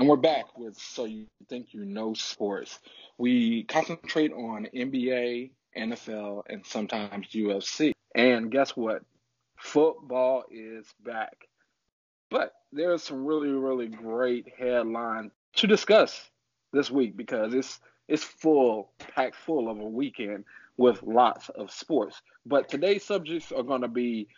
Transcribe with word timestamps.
And 0.00 0.08
we're 0.08 0.16
back 0.16 0.56
with 0.56 0.78
So 0.78 1.04
You 1.04 1.26
Think 1.50 1.74
You 1.74 1.84
Know 1.84 2.14
Sports. 2.14 2.78
We 3.18 3.64
concentrate 3.64 4.32
on 4.32 4.66
NBA, 4.74 5.50
NFL, 5.76 6.44
and 6.48 6.64
sometimes 6.64 7.26
UFC. 7.34 7.92
And 8.14 8.50
guess 8.50 8.74
what? 8.74 9.02
Football 9.58 10.44
is 10.50 10.86
back. 11.04 11.46
But 12.30 12.54
there's 12.72 13.02
some 13.02 13.26
really, 13.26 13.50
really 13.50 13.88
great 13.88 14.46
headlines 14.58 15.32
to 15.56 15.66
discuss 15.66 16.30
this 16.72 16.90
week 16.90 17.14
because 17.14 17.52
it's 17.52 17.78
it's 18.08 18.24
full, 18.24 18.92
packed 18.96 19.36
full 19.36 19.68
of 19.68 19.80
a 19.80 19.86
weekend 19.86 20.46
with 20.78 21.02
lots 21.02 21.50
of 21.50 21.70
sports. 21.70 22.22
But 22.46 22.70
today's 22.70 23.04
subjects 23.04 23.52
are 23.52 23.62
going 23.62 23.82
to 23.82 23.88
be 23.88 24.28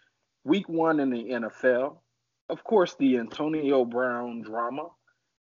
week 0.42 0.68
one 0.68 0.98
in 0.98 1.10
the 1.10 1.22
NFL, 1.22 1.98
of 2.48 2.64
course, 2.64 2.96
the 2.98 3.18
Antonio 3.18 3.84
Brown 3.84 4.42
drama, 4.42 4.88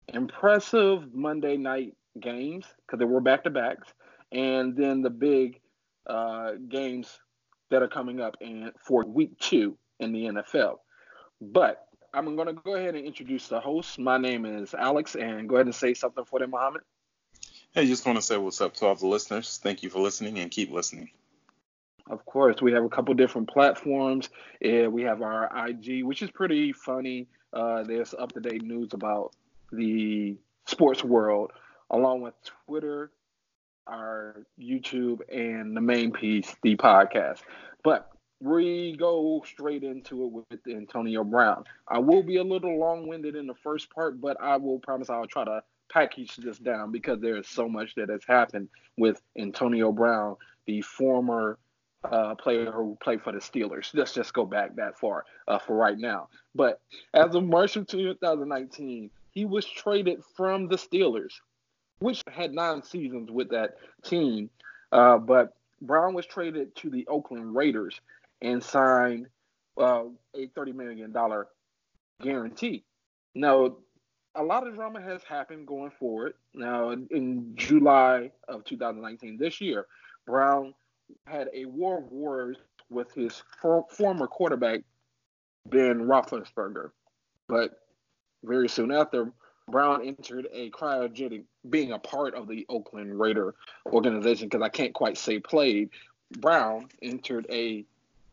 impressive 0.07 1.13
Monday 1.13 1.57
night 1.57 1.95
games 2.20 2.66
because 2.85 2.99
they 2.99 3.05
were 3.05 3.21
back 3.21 3.44
to 3.44 3.49
backs, 3.49 3.94
and 4.31 4.76
then 4.76 5.02
the 5.02 5.09
big 5.09 5.59
uh, 6.07 6.52
games 6.67 7.20
that 7.70 7.81
are 7.81 7.88
coming 7.88 8.20
up 8.20 8.35
in 8.41 8.71
for 8.85 9.03
week 9.05 9.38
two 9.40 9.77
in 9.99 10.12
the 10.12 10.26
NFL. 10.26 10.77
But 11.40 11.85
I'm 12.13 12.35
going 12.35 12.48
to 12.48 12.53
go 12.53 12.76
ahead 12.76 12.95
and 12.95 13.05
introduce 13.05 13.48
the 13.48 13.59
host. 13.59 13.98
My 13.98 14.17
name 14.17 14.45
is 14.45 14.73
Alex, 14.73 15.16
and 15.16 15.48
go 15.48 15.55
ahead 15.55 15.67
and 15.67 15.76
say 15.76 15.93
something 15.93 16.26
for 16.26 16.40
them, 16.40 16.52
Muhammad. 16.52 16.81
Hey, 17.73 17.88
just 17.88 18.05
want 18.05 18.18
to 18.18 18.21
say 18.21 18.38
what's 18.38 18.59
up 18.59 18.73
to 18.76 18.85
all 18.85 18.95
the 18.95 19.07
listeners. 19.07 19.59
Thank 19.63 19.81
you 19.81 19.90
for 19.90 19.99
listening 19.99 20.40
and 20.40 20.52
keep 20.52 20.71
listening. 20.71 21.09
Of 22.09 22.26
course, 22.26 22.62
we 22.62 22.73
have 22.73 22.84
a 22.84 22.90
couple 22.90 23.13
different 23.13 23.48
platforms. 23.49 24.29
Uh, 24.65 24.90
we 24.90 25.04
have 25.04 25.21
our 25.21 25.49
IG, 25.68 26.04
which 26.04 26.21
is 26.21 26.29
pretty 26.29 26.73
funny. 26.73 27.27
Uh, 27.54 27.84
there's 27.84 28.13
up 28.13 28.34
to 28.34 28.41
date 28.41 28.63
news 28.63 28.93
about 28.93 29.34
the 29.71 30.38
sports 30.66 31.03
world, 31.03 31.52
along 31.89 32.21
with 32.21 32.34
Twitter, 32.67 33.12
our 33.87 34.46
YouTube, 34.59 35.20
and 35.32 35.76
the 35.76 35.82
main 35.82 36.12
piece, 36.12 36.55
the 36.63 36.76
podcast. 36.76 37.40
But 37.84 38.09
we 38.40 38.96
go 38.98 39.43
straight 39.46 39.84
into 39.84 40.23
it 40.26 40.31
with 40.31 40.68
Antonio 40.68 41.23
Brown. 41.23 41.63
I 41.87 41.99
will 41.99 42.23
be 42.23 42.37
a 42.37 42.43
little 42.43 42.79
long 42.79 43.07
winded 43.07 43.35
in 43.35 43.48
the 43.48 43.55
first 43.55 43.90
part, 43.91 44.20
but 44.20 44.37
I 44.41 44.57
will 44.57 44.79
promise 44.79 45.09
I'll 45.09 45.27
try 45.27 45.46
to 45.46 45.63
package 45.91 46.37
this 46.37 46.57
down 46.57 46.91
because 46.91 47.20
there 47.20 47.37
is 47.37 47.48
so 47.48 47.68
much 47.68 47.96
that 47.96 48.09
has 48.09 48.24
happened 48.27 48.70
with 48.98 49.21
Antonio 49.37 49.91
Brown, 49.91 50.37
the 50.65 50.81
former 50.81 51.59
uh, 52.03 52.34
player 52.35 52.71
who 52.71 52.98
played 53.01 53.21
for 53.21 53.31
the 53.31 53.40
Steelers. 53.40 53.91
Let's 53.93 54.13
just 54.13 54.34
go 54.34 54.46
back 54.46 54.76
that 54.76 54.98
far 54.98 55.26
uh, 55.48 55.59
for 55.59 55.76
right 55.76 55.98
now. 55.98 56.29
But 56.55 56.81
as 57.13 57.35
of 57.35 57.43
March 57.43 57.76
of 57.76 57.87
2019, 57.87 59.12
he 59.32 59.46
was 59.46 59.65
traded 59.65 60.21
from 60.35 60.68
the 60.68 60.76
Steelers, 60.76 61.34
which 61.99 62.21
had 62.29 62.54
nine 62.54 62.84
seasons 62.84 63.32
with 63.32 63.49
that 63.49 63.76
team. 64.03 64.50
Uh, 64.91 65.18
but 65.18 65.53
Brown 65.81 66.13
was 66.13 66.25
traded 66.25 66.75
to 66.78 66.90
the 66.90 67.07
Oakland 67.07 67.56
Raiders 67.56 68.00
and 68.41 68.63
signed 68.63 69.28
uh, 69.78 70.03
a 70.35 70.47
$30 70.47 70.75
million 70.75 71.13
guarantee. 72.22 72.84
Now, 73.34 73.78
a 74.35 74.44
lot 74.44 74.68
of 74.68 74.75
drama 74.75 75.02
has 75.02 75.24
happened 75.24 75.68
going 75.68 75.91
forward. 75.91 76.34
Now, 76.53 76.91
in 76.91 77.53
July 77.56 78.31
of 78.47 78.63
2019, 78.66 79.38
this 79.38 79.62
year, 79.62 79.88
Brown 80.25 80.74
had 81.25 81.50
a 81.53 81.66
war 81.66 82.00
of 82.00 82.12
words 82.12 82.59
with 82.90 83.12
his 83.13 83.41
for- 83.62 83.85
former 83.90 84.28
quarterback, 84.28 84.81
Ben 85.66 86.02
Roethlisberger. 86.02 86.91
But 87.47 87.81
very 88.44 88.69
soon 88.69 88.91
after, 88.91 89.31
Brown 89.67 90.06
entered 90.06 90.47
a 90.51 90.69
cryogenic, 90.72 91.44
being 91.69 91.91
a 91.91 92.00
part 92.00 92.35
of 92.35 92.47
the 92.47 92.66
Oakland 92.69 93.19
Raider 93.19 93.56
organization, 93.85 94.50
because 94.50 94.63
I 94.63 94.69
can't 94.69 94.94
quite 94.94 95.17
say 95.17 95.39
played. 95.39 95.89
Brown 96.39 96.89
entered 97.01 97.45
a 97.50 97.85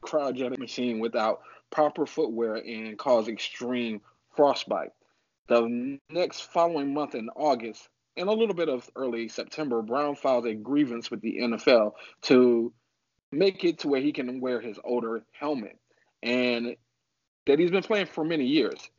cryogenic 0.02 0.58
machine 0.58 0.98
without 0.98 1.42
proper 1.70 2.06
footwear 2.06 2.56
and 2.56 2.98
caused 2.98 3.28
extreme 3.28 4.00
frostbite. 4.34 4.92
The 5.48 5.98
next 6.10 6.40
following 6.42 6.92
month 6.92 7.14
in 7.14 7.28
August, 7.36 7.88
and 8.16 8.28
a 8.28 8.32
little 8.32 8.54
bit 8.54 8.68
of 8.68 8.88
early 8.96 9.28
September, 9.28 9.82
Brown 9.82 10.16
filed 10.16 10.46
a 10.46 10.54
grievance 10.54 11.10
with 11.10 11.20
the 11.20 11.38
NFL 11.40 11.92
to 12.22 12.72
make 13.30 13.64
it 13.64 13.78
to 13.80 13.88
where 13.88 14.00
he 14.00 14.12
can 14.12 14.40
wear 14.40 14.60
his 14.60 14.78
older 14.84 15.22
helmet. 15.32 15.78
And 16.22 16.76
that 17.46 17.58
he's 17.58 17.70
been 17.70 17.82
playing 17.82 18.06
for 18.06 18.24
many 18.24 18.44
years. 18.44 18.90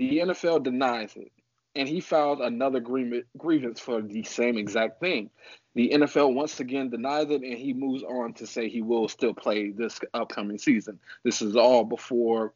The 0.00 0.20
NFL 0.20 0.62
denies 0.62 1.14
it. 1.14 1.30
And 1.76 1.86
he 1.86 2.00
filed 2.00 2.40
another 2.40 2.80
grievance 2.80 3.78
for 3.78 4.00
the 4.00 4.22
same 4.22 4.56
exact 4.56 4.98
thing. 4.98 5.28
The 5.74 5.90
NFL 5.90 6.32
once 6.34 6.58
again 6.58 6.88
denies 6.88 7.28
it, 7.28 7.42
and 7.42 7.58
he 7.58 7.74
moves 7.74 8.02
on 8.02 8.32
to 8.34 8.46
say 8.46 8.68
he 8.68 8.80
will 8.80 9.08
still 9.08 9.34
play 9.34 9.70
this 9.70 10.00
upcoming 10.14 10.56
season. 10.56 10.98
This 11.22 11.42
is 11.42 11.54
all 11.54 11.84
before 11.84 12.54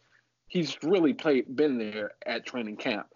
he's 0.48 0.78
really 0.82 1.12
played, 1.12 1.54
been 1.54 1.76
there 1.76 2.12
at 2.24 2.46
training 2.46 2.78
camp 2.78 3.08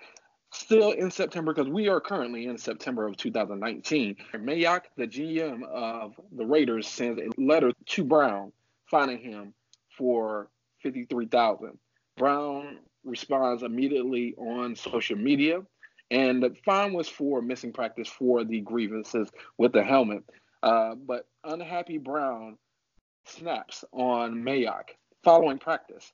still 0.53 0.93
in 0.93 1.11
September 1.11 1.55
because 1.55 1.71
we 1.71 1.88
are 1.88 2.00
currently 2.00 2.47
in 2.47 2.59
September 2.59 3.06
of 3.06 3.17
2019. 3.17 4.17
Mayock, 4.34 4.83
the 4.97 5.06
GM 5.06 5.62
of 5.65 6.21
the 6.33 6.44
Raiders, 6.44 6.87
sends 6.87 7.19
a 7.19 7.41
letter 7.41 7.72
to 7.87 8.05
Brown 8.05 8.53
finding 8.84 9.19
him 9.19 9.55
for 9.97 10.49
53,000. 10.83 11.78
Brown 12.17 12.78
responds 13.09 13.63
immediately 13.63 14.35
on 14.37 14.77
social 14.77 15.17
media, 15.17 15.63
and 16.11 16.43
the 16.43 16.55
fine 16.65 16.93
was 16.93 17.09
for 17.09 17.43
missing 17.43 17.73
practice 17.73 18.09
for 18.09 18.45
the 18.45 18.61
grievances 18.61 19.31
with 19.59 19.73
the 19.73 19.83
helmet. 19.83 20.25
Uh, 20.63 20.95
but 20.95 21.27
unhappy 21.45 21.99
Brown 21.99 22.57
snaps 23.27 23.85
on 23.93 24.43
Mayock 24.43 24.91
following 25.23 25.59
practice 25.59 26.13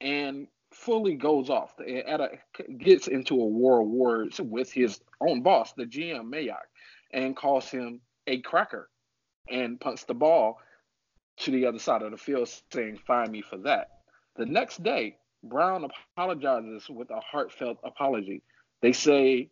and 0.00 0.46
fully 0.72 1.14
goes 1.14 1.50
off 1.50 1.74
at 1.80 2.20
a, 2.20 2.30
gets 2.78 3.08
into 3.08 3.34
a 3.34 3.46
war 3.46 3.82
of 3.82 3.88
words 3.88 4.40
with 4.40 4.72
his 4.72 5.00
own 5.20 5.42
boss, 5.42 5.72
the 5.74 5.84
GM 5.84 6.30
Mayock, 6.32 6.66
and 7.12 7.36
calls 7.36 7.68
him 7.68 8.00
a 8.26 8.40
cracker 8.40 8.88
and 9.48 9.80
punts 9.80 10.04
the 10.04 10.14
ball 10.14 10.58
to 11.38 11.50
the 11.50 11.66
other 11.66 11.78
side 11.78 12.02
of 12.02 12.10
the 12.10 12.16
field, 12.16 12.48
saying, 12.72 12.98
"Find 13.06 13.30
me 13.30 13.42
for 13.42 13.58
that." 13.58 13.88
The 14.36 14.46
next 14.46 14.82
day, 14.82 15.18
Brown 15.42 15.84
apologizes 15.84 16.88
with 16.88 17.10
a 17.10 17.20
heartfelt 17.20 17.78
apology. 17.84 18.42
They 18.80 18.92
say 18.92 19.48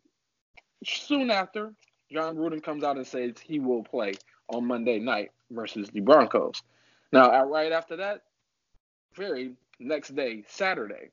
soon 0.84 1.30
after, 1.30 1.72
Jon 2.12 2.36
Gruden 2.36 2.62
comes 2.62 2.84
out 2.84 2.96
and 2.96 3.06
says 3.06 3.34
he 3.42 3.58
will 3.58 3.82
play 3.82 4.14
on 4.48 4.66
Monday 4.66 4.98
night 4.98 5.30
versus 5.50 5.88
the 5.90 6.00
Broncos. 6.00 6.62
Now, 7.12 7.44
right 7.44 7.72
after 7.72 7.96
that, 7.96 8.22
very 9.14 9.52
next 9.78 10.14
day, 10.14 10.44
Saturday, 10.48 11.10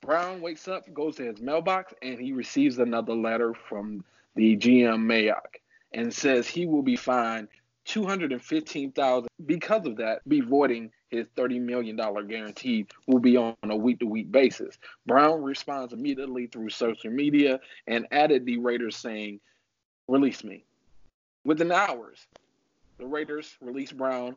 Brown 0.00 0.40
wakes 0.40 0.68
up, 0.68 0.92
goes 0.92 1.16
to 1.16 1.24
his 1.24 1.40
mailbox, 1.40 1.94
and 2.02 2.18
he 2.18 2.32
receives 2.32 2.78
another 2.78 3.14
letter 3.14 3.54
from 3.54 4.04
the 4.34 4.56
GM 4.56 5.04
Mayock 5.04 5.60
and 5.92 6.12
says 6.12 6.46
he 6.46 6.66
will 6.66 6.82
be 6.82 6.96
fined 6.96 7.48
215000 7.86 9.28
because 9.46 9.86
of 9.86 9.96
that 9.96 10.26
be 10.28 10.40
voiding 10.40 10.90
his 11.08 11.26
$30 11.36 11.60
million 11.60 11.96
guarantee 11.96 12.86
will 13.06 13.18
be 13.18 13.36
on 13.36 13.54
a 13.64 13.76
week-to-week 13.76 14.30
basis 14.32 14.78
brown 15.06 15.42
responds 15.42 15.92
immediately 15.92 16.46
through 16.46 16.70
social 16.70 17.10
media 17.10 17.60
and 17.86 18.06
added 18.10 18.46
the 18.46 18.58
raiders 18.58 18.96
saying 18.96 19.38
release 20.08 20.42
me 20.42 20.64
within 21.44 21.70
hours 21.70 22.26
the 22.98 23.06
raiders 23.06 23.56
released 23.60 23.96
brown 23.96 24.36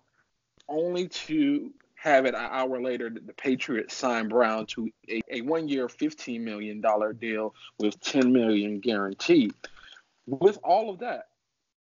only 0.68 1.08
to 1.08 1.72
have 1.98 2.26
it 2.26 2.36
an 2.36 2.48
hour 2.52 2.82
later 2.82 3.10
that 3.10 3.26
the 3.26 3.34
Patriots 3.34 3.96
signed 3.96 4.30
Brown 4.30 4.68
to 4.68 4.90
a, 5.10 5.20
a 5.32 5.42
one-year, 5.42 5.88
$15 5.88 6.42
million 6.42 6.82
deal 7.20 7.56
with 7.80 8.00
10 8.02 8.32
million 8.32 8.80
guaranteed. 8.80 9.54
With 10.28 10.60
all 10.64 10.92
of 10.92 11.00
that, 11.00 11.30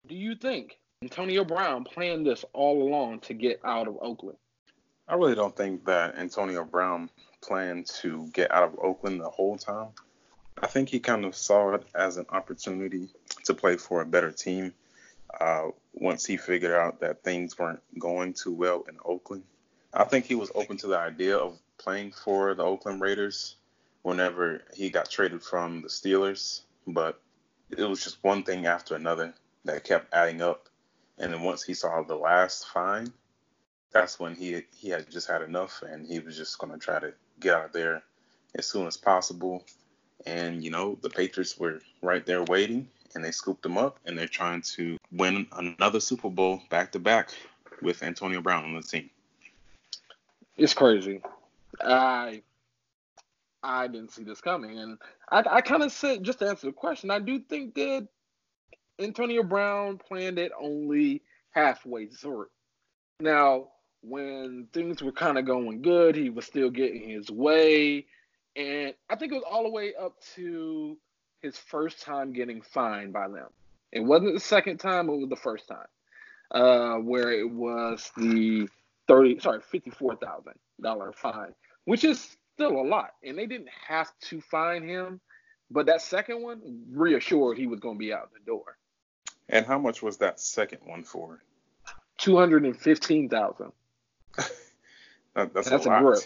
do 0.07 0.15
you 0.15 0.35
think 0.35 0.80
Antonio 1.03 1.45
Brown 1.45 1.85
planned 1.85 2.27
this 2.27 2.45
all 2.53 2.83
along 2.83 3.21
to 3.21 3.33
get 3.33 3.59
out 3.65 3.89
of 3.89 3.97
Oakland? 4.03 4.37
I 5.09 5.15
really 5.15 5.35
don't 5.35 5.57
think 5.57 5.87
that 5.87 6.19
Antonio 6.19 6.63
Brown 6.63 7.09
planned 7.41 7.87
to 8.03 8.29
get 8.35 8.53
out 8.53 8.65
of 8.65 8.79
Oakland 8.79 9.23
the 9.23 9.31
whole 9.31 9.57
time. 9.57 9.89
I 10.63 10.67
think 10.67 10.91
he 10.91 11.01
kind 11.01 11.25
of 11.25 11.35
saw 11.35 11.73
it 11.73 11.87
as 11.95 12.19
an 12.19 12.27
opportunity 12.29 13.09
to 13.47 13.55
play 13.55 13.79
for 13.79 14.03
a 14.03 14.05
better 14.05 14.31
team. 14.31 14.75
Uh, 15.41 15.69
once 15.95 16.27
he 16.27 16.37
figured 16.37 16.73
out 16.73 17.01
that 17.01 17.25
things 17.25 17.59
weren't 17.59 17.81
going 17.99 18.35
too 18.35 18.53
well 18.53 18.85
in 18.87 18.99
Oakland, 19.03 19.45
I 19.95 20.05
think 20.05 20.27
he 20.27 20.35
was 20.35 20.53
open 20.55 20.77
to 20.77 20.87
the 20.87 20.99
idea 20.99 21.39
of 21.39 21.59
playing 21.79 22.13
for 22.13 22.55
the 22.55 22.63
Oakland 22.63 23.01
Raiders 23.01 23.57
whenever 24.03 24.65
he 24.75 24.91
got 24.91 25.09
traded 25.09 25.43
from 25.43 25.81
the 25.81 25.89
Steelers, 25.89 26.61
but 26.87 27.23
it 27.71 27.85
was 27.85 28.05
just 28.05 28.23
one 28.23 28.43
thing 28.43 28.67
after 28.67 28.95
another 28.95 29.33
that 29.65 29.85
kept 29.85 30.13
adding 30.13 30.43
up. 30.43 30.67
And 31.21 31.33
then 31.33 31.43
once 31.43 31.63
he 31.63 31.75
saw 31.75 32.03
the 32.03 32.17
last 32.17 32.67
fine, 32.69 33.13
that's 33.93 34.19
when 34.19 34.35
he 34.35 34.63
he 34.75 34.89
had 34.89 35.11
just 35.11 35.29
had 35.29 35.43
enough 35.43 35.83
and 35.83 36.07
he 36.07 36.19
was 36.19 36.37
just 36.37 36.59
going 36.59 36.73
to 36.73 36.79
try 36.79 36.99
to 36.99 37.13
get 37.39 37.55
out 37.55 37.73
there 37.73 38.03
as 38.57 38.67
soon 38.67 38.87
as 38.87 38.97
possible. 38.97 39.65
And, 40.27 40.65
you 40.65 40.71
know, 40.71 40.99
the 41.03 41.11
Patriots 41.11 41.59
were 41.59 41.81
right 42.03 42.25
there 42.25 42.43
waiting 42.45 42.89
and 43.15 43.25
they 43.25 43.31
scooped 43.31 43.65
him 43.65 43.77
up 43.77 43.99
and 44.07 44.19
they're 44.19 44.27
trying 44.27 44.63
to 44.63 44.97
win 45.13 45.47
another 45.53 46.01
Super 46.01 46.31
Bowl 46.31 46.63
back 46.71 46.93
to 46.93 46.99
back 46.99 47.31
with 47.83 48.03
Antonio 48.03 48.41
Brown 48.41 48.65
on 48.65 48.75
the 48.75 48.83
team. 48.83 49.11
It's 50.57 50.75
crazy. 50.75 51.21
I 51.81 52.43
I 53.63 53.89
didn't 53.89 54.13
see 54.13 54.25
this 54.25 54.41
coming, 54.41 54.79
and 54.79 54.99
I, 55.31 55.45
I 55.51 55.61
kind 55.61 55.83
of 55.83 55.93
said 55.93 56.23
just 56.23 56.39
to 56.39 56.49
answer 56.49 56.67
the 56.67 56.73
question, 56.73 57.11
I 57.11 57.19
do 57.19 57.39
think 57.39 57.75
that 57.75 58.09
Antonio 59.01 59.43
Brown 59.43 59.99
planned 59.99 60.39
it 60.39 60.53
only 60.61 61.23
halfway 61.51 62.07
through. 62.07 62.49
Now, 63.21 63.69
when 64.03 64.69
things 64.73 65.03
were 65.03 65.13
kind 65.13 65.39
of 65.39 65.45
going 65.45 65.83
good, 65.83 66.17
he 66.17 66.31
was 66.31 66.47
still 66.47 66.71
getting 66.71 67.09
his 67.09 67.31
way, 67.31 68.07
and 68.57 68.95
I 69.09 69.17
think 69.17 69.33
it 69.33 69.37
was 69.37 69.45
all 69.51 69.63
the 69.63 69.71
way 69.71 69.95
up 69.95 70.15
to 70.37 70.97
his 71.43 71.57
first 71.57 72.03
time 72.03 72.33
getting 72.33 72.63
fined 72.63 73.13
by 73.13 73.29
them. 73.29 73.49
It 73.93 74.01
wasn't 74.01 74.35
the 74.35 74.41
second 74.41 74.79
time; 74.79 75.09
it 75.09 75.17
was 75.17 75.29
the 75.29 75.37
first 75.37 75.69
time, 75.69 75.87
uh, 76.51 76.97
where 76.99 77.31
it 77.33 77.51
was 77.51 78.11
the 78.17 78.69
thirty, 79.09 79.39
sorry, 79.41 79.61
fifty-four 79.61 80.17
thousand 80.17 80.55
dollar 80.81 81.13
fine, 81.13 81.55
which 81.85 82.05
is 82.05 82.37
still 82.55 82.81
a 82.81 82.87
lot. 82.87 83.11
And 83.25 83.37
they 83.37 83.47
didn't 83.47 83.71
have 83.89 84.11
to 84.23 84.41
fine 84.41 84.87
him, 84.87 85.21
but 85.71 85.87
that 85.87 86.03
second 86.03 86.43
one 86.43 86.85
reassured 86.93 87.59
he 87.59 87.67
was 87.67 87.81
going 87.81 87.97
to 87.97 87.99
be 87.99 88.13
out 88.13 88.31
the 88.33 88.41
door. 88.47 88.77
And 89.51 89.67
how 89.67 89.79
much 89.79 90.01
was 90.01 90.17
that 90.19 90.41
second 90.41 90.79
one 90.85 91.03
for? 91.03 91.43
Two 92.19 92.37
hundred 92.37 92.65
and 92.65 92.79
fifteen 92.79 93.29
thousand. 93.29 93.73
that, 94.37 95.53
that's, 95.53 95.69
that's 95.69 95.87
a, 95.87 95.91
a 95.91 96.01
grip. 96.01 96.21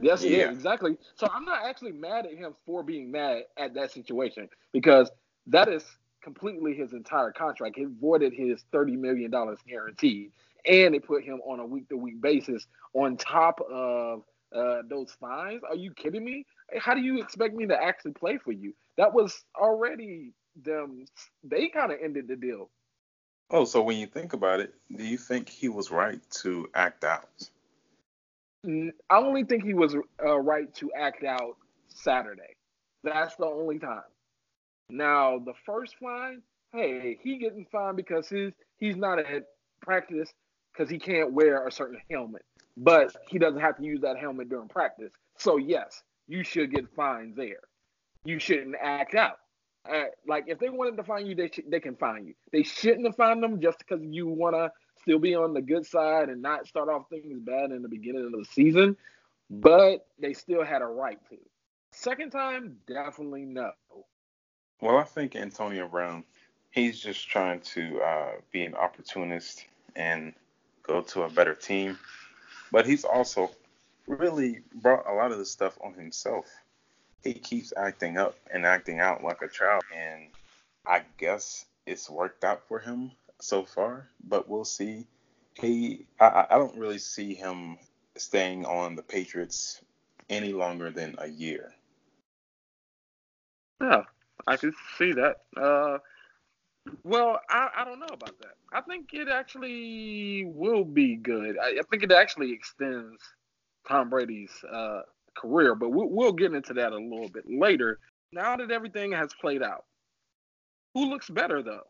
Yes, 0.00 0.24
yeah. 0.24 0.50
exactly. 0.50 0.96
So 1.16 1.28
I'm 1.32 1.44
not 1.44 1.64
actually 1.66 1.92
mad 1.92 2.24
at 2.24 2.34
him 2.34 2.54
for 2.64 2.82
being 2.82 3.10
mad 3.10 3.42
at 3.58 3.74
that 3.74 3.90
situation 3.90 4.48
because 4.72 5.10
that 5.48 5.68
is 5.68 5.84
completely 6.22 6.74
his 6.74 6.92
entire 6.92 7.32
contract. 7.32 7.76
It 7.78 7.88
voided 8.00 8.32
his 8.32 8.64
thirty 8.70 8.96
million 8.96 9.30
dollars 9.30 9.58
guaranteed, 9.66 10.30
and 10.64 10.94
it 10.94 11.04
put 11.04 11.24
him 11.24 11.40
on 11.44 11.58
a 11.58 11.66
week 11.66 11.88
to 11.88 11.96
week 11.96 12.20
basis 12.20 12.66
on 12.94 13.16
top 13.16 13.60
of 13.70 14.22
uh, 14.54 14.82
those 14.88 15.10
fines. 15.20 15.62
Are 15.68 15.76
you 15.76 15.92
kidding 15.92 16.24
me? 16.24 16.46
How 16.78 16.94
do 16.94 17.00
you 17.00 17.20
expect 17.20 17.54
me 17.54 17.66
to 17.66 17.82
actually 17.82 18.12
play 18.12 18.38
for 18.38 18.52
you? 18.52 18.72
That 18.96 19.12
was 19.12 19.44
already 19.60 20.32
them. 20.56 21.06
They 21.44 21.68
kind 21.68 21.92
of 21.92 21.98
ended 22.02 22.28
the 22.28 22.36
deal. 22.36 22.70
Oh, 23.50 23.64
so 23.64 23.82
when 23.82 23.98
you 23.98 24.06
think 24.06 24.32
about 24.32 24.60
it, 24.60 24.74
do 24.94 25.04
you 25.04 25.18
think 25.18 25.48
he 25.48 25.68
was 25.68 25.90
right 25.90 26.20
to 26.42 26.68
act 26.74 27.04
out? 27.04 27.50
I 28.64 29.16
only 29.16 29.44
think 29.44 29.64
he 29.64 29.74
was 29.74 29.96
uh, 30.24 30.38
right 30.38 30.72
to 30.76 30.90
act 30.96 31.24
out 31.24 31.56
Saturday. 31.88 32.54
That's 33.02 33.34
the 33.36 33.46
only 33.46 33.78
time. 33.78 34.02
Now 34.88 35.38
the 35.38 35.54
first 35.66 35.96
fine, 36.00 36.42
hey, 36.72 37.18
he 37.22 37.38
getting 37.38 37.66
fined 37.70 37.96
because 37.96 38.28
he's 38.28 38.52
he's 38.78 38.96
not 38.96 39.18
at 39.18 39.44
practice 39.80 40.32
because 40.72 40.88
he 40.88 40.98
can't 40.98 41.32
wear 41.32 41.66
a 41.66 41.72
certain 41.72 41.98
helmet 42.08 42.42
but 42.76 43.14
he 43.28 43.38
doesn't 43.38 43.60
have 43.60 43.76
to 43.76 43.84
use 43.84 44.00
that 44.00 44.18
helmet 44.18 44.48
during 44.48 44.68
practice. 44.68 45.12
So 45.38 45.56
yes, 45.56 46.02
you 46.28 46.44
should 46.44 46.72
get 46.72 46.88
fined 46.94 47.36
there. 47.36 47.60
You 48.24 48.38
shouldn't 48.38 48.76
act 48.80 49.14
out. 49.14 49.38
Uh, 49.90 50.04
like 50.26 50.44
if 50.46 50.58
they 50.58 50.68
wanted 50.68 50.96
to 50.96 51.02
find 51.02 51.26
you, 51.26 51.34
they 51.34 51.48
sh- 51.48 51.66
they 51.68 51.80
can 51.80 51.96
find 51.96 52.26
you. 52.26 52.34
They 52.52 52.62
shouldn't 52.62 53.04
have 53.06 53.16
found 53.16 53.42
them 53.42 53.60
just 53.60 53.78
because 53.78 54.00
you 54.04 54.28
want 54.28 54.54
to 54.54 54.70
still 55.00 55.18
be 55.18 55.34
on 55.34 55.54
the 55.54 55.62
good 55.62 55.84
side 55.84 56.28
and 56.28 56.40
not 56.40 56.66
start 56.66 56.88
off 56.88 57.08
things 57.08 57.40
bad 57.40 57.72
in 57.72 57.82
the 57.82 57.88
beginning 57.88 58.24
of 58.24 58.32
the 58.32 58.44
season. 58.52 58.96
But 59.50 60.06
they 60.18 60.32
still 60.32 60.64
had 60.64 60.82
a 60.82 60.86
right 60.86 61.18
to. 61.30 61.36
Second 61.90 62.30
time, 62.30 62.78
definitely 62.86 63.44
no. 63.44 63.72
Well, 64.80 64.96
I 64.96 65.04
think 65.04 65.36
Antonio 65.36 65.86
Brown, 65.88 66.24
he's 66.70 67.00
just 67.00 67.28
trying 67.28 67.60
to 67.60 68.00
uh, 68.00 68.30
be 68.50 68.64
an 68.64 68.74
opportunist 68.74 69.66
and 69.94 70.32
go 70.82 71.02
to 71.02 71.22
a 71.22 71.30
better 71.30 71.54
team. 71.54 71.98
But 72.70 72.86
he's 72.86 73.04
also 73.04 73.50
really 74.06 74.62
brought 74.74 75.06
a 75.06 75.14
lot 75.14 75.32
of 75.32 75.38
the 75.38 75.44
stuff 75.44 75.78
on 75.84 75.94
himself. 75.94 76.46
He 77.22 77.34
keeps 77.34 77.72
acting 77.76 78.18
up 78.18 78.36
and 78.52 78.66
acting 78.66 79.00
out 79.00 79.22
like 79.22 79.42
a 79.42 79.48
child, 79.48 79.84
and 79.96 80.28
I 80.86 81.02
guess 81.18 81.66
it's 81.86 82.10
worked 82.10 82.44
out 82.44 82.66
for 82.66 82.78
him 82.78 83.12
so 83.40 83.64
far. 83.64 84.08
But 84.24 84.48
we'll 84.48 84.64
see. 84.64 85.06
He, 85.54 86.06
I, 86.18 86.46
I 86.50 86.58
don't 86.58 86.76
really 86.76 86.98
see 86.98 87.34
him 87.34 87.78
staying 88.16 88.64
on 88.64 88.96
the 88.96 89.02
Patriots 89.02 89.80
any 90.28 90.52
longer 90.52 90.90
than 90.90 91.14
a 91.18 91.28
year. 91.28 91.72
Yeah, 93.80 94.02
I 94.46 94.56
can 94.56 94.72
see 94.98 95.12
that. 95.12 95.36
Uh, 95.56 95.98
well, 97.04 97.40
I, 97.48 97.68
I 97.76 97.84
don't 97.84 98.00
know 98.00 98.06
about 98.12 98.38
that. 98.40 98.54
I 98.72 98.80
think 98.80 99.10
it 99.12 99.28
actually 99.28 100.44
will 100.46 100.84
be 100.84 101.16
good. 101.16 101.56
I, 101.58 101.78
I 101.78 101.82
think 101.90 102.02
it 102.02 102.12
actually 102.12 102.52
extends 102.52 103.20
Tom 103.86 104.10
Brady's 104.10 104.52
uh, 104.72 105.02
career, 105.36 105.74
but 105.74 105.90
we'll, 105.90 106.08
we'll 106.08 106.32
get 106.32 106.52
into 106.52 106.74
that 106.74 106.92
a 106.92 106.96
little 106.96 107.28
bit 107.28 107.44
later. 107.48 107.98
Now 108.32 108.56
that 108.56 108.70
everything 108.70 109.12
has 109.12 109.30
played 109.40 109.62
out, 109.62 109.84
who 110.94 111.08
looks 111.08 111.28
better 111.30 111.62
though? 111.62 111.86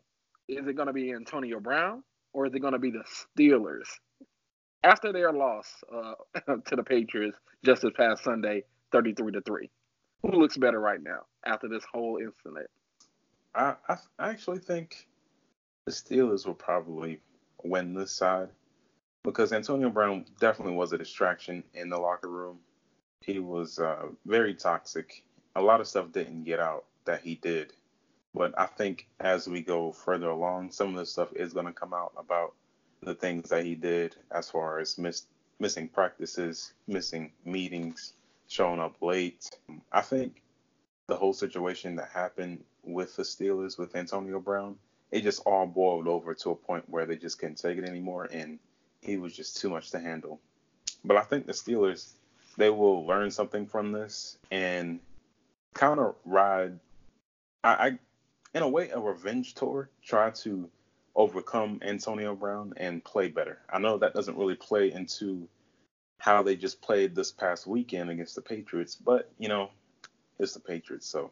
Is 0.47 0.67
it 0.67 0.75
going 0.75 0.87
to 0.87 0.93
be 0.93 1.13
Antonio 1.13 1.59
Brown 1.59 2.03
or 2.33 2.45
is 2.45 2.53
it 2.53 2.59
going 2.59 2.73
to 2.73 2.79
be 2.79 2.91
the 2.91 3.03
Steelers? 3.37 3.87
After 4.83 5.13
their 5.13 5.31
loss 5.31 5.67
uh, 5.93 6.15
to 6.67 6.75
the 6.75 6.83
Patriots 6.83 7.37
just 7.63 7.81
this 7.83 7.91
past 7.95 8.23
Sunday, 8.23 8.63
33 8.91 9.31
to 9.33 9.41
3. 9.41 9.69
Who 10.23 10.31
looks 10.39 10.57
better 10.57 10.79
right 10.79 11.01
now 11.01 11.21
after 11.45 11.67
this 11.67 11.83
whole 11.91 12.17
incident? 12.17 12.67
I, 13.55 13.75
I 13.89 13.97
actually 14.19 14.59
think 14.59 15.07
the 15.85 15.91
Steelers 15.91 16.45
will 16.45 16.53
probably 16.53 17.19
win 17.63 17.93
this 17.93 18.11
side 18.11 18.49
because 19.23 19.53
Antonio 19.53 19.89
Brown 19.89 20.25
definitely 20.39 20.75
was 20.75 20.93
a 20.93 20.97
distraction 20.97 21.63
in 21.73 21.89
the 21.89 21.97
locker 21.97 22.29
room. 22.29 22.59
He 23.25 23.39
was 23.39 23.79
uh, 23.79 24.07
very 24.25 24.53
toxic. 24.53 25.23
A 25.55 25.61
lot 25.61 25.81
of 25.81 25.87
stuff 25.87 26.11
didn't 26.11 26.43
get 26.43 26.59
out 26.59 26.85
that 27.05 27.21
he 27.21 27.35
did. 27.35 27.73
But 28.33 28.57
I 28.57 28.65
think 28.65 29.07
as 29.19 29.47
we 29.47 29.61
go 29.61 29.91
further 29.91 30.29
along, 30.29 30.71
some 30.71 30.89
of 30.89 30.95
the 30.95 31.05
stuff 31.05 31.29
is 31.33 31.53
going 31.53 31.67
to 31.67 31.73
come 31.73 31.93
out 31.93 32.13
about 32.17 32.53
the 33.01 33.13
things 33.13 33.49
that 33.49 33.63
he 33.63 33.75
did 33.75 34.15
as 34.31 34.49
far 34.49 34.79
as 34.79 34.97
miss, 34.97 35.25
missing 35.59 35.87
practices, 35.87 36.73
missing 36.87 37.31
meetings, 37.45 38.13
showing 38.47 38.79
up 38.79 39.01
late. 39.01 39.51
I 39.91 40.01
think 40.01 40.41
the 41.07 41.15
whole 41.15 41.33
situation 41.33 41.95
that 41.97 42.09
happened 42.09 42.63
with 42.83 43.15
the 43.15 43.23
Steelers 43.23 43.77
with 43.77 43.95
Antonio 43.95 44.39
Brown, 44.39 44.77
it 45.11 45.21
just 45.21 45.41
all 45.45 45.67
boiled 45.67 46.07
over 46.07 46.33
to 46.33 46.51
a 46.51 46.55
point 46.55 46.89
where 46.89 47.05
they 47.05 47.17
just 47.17 47.39
couldn't 47.39 47.61
take 47.61 47.77
it 47.77 47.87
anymore, 47.87 48.27
and 48.31 48.57
he 49.01 49.17
was 49.17 49.35
just 49.35 49.57
too 49.57 49.69
much 49.69 49.91
to 49.91 49.99
handle. 49.99 50.39
But 51.05 51.17
I 51.17 51.21
think 51.21 51.45
the 51.45 51.53
Steelers, 51.53 52.13
they 52.55 52.69
will 52.69 53.05
learn 53.05 53.31
something 53.31 53.65
from 53.65 53.91
this 53.91 54.37
and 54.51 54.99
kind 55.73 55.99
of 55.99 56.15
ride, 56.25 56.79
I, 57.63 57.73
I, 57.73 57.99
in 58.53 58.63
a 58.63 58.69
way, 58.69 58.89
a 58.89 58.99
revenge 58.99 59.55
tour, 59.55 59.89
try 60.03 60.29
to 60.29 60.69
overcome 61.15 61.79
Antonio 61.83 62.35
Brown 62.35 62.73
and 62.77 63.03
play 63.03 63.27
better. 63.27 63.59
I 63.71 63.79
know 63.79 63.97
that 63.97 64.13
doesn't 64.13 64.37
really 64.37 64.55
play 64.55 64.91
into 64.91 65.47
how 66.17 66.41
they 66.41 66.55
just 66.55 66.81
played 66.81 67.15
this 67.15 67.31
past 67.31 67.67
weekend 67.67 68.09
against 68.09 68.35
the 68.35 68.41
Patriots, 68.41 68.95
but 68.95 69.31
you 69.37 69.49
know, 69.49 69.69
it's 70.39 70.53
the 70.53 70.59
Patriots, 70.59 71.07
so 71.07 71.31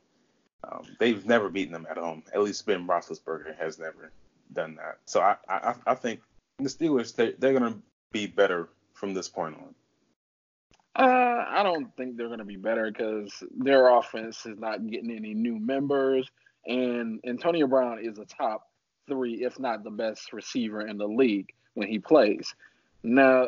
um, 0.63 0.83
they've 0.99 1.25
never 1.25 1.49
beaten 1.49 1.73
them 1.73 1.87
at 1.89 1.97
home. 1.97 2.23
At 2.33 2.41
least 2.41 2.65
Ben 2.65 2.87
Roethlisberger 2.87 3.57
has 3.57 3.79
never 3.79 4.11
done 4.53 4.75
that. 4.75 4.99
So 5.05 5.21
I 5.21 5.37
I, 5.47 5.75
I 5.87 5.95
think 5.95 6.21
the 6.59 6.69
Steelers 6.69 7.15
they 7.15 7.31
they're 7.31 7.53
gonna 7.53 7.77
be 8.11 8.27
better 8.27 8.69
from 8.93 9.13
this 9.13 9.29
point 9.29 9.55
on. 9.55 9.73
Uh, 10.95 11.45
I 11.47 11.63
don't 11.63 11.95
think 11.95 12.17
they're 12.17 12.29
gonna 12.29 12.43
be 12.43 12.57
better 12.57 12.91
because 12.91 13.31
their 13.57 13.87
offense 13.87 14.45
is 14.45 14.59
not 14.59 14.85
getting 14.87 15.11
any 15.11 15.33
new 15.33 15.57
members, 15.57 16.29
and 16.65 17.19
Antonio 17.25 17.67
Brown 17.67 17.99
is 18.03 18.19
a 18.19 18.25
top 18.25 18.69
three, 19.07 19.43
if 19.43 19.59
not 19.59 19.83
the 19.83 19.91
best 19.91 20.33
receiver 20.33 20.85
in 20.85 20.97
the 20.97 21.07
league 21.07 21.53
when 21.75 21.87
he 21.87 21.99
plays. 21.99 22.53
Now, 23.03 23.47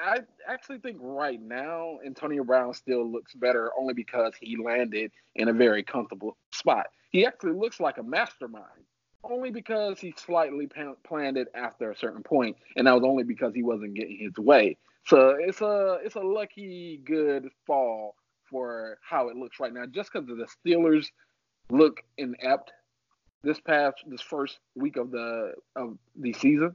I 0.00 0.18
actually 0.46 0.78
think 0.78 0.98
right 1.00 1.40
now 1.40 1.98
Antonio 2.04 2.44
Brown 2.44 2.74
still 2.74 3.10
looks 3.10 3.34
better 3.34 3.72
only 3.78 3.94
because 3.94 4.34
he 4.38 4.56
landed 4.62 5.10
in 5.34 5.48
a 5.48 5.52
very 5.52 5.82
comfortable 5.82 6.36
spot. 6.52 6.88
He 7.10 7.24
actually 7.24 7.54
looks 7.54 7.80
like 7.80 7.96
a 7.96 8.02
mastermind 8.02 8.84
only 9.24 9.50
because 9.50 9.98
he 9.98 10.14
slightly 10.16 10.68
planned 11.04 11.36
it 11.36 11.48
after 11.54 11.90
a 11.90 11.96
certain 11.96 12.22
point, 12.22 12.56
and 12.76 12.86
that 12.86 12.94
was 12.94 13.04
only 13.04 13.24
because 13.24 13.54
he 13.54 13.62
wasn't 13.62 13.94
getting 13.94 14.18
his 14.18 14.36
way. 14.36 14.76
So 15.06 15.36
it's 15.38 15.60
a 15.60 15.98
it's 16.02 16.16
a 16.16 16.20
lucky 16.20 17.00
good 17.04 17.48
fall 17.66 18.16
for 18.50 18.98
how 19.02 19.28
it 19.28 19.36
looks 19.36 19.60
right 19.60 19.72
now, 19.72 19.86
just 19.86 20.12
because 20.12 20.26
the 20.26 20.46
Steelers 20.46 21.06
look 21.70 22.02
inept 22.18 22.72
this 23.42 23.60
past 23.60 23.96
this 24.06 24.20
first 24.20 24.58
week 24.74 24.96
of 24.96 25.10
the 25.12 25.52
of 25.76 25.96
the 26.16 26.32
season, 26.32 26.74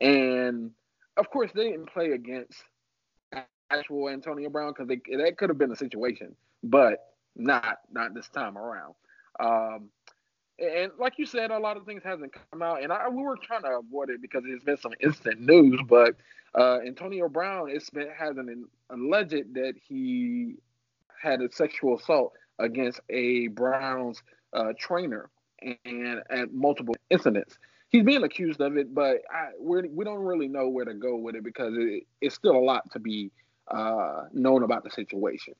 and 0.00 0.72
of 1.16 1.30
course, 1.30 1.50
they 1.54 1.70
didn't 1.70 1.92
play 1.92 2.12
against 2.12 2.62
actual 3.70 4.08
Antonio 4.08 4.50
Brown 4.50 4.72
because 4.76 4.88
that 4.88 5.36
could 5.38 5.50
have 5.50 5.58
been 5.58 5.70
a 5.70 5.76
situation. 5.76 6.34
But 6.64 6.98
not 7.36 7.78
not 7.92 8.14
this 8.14 8.28
time 8.30 8.58
around. 8.58 8.94
Um, 9.38 9.90
and 10.60 10.92
like 10.98 11.14
you 11.18 11.26
said, 11.26 11.50
a 11.50 11.58
lot 11.58 11.76
of 11.76 11.84
things 11.84 12.02
hasn't 12.04 12.32
come 12.50 12.62
out, 12.62 12.82
and 12.82 12.92
I, 12.92 13.08
we 13.08 13.22
were 13.22 13.36
trying 13.36 13.62
to 13.62 13.78
avoid 13.78 14.10
it 14.10 14.20
because 14.20 14.42
there's 14.44 14.62
been 14.62 14.76
some 14.76 14.92
instant 15.00 15.40
news. 15.40 15.80
But 15.88 16.16
uh, 16.54 16.78
Antonio 16.86 17.28
Brown, 17.28 17.70
it's 17.70 17.90
been 17.90 18.08
has 18.16 18.36
an 18.36 18.66
alleged 18.90 19.54
that 19.54 19.74
he 19.88 20.56
had 21.20 21.40
a 21.40 21.50
sexual 21.52 21.96
assault 21.98 22.32
against 22.58 23.00
a 23.08 23.48
Browns 23.48 24.22
uh, 24.52 24.72
trainer, 24.78 25.30
and 25.84 26.22
at 26.30 26.52
multiple 26.52 26.96
incidents. 27.10 27.58
He's 27.88 28.04
being 28.04 28.22
accused 28.22 28.60
of 28.60 28.76
it, 28.76 28.94
but 28.94 29.22
I, 29.32 29.48
we're, 29.58 29.88
we 29.88 30.04
don't 30.04 30.20
really 30.20 30.46
know 30.46 30.68
where 30.68 30.84
to 30.84 30.94
go 30.94 31.16
with 31.16 31.34
it 31.34 31.42
because 31.42 31.74
it, 31.76 32.04
it's 32.20 32.36
still 32.36 32.56
a 32.56 32.60
lot 32.60 32.88
to 32.92 33.00
be 33.00 33.32
uh, 33.66 34.26
known 34.32 34.62
about 34.62 34.84
the 34.84 34.90
situation. 34.90 35.54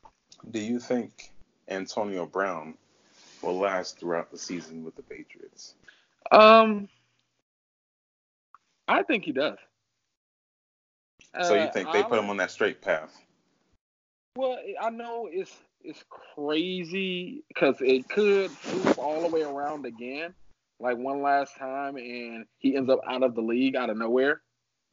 Do 0.53 0.61
you 0.61 0.79
think 0.79 1.33
Antonio 1.69 2.27
Brown 2.27 2.75
will 3.43 3.59
last 3.59 3.99
throughout 3.99 4.31
the 4.31 4.39
season 4.39 4.85
with 4.85 4.97
the 4.97 5.03
Patriots? 5.03 5.75
Um, 6.31 6.89
I 8.87 9.03
think 9.03 9.25
he 9.25 9.33
does. 9.33 9.59
So 11.43 11.55
you 11.55 11.69
think 11.73 11.89
uh, 11.89 11.93
they 11.93 12.03
put 12.03 12.19
him 12.19 12.29
on 12.29 12.37
that 12.39 12.51
straight 12.51 12.81
path? 12.81 13.17
Well, 14.37 14.59
I 14.81 14.91
know 14.91 15.29
it's 15.31 15.53
it's 15.83 16.05
crazy 16.35 17.43
because 17.49 17.77
it 17.81 18.09
could 18.09 18.51
move 18.73 18.99
all 18.99 19.23
the 19.23 19.29
way 19.29 19.43
around 19.43 19.87
again, 19.87 20.35
like 20.79 20.99
one 20.99 21.23
last 21.23 21.57
time, 21.57 21.97
and 21.97 22.47
he 22.59 22.77
ends 22.77 22.91
up 22.91 23.01
out 23.09 23.23
of 23.23 23.35
the 23.35 23.41
league 23.41 23.77
out 23.77 23.91
of 23.91 23.97
nowhere 23.97 24.43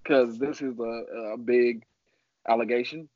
because 0.04 0.38
this 0.38 0.62
is 0.62 0.80
a, 0.80 1.34
a 1.34 1.38
big 1.38 1.84
allegation, 2.48 3.10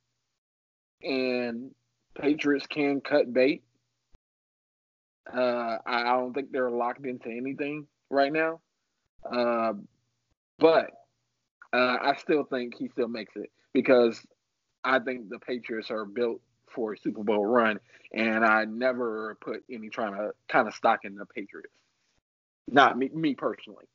and 1.04 1.72
Patriots 2.20 2.68
can 2.68 3.02
cut 3.02 3.32
bait 3.32 3.64
uh, 5.34 5.78
I, 5.86 6.02
I 6.02 6.18
don't 6.18 6.34
think 6.34 6.52
they're 6.52 6.72
locked 6.72 7.06
into 7.06 7.30
anything 7.30 7.88
right 8.10 8.32
now. 8.32 8.62
Uh, 9.30 9.74
but 10.60 10.92
uh, 11.74 11.98
I 12.02 12.16
still 12.20 12.44
think 12.44 12.76
he 12.78 12.90
still 12.90 13.08
makes 13.08 13.36
it 13.36 13.52
because 13.74 14.20
I 14.84 15.00
think 15.00 15.30
the 15.30 15.40
Patriots 15.40 15.92
are 15.92 16.06
built 16.06 16.42
for 16.70 16.94
a 16.94 16.98
Super 16.98 17.24
Bowl 17.24 17.46
run, 17.46 17.80
and 18.14 18.46
I 18.46 18.66
never 18.66 19.38
put 19.42 19.64
any 19.72 19.90
trying 19.90 20.14
to 20.14 20.32
kind 20.50 20.68
of 20.68 20.74
stock 20.74 21.02
in 21.04 21.16
the 21.16 21.26
Patriots. 21.26 21.74
Not 22.70 22.98
me, 22.98 23.10
me 23.14 23.36
personally. 23.36 23.86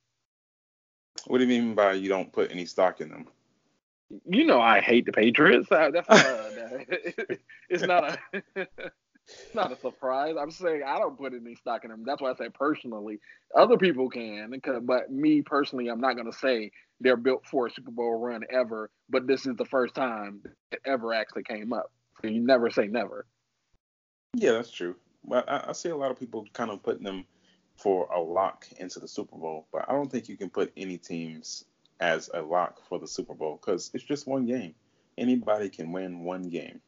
What 1.27 1.39
do 1.39 1.45
you 1.45 1.49
mean 1.49 1.75
by 1.75 1.93
you 1.95 2.09
don't 2.09 2.33
put 2.33 2.51
any 2.53 2.67
stock 2.67 3.01
in 3.01 3.09
them? 3.09 3.27
You 4.29 4.45
know 4.45 4.61
I 4.61 4.81
hate 4.81 5.07
the 5.07 5.13
Patriots. 5.13 5.69
That's 5.71 6.09
not 6.09 6.11
a, 6.11 6.87
it's 7.69 7.83
not 7.83 8.19
a 8.57 8.67
it's 9.29 9.39
not 9.55 9.73
a 9.73 9.77
surprise. 9.77 10.35
I'm 10.41 10.51
saying 10.51 10.83
I 10.87 10.99
don't 10.99 11.19
put 11.19 11.35
any 11.35 11.55
stock 11.55 11.85
in 11.85 11.91
them. 11.91 12.05
That's 12.05 12.21
why 12.21 12.31
I 12.31 12.35
say 12.35 12.49
personally. 12.53 13.19
Other 13.55 13.77
people 13.77 14.09
can, 14.09 14.61
but 14.83 15.11
me 15.11 15.43
personally, 15.43 15.89
I'm 15.89 16.01
not 16.01 16.15
going 16.15 16.31
to 16.31 16.37
say 16.37 16.71
they're 17.01 17.17
built 17.17 17.47
for 17.47 17.67
a 17.67 17.71
Super 17.71 17.91
Bowl 17.91 18.19
run 18.19 18.43
ever. 18.51 18.91
But 19.09 19.27
this 19.27 19.47
is 19.47 19.57
the 19.57 19.65
first 19.65 19.95
time 19.95 20.43
it 20.73 20.81
ever 20.85 21.13
actually 21.13 21.45
came 21.45 21.73
up. 21.73 21.93
So 22.23 22.29
you 22.29 22.41
never 22.41 22.71
say 22.71 22.87
never. 22.87 23.27
Yeah, 24.35 24.53
that's 24.53 24.71
true. 24.71 24.97
But 25.25 25.49
I, 25.51 25.67
I 25.69 25.73
see 25.73 25.91
a 25.91 25.97
lot 25.97 26.11
of 26.11 26.19
people 26.19 26.47
kind 26.53 26.71
of 26.71 26.83
putting 26.83 27.05
them 27.05 27.25
for 27.77 28.07
a 28.07 28.21
lock 28.21 28.67
into 28.79 29.01
the 29.01 29.09
Super 29.09 29.37
Bowl. 29.37 29.67
But 29.73 29.85
I 29.89 29.93
don't 29.93 30.11
think 30.11 30.29
you 30.29 30.37
can 30.37 30.51
put 30.51 30.73
any 30.77 30.99
teams 30.99 31.65
as 32.01 32.31
a 32.35 32.41
lock 32.41 32.87
for 32.89 32.99
the 32.99 33.07
Super 33.07 33.35
Bowl 33.35 33.59
because 33.61 33.91
it's 33.95 34.05
just 34.05 34.27
one 34.27 34.47
game. 34.47 34.75
Anybody 35.19 35.69
can 35.69 35.93
win 35.93 36.21
one 36.21 36.43
game. 36.43 36.81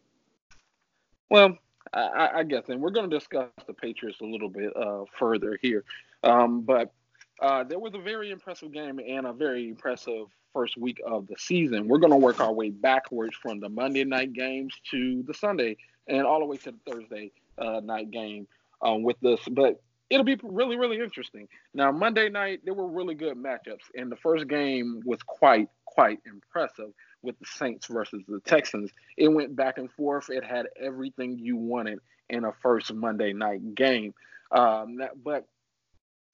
Well, 1.30 1.58
I, 1.92 2.30
I 2.36 2.42
guess, 2.42 2.68
and 2.68 2.80
we're 2.80 2.90
going 2.90 3.08
to 3.08 3.16
discuss 3.16 3.48
the 3.66 3.74
Patriots 3.74 4.20
a 4.20 4.24
little 4.24 4.48
bit 4.48 4.76
uh, 4.76 5.04
further 5.18 5.58
here. 5.62 5.84
Um, 6.22 6.62
but 6.62 6.92
uh, 7.40 7.64
there 7.64 7.78
was 7.78 7.94
a 7.94 7.98
very 7.98 8.30
impressive 8.30 8.72
game 8.72 8.98
and 8.98 9.26
a 9.26 9.32
very 9.32 9.68
impressive 9.68 10.26
first 10.52 10.76
week 10.76 11.00
of 11.06 11.26
the 11.26 11.36
season. 11.38 11.88
We're 11.88 11.98
going 11.98 12.12
to 12.12 12.16
work 12.18 12.40
our 12.40 12.52
way 12.52 12.70
backwards 12.70 13.36
from 13.40 13.60
the 13.60 13.68
Monday 13.68 14.04
night 14.04 14.32
games 14.32 14.74
to 14.90 15.22
the 15.22 15.34
Sunday 15.34 15.76
and 16.06 16.26
all 16.26 16.40
the 16.40 16.46
way 16.46 16.56
to 16.58 16.72
the 16.72 16.90
Thursday 16.90 17.30
uh, 17.58 17.80
night 17.84 18.10
game 18.10 18.46
um, 18.82 19.02
with 19.02 19.20
this. 19.20 19.40
But 19.50 19.80
it'll 20.10 20.24
be 20.24 20.38
really, 20.42 20.76
really 20.76 20.98
interesting. 20.98 21.48
Now, 21.74 21.92
Monday 21.92 22.28
night, 22.28 22.60
there 22.64 22.74
were 22.74 22.88
really 22.88 23.14
good 23.14 23.36
matchups, 23.36 23.90
and 23.94 24.10
the 24.10 24.16
first 24.16 24.48
game 24.48 25.02
was 25.04 25.22
quite, 25.22 25.68
quite 25.98 26.20
impressive 26.26 26.92
with 27.22 27.36
the 27.40 27.46
Saints 27.56 27.88
versus 27.88 28.22
the 28.28 28.38
Texans. 28.44 28.92
It 29.16 29.26
went 29.26 29.56
back 29.56 29.78
and 29.78 29.90
forth. 29.90 30.30
It 30.30 30.44
had 30.44 30.68
everything 30.80 31.40
you 31.40 31.56
wanted 31.56 31.98
in 32.30 32.44
a 32.44 32.52
first 32.62 32.94
Monday 32.94 33.32
night 33.32 33.74
game. 33.74 34.14
Um, 34.52 34.98
that, 34.98 35.24
but 35.24 35.48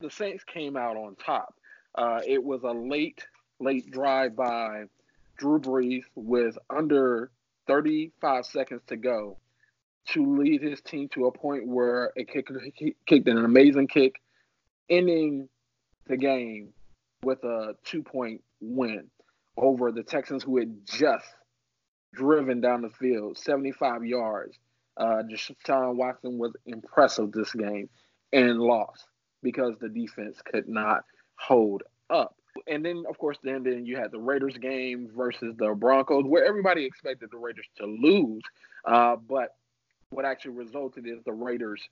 the 0.00 0.10
Saints 0.10 0.44
came 0.44 0.76
out 0.76 0.98
on 0.98 1.16
top. 1.16 1.54
Uh, 1.94 2.20
it 2.26 2.44
was 2.44 2.62
a 2.62 2.72
late, 2.72 3.26
late 3.58 3.90
drive 3.90 4.36
by 4.36 4.84
Drew 5.38 5.58
Brees 5.58 6.04
with 6.14 6.58
under 6.68 7.30
35 7.66 8.44
seconds 8.44 8.82
to 8.88 8.96
go 8.96 9.38
to 10.08 10.36
lead 10.36 10.60
his 10.60 10.82
team 10.82 11.08
to 11.14 11.24
a 11.24 11.32
point 11.32 11.66
where 11.66 12.12
it 12.16 12.28
kicked, 12.28 12.52
kicked 13.06 13.28
an 13.28 13.42
amazing 13.42 13.88
kick, 13.88 14.20
ending 14.90 15.48
the 16.06 16.18
game 16.18 16.74
with 17.22 17.42
a 17.44 17.74
two 17.82 18.02
point 18.02 18.42
win 18.60 19.08
over 19.56 19.92
the 19.92 20.02
Texans, 20.02 20.42
who 20.42 20.58
had 20.58 20.86
just 20.86 21.26
driven 22.14 22.60
down 22.60 22.82
the 22.82 22.90
field 22.90 23.36
75 23.38 24.04
yards. 24.04 24.58
Uh, 24.96 25.22
Deshaun 25.28 25.96
Watson 25.96 26.38
was 26.38 26.52
impressive 26.66 27.32
this 27.32 27.52
game 27.52 27.88
and 28.32 28.60
lost 28.60 29.06
because 29.42 29.74
the 29.80 29.88
defense 29.88 30.38
could 30.44 30.68
not 30.68 31.04
hold 31.36 31.82
up. 32.10 32.36
And 32.68 32.84
then, 32.84 33.04
of 33.08 33.18
course, 33.18 33.36
then 33.42 33.64
then 33.64 33.84
you 33.84 33.96
had 33.96 34.12
the 34.12 34.20
Raiders 34.20 34.56
game 34.56 35.10
versus 35.16 35.54
the 35.58 35.74
Broncos, 35.74 36.24
where 36.24 36.44
everybody 36.44 36.84
expected 36.84 37.30
the 37.32 37.38
Raiders 37.38 37.66
to 37.78 37.86
lose, 37.86 38.42
uh, 38.84 39.16
but 39.16 39.56
what 40.10 40.24
actually 40.24 40.52
resulted 40.52 41.06
is 41.06 41.18
the 41.24 41.32
Raiders 41.32 41.82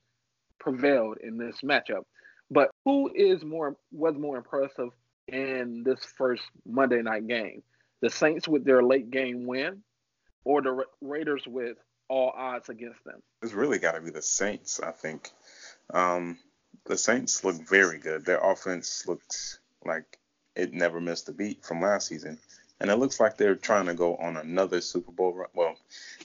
prevailed 0.60 1.18
in 1.18 1.36
this 1.36 1.56
matchup. 1.64 2.04
But 2.50 2.70
who 2.84 3.10
is 3.12 3.42
more 3.44 3.76
was 3.90 4.14
more 4.16 4.36
impressive 4.36 4.90
in 5.28 5.82
this 5.84 6.00
first 6.16 6.42
Monday 6.66 7.02
night 7.02 7.26
game? 7.26 7.62
The 8.00 8.10
Saints 8.10 8.48
with 8.48 8.64
their 8.64 8.82
late 8.82 9.10
game 9.10 9.46
win, 9.46 9.82
or 10.44 10.62
the 10.62 10.72
Ra- 10.72 10.84
Raiders 11.00 11.44
with 11.46 11.76
all 12.08 12.32
odds 12.36 12.68
against 12.68 13.02
them? 13.04 13.22
It's 13.42 13.52
really 13.52 13.78
got 13.78 13.92
to 13.92 14.00
be 14.00 14.10
the 14.10 14.22
Saints, 14.22 14.80
I 14.80 14.90
think. 14.90 15.30
Um, 15.92 16.38
the 16.84 16.96
Saints 16.96 17.44
look 17.44 17.56
very 17.68 17.98
good. 17.98 18.24
Their 18.24 18.38
offense 18.38 19.06
looked 19.06 19.60
like 19.84 20.18
it 20.54 20.72
never 20.72 21.00
missed 21.00 21.28
a 21.28 21.32
beat 21.32 21.64
from 21.64 21.80
last 21.80 22.08
season. 22.08 22.38
And 22.80 22.90
it 22.90 22.96
looks 22.96 23.20
like 23.20 23.36
they're 23.36 23.54
trying 23.54 23.86
to 23.86 23.94
go 23.94 24.16
on 24.16 24.36
another 24.36 24.80
Super 24.80 25.12
Bowl 25.12 25.32
run. 25.32 25.48
Well, 25.54 25.76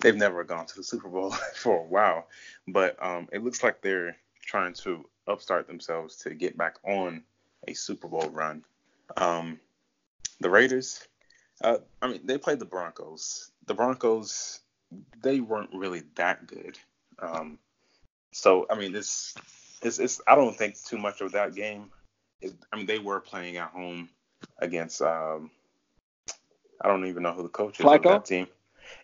they've 0.01 0.15
never 0.15 0.43
gone 0.43 0.65
to 0.65 0.75
the 0.75 0.83
Super 0.83 1.07
Bowl 1.07 1.31
for 1.55 1.79
a 1.79 1.87
while, 1.87 2.27
but 2.67 3.01
um, 3.01 3.29
it 3.31 3.43
looks 3.43 3.63
like 3.63 3.81
they're 3.81 4.17
trying 4.41 4.73
to 4.73 5.07
upstart 5.27 5.67
themselves 5.67 6.15
to 6.17 6.33
get 6.33 6.57
back 6.57 6.77
on 6.83 7.23
a 7.67 7.73
Super 7.73 8.07
Bowl 8.07 8.29
run. 8.29 8.63
Um, 9.15 9.59
the 10.39 10.49
Raiders, 10.49 11.07
uh, 11.63 11.77
I 12.01 12.07
mean, 12.07 12.21
they 12.25 12.37
played 12.37 12.59
the 12.59 12.65
Broncos. 12.65 13.51
The 13.65 13.73
Broncos, 13.73 14.61
they 15.21 15.39
weren't 15.39 15.73
really 15.73 16.03
that 16.15 16.47
good. 16.47 16.77
Um, 17.19 17.57
so 18.31 18.67
I 18.69 18.75
mean, 18.75 18.95
it's, 18.95 19.35
it's 19.81 19.99
it's 19.99 20.21
I 20.27 20.35
don't 20.35 20.55
think 20.55 20.81
too 20.83 20.97
much 20.97 21.21
of 21.21 21.31
that 21.31 21.55
game. 21.55 21.91
It, 22.41 22.53
I 22.71 22.77
mean, 22.77 22.85
they 22.85 22.99
were 22.99 23.19
playing 23.19 23.57
at 23.57 23.69
home 23.69 24.09
against 24.59 25.01
um, 25.01 25.49
I 26.81 26.87
don't 26.87 27.05
even 27.05 27.23
know 27.23 27.33
who 27.33 27.43
the 27.43 27.49
coach 27.49 27.79
is 27.79 27.85
Flacco? 27.85 28.05
on 28.05 28.11
that 28.13 28.25
team. 28.25 28.47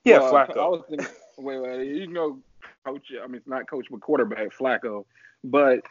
Yeah, 0.03 0.19
well, 0.19 0.33
Flacco. 0.33 0.57
I 0.57 0.67
was 0.67 0.83
thinking, 0.89 1.07
wait, 1.37 1.59
wait, 1.59 1.87
you 1.87 2.07
know, 2.07 2.39
coach. 2.85 3.11
I 3.21 3.25
mean, 3.27 3.35
it's 3.35 3.47
not 3.47 3.69
coach, 3.69 3.87
but 3.89 4.01
quarterback 4.01 4.49
Flacco. 4.51 5.05
But 5.43 5.81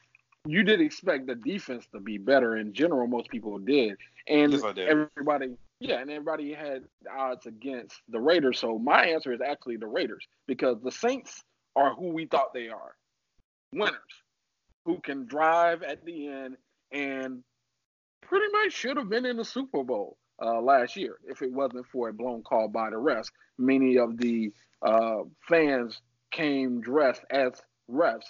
you 0.46 0.62
did 0.64 0.80
expect 0.80 1.26
the 1.26 1.34
defense 1.34 1.86
to 1.92 2.00
be 2.00 2.18
better 2.18 2.56
in 2.56 2.72
general. 2.72 3.06
Most 3.06 3.30
people 3.30 3.58
did, 3.58 3.96
and 4.26 4.52
yes, 4.52 4.62
did. 4.74 4.88
everybody, 4.88 5.54
yeah, 5.80 6.00
and 6.00 6.10
everybody 6.10 6.52
had 6.52 6.84
odds 7.10 7.46
against 7.46 8.00
the 8.08 8.20
Raiders. 8.20 8.58
So 8.58 8.78
my 8.78 9.06
answer 9.06 9.32
is 9.32 9.40
actually 9.40 9.76
the 9.76 9.86
Raiders 9.86 10.26
because 10.46 10.78
the 10.82 10.90
Saints 10.90 11.42
are 11.76 11.94
who 11.94 12.08
we 12.08 12.26
thought 12.26 12.52
they 12.52 12.68
are, 12.68 12.96
winners, 13.72 13.94
who 14.84 15.00
can 15.00 15.26
drive 15.26 15.82
at 15.82 16.04
the 16.04 16.28
end 16.28 16.56
and 16.90 17.42
pretty 18.20 18.46
much 18.52 18.72
should 18.72 18.96
have 18.96 19.08
been 19.08 19.26
in 19.26 19.36
the 19.36 19.44
Super 19.44 19.84
Bowl 19.84 20.16
uh, 20.42 20.60
last 20.60 20.96
year 20.96 21.18
if 21.26 21.40
it 21.40 21.52
wasn't 21.52 21.86
for 21.86 22.08
a 22.08 22.12
blown 22.12 22.42
call 22.42 22.68
by 22.68 22.90
the 22.90 22.96
refs. 22.96 23.30
Many 23.58 23.96
of 23.98 24.18
the 24.18 24.52
uh, 24.82 25.22
fans 25.48 26.00
came 26.32 26.80
dressed 26.80 27.22
as 27.30 27.52
refs 27.90 28.24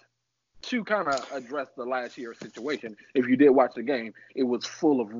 to 0.62 0.84
kind 0.84 1.08
of 1.08 1.26
address 1.32 1.68
the 1.76 1.84
last 1.84 2.16
year 2.18 2.34
situation. 2.34 2.96
If 3.14 3.26
you 3.26 3.36
did 3.36 3.50
watch 3.50 3.72
the 3.74 3.82
game, 3.82 4.12
it 4.34 4.44
was 4.44 4.64
full 4.64 5.00
of 5.00 5.10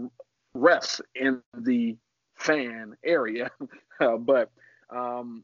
refs 0.57 1.01
in 1.15 1.43
the 1.57 1.97
fan 2.37 2.97
area. 3.05 3.51
uh, 4.01 4.17
but 4.17 4.51
um, 4.91 5.43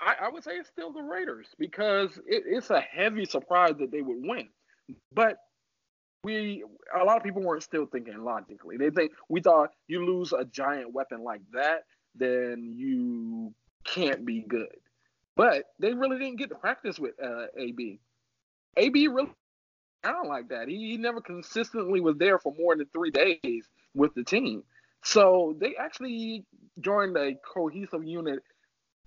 I, 0.00 0.14
I, 0.22 0.28
would 0.28 0.44
say 0.44 0.52
it's 0.52 0.68
still 0.68 0.92
the 0.92 1.02
Raiders 1.02 1.48
because 1.58 2.16
it, 2.26 2.44
it's 2.46 2.70
a 2.70 2.80
heavy 2.80 3.24
surprise 3.24 3.74
that 3.78 3.90
they 3.90 4.02
would 4.02 4.18
win. 4.20 4.48
But 5.12 5.38
we 6.22 6.64
a 6.94 7.04
lot 7.04 7.16
of 7.16 7.22
people 7.22 7.42
weren't 7.42 7.62
still 7.62 7.86
thinking 7.86 8.24
logically. 8.24 8.76
They 8.76 8.90
think 8.90 9.12
we 9.28 9.40
thought 9.40 9.70
you 9.88 10.04
lose 10.04 10.32
a 10.32 10.44
giant 10.44 10.92
weapon 10.92 11.22
like 11.22 11.42
that, 11.52 11.84
then 12.14 12.74
you 12.76 13.54
can't 13.84 14.24
be 14.24 14.44
good. 14.46 14.74
But 15.36 15.64
they 15.78 15.92
really 15.92 16.18
didn't 16.18 16.38
get 16.38 16.48
to 16.48 16.54
practice 16.54 16.98
with 16.98 17.12
uh, 17.22 17.46
AB. 17.58 18.00
AB 18.76 19.08
really 19.08 19.30
kind 20.02 20.28
like 20.28 20.48
that. 20.48 20.68
He, 20.68 20.92
he 20.92 20.96
never 20.96 21.20
consistently 21.20 22.00
was 22.00 22.16
there 22.16 22.38
for 22.38 22.54
more 22.58 22.76
than 22.76 22.86
three 22.92 23.10
days 23.10 23.64
with 23.94 24.14
the 24.14 24.24
team. 24.24 24.62
So 25.04 25.56
they 25.58 25.76
actually 25.76 26.44
joined 26.80 27.16
a 27.16 27.34
cohesive 27.34 28.04
unit 28.04 28.40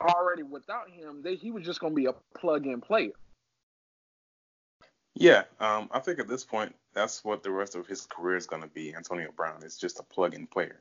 already 0.01 0.43
without 0.43 0.89
him. 0.89 1.21
They, 1.23 1.35
he 1.35 1.51
was 1.51 1.65
just 1.65 1.79
going 1.79 1.93
to 1.93 1.95
be 1.95 2.05
a 2.05 2.13
plug-in 2.37 2.81
player. 2.81 3.11
Yeah, 5.15 5.43
um, 5.59 5.89
I 5.91 5.99
think 5.99 6.19
at 6.19 6.27
this 6.27 6.45
point 6.45 6.75
that's 6.93 7.23
what 7.25 7.43
the 7.43 7.51
rest 7.51 7.75
of 7.75 7.87
his 7.87 8.05
career 8.05 8.37
is 8.37 8.47
going 8.47 8.61
to 8.61 8.69
be. 8.69 8.95
Antonio 8.95 9.29
Brown 9.35 9.63
is 9.63 9.77
just 9.77 9.99
a 9.99 10.03
plug-in 10.03 10.47
player. 10.47 10.79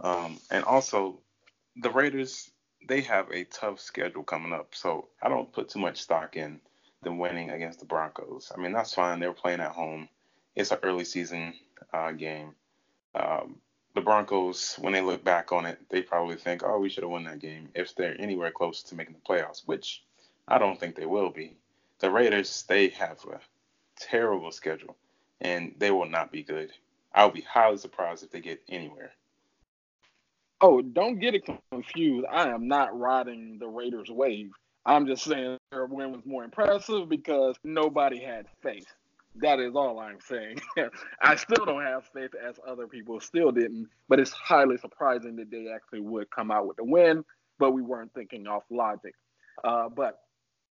Um, 0.00 0.38
and 0.50 0.64
also, 0.64 1.18
the 1.76 1.90
Raiders 1.90 2.50
they 2.86 3.00
have 3.00 3.30
a 3.30 3.44
tough 3.44 3.80
schedule 3.80 4.22
coming 4.22 4.52
up, 4.52 4.74
so 4.74 5.08
I 5.22 5.28
don't 5.28 5.50
put 5.52 5.70
too 5.70 5.78
much 5.78 6.02
stock 6.02 6.36
in 6.36 6.60
them 7.04 7.18
winning 7.18 7.50
against 7.50 7.80
the 7.80 7.84
Broncos. 7.84 8.52
I 8.54 8.60
mean, 8.60 8.72
that's 8.72 8.94
fine. 8.94 9.20
They're 9.20 9.32
playing 9.32 9.60
at 9.60 9.72
home. 9.72 10.08
It's 10.56 10.70
an 10.70 10.78
early 10.82 11.04
season 11.04 11.54
uh, 11.92 12.12
game. 12.12 12.54
Um, 13.14 13.56
the 13.94 14.00
Broncos, 14.00 14.76
when 14.80 14.92
they 14.92 15.00
look 15.00 15.22
back 15.22 15.52
on 15.52 15.66
it, 15.66 15.78
they 15.88 16.02
probably 16.02 16.36
think, 16.36 16.62
oh, 16.64 16.78
we 16.78 16.88
should 16.88 17.04
have 17.04 17.10
won 17.10 17.24
that 17.24 17.38
game 17.38 17.68
if 17.74 17.94
they're 17.94 18.20
anywhere 18.20 18.50
close 18.50 18.82
to 18.84 18.94
making 18.94 19.14
the 19.14 19.34
playoffs, 19.34 19.62
which 19.66 20.02
I 20.48 20.58
don't 20.58 20.78
think 20.78 20.96
they 20.96 21.06
will 21.06 21.30
be. 21.30 21.56
The 22.00 22.10
Raiders, 22.10 22.64
they 22.68 22.88
have 22.88 23.24
a 23.30 23.40
terrible 23.96 24.50
schedule, 24.50 24.96
and 25.40 25.74
they 25.78 25.90
will 25.90 26.08
not 26.08 26.32
be 26.32 26.42
good. 26.42 26.72
I'll 27.14 27.30
be 27.30 27.42
highly 27.42 27.76
surprised 27.76 28.24
if 28.24 28.30
they 28.30 28.40
get 28.40 28.62
anywhere. 28.68 29.12
Oh, 30.60 30.82
don't 30.82 31.20
get 31.20 31.34
it 31.34 31.46
confused. 31.70 32.26
I 32.30 32.48
am 32.48 32.66
not 32.66 32.98
riding 32.98 33.58
the 33.58 33.68
Raiders 33.68 34.10
wave. 34.10 34.50
I'm 34.86 35.06
just 35.06 35.24
saying 35.24 35.58
their 35.70 35.86
win 35.86 36.12
was 36.12 36.24
more 36.26 36.44
impressive 36.44 37.08
because 37.08 37.56
nobody 37.64 38.20
had 38.20 38.46
faith. 38.62 38.86
That 39.36 39.58
is 39.58 39.74
all 39.74 39.98
I'm 39.98 40.20
saying. 40.20 40.60
I 41.22 41.34
still 41.36 41.64
don't 41.64 41.82
have 41.82 42.04
faith 42.14 42.30
as 42.34 42.56
other 42.66 42.86
people 42.86 43.18
still 43.20 43.50
didn't, 43.50 43.88
but 44.08 44.20
it's 44.20 44.30
highly 44.30 44.76
surprising 44.76 45.36
that 45.36 45.50
they 45.50 45.68
actually 45.74 46.00
would 46.00 46.30
come 46.30 46.50
out 46.50 46.68
with 46.68 46.76
the 46.76 46.84
win, 46.84 47.24
but 47.58 47.72
we 47.72 47.82
weren't 47.82 48.12
thinking 48.14 48.46
off 48.46 48.62
logic. 48.70 49.14
Uh, 49.64 49.88
but 49.88 50.20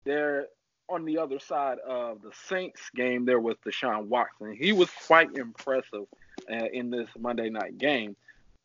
there, 0.04 0.46
on 0.88 1.04
the 1.04 1.18
other 1.18 1.38
side 1.38 1.78
of 1.86 2.22
the 2.22 2.32
Saints 2.48 2.80
game, 2.96 3.24
there 3.24 3.40
was 3.40 3.56
Deshaun 3.64 4.06
Watson. 4.06 4.56
He 4.58 4.72
was 4.72 4.90
quite 5.06 5.36
impressive 5.36 6.06
uh, 6.50 6.66
in 6.72 6.90
this 6.90 7.08
Monday 7.18 7.50
night 7.50 7.78
game. 7.78 8.16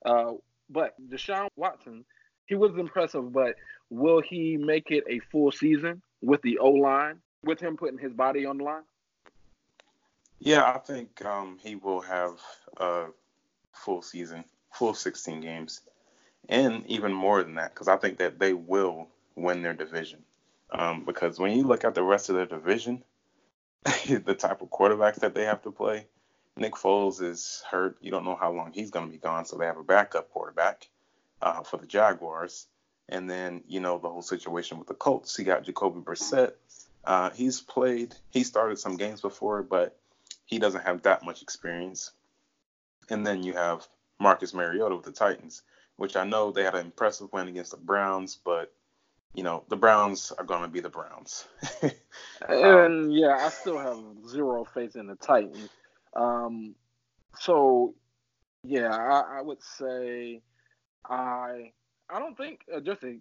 Uh, 0.06 0.34
but 0.70 0.96
Deshaun 1.10 1.50
Watson, 1.56 2.04
he 2.48 2.56
was 2.56 2.78
impressive, 2.78 3.32
but 3.32 3.56
will 3.94 4.22
he 4.22 4.58
make 4.58 4.90
it 4.90 5.04
a 5.08 5.20
full 5.32 5.52
season 5.52 6.02
with 6.22 6.42
the 6.42 6.58
O 6.58 6.70
line, 6.70 7.20
with 7.44 7.60
him 7.60 7.78
putting 7.78 8.00
his 8.00 8.14
body 8.14 8.46
on 8.46 8.58
the 8.58 8.64
line? 8.64 8.84
Yeah, 10.40 10.64
I 10.64 10.80
think 10.80 11.24
um, 11.24 11.60
he 11.62 11.76
will 11.76 12.02
have 12.02 12.40
a 12.78 13.06
full 13.72 14.02
season, 14.02 14.44
full 14.72 14.94
16 14.94 15.42
games, 15.42 15.82
and 16.50 16.86
even 16.88 17.14
more 17.14 17.44
than 17.44 17.56
that, 17.56 17.74
because 17.74 17.88
I 17.88 17.98
think 17.98 18.18
that 18.18 18.40
they 18.40 18.54
will 18.54 19.08
win 19.36 19.62
their 19.62 19.74
division. 19.74 20.24
Um, 20.72 21.06
because 21.06 21.40
when 21.40 21.56
you 21.56 21.64
look 21.64 21.86
at 21.86 21.94
the 21.94 22.04
rest 22.04 22.30
of 22.30 22.36
their 22.36 22.48
division, 22.48 23.04
the 24.08 24.36
type 24.36 24.62
of 24.62 24.70
quarterbacks 24.70 25.20
that 25.20 25.36
they 25.36 25.46
have 25.46 25.62
to 25.62 25.72
play, 25.72 26.08
Nick 26.58 26.74
Foles 26.74 27.22
is 27.22 27.64
hurt. 27.70 27.98
You 28.02 28.12
don't 28.12 28.26
know 28.26 28.36
how 28.36 28.52
long 28.52 28.74
he's 28.74 28.92
going 28.92 29.06
to 29.06 29.12
be 29.12 29.18
gone, 29.18 29.46
so 29.46 29.58
they 29.58 29.66
have 29.66 29.78
a 29.78 29.84
backup 29.84 30.32
quarterback 30.32 30.90
uh, 31.42 31.62
for 31.62 31.78
the 31.78 31.86
Jaguars. 31.88 32.68
And 33.10 33.30
then, 33.30 33.64
you 33.68 33.80
know, 33.80 33.98
the 33.98 34.10
whole 34.10 34.22
situation 34.22 34.80
with 34.80 34.88
the 34.88 34.94
Colts. 34.94 35.36
He 35.36 35.44
got 35.44 35.64
Jacoby 35.64 36.02
Brissett. 36.02 36.54
Uh, 37.04 37.30
he's 37.32 37.60
played, 37.60 38.16
he 38.32 38.44
started 38.44 38.80
some 38.80 38.96
games 38.96 39.20
before, 39.22 39.62
but 39.62 39.98
he 40.46 40.58
doesn't 40.58 40.86
have 40.86 41.02
that 41.04 41.24
much 41.24 41.42
experience. 41.42 42.12
And 43.10 43.28
then 43.28 43.44
you 43.44 43.54
have 43.54 43.86
Marcus 44.20 44.54
Mariota 44.54 44.96
with 44.96 45.06
the 45.06 45.12
Titans, 45.12 45.64
which 45.98 46.16
I 46.16 46.24
know 46.24 46.52
they 46.52 46.64
had 46.64 46.76
an 46.76 46.86
impressive 46.86 47.32
win 47.34 47.50
against 47.50 47.72
the 47.72 47.78
Browns, 47.78 48.38
but 48.44 48.74
you 49.34 49.44
know 49.44 49.64
the 49.68 49.76
Browns 49.76 50.32
are 50.38 50.46
going 50.46 50.62
to 50.62 50.68
be 50.68 50.80
the 50.80 50.90
Browns. 50.90 51.46
and 52.48 53.14
yeah, 53.14 53.38
I 53.40 53.50
still 53.50 53.78
have 53.78 54.00
zero 54.30 54.64
faith 54.64 54.96
in 54.96 55.08
the 55.08 55.16
Titans. 55.16 55.70
Um, 56.16 56.76
so 57.40 57.96
yeah, 58.64 58.96
I, 58.96 59.40
I 59.40 59.42
would 59.42 59.62
say 59.62 60.42
I 61.10 61.74
I 62.10 62.20
don't 62.20 62.38
think 62.38 62.62
uh, 62.74 62.80
just 62.80 63.02
to 63.02 63.20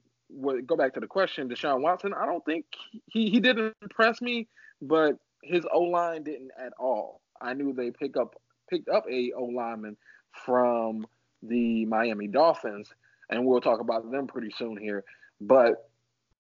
go 0.66 0.77
back 0.77 0.95
to 0.95 1.01
the 1.01 1.07
question, 1.07 1.49
Deshaun 1.49 1.81
Watson. 1.83 2.14
I 2.14 2.27
don't 2.27 2.45
think 2.45 2.64
he 3.07 3.31
he 3.31 3.40
didn't 3.40 3.75
impress 3.83 4.21
me, 4.21 4.49
but 4.81 5.16
his 5.42 5.64
O 5.73 5.81
line 5.81 6.23
didn't 6.23 6.51
at 6.59 6.73
all. 6.79 7.21
I 7.40 7.55
knew 7.55 7.73
they 7.73 7.90
pick 7.90 8.16
up 8.16 8.35
picked 8.71 8.88
up 8.88 9.05
a 9.11 9.33
O 9.33 9.45
lineman 9.45 9.97
from 10.45 11.07
the 11.42 11.85
Miami 11.87 12.29
Dolphins, 12.29 12.88
and 13.31 13.45
we'll 13.45 13.61
talk 13.61 13.81
about 13.81 14.11
them 14.11 14.27
pretty 14.27 14.53
soon 14.57 14.77
here. 14.77 15.05
But 15.40 15.90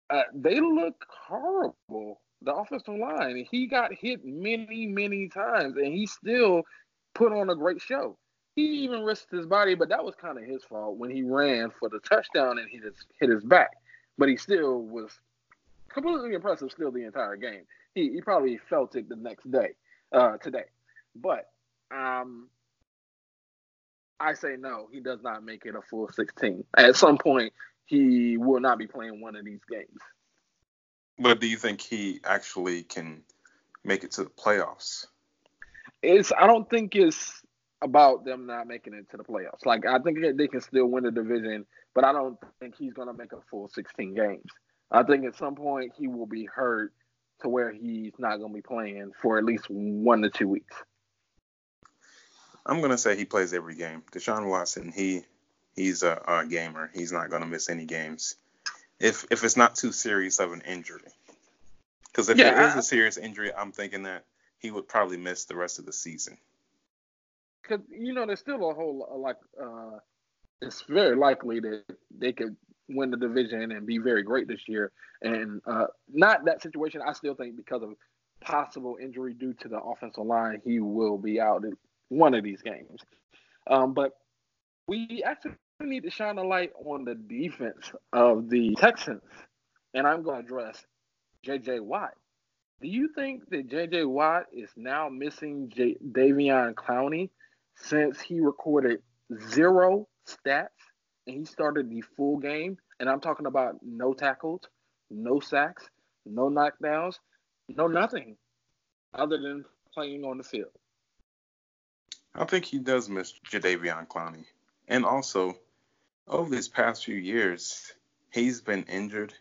uh, 0.10 0.24
they 0.34 0.60
look 0.60 1.06
horrible. 1.10 2.22
The 2.42 2.54
offensive 2.54 2.96
line. 2.96 3.48
He 3.50 3.68
got 3.68 3.94
hit 3.94 4.26
many, 4.26 4.86
many 4.86 5.30
times, 5.30 5.78
and 5.78 5.94
he 5.94 6.06
still 6.06 6.64
put 7.16 7.32
on 7.32 7.50
a 7.50 7.56
great 7.56 7.82
show. 7.82 8.18
He 8.56 8.84
even 8.84 9.04
risked 9.04 9.32
his 9.32 9.46
body, 9.46 9.76
but 9.76 9.90
that 9.90 10.04
was 10.04 10.16
kind 10.16 10.38
of 10.38 10.44
his 10.44 10.64
fault 10.64 10.98
when 10.98 11.10
he 11.10 11.24
ran 11.24 11.72
for 11.80 11.90
the 11.90 12.00
touchdown 12.00 12.60
and 12.60 12.70
hit 12.70 12.84
his 12.84 12.94
hit 13.20 13.30
his 13.30 13.44
back. 13.44 13.72
But 14.18 14.30
he 14.30 14.38
still 14.38 14.82
was 14.82 15.12
completely 15.90 16.34
impressive 16.34 16.72
still 16.72 16.92
the 16.92 17.06
entire 17.06 17.36
game. 17.36 17.64
He 17.96 18.12
he 18.12 18.22
probably 18.22 18.60
felt 18.70 18.96
it 18.96 19.10
the 19.10 19.16
next 19.16 19.50
day, 19.52 19.72
uh, 20.12 20.38
today. 20.38 20.66
But 21.16 21.50
um, 21.92 22.50
I 24.20 24.34
say 24.34 24.56
no. 24.58 24.88
He 24.92 25.00
does 25.00 25.22
not 25.24 25.44
make 25.44 25.66
it 25.66 25.76
a 25.76 25.82
full 25.82 26.10
16. 26.10 26.64
At 26.78 26.96
some 26.96 27.18
point, 27.18 27.54
he 27.86 28.38
will 28.38 28.60
not 28.60 28.78
be 28.78 28.88
playing 28.88 29.20
one 29.20 29.36
of 29.36 29.46
these 29.46 29.62
games. 29.70 30.00
But 31.20 31.40
do 31.40 31.48
you 31.48 31.58
think 31.58 31.82
he 31.82 32.22
actually 32.24 32.84
can 32.84 33.24
make 33.84 34.04
it 34.04 34.12
to 34.14 34.24
the 34.24 34.30
playoffs? 34.30 35.08
It's. 36.02 36.32
I 36.38 36.48
don't 36.48 36.70
think 36.70 36.96
it's 36.96 37.43
about 37.84 38.24
them 38.24 38.46
not 38.46 38.68
making 38.68 38.94
it 38.94 39.10
to 39.12 39.18
the 39.18 39.24
playoffs. 39.24 39.66
Like 39.66 39.86
I 39.86 40.00
think 40.00 40.20
they 40.38 40.48
can 40.48 40.62
still 40.62 40.88
win 40.88 41.04
the 41.04 41.12
division, 41.12 41.66
but 41.94 42.04
I 42.04 42.14
don't 42.14 42.38
think 42.60 42.76
he's 42.78 42.94
going 42.94 43.10
to 43.10 43.14
make 43.14 43.34
a 43.34 43.42
full 43.52 43.68
16 43.68 44.16
games. 44.16 44.50
I 44.90 45.04
think 45.04 45.26
at 45.26 45.36
some 45.36 45.56
point 45.56 45.94
he 45.98 46.08
will 46.08 46.26
be 46.26 46.46
hurt 46.46 46.94
to 47.42 47.50
where 47.50 47.72
he's 47.72 48.14
not 48.18 48.38
going 48.38 48.52
to 48.52 48.56
be 48.56 48.62
playing 48.62 49.12
for 49.22 49.38
at 49.38 49.44
least 49.44 49.70
one 49.70 50.22
to 50.22 50.30
two 50.30 50.48
weeks. 50.48 50.76
I'm 52.66 52.80
going 52.80 52.92
to 52.92 52.98
say 52.98 53.18
he 53.18 53.26
plays 53.26 53.54
every 53.54 53.76
game. 53.76 54.04
Deshaun 54.12 54.48
Watson, 54.50 54.94
he 54.96 55.24
he's 55.76 56.04
a, 56.04 56.22
a 56.28 56.46
gamer. 56.46 56.90
He's 56.94 57.12
not 57.12 57.30
going 57.30 57.42
to 57.42 57.48
miss 57.48 57.70
any 57.70 57.86
games. 57.86 58.36
If 59.00 59.26
if 59.30 59.44
it's 59.44 59.58
not 59.58 59.76
too 59.76 59.92
serious 59.92 60.40
of 60.40 60.54
an 60.54 60.62
injury. 60.62 61.02
Because 62.06 62.30
if 62.30 62.38
yeah, 62.38 62.64
it 62.64 62.70
is 62.70 62.76
a 62.76 62.84
serious 62.84 63.18
injury, 63.18 63.52
I'm 63.54 63.72
thinking 63.72 64.04
that 64.04 64.24
he 64.60 64.72
would 64.72 64.88
probably 64.88 65.18
miss 65.18 65.46
the 65.46 65.56
rest 65.56 65.80
of 65.80 65.86
the 65.86 65.92
season 65.92 66.38
because 67.64 67.84
you 67.90 68.14
know 68.14 68.26
there's 68.26 68.40
still 68.40 68.70
a 68.70 68.74
whole 68.74 69.08
like 69.18 69.38
uh, 69.62 69.98
it's 70.62 70.84
very 70.88 71.16
likely 71.16 71.60
that 71.60 71.84
they 72.18 72.32
could 72.32 72.56
win 72.90 73.12
the 73.12 73.18
division 73.18 73.72
and 73.72 73.86
be 73.86 73.98
very 73.98 74.24
great 74.24 74.48
this 74.48 74.68
year. 74.68 74.92
And 75.22 75.62
uh, 75.66 75.86
not 76.12 76.46
that 76.46 76.62
situation. 76.62 77.02
I 77.06 77.14
still 77.14 77.36
think 77.36 77.56
because 77.56 77.82
of 77.84 77.94
possible 78.42 78.98
injury 79.02 79.34
due 79.34 79.54
to 79.54 79.68
the 79.68 79.80
offensive 79.80 80.26
line, 80.26 80.62
he 80.66 80.80
will 80.80 81.18
be 81.18 81.40
out 81.40 81.64
in 81.64 81.74
one 82.10 82.34
of 82.34 82.44
these 82.44 82.62
games. 82.62 83.02
Um, 83.68 83.94
but 83.94 84.12
we 84.88 85.24
actually 85.26 85.54
need 85.82 86.04
to 86.04 86.12
shine 86.12 86.38
a 86.38 86.44
light 86.44 86.72
on 86.86 87.06
the 87.06 87.16
defense 87.16 87.92
of 88.12 88.50
the 88.50 88.76
Texans, 88.76 89.22
and 89.94 90.06
I'm 90.06 90.24
going 90.24 90.42
to 90.42 90.46
address 90.46 90.86
J.J. 91.44 91.80
Watt. 91.80 92.12
Do 92.82 92.90
you 92.90 93.10
think 93.16 93.50
that 93.50 93.70
J.J. 93.70 94.04
Watt 94.04 94.48
is 94.52 94.70
now 94.76 95.08
missing 95.08 95.72
J- 95.74 95.98
Davion 96.06 96.74
Clowney 96.74 97.30
since 97.76 98.22
he 98.22 98.40
recorded 98.40 99.02
zero 99.50 100.08
stats 100.28 100.70
and 101.28 101.38
he 101.38 101.46
started 101.46 101.90
the 101.90 102.02
full 102.16 102.38
game. 102.38 102.78
And 103.00 103.10
I'm 103.10 103.22
talking 103.22 103.46
about 103.46 103.78
no 103.82 104.14
tackles, 104.14 104.62
no 105.10 105.40
sacks, 105.40 105.90
no 106.26 106.50
knockdowns, 106.50 107.16
no 107.68 107.88
nothing 107.88 108.38
other 109.14 109.38
than 109.38 109.66
playing 109.94 110.24
on 110.24 110.38
the 110.38 110.44
field. 110.44 110.72
I 112.36 112.46
think 112.46 112.66
he 112.66 112.80
does 112.80 113.10
miss 113.10 113.34
Jadeveon 113.52 114.08
Clowney. 114.08 114.46
And 114.88 115.06
also, 115.06 115.56
over 116.28 116.50
these 116.50 116.68
past 116.68 117.06
few 117.06 117.16
years, 117.16 117.94
he's 118.32 118.62
been 118.62 118.84
injured 118.84 119.34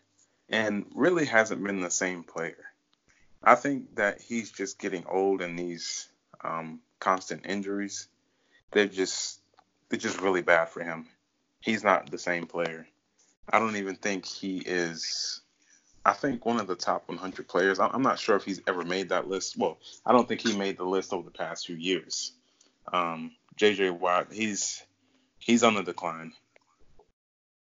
and 0.49 0.85
really 0.93 1.25
hasn't 1.25 1.63
been 1.63 1.81
the 1.81 1.89
same 1.89 2.23
player. 2.23 2.65
I 3.43 3.55
think 3.55 3.95
that 3.95 4.21
he's 4.21 4.51
just 4.51 4.79
getting 4.79 5.05
old 5.07 5.41
and 5.41 5.57
these 5.57 6.07
um, 6.41 6.79
constant 6.99 7.45
injuries. 7.45 8.07
They're 8.73 8.87
just 8.87 9.41
they're 9.89 9.99
just 9.99 10.21
really 10.21 10.41
bad 10.41 10.69
for 10.69 10.83
him. 10.83 11.07
He's 11.61 11.83
not 11.83 12.09
the 12.09 12.17
same 12.17 12.45
player. 12.45 12.87
I 13.51 13.59
don't 13.59 13.75
even 13.75 13.95
think 13.95 14.25
he 14.25 14.57
is. 14.59 15.41
I 16.05 16.13
think 16.13 16.45
one 16.45 16.59
of 16.59 16.67
the 16.67 16.75
top 16.75 17.07
100 17.07 17.47
players. 17.47 17.79
I'm 17.79 18.01
not 18.01 18.19
sure 18.19 18.35
if 18.35 18.43
he's 18.43 18.61
ever 18.67 18.83
made 18.83 19.09
that 19.09 19.29
list. 19.29 19.57
Well, 19.57 19.77
I 20.05 20.11
don't 20.11 20.27
think 20.27 20.41
he 20.41 20.57
made 20.57 20.77
the 20.77 20.83
list 20.83 21.13
over 21.13 21.23
the 21.23 21.31
past 21.31 21.65
few 21.65 21.77
years. 21.77 22.33
Um, 22.91 23.31
JJ 23.57 23.99
Watt, 23.99 24.31
he's 24.31 24.83
he's 25.39 25.63
on 25.63 25.75
the 25.75 25.83
decline. 25.83 26.33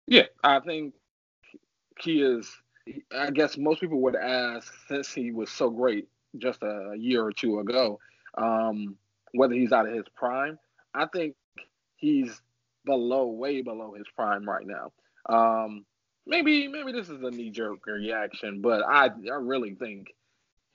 Yeah, 0.05 0.23
I 0.43 0.59
think 0.59 0.93
he 2.01 2.21
is. 2.21 2.49
I 3.15 3.31
guess 3.31 3.57
most 3.57 3.81
people 3.81 3.99
would 4.01 4.15
ask 4.15 4.73
since 4.87 5.13
he 5.13 5.31
was 5.31 5.49
so 5.49 5.69
great 5.69 6.07
just 6.37 6.61
a 6.63 6.93
year 6.97 7.23
or 7.23 7.33
two 7.33 7.59
ago, 7.59 7.99
um, 8.37 8.95
whether 9.33 9.53
he's 9.53 9.71
out 9.71 9.87
of 9.87 9.93
his 9.93 10.05
prime. 10.15 10.57
I 10.97 11.05
think 11.05 11.35
he's 11.95 12.41
below, 12.85 13.27
way 13.27 13.61
below 13.61 13.93
his 13.93 14.07
prime 14.15 14.47
right 14.47 14.65
now. 14.65 14.91
Um, 15.29 15.85
maybe 16.25 16.67
maybe 16.67 16.91
this 16.91 17.09
is 17.09 17.21
a 17.21 17.31
knee 17.31 17.51
jerk 17.51 17.85
reaction, 17.85 18.61
but 18.61 18.83
I 18.83 19.07
I 19.07 19.35
really 19.39 19.75
think 19.75 20.13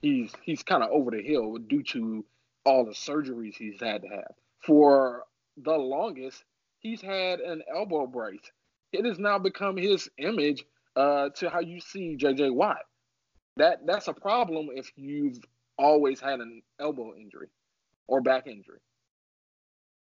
he's 0.01 0.31
he's 0.43 0.63
kind 0.63 0.83
of 0.83 0.89
over 0.91 1.11
the 1.11 1.21
hill 1.21 1.57
due 1.57 1.83
to 1.83 2.25
all 2.65 2.85
the 2.85 2.91
surgeries 2.91 3.55
he's 3.55 3.81
had 3.81 4.03
to 4.03 4.07
have. 4.07 4.31
For 4.59 5.23
the 5.57 5.73
longest, 5.73 6.43
he's 6.79 7.01
had 7.01 7.39
an 7.39 7.61
elbow 7.73 8.07
brace. 8.07 8.51
It 8.93 9.05
has 9.05 9.19
now 9.19 9.39
become 9.39 9.75
his 9.75 10.09
image 10.17 10.63
uh, 10.95 11.29
to 11.35 11.49
how 11.49 11.59
you 11.59 11.81
see 11.81 12.15
JJ 12.15 12.53
Watt. 12.53 12.85
That 13.57 13.85
that's 13.85 14.07
a 14.07 14.13
problem 14.13 14.69
if 14.73 14.91
you've 14.95 15.39
always 15.77 16.19
had 16.19 16.39
an 16.39 16.61
elbow 16.79 17.13
injury 17.15 17.49
or 18.07 18.21
back 18.21 18.47
injury. 18.47 18.79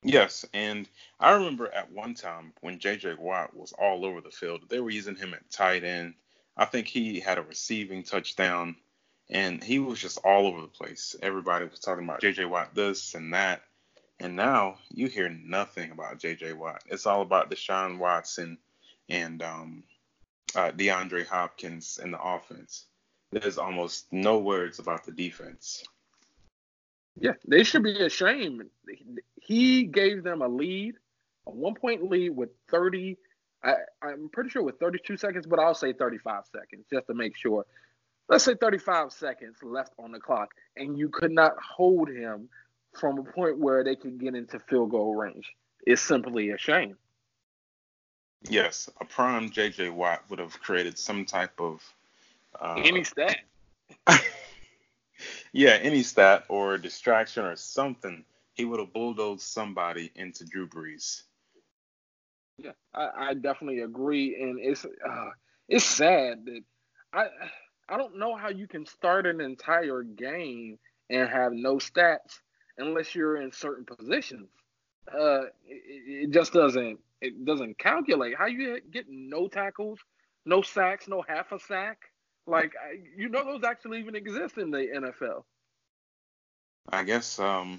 Yes, 0.03 0.45
and 0.53 0.87
I 1.19 1.31
remember 1.31 1.73
at 1.73 1.91
one 1.91 2.13
time 2.13 2.53
when 2.61 2.79
JJ 2.79 3.17
Watt 3.17 3.55
was 3.55 3.73
all 3.73 4.05
over 4.05 4.21
the 4.21 4.31
field, 4.31 4.63
they 4.69 4.79
were 4.79 4.89
using 4.89 5.15
him 5.15 5.33
at 5.33 5.49
tight 5.49 5.83
end. 5.83 6.13
I 6.55 6.65
think 6.65 6.87
he 6.87 7.19
had 7.19 7.37
a 7.37 7.43
receiving 7.43 8.03
touchdown, 8.03 8.75
and 9.29 9.63
he 9.63 9.79
was 9.79 9.99
just 9.99 10.19
all 10.23 10.47
over 10.47 10.61
the 10.61 10.67
place. 10.67 11.15
Everybody 11.21 11.65
was 11.65 11.79
talking 11.79 12.03
about 12.03 12.21
JJ 12.21 12.49
Watt 12.49 12.75
this 12.75 13.15
and 13.15 13.33
that, 13.33 13.63
and 14.19 14.35
now 14.35 14.77
you 14.89 15.07
hear 15.07 15.29
nothing 15.29 15.91
about 15.91 16.19
JJ 16.19 16.55
Watt. 16.55 16.83
It's 16.85 17.05
all 17.05 17.21
about 17.21 17.49
Deshaun 17.49 17.97
Watson 17.97 18.59
and 19.09 19.41
um, 19.41 19.83
uh, 20.55 20.71
DeAndre 20.71 21.25
Hopkins 21.25 21.99
in 22.01 22.11
the 22.11 22.21
offense. 22.21 22.85
There's 23.31 23.57
almost 23.57 24.11
no 24.11 24.37
words 24.39 24.79
about 24.79 25.05
the 25.05 25.11
defense. 25.11 25.83
Yeah, 27.19 27.33
they 27.47 27.63
should 27.63 27.83
be 27.83 27.99
ashamed. 28.03 28.69
He 29.47 29.83
gave 29.83 30.23
them 30.23 30.41
a 30.41 30.47
lead, 30.49 30.95
a 31.45 31.51
one 31.51 31.73
point 31.73 32.09
lead 32.09 32.31
with 32.31 32.49
30, 32.69 33.15
I, 33.63 33.75
I'm 34.03 34.27
pretty 34.27 34.49
sure 34.49 34.61
with 34.61 34.77
32 34.77 35.15
seconds, 35.15 35.47
but 35.47 35.57
I'll 35.57 35.73
say 35.73 35.93
35 35.93 36.43
seconds 36.51 36.85
just 36.91 37.07
to 37.07 37.13
make 37.13 37.37
sure. 37.37 37.65
Let's 38.27 38.43
say 38.43 38.55
35 38.55 39.13
seconds 39.13 39.55
left 39.63 39.93
on 39.97 40.11
the 40.11 40.19
clock, 40.19 40.49
and 40.75 40.99
you 40.99 41.07
could 41.07 41.31
not 41.31 41.53
hold 41.63 42.09
him 42.09 42.49
from 42.99 43.19
a 43.19 43.23
point 43.23 43.57
where 43.57 43.85
they 43.85 43.95
could 43.95 44.19
get 44.19 44.35
into 44.35 44.59
field 44.59 44.91
goal 44.91 45.15
range. 45.15 45.53
It's 45.85 46.01
simply 46.01 46.49
a 46.49 46.57
shame. 46.57 46.97
Yes, 48.49 48.89
a 48.99 49.05
prime 49.05 49.49
JJ 49.49 49.93
Watt 49.93 50.23
would 50.29 50.39
have 50.39 50.59
created 50.59 50.99
some 50.99 51.23
type 51.23 51.57
of 51.61 51.81
uh, 52.59 52.81
any 52.83 53.05
stat. 53.05 53.37
yeah, 55.53 55.79
any 55.81 56.03
stat 56.03 56.43
or 56.49 56.77
distraction 56.77 57.45
or 57.45 57.55
something. 57.55 58.25
He 58.57 58.65
would 58.65 58.79
have 58.79 58.91
bulldozed 58.91 59.43
somebody 59.43 60.11
into 60.15 60.43
Drew 60.43 60.67
Brees. 60.67 61.21
Yeah, 62.57 62.71
I, 62.91 63.09
I 63.29 63.33
definitely 63.35 63.81
agree, 63.81 64.35
and 64.41 64.59
it's 64.59 64.83
uh, 64.83 65.29
it's 65.69 65.85
sad 65.85 66.45
that 66.45 66.61
I 67.13 67.27
I 67.87 67.97
don't 67.97 68.17
know 68.17 68.35
how 68.35 68.49
you 68.49 68.67
can 68.67 68.87
start 68.87 69.27
an 69.27 69.41
entire 69.41 70.01
game 70.01 70.79
and 71.11 71.29
have 71.29 71.53
no 71.53 71.75
stats 71.75 72.39
unless 72.79 73.13
you're 73.13 73.39
in 73.39 73.51
certain 73.51 73.85
positions. 73.85 74.49
Uh, 75.07 75.43
it, 75.67 76.23
it 76.25 76.31
just 76.31 76.51
doesn't 76.51 76.99
it 77.21 77.45
doesn't 77.45 77.77
calculate. 77.77 78.35
How 78.35 78.47
you 78.47 78.81
get 78.91 79.05
no 79.07 79.47
tackles, 79.47 79.99
no 80.47 80.63
sacks, 80.63 81.07
no 81.07 81.23
half 81.27 81.51
a 81.51 81.59
sack? 81.59 81.99
Like 82.47 82.73
you 83.15 83.29
know 83.29 83.45
those 83.45 83.63
actually 83.63 83.99
even 83.99 84.15
exist 84.15 84.57
in 84.57 84.71
the 84.71 84.79
NFL. 84.79 85.43
I 86.89 87.03
guess 87.03 87.37
um, 87.37 87.77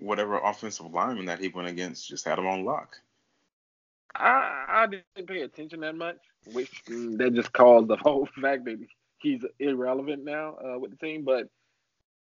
whatever 0.00 0.38
offensive 0.38 0.86
lineman 0.92 1.26
that 1.26 1.40
he 1.40 1.48
went 1.48 1.68
against 1.68 2.08
just 2.08 2.24
had 2.24 2.38
him 2.38 2.46
on 2.46 2.64
lock. 2.64 2.96
I 4.14 4.64
I 4.68 4.86
didn't 4.86 5.28
pay 5.28 5.42
attention 5.42 5.80
that 5.80 5.94
much, 5.94 6.18
which 6.52 6.84
mm, 6.86 7.18
that 7.18 7.34
just 7.34 7.52
caused 7.52 7.88
the 7.88 7.96
whole 8.02 8.28
fact 8.40 8.64
that 8.64 8.78
he's 9.18 9.42
irrelevant 9.58 10.24
now 10.24 10.56
uh, 10.56 10.78
with 10.78 10.90
the 10.90 11.06
team. 11.06 11.24
But 11.24 11.48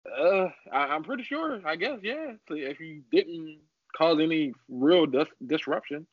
uh, 0.07 0.49
I, 0.73 0.95
am 0.95 1.05
pretty 1.05 1.25
sure. 1.25 1.61
I 1.65 1.77
guess 1.77 1.99
yeah. 2.03 2.33
So 2.49 2.55
if 2.55 2.79
he 2.79 3.03
didn't 3.11 3.59
cause 3.97 4.19
any 4.21 4.53
real 4.69 5.07
dis- 5.07 5.29
disruption. 5.47 6.07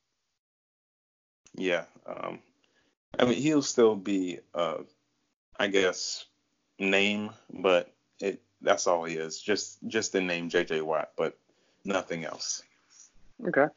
Yeah. 1.55 1.85
Um, 2.05 2.39
I 3.17 3.25
mean, 3.25 3.41
he'll 3.41 3.61
still 3.61 3.95
be, 3.95 4.39
uh, 4.53 4.79
I 5.59 5.67
guess, 5.67 6.25
name, 6.79 7.31
but 7.51 7.91
it 8.19 8.41
that's 8.61 8.87
all 8.87 9.03
he 9.03 9.15
is. 9.15 9.39
Just 9.39 9.79
just 9.87 10.11
the 10.11 10.21
name 10.21 10.49
J.J. 10.49 10.81
Watt, 10.81 11.11
but 11.15 11.37
nothing 11.85 12.25
else. 12.25 12.63
Okay. 13.45 13.67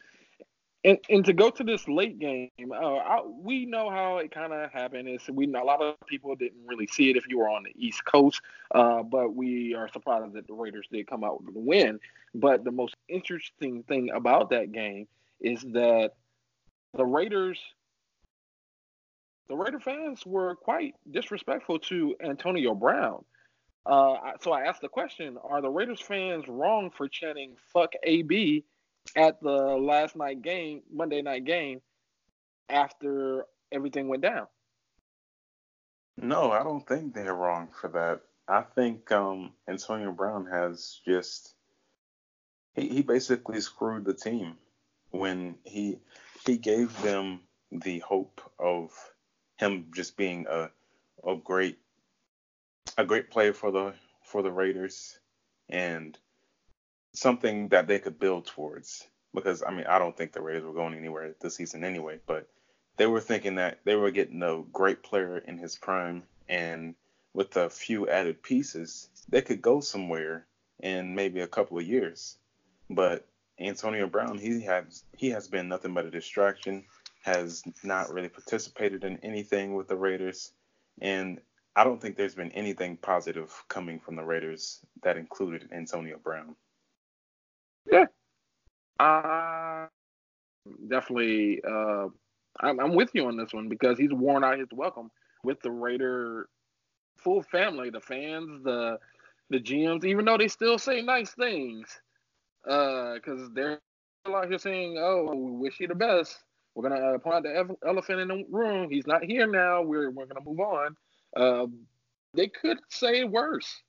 And, 0.82 0.98
and 1.10 1.24
to 1.26 1.34
go 1.34 1.50
to 1.50 1.62
this 1.62 1.86
late 1.88 2.18
game, 2.18 2.50
uh, 2.72 2.96
I, 2.96 3.20
we 3.26 3.66
know 3.66 3.90
how 3.90 4.16
it 4.16 4.30
kind 4.30 4.52
of 4.54 4.72
happened. 4.72 5.08
Is 5.08 5.28
we 5.28 5.46
a 5.46 5.62
lot 5.62 5.82
of 5.82 5.96
people 6.06 6.34
didn't 6.34 6.66
really 6.66 6.86
see 6.86 7.10
it 7.10 7.16
if 7.16 7.28
you 7.28 7.38
were 7.38 7.50
on 7.50 7.64
the 7.64 7.72
East 7.76 8.02
Coast, 8.06 8.40
uh, 8.74 9.02
but 9.02 9.34
we 9.34 9.74
are 9.74 9.88
surprised 9.92 10.32
that 10.32 10.46
the 10.46 10.54
Raiders 10.54 10.86
did 10.90 11.06
come 11.06 11.22
out 11.22 11.44
with 11.44 11.54
a 11.54 11.58
win. 11.58 12.00
But 12.34 12.64
the 12.64 12.70
most 12.70 12.96
interesting 13.08 13.82
thing 13.82 14.10
about 14.10 14.50
that 14.50 14.72
game 14.72 15.06
is 15.38 15.60
that 15.60 16.12
the 16.94 17.04
Raiders, 17.04 17.58
the 19.48 19.56
Raider 19.56 19.80
fans 19.80 20.24
were 20.24 20.54
quite 20.54 20.94
disrespectful 21.10 21.80
to 21.80 22.16
Antonio 22.24 22.74
Brown. 22.74 23.22
Uh, 23.86 24.14
so 24.40 24.52
I 24.52 24.62
asked 24.62 24.82
the 24.82 24.88
question: 24.88 25.38
Are 25.42 25.60
the 25.60 25.70
Raiders 25.70 26.00
fans 26.00 26.44
wrong 26.48 26.90
for 26.90 27.08
chanting 27.08 27.56
"fuck 27.72 27.92
AB" 28.02 28.64
at 29.16 29.40
the 29.40 29.50
last 29.50 30.16
night 30.16 30.42
game, 30.42 30.82
Monday 30.92 31.22
night 31.22 31.44
game, 31.44 31.80
after 32.68 33.46
everything 33.72 34.08
went 34.08 34.22
down? 34.22 34.46
No, 36.16 36.50
I 36.52 36.62
don't 36.62 36.86
think 36.86 37.14
they're 37.14 37.34
wrong 37.34 37.68
for 37.80 37.88
that. 37.88 38.20
I 38.46 38.62
think 38.62 39.10
um, 39.12 39.52
Antonio 39.68 40.12
Brown 40.12 40.46
has 40.46 41.00
just 41.06 41.54
he, 42.74 42.88
he 42.88 43.02
basically 43.02 43.60
screwed 43.60 44.04
the 44.04 44.14
team 44.14 44.56
when 45.10 45.56
he 45.64 45.98
he 46.46 46.58
gave 46.58 47.00
them 47.02 47.40
the 47.72 48.00
hope 48.00 48.40
of 48.58 48.90
him 49.56 49.86
just 49.94 50.16
being 50.16 50.46
a 50.50 50.70
a 51.26 51.36
great 51.36 51.78
a 52.96 53.04
great 53.04 53.30
player 53.30 53.52
for 53.52 53.70
the 53.70 53.94
for 54.24 54.42
the 54.42 54.52
Raiders 54.52 55.18
and 55.68 56.16
something 57.12 57.68
that 57.68 57.86
they 57.86 57.98
could 57.98 58.18
build 58.18 58.46
towards. 58.46 59.06
Because 59.34 59.62
I 59.66 59.70
mean, 59.70 59.86
I 59.86 59.98
don't 59.98 60.16
think 60.16 60.32
the 60.32 60.42
Raiders 60.42 60.64
were 60.64 60.72
going 60.72 60.94
anywhere 60.94 61.34
this 61.40 61.56
season 61.56 61.84
anyway, 61.84 62.18
but 62.26 62.48
they 62.96 63.06
were 63.06 63.20
thinking 63.20 63.56
that 63.56 63.78
they 63.84 63.94
were 63.94 64.10
getting 64.10 64.42
a 64.42 64.62
great 64.72 65.02
player 65.02 65.38
in 65.38 65.56
his 65.56 65.76
prime, 65.76 66.24
and 66.48 66.94
with 67.32 67.56
a 67.56 67.70
few 67.70 68.08
added 68.08 68.42
pieces, 68.42 69.08
they 69.28 69.40
could 69.40 69.62
go 69.62 69.80
somewhere 69.80 70.46
in 70.80 71.14
maybe 71.14 71.40
a 71.40 71.46
couple 71.46 71.78
of 71.78 71.86
years. 71.86 72.36
But 72.88 73.24
Antonio 73.58 74.08
Brown, 74.08 74.38
he 74.38 74.62
has 74.62 75.04
he 75.16 75.30
has 75.30 75.46
been 75.46 75.68
nothing 75.68 75.94
but 75.94 76.06
a 76.06 76.10
distraction, 76.10 76.84
has 77.22 77.62
not 77.84 78.12
really 78.12 78.28
participated 78.28 79.04
in 79.04 79.18
anything 79.22 79.74
with 79.74 79.86
the 79.86 79.96
Raiders, 79.96 80.52
and 81.00 81.40
I 81.76 81.84
don't 81.84 82.00
think 82.00 82.16
there's 82.16 82.34
been 82.34 82.52
anything 82.52 82.96
positive 82.96 83.52
coming 83.68 84.00
from 84.00 84.16
the 84.16 84.24
Raiders 84.24 84.80
that 85.02 85.16
included 85.16 85.68
Antonio 85.72 86.18
Brown. 86.22 86.56
Yeah, 87.90 88.06
uh, 88.98 89.86
definitely. 90.88 91.62
Uh, 91.66 92.08
I'm, 92.60 92.80
I'm 92.80 92.94
with 92.94 93.10
you 93.14 93.26
on 93.26 93.36
this 93.36 93.52
one 93.52 93.68
because 93.68 93.98
he's 93.98 94.12
worn 94.12 94.44
out 94.44 94.58
his 94.58 94.68
welcome 94.72 95.10
with 95.44 95.60
the 95.62 95.70
Raider 95.70 96.48
full 97.18 97.42
family, 97.42 97.90
the 97.90 98.00
fans, 98.00 98.62
the 98.64 98.98
the 99.50 99.58
GMs, 99.60 100.04
even 100.04 100.24
though 100.24 100.38
they 100.38 100.48
still 100.48 100.78
say 100.78 101.02
nice 101.02 101.30
things 101.32 101.88
because 102.64 103.42
uh, 103.42 103.48
they're 103.54 103.80
out 104.26 104.48
here 104.48 104.58
saying, 104.58 104.96
"Oh, 104.98 105.34
we 105.34 105.52
wish 105.52 105.80
you 105.80 105.88
the 105.88 105.94
best. 105.94 106.38
We're 106.74 106.88
gonna 106.88 107.14
uh, 107.14 107.18
point 107.18 107.36
out 107.36 107.42
the 107.42 107.76
elephant 107.86 108.20
in 108.20 108.28
the 108.28 108.44
room. 108.50 108.90
He's 108.90 109.06
not 109.06 109.24
here 109.24 109.46
now. 109.46 109.82
We're 109.82 110.10
we're 110.10 110.26
gonna 110.26 110.44
move 110.44 110.60
on." 110.60 110.96
Uh, 111.36 111.66
they 112.34 112.48
could 112.48 112.78
say 112.88 113.24
worse 113.24 113.82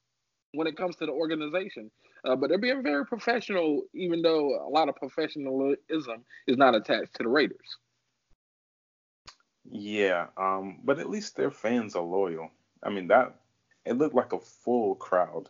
when 0.53 0.67
it 0.67 0.77
comes 0.77 0.95
to 0.97 1.05
the 1.05 1.11
organization. 1.11 1.91
Uh, 2.23 2.35
but 2.35 2.49
they're 2.49 2.59
being 2.59 2.83
very 2.83 3.05
professional, 3.05 3.83
even 3.93 4.21
though 4.21 4.67
a 4.67 4.69
lot 4.69 4.89
of 4.89 4.95
professionalism 4.95 6.23
is 6.47 6.57
not 6.57 6.75
attached 6.75 7.15
to 7.15 7.23
the 7.23 7.29
Raiders. 7.29 7.77
Yeah, 9.69 10.27
um, 10.37 10.79
but 10.83 10.99
at 10.99 11.09
least 11.09 11.35
their 11.35 11.51
fans 11.51 11.95
are 11.95 12.03
loyal. 12.03 12.51
I 12.83 12.89
mean 12.89 13.07
that 13.07 13.35
it 13.85 13.97
looked 13.97 14.15
like 14.15 14.33
a 14.33 14.39
full 14.39 14.95
crowd. 14.95 15.49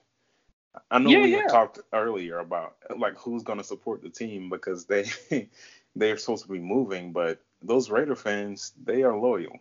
I 0.89 0.99
know 0.99 1.09
yeah, 1.09 1.21
we 1.21 1.31
yeah. 1.33 1.47
talked 1.47 1.79
earlier 1.91 2.39
about 2.39 2.75
like 2.97 3.17
who's 3.17 3.43
going 3.43 3.57
to 3.57 3.63
support 3.63 4.01
the 4.01 4.09
team 4.09 4.49
because 4.49 4.85
they 4.85 5.05
they're 5.95 6.17
supposed 6.17 6.43
to 6.43 6.51
be 6.51 6.59
moving, 6.59 7.11
but 7.11 7.41
those 7.61 7.89
Raider 7.89 8.15
fans 8.15 8.73
they 8.83 9.03
are 9.03 9.17
loyal. 9.17 9.59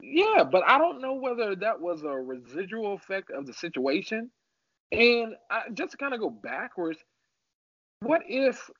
Yeah, 0.00 0.44
but 0.44 0.62
I 0.66 0.78
don't 0.78 1.00
know 1.00 1.14
whether 1.14 1.56
that 1.56 1.80
was 1.80 2.02
a 2.02 2.08
residual 2.08 2.94
effect 2.94 3.30
of 3.30 3.46
the 3.46 3.52
situation. 3.52 4.30
And 4.92 5.34
I, 5.50 5.62
just 5.74 5.92
to 5.92 5.96
kind 5.96 6.14
of 6.14 6.20
go 6.20 6.30
backwards, 6.30 6.98
what 8.00 8.22
if 8.26 8.70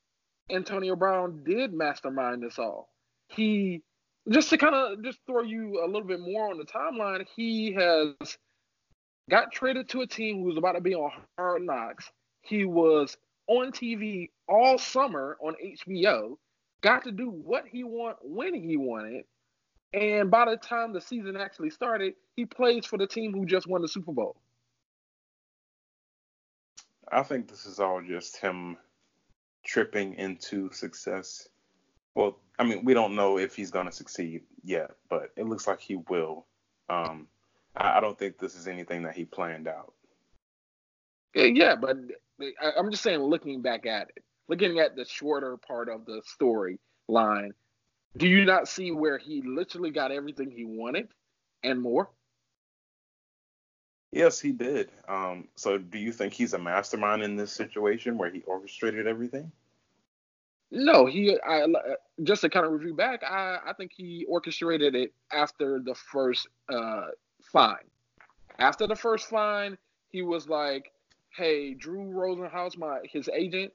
Antonio 0.50 0.96
Brown 0.96 1.42
did 1.44 1.72
mastermind 1.72 2.42
this 2.42 2.58
all? 2.58 2.88
He 3.28 3.82
just 4.30 4.50
to 4.50 4.58
kind 4.58 4.74
of 4.74 5.02
just 5.02 5.18
throw 5.26 5.42
you 5.42 5.82
a 5.84 5.86
little 5.86 6.06
bit 6.06 6.20
more 6.20 6.50
on 6.50 6.58
the 6.58 6.64
timeline, 6.64 7.26
he 7.34 7.72
has 7.72 8.38
got 9.30 9.52
traded 9.52 9.88
to 9.90 10.02
a 10.02 10.06
team 10.06 10.38
who 10.38 10.44
was 10.44 10.56
about 10.56 10.72
to 10.72 10.80
be 10.80 10.94
on 10.94 11.10
Hard 11.38 11.62
Knocks. 11.62 12.10
He 12.42 12.64
was 12.64 13.16
on 13.46 13.72
TV 13.72 14.30
all 14.48 14.78
summer 14.78 15.36
on 15.40 15.54
HBO, 15.62 16.36
got 16.82 17.04
to 17.04 17.12
do 17.12 17.30
what 17.30 17.64
he 17.66 17.84
want 17.84 18.16
when 18.22 18.54
he 18.54 18.76
wanted, 18.76 19.24
and 19.92 20.30
by 20.30 20.44
the 20.50 20.56
time 20.56 20.92
the 20.92 21.00
season 21.00 21.36
actually 21.36 21.70
started, 21.70 22.14
he 22.36 22.44
plays 22.44 22.84
for 22.84 22.98
the 22.98 23.06
team 23.06 23.32
who 23.32 23.46
just 23.46 23.66
won 23.66 23.82
the 23.82 23.88
Super 23.88 24.12
Bowl. 24.12 24.36
I 27.10 27.22
think 27.22 27.48
this 27.48 27.64
is 27.64 27.80
all 27.80 28.02
just 28.02 28.36
him 28.36 28.76
tripping 29.64 30.14
into 30.14 30.70
success. 30.72 31.48
Well, 32.14 32.38
I 32.58 32.64
mean, 32.64 32.84
we 32.84 32.94
don't 32.94 33.14
know 33.14 33.38
if 33.38 33.54
he's 33.54 33.70
going 33.70 33.86
to 33.86 33.92
succeed 33.92 34.42
yet, 34.62 34.90
but 35.08 35.30
it 35.36 35.46
looks 35.46 35.66
like 35.66 35.80
he 35.80 35.96
will. 35.96 36.46
Um, 36.90 37.28
I, 37.76 37.98
I 37.98 38.00
don't 38.00 38.18
think 38.18 38.38
this 38.38 38.54
is 38.54 38.68
anything 38.68 39.02
that 39.04 39.14
he 39.14 39.24
planned 39.24 39.68
out. 39.68 39.94
Yeah, 41.34 41.76
but 41.76 41.96
I'm 42.76 42.90
just 42.90 43.02
saying, 43.02 43.20
looking 43.20 43.62
back 43.62 43.86
at 43.86 44.10
it, 44.16 44.24
looking 44.48 44.80
at 44.80 44.96
the 44.96 45.04
shorter 45.04 45.56
part 45.56 45.88
of 45.88 46.04
the 46.04 46.22
storyline, 46.40 47.50
do 48.16 48.26
you 48.26 48.44
not 48.44 48.68
see 48.68 48.90
where 48.90 49.18
he 49.18 49.42
literally 49.42 49.90
got 49.90 50.10
everything 50.10 50.50
he 50.50 50.64
wanted 50.64 51.08
and 51.62 51.80
more? 51.80 52.10
Yes, 54.10 54.40
he 54.40 54.52
did. 54.52 54.90
Um, 55.06 55.48
so, 55.54 55.76
do 55.76 55.98
you 55.98 56.12
think 56.12 56.32
he's 56.32 56.54
a 56.54 56.58
mastermind 56.58 57.22
in 57.22 57.36
this 57.36 57.52
situation 57.52 58.16
where 58.16 58.30
he 58.30 58.42
orchestrated 58.42 59.06
everything? 59.06 59.52
No, 60.70 61.06
he. 61.06 61.38
I 61.46 61.66
just 62.22 62.42
to 62.42 62.48
kind 62.48 62.66
of 62.66 62.72
review 62.72 62.94
back. 62.94 63.22
I 63.22 63.58
I 63.66 63.72
think 63.74 63.92
he 63.94 64.24
orchestrated 64.28 64.94
it 64.94 65.12
after 65.32 65.78
the 65.78 65.94
first 65.94 66.48
uh, 66.70 67.08
fine. 67.42 67.76
After 68.58 68.86
the 68.86 68.96
first 68.96 69.28
fine, 69.28 69.78
he 70.08 70.22
was 70.22 70.48
like, 70.48 70.92
"Hey, 71.30 71.74
Drew 71.74 72.04
Rosenhaus, 72.04 72.76
my 72.76 73.00
his 73.04 73.28
agent, 73.32 73.72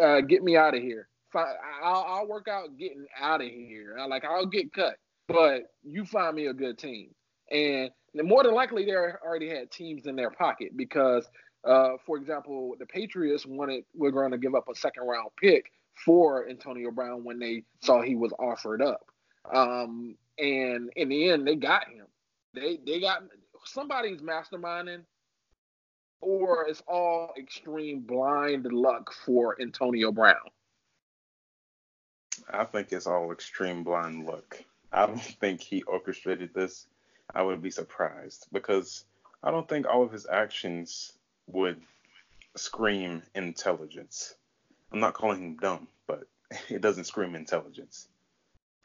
uh, 0.00 0.20
get 0.20 0.42
me 0.42 0.56
out 0.56 0.74
of 0.74 0.82
here. 0.82 1.08
I'll, 1.34 2.04
I'll 2.08 2.26
work 2.26 2.48
out 2.48 2.76
getting 2.78 3.06
out 3.20 3.40
of 3.40 3.48
here. 3.48 3.96
Like 4.08 4.24
I'll 4.24 4.46
get 4.46 4.72
cut, 4.72 4.96
but 5.28 5.62
you 5.82 6.04
find 6.04 6.36
me 6.36 6.46
a 6.46 6.54
good 6.54 6.78
team." 6.78 7.10
And 7.50 7.90
more 8.14 8.42
than 8.42 8.54
likely, 8.54 8.84
they 8.84 8.92
already 8.92 9.48
had 9.48 9.70
teams 9.70 10.06
in 10.06 10.16
their 10.16 10.30
pocket 10.30 10.76
because, 10.76 11.28
uh, 11.64 11.90
for 12.06 12.16
example, 12.16 12.74
the 12.78 12.86
Patriots 12.86 13.46
wanted 13.46 13.84
were 13.94 14.10
going 14.10 14.32
to 14.32 14.38
give 14.38 14.54
up 14.54 14.68
a 14.70 14.74
second 14.74 15.04
round 15.04 15.30
pick 15.40 15.70
for 16.04 16.48
Antonio 16.48 16.90
Brown 16.90 17.24
when 17.24 17.38
they 17.38 17.64
saw 17.80 18.00
he 18.00 18.14
was 18.14 18.32
offered 18.38 18.82
up. 18.82 19.04
Um, 19.52 20.16
and 20.38 20.90
in 20.96 21.08
the 21.08 21.30
end, 21.30 21.46
they 21.46 21.56
got 21.56 21.88
him. 21.88 22.06
They 22.54 22.78
they 22.86 23.00
got 23.00 23.22
somebody's 23.64 24.20
masterminding, 24.20 25.02
or 26.20 26.66
it's 26.68 26.82
all 26.86 27.32
extreme 27.38 28.00
blind 28.00 28.66
luck 28.72 29.12
for 29.24 29.60
Antonio 29.60 30.12
Brown. 30.12 30.36
I 32.50 32.64
think 32.64 32.92
it's 32.92 33.06
all 33.06 33.32
extreme 33.32 33.82
blind 33.82 34.26
luck. 34.26 34.62
I 34.92 35.06
don't 35.06 35.20
think 35.40 35.60
he 35.60 35.82
orchestrated 35.82 36.52
this. 36.54 36.86
I 37.34 37.42
would 37.42 37.62
be 37.62 37.70
surprised 37.70 38.46
because 38.52 39.04
I 39.42 39.50
don't 39.50 39.68
think 39.68 39.86
all 39.86 40.02
of 40.02 40.12
his 40.12 40.26
actions 40.30 41.12
would 41.46 41.80
scream 42.56 43.22
intelligence. 43.34 44.34
I'm 44.92 45.00
not 45.00 45.14
calling 45.14 45.42
him 45.42 45.56
dumb, 45.56 45.88
but 46.06 46.24
it 46.68 46.82
doesn't 46.82 47.04
scream 47.04 47.34
intelligence. 47.34 48.08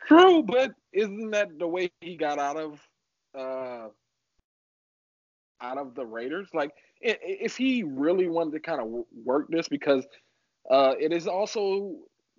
True, 0.07 0.43
but 0.43 0.71
isn't 0.93 1.31
that 1.31 1.59
the 1.59 1.67
way 1.67 1.91
he 1.99 2.15
got 2.15 2.39
out 2.39 2.55
of 2.55 2.79
uh, 3.37 3.89
out 5.61 5.77
of 5.77 5.95
the 5.95 6.05
Raiders. 6.05 6.49
Like, 6.53 6.71
if 7.01 7.57
he 7.57 7.83
really 7.83 8.27
wanted 8.27 8.53
to 8.53 8.59
kind 8.59 8.81
of 8.81 9.05
work 9.23 9.47
this, 9.49 9.67
because 9.67 10.05
uh, 10.69 10.93
it 10.99 11.11
is 11.11 11.27
also 11.27 11.95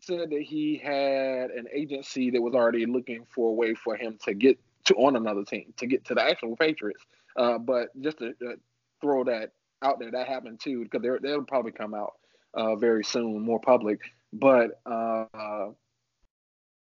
said 0.09 0.31
that 0.31 0.43
he 0.43 0.81
had 0.83 1.51
an 1.51 1.67
agency 1.73 2.31
that 2.31 2.41
was 2.41 2.55
already 2.55 2.87
looking 2.87 3.27
for 3.31 3.51
a 3.51 3.53
way 3.53 3.75
for 3.75 3.95
him 3.95 4.19
to 4.25 4.35
get 4.35 4.59
to 4.85 4.95
on 4.95 5.17
another 5.17 5.45
team 5.45 5.73
to 5.77 5.87
get 5.87 6.05
to 6.07 6.15
the 6.15 6.23
actual 6.23 6.57
Patriots. 6.57 7.05
Uh, 7.37 7.59
but 7.59 7.89
just 8.01 8.19
to 8.19 8.31
uh, 8.31 8.55
throw 9.01 9.23
that 9.25 9.53
out 9.83 10.01
there, 10.01 10.11
that 10.11 10.27
happened 10.27 10.61
too 10.61 10.83
because 10.85 11.07
they'll 11.23 11.43
probably 11.45 11.73
come 11.73 11.95
out 11.95 12.15
uh, 12.55 12.75
very 12.75 13.05
soon, 13.05 13.43
more 13.43 13.61
public. 13.61 14.01
But 14.33 14.81
uh, 14.87 15.69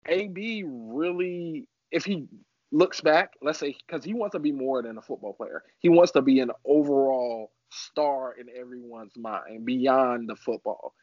AB 0.07 0.65
really, 0.67 1.69
if 1.91 2.05
he 2.05 2.27
looks 2.73 3.03
back, 3.03 3.35
let's 3.43 3.59
say, 3.59 3.77
because 3.87 4.03
he 4.03 4.15
wants 4.15 4.33
to 4.33 4.41
be 4.41 4.53
more 4.53 4.83
than 4.83 4.97
a 4.97 5.03
football 5.03 5.35
player. 5.35 5.63
He 5.81 5.91
wants 5.91 6.13
to 6.13 6.23
be 6.23 6.41
an 6.41 6.51
overall 6.65 7.53
star 7.71 8.35
in 8.39 8.47
everyone's 8.59 9.17
mind 9.17 9.67
beyond 9.67 10.29
the 10.29 10.37
football. 10.37 10.95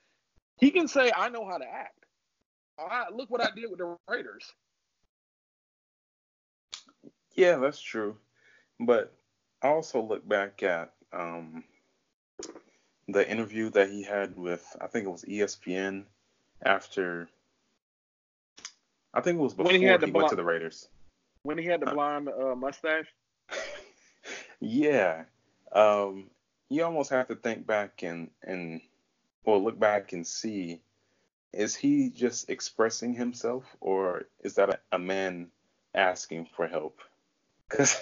He 0.58 0.72
can 0.72 0.88
say, 0.88 1.12
I 1.16 1.30
know 1.30 1.48
how 1.48 1.58
to 1.58 1.66
act. 1.66 1.99
I, 2.80 3.06
look 3.14 3.30
what 3.30 3.42
I 3.42 3.50
did 3.56 3.70
with 3.70 3.80
the 3.80 3.98
Raiders. 4.08 4.52
Yeah, 7.36 7.58
that's 7.58 7.82
true. 7.82 8.18
But 8.80 9.14
I 9.62 9.68
also 9.68 10.02
look 10.02 10.28
back 10.28 10.64
at 10.64 10.94
um, 11.12 11.64
the 13.08 13.30
interview 13.30 13.70
that 13.72 13.90
he 13.90 14.04
had 14.04 14.38
with, 14.38 14.66
I 14.80 14.88
think 14.88 15.06
it 15.06 15.10
was 15.10 15.24
ESPN 15.24 16.04
after, 16.64 17.30
I 19.14 19.22
think 19.22 19.40
it 19.40 19.42
was 19.42 19.54
before 19.54 19.72
when 19.72 19.82
he, 19.82 19.88
had 19.88 20.04
he 20.04 20.12
went 20.12 20.30
to 20.30 20.36
the 20.36 20.44
Raiders 20.44 20.88
when 21.44 21.58
he 21.58 21.66
had 21.66 21.82
the 21.82 21.88
blonde 21.88 22.30
uh, 22.30 22.56
mustache. 22.56 23.08
yeah, 24.60 25.24
um, 25.72 26.30
you 26.70 26.84
almost 26.84 27.10
have 27.10 27.28
to 27.28 27.36
think 27.36 27.66
back 27.66 28.04
and 28.04 28.30
and 28.44 28.82
well 29.46 29.64
look 29.64 29.80
back 29.80 30.14
and 30.14 30.26
see 30.26 30.82
is 31.54 31.76
he 31.76 32.10
just 32.10 32.50
expressing 32.50 33.14
himself 33.14 33.64
or 33.82 34.26
is 34.44 34.56
that 34.56 34.70
a, 34.70 34.80
a 34.92 35.00
man 35.00 35.48
asking 35.96 36.48
for 36.56 36.68
help? 36.68 37.00
Because 37.70 38.02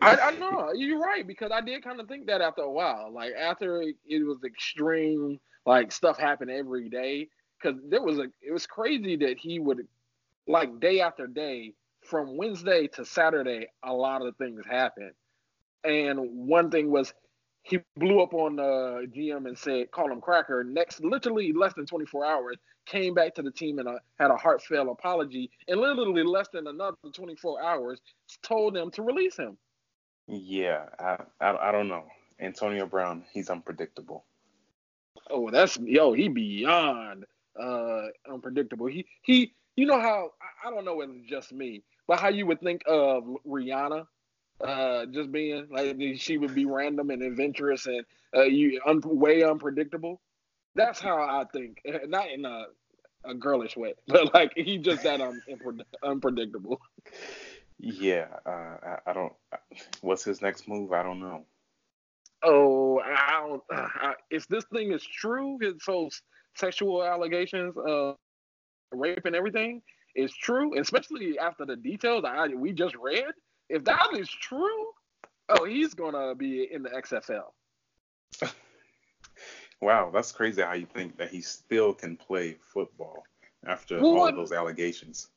I, 0.00 0.16
I 0.16 0.30
know 0.38 0.72
you're 0.74 1.00
right 1.00 1.26
because 1.26 1.50
I 1.52 1.60
did 1.60 1.82
kind 1.82 2.00
of 2.00 2.08
think 2.08 2.26
that 2.26 2.40
after 2.40 2.62
a 2.62 2.70
while, 2.70 3.10
like 3.12 3.32
after 3.34 3.82
it, 3.82 3.96
it 4.06 4.24
was 4.24 4.44
extreme, 4.44 5.40
like 5.66 5.92
stuff 5.92 6.18
happened 6.18 6.50
every 6.50 6.88
day. 6.88 7.28
Because 7.60 7.80
there 7.88 8.02
was 8.02 8.18
a, 8.18 8.26
it 8.42 8.52
was 8.52 8.66
crazy 8.66 9.16
that 9.16 9.38
he 9.38 9.58
would, 9.58 9.86
like 10.46 10.80
day 10.80 11.00
after 11.00 11.26
day, 11.26 11.74
from 12.02 12.36
Wednesday 12.36 12.88
to 12.88 13.04
Saturday, 13.04 13.68
a 13.82 13.92
lot 13.92 14.22
of 14.22 14.36
things 14.36 14.64
happened. 14.66 15.12
And 15.82 16.18
one 16.48 16.70
thing 16.70 16.90
was 16.90 17.14
he 17.64 17.80
blew 17.96 18.20
up 18.20 18.34
on 18.34 18.56
the 18.56 19.08
GM 19.16 19.46
and 19.46 19.58
said, 19.58 19.90
call 19.90 20.12
him 20.12 20.20
cracker. 20.20 20.62
Next, 20.62 21.02
literally 21.02 21.52
less 21.52 21.72
than 21.72 21.86
24 21.86 22.24
hours, 22.24 22.58
came 22.84 23.14
back 23.14 23.34
to 23.34 23.42
the 23.42 23.50
team 23.50 23.78
and 23.78 23.88
uh, 23.88 23.98
had 24.18 24.30
a 24.30 24.36
heartfelt 24.36 24.88
apology. 24.88 25.50
And 25.66 25.80
literally 25.80 26.22
less 26.22 26.48
than 26.52 26.66
another 26.66 26.96
24 27.12 27.62
hours, 27.62 28.00
told 28.42 28.74
them 28.74 28.90
to 28.92 29.02
release 29.02 29.36
him. 29.36 29.56
Yeah, 30.26 30.84
I, 30.98 31.16
I, 31.40 31.68
I 31.68 31.72
don't 31.72 31.88
know. 31.88 32.04
Antonio 32.38 32.86
Brown, 32.86 33.24
he's 33.32 33.48
unpredictable. 33.48 34.26
Oh, 35.30 35.50
that's 35.50 35.78
yo, 35.78 36.12
he 36.12 36.28
beyond 36.28 37.24
uh 37.58 38.06
unpredictable. 38.28 38.86
He 38.86 39.06
he 39.22 39.54
you 39.76 39.86
know 39.86 40.00
how 40.00 40.32
I, 40.42 40.68
I 40.68 40.70
don't 40.70 40.84
know 40.84 41.00
if 41.00 41.10
it's 41.10 41.30
just 41.30 41.52
me, 41.52 41.82
but 42.08 42.18
how 42.18 42.28
you 42.28 42.46
would 42.46 42.60
think 42.60 42.82
of 42.86 43.24
Rihanna 43.46 44.06
uh, 44.60 45.06
just 45.06 45.32
being 45.32 45.66
like 45.70 45.96
she 46.16 46.38
would 46.38 46.54
be 46.54 46.64
random 46.64 47.10
and 47.10 47.22
adventurous 47.22 47.86
and 47.86 48.04
uh, 48.36 48.42
you 48.42 48.80
un- 48.86 49.00
way 49.04 49.42
unpredictable. 49.42 50.20
That's 50.74 51.00
how 51.00 51.16
I 51.16 51.44
think, 51.52 51.80
not 52.06 52.30
in 52.30 52.44
a, 52.44 52.66
a 53.24 53.34
girlish 53.34 53.76
way, 53.76 53.94
but 54.06 54.32
like 54.34 54.52
he 54.56 54.78
just 54.78 55.02
that 55.02 55.20
un- 55.20 55.42
unpredictable. 56.02 56.80
Yeah, 57.78 58.26
uh, 58.46 58.50
I, 58.50 58.98
I, 59.06 59.12
don't. 59.12 59.32
What's 60.00 60.24
his 60.24 60.40
next 60.40 60.68
move? 60.68 60.92
I 60.92 61.02
don't 61.02 61.20
know. 61.20 61.44
Oh, 62.42 63.00
I 63.00 63.40
don't. 63.40 63.62
I, 63.70 64.14
if 64.30 64.46
this 64.48 64.64
thing 64.72 64.92
is 64.92 65.02
true, 65.02 65.58
his 65.60 65.74
whole 65.84 66.10
sexual 66.56 67.02
allegations, 67.02 67.76
uh, 67.76 68.12
rape 68.92 69.24
and 69.24 69.34
everything 69.34 69.82
is 70.14 70.32
true, 70.34 70.78
especially 70.78 71.38
after 71.38 71.66
the 71.66 71.76
details 71.76 72.24
I 72.24 72.48
we 72.48 72.72
just 72.72 72.94
read. 72.96 73.32
If 73.68 73.84
that 73.84 74.08
is 74.14 74.28
true, 74.28 74.86
oh, 75.48 75.64
he's 75.64 75.94
gonna 75.94 76.34
be 76.34 76.68
in 76.70 76.82
the 76.82 76.90
XFL. 76.90 77.52
wow, 79.80 80.10
that's 80.12 80.32
crazy 80.32 80.62
how 80.62 80.74
you 80.74 80.86
think 80.86 81.16
that 81.18 81.30
he 81.30 81.40
still 81.40 81.94
can 81.94 82.16
play 82.16 82.56
football 82.72 83.24
after 83.66 84.00
well, 84.00 84.18
all 84.18 84.32
those 84.32 84.52
allegations. 84.52 85.28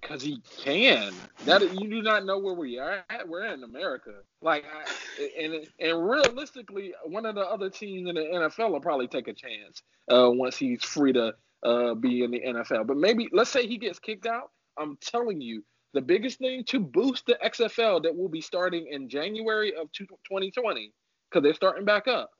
Because 0.00 0.22
he 0.22 0.42
can. 0.62 1.12
That 1.44 1.62
you 1.78 1.88
do 1.88 2.02
not 2.02 2.24
know 2.24 2.38
where 2.38 2.54
we 2.54 2.78
are 2.78 3.04
at. 3.10 3.28
We're 3.28 3.52
in 3.52 3.62
America. 3.62 4.12
Like, 4.40 4.64
I, 4.64 5.28
and 5.38 5.66
and 5.78 6.08
realistically, 6.08 6.94
one 7.04 7.26
of 7.26 7.34
the 7.34 7.42
other 7.42 7.68
teams 7.68 8.08
in 8.08 8.14
the 8.14 8.22
NFL 8.22 8.72
will 8.72 8.80
probably 8.80 9.08
take 9.08 9.28
a 9.28 9.34
chance 9.34 9.82
uh, 10.10 10.30
once 10.30 10.56
he's 10.56 10.82
free 10.82 11.12
to 11.12 11.34
uh, 11.62 11.94
be 11.94 12.24
in 12.24 12.30
the 12.30 12.40
NFL. 12.40 12.86
But 12.86 12.96
maybe 12.96 13.28
let's 13.32 13.50
say 13.50 13.66
he 13.66 13.76
gets 13.76 13.98
kicked 13.98 14.26
out. 14.26 14.50
I'm 14.78 14.96
telling 15.02 15.42
you, 15.42 15.62
the 15.92 16.00
biggest 16.00 16.38
thing 16.38 16.64
to 16.64 16.80
boost 16.80 17.26
the 17.26 17.38
XFL 17.44 18.02
that 18.02 18.16
will 18.16 18.28
be 18.28 18.40
starting 18.40 18.86
in 18.90 19.08
January 19.08 19.74
of 19.74 19.90
2020 19.92 20.92
because 21.28 21.42
they're 21.42 21.54
starting 21.54 21.84
back 21.84 22.08
up. 22.08 22.30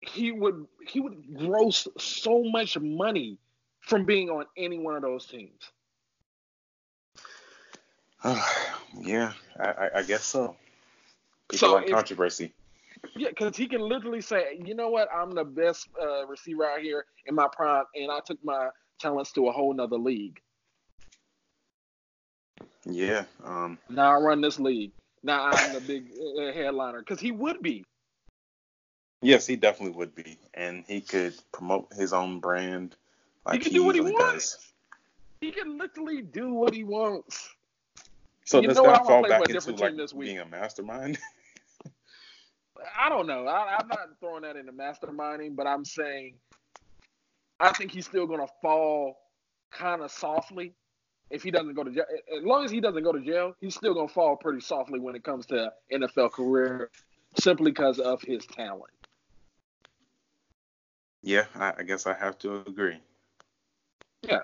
He 0.00 0.32
would 0.32 0.66
he 0.86 1.00
would 1.00 1.36
gross 1.36 1.88
so 1.98 2.44
much 2.44 2.78
money 2.78 3.38
from 3.80 4.04
being 4.04 4.30
on 4.30 4.44
any 4.56 4.78
one 4.78 4.96
of 4.96 5.02
those 5.02 5.26
teams. 5.26 5.70
yeah, 9.00 9.32
I, 9.58 9.90
I, 9.96 10.02
guess 10.02 10.24
so. 10.24 10.56
People 11.50 11.68
so 11.68 11.74
like 11.74 11.86
if, 11.86 11.92
controversy. 11.92 12.52
Yeah, 13.14 13.28
because 13.28 13.56
he 13.56 13.66
can 13.66 13.82
literally 13.82 14.22
say, 14.22 14.58
you 14.64 14.74
know 14.74 14.88
what, 14.88 15.08
I'm 15.14 15.30
the 15.32 15.44
best 15.44 15.88
uh, 16.00 16.26
receiver 16.26 16.64
out 16.64 16.80
here 16.80 17.04
in 17.26 17.34
my 17.34 17.48
prime, 17.52 17.84
and 17.94 18.10
I 18.10 18.20
took 18.24 18.42
my 18.42 18.70
talents 18.98 19.32
to 19.32 19.48
a 19.48 19.52
whole 19.52 19.74
nother 19.74 19.98
league. 19.98 20.40
Yeah. 22.86 23.24
Um, 23.42 23.78
now 23.88 24.12
I 24.12 24.20
run 24.20 24.40
this 24.40 24.58
league. 24.58 24.92
Now 25.22 25.46
I'm 25.46 25.74
the 25.74 25.80
big 25.80 26.10
uh, 26.38 26.52
headliner 26.52 27.00
because 27.00 27.20
he 27.20 27.32
would 27.32 27.62
be. 27.62 27.84
Yes, 29.22 29.46
he 29.46 29.56
definitely 29.56 29.96
would 29.96 30.14
be, 30.14 30.38
and 30.52 30.84
he 30.86 31.00
could 31.00 31.34
promote 31.50 31.92
his 31.94 32.12
own 32.12 32.40
brand. 32.40 32.94
Like 33.46 33.54
he 33.54 33.60
can 33.60 33.72
he 33.72 33.78
do 33.78 33.84
what 33.84 33.94
he 33.94 34.00
wants. 34.02 34.52
Does. 34.52 34.72
He 35.40 35.50
can 35.50 35.78
literally 35.78 36.22
do 36.22 36.52
what 36.52 36.74
he 36.74 36.84
wants. 36.84 37.48
So 38.44 38.60
you 38.60 38.68
does 38.68 38.76
that 38.76 39.06
fall 39.06 39.22
back 39.22 39.48
into 39.48 39.70
like 39.72 39.94
being 40.18 40.38
a 40.38 40.44
mastermind? 40.44 41.18
I 42.98 43.08
don't 43.08 43.26
know. 43.26 43.46
I, 43.46 43.80
am 43.80 43.88
not 43.88 44.08
throwing 44.20 44.42
that 44.42 44.56
into 44.56 44.72
masterminding, 44.72 45.56
but 45.56 45.66
I'm 45.66 45.86
saying 45.86 46.34
I 47.58 47.72
think 47.72 47.92
he's 47.92 48.04
still 48.04 48.26
going 48.26 48.40
to 48.40 48.52
fall 48.60 49.16
kind 49.70 50.02
of 50.02 50.10
softly 50.10 50.74
if 51.30 51.42
he 51.42 51.50
doesn't 51.50 51.74
go 51.74 51.84
to 51.84 51.90
jail. 51.90 52.04
As 52.36 52.44
long 52.44 52.64
as 52.64 52.70
he 52.70 52.80
doesn't 52.80 53.02
go 53.02 53.12
to 53.12 53.20
jail, 53.20 53.54
he's 53.60 53.74
still 53.74 53.94
going 53.94 54.08
to 54.08 54.14
fall 54.14 54.36
pretty 54.36 54.60
softly 54.60 55.00
when 55.00 55.14
it 55.14 55.24
comes 55.24 55.46
to 55.46 55.72
NFL 55.92 56.32
career, 56.32 56.90
simply 57.38 57.70
because 57.70 57.98
of 57.98 58.22
his 58.22 58.46
talent. 58.46 58.90
Yeah, 61.22 61.44
I, 61.54 61.72
I 61.78 61.82
guess 61.82 62.06
I 62.06 62.14
have 62.14 62.38
to 62.38 62.62
agree. 62.66 62.98
Yeah. 64.22 64.40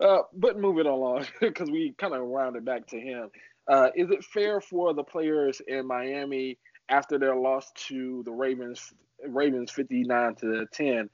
Uh, 0.00 0.22
but 0.34 0.58
moving 0.58 0.86
along, 0.86 1.26
because 1.40 1.70
we 1.70 1.94
kind 1.98 2.14
of 2.14 2.22
rounded 2.22 2.64
back 2.64 2.86
to 2.88 2.98
him. 2.98 3.30
Uh, 3.68 3.90
is 3.94 4.10
it 4.10 4.24
fair 4.24 4.60
for 4.60 4.92
the 4.92 5.04
players 5.04 5.60
in 5.68 5.86
Miami 5.86 6.58
after 6.88 7.18
their 7.18 7.36
loss 7.36 7.70
to 7.72 8.22
the 8.24 8.32
Ravens, 8.32 8.92
Ravens 9.24 9.70
59 9.70 10.34
to 10.36 10.66
10, 10.72 11.10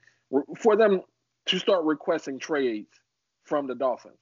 for 0.57 0.75
them 0.75 1.01
to 1.45 1.59
start 1.59 1.83
requesting 1.83 2.39
trades 2.39 2.89
from 3.43 3.67
the 3.67 3.75
Dolphins? 3.75 4.17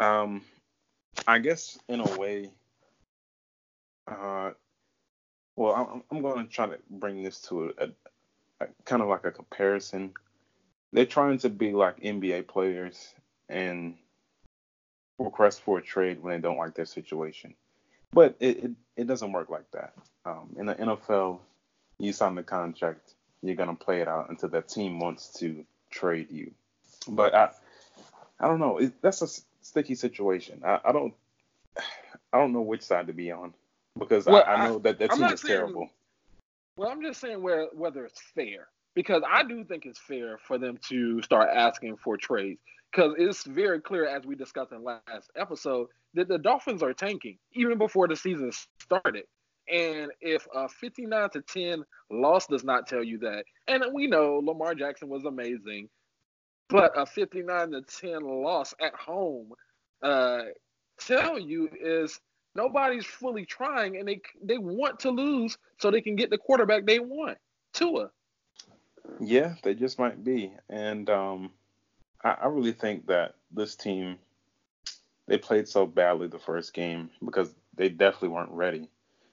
Um, 0.00 0.42
I 1.26 1.38
guess 1.38 1.78
in 1.88 2.00
a 2.00 2.18
way, 2.18 2.50
uh, 4.08 4.50
well, 5.56 5.74
I'm, 5.74 6.02
I'm 6.10 6.22
going 6.22 6.46
to 6.46 6.52
try 6.52 6.66
to 6.66 6.78
bring 6.88 7.22
this 7.22 7.40
to 7.42 7.74
a, 7.78 7.88
a, 8.60 8.66
kind 8.84 9.02
of 9.02 9.08
like 9.08 9.24
a 9.24 9.30
comparison 9.30 10.12
they're 10.92 11.06
trying 11.06 11.38
to 11.38 11.48
be 11.48 11.72
like 11.72 12.00
NBA 12.00 12.48
players 12.48 13.14
and 13.48 13.94
request 15.18 15.62
for 15.62 15.78
a 15.78 15.82
trade 15.82 16.22
when 16.22 16.32
they 16.34 16.40
don't 16.40 16.58
like 16.58 16.74
their 16.74 16.86
situation. 16.86 17.54
But 18.12 18.36
it, 18.40 18.64
it, 18.64 18.70
it 18.96 19.06
doesn't 19.06 19.32
work 19.32 19.50
like 19.50 19.70
that. 19.72 19.94
Um, 20.24 20.56
in 20.58 20.66
the 20.66 20.74
NFL, 20.74 21.38
you 21.98 22.12
sign 22.12 22.34
the 22.34 22.42
contract, 22.42 23.14
you're 23.42 23.54
gonna 23.54 23.74
play 23.74 24.00
it 24.00 24.08
out 24.08 24.30
until 24.30 24.48
that 24.50 24.68
team 24.68 24.98
wants 24.98 25.32
to 25.40 25.64
trade 25.90 26.30
you. 26.30 26.50
But 27.08 27.34
I 27.34 27.50
I 28.40 28.48
don't 28.48 28.58
know. 28.58 28.78
It, 28.78 29.00
that's 29.00 29.22
a 29.22 29.28
sticky 29.60 29.94
situation. 29.94 30.62
I, 30.64 30.80
I 30.84 30.92
don't 30.92 31.14
I 32.32 32.38
don't 32.38 32.52
know 32.52 32.62
which 32.62 32.82
side 32.82 33.06
to 33.06 33.12
be 33.12 33.30
on 33.30 33.54
because 33.98 34.26
well, 34.26 34.44
I, 34.46 34.54
I, 34.54 34.68
know 34.68 34.78
that 34.80 34.98
that 34.98 35.10
team 35.12 35.24
is 35.24 35.40
saying, 35.40 35.58
terrible. 35.58 35.90
Well, 36.76 36.88
I'm 36.88 37.02
just 37.02 37.20
saying 37.20 37.42
where 37.42 37.66
whether 37.72 38.04
it's 38.04 38.20
fair 38.34 38.68
because 38.94 39.22
I 39.28 39.42
do 39.44 39.64
think 39.64 39.86
it's 39.86 39.98
fair 39.98 40.38
for 40.38 40.58
them 40.58 40.78
to 40.88 41.22
start 41.22 41.50
asking 41.52 41.96
for 41.96 42.16
trades 42.16 42.60
because 42.90 43.14
it's 43.18 43.44
very 43.44 43.80
clear, 43.80 44.06
as 44.06 44.26
we 44.26 44.34
discussed 44.34 44.72
in 44.72 44.82
last 44.82 45.30
episode, 45.36 45.88
that 46.14 46.28
the 46.28 46.38
Dolphins 46.38 46.82
are 46.82 46.92
tanking 46.92 47.38
even 47.52 47.78
before 47.78 48.08
the 48.08 48.16
season 48.16 48.50
started. 48.82 49.24
And 49.72 50.10
if 50.20 50.46
a 50.52 50.68
59 50.68 51.30
to 51.30 51.42
10 51.42 51.84
loss 52.10 52.46
does 52.46 52.64
not 52.64 52.88
tell 52.88 53.04
you 53.04 53.18
that, 53.18 53.44
and 53.68 53.84
we 53.92 54.08
know 54.08 54.40
Lamar 54.42 54.74
Jackson 54.74 55.08
was 55.08 55.24
amazing, 55.24 55.88
but 56.70 56.92
a 56.96 57.04
59 57.04 57.72
to 57.72 57.82
10 57.82 58.22
loss 58.22 58.74
at 58.80 58.94
home 58.94 59.52
uh, 60.02 60.42
tell 60.98 61.38
you 61.38 61.68
is 61.80 62.20
nobody's 62.54 63.04
fully 63.04 63.44
trying, 63.44 63.96
and 63.96 64.08
they 64.08 64.20
they 64.42 64.58
want 64.58 65.00
to 65.00 65.10
lose 65.10 65.58
so 65.78 65.90
they 65.90 66.00
can 66.00 66.16
get 66.16 66.30
the 66.30 66.38
quarterback 66.38 66.86
they 66.86 66.98
want, 66.98 67.38
Tua. 67.72 68.10
Yeah, 69.20 69.54
they 69.62 69.74
just 69.74 69.98
might 69.98 70.22
be. 70.22 70.52
And 70.68 71.10
um, 71.10 71.50
I, 72.22 72.36
I 72.42 72.46
really 72.46 72.72
think 72.72 73.06
that 73.06 73.34
this 73.50 73.74
team, 73.74 74.18
they 75.26 75.38
played 75.38 75.68
so 75.68 75.86
badly 75.86 76.28
the 76.28 76.38
first 76.38 76.72
game 76.74 77.10
because 77.24 77.54
they 77.74 77.88
definitely 77.88 78.28
weren't 78.28 78.52
ready. 78.52 78.88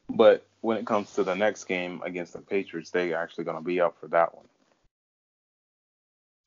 But 0.10 0.46
when 0.62 0.78
it 0.78 0.86
comes 0.88 1.14
to 1.14 1.24
the 1.24 1.36
next 1.36 1.66
game 1.66 2.02
against 2.04 2.34
the 2.34 2.40
Patriots, 2.40 2.92
they 2.92 3.14
actually 3.14 3.44
going 3.44 3.58
to 3.58 3.64
be 3.64 3.82
up 3.82 3.98
for 4.00 4.08
that 4.08 4.34
one. 4.34 4.46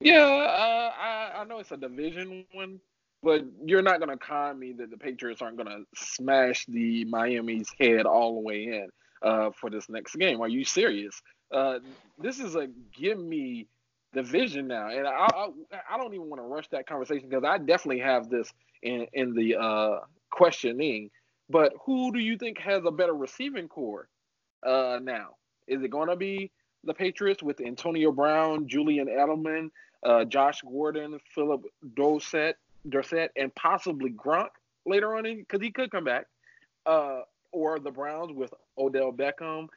Yeah, 0.01 0.25
uh, 0.25 0.93
I, 0.99 1.41
I 1.41 1.45
know 1.45 1.59
it's 1.59 1.73
a 1.73 1.77
division 1.77 2.47
one, 2.53 2.81
but 3.23 3.45
you're 3.65 3.83
not 3.83 4.01
going 4.01 4.11
to 4.11 4.17
con 4.17 4.59
me 4.59 4.73
that 4.73 4.91
the 4.91 4.97
Patriots 4.97 5.43
aren't 5.43 5.57
going 5.57 5.69
to 5.69 5.85
smash 5.95 6.65
the 6.67 7.05
Miami's 7.05 7.69
head 7.79 8.07
all 8.07 8.35
the 8.35 8.41
way 8.41 8.65
in 8.65 8.89
uh, 9.23 9.51
for 9.51 9.69
this 9.69 9.89
next 9.91 10.17
game. 10.17 10.41
Are 10.41 10.49
you 10.49 10.65
serious? 10.65 11.21
Uh, 11.53 11.81
this 12.19 12.39
is 12.39 12.55
a 12.55 12.69
give 12.97 13.19
me 13.19 13.67
the 14.13 14.23
vision 14.23 14.67
now, 14.67 14.89
and 14.89 15.07
I 15.07 15.29
I, 15.33 15.49
I 15.93 15.99
don't 15.99 16.15
even 16.15 16.31
want 16.31 16.41
to 16.41 16.47
rush 16.47 16.69
that 16.69 16.87
conversation 16.87 17.29
because 17.29 17.45
I 17.45 17.59
definitely 17.59 18.01
have 18.01 18.31
this 18.31 18.51
in 18.83 19.07
in 19.13 19.35
the 19.35 19.57
uh, 19.57 19.99
questioning. 20.31 21.11
But 21.51 21.73
who 21.85 22.13
do 22.13 22.21
you 22.21 22.39
think 22.39 22.59
has 22.59 22.85
a 22.87 22.91
better 22.93 23.13
receiving 23.13 23.69
corps 23.69 24.09
uh, 24.65 24.99
now? 25.03 25.35
Is 25.67 25.83
it 25.83 25.91
going 25.91 26.09
to 26.09 26.17
be 26.17 26.53
the 26.85 26.95
Patriots 26.95 27.43
with 27.43 27.61
Antonio 27.61 28.13
Brown, 28.13 28.67
Julian 28.69 29.09
Edelman, 29.09 29.71
uh, 30.05 30.25
Josh 30.25 30.63
Gordon, 30.63 31.19
Phillip 31.35 31.63
Dorsett, 31.95 32.57
Dorsett, 32.89 33.31
and 33.37 33.55
possibly 33.55 34.11
Gronk 34.11 34.49
later 34.87 35.17
on 35.17 35.25
because 35.25 35.61
he 35.61 35.71
could 35.71 35.91
come 35.91 36.05
back, 36.05 36.27
uh, 36.87 37.21
or 37.53 37.79
the 37.79 37.91
Browns 37.91 38.33
with 38.33 38.53
Odell 38.79 39.13
Beckham, 39.13 39.69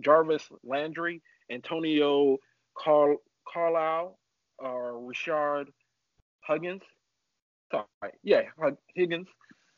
Jarvis 0.00 0.48
Landry, 0.64 1.22
Antonio 1.50 2.38
Carl 2.76 3.16
Carlisle, 3.52 4.18
or 4.58 4.92
Rashard 4.94 5.66
Huggins. 6.40 6.82
Sorry, 7.70 8.12
yeah, 8.22 8.42
Higgins. 8.94 9.28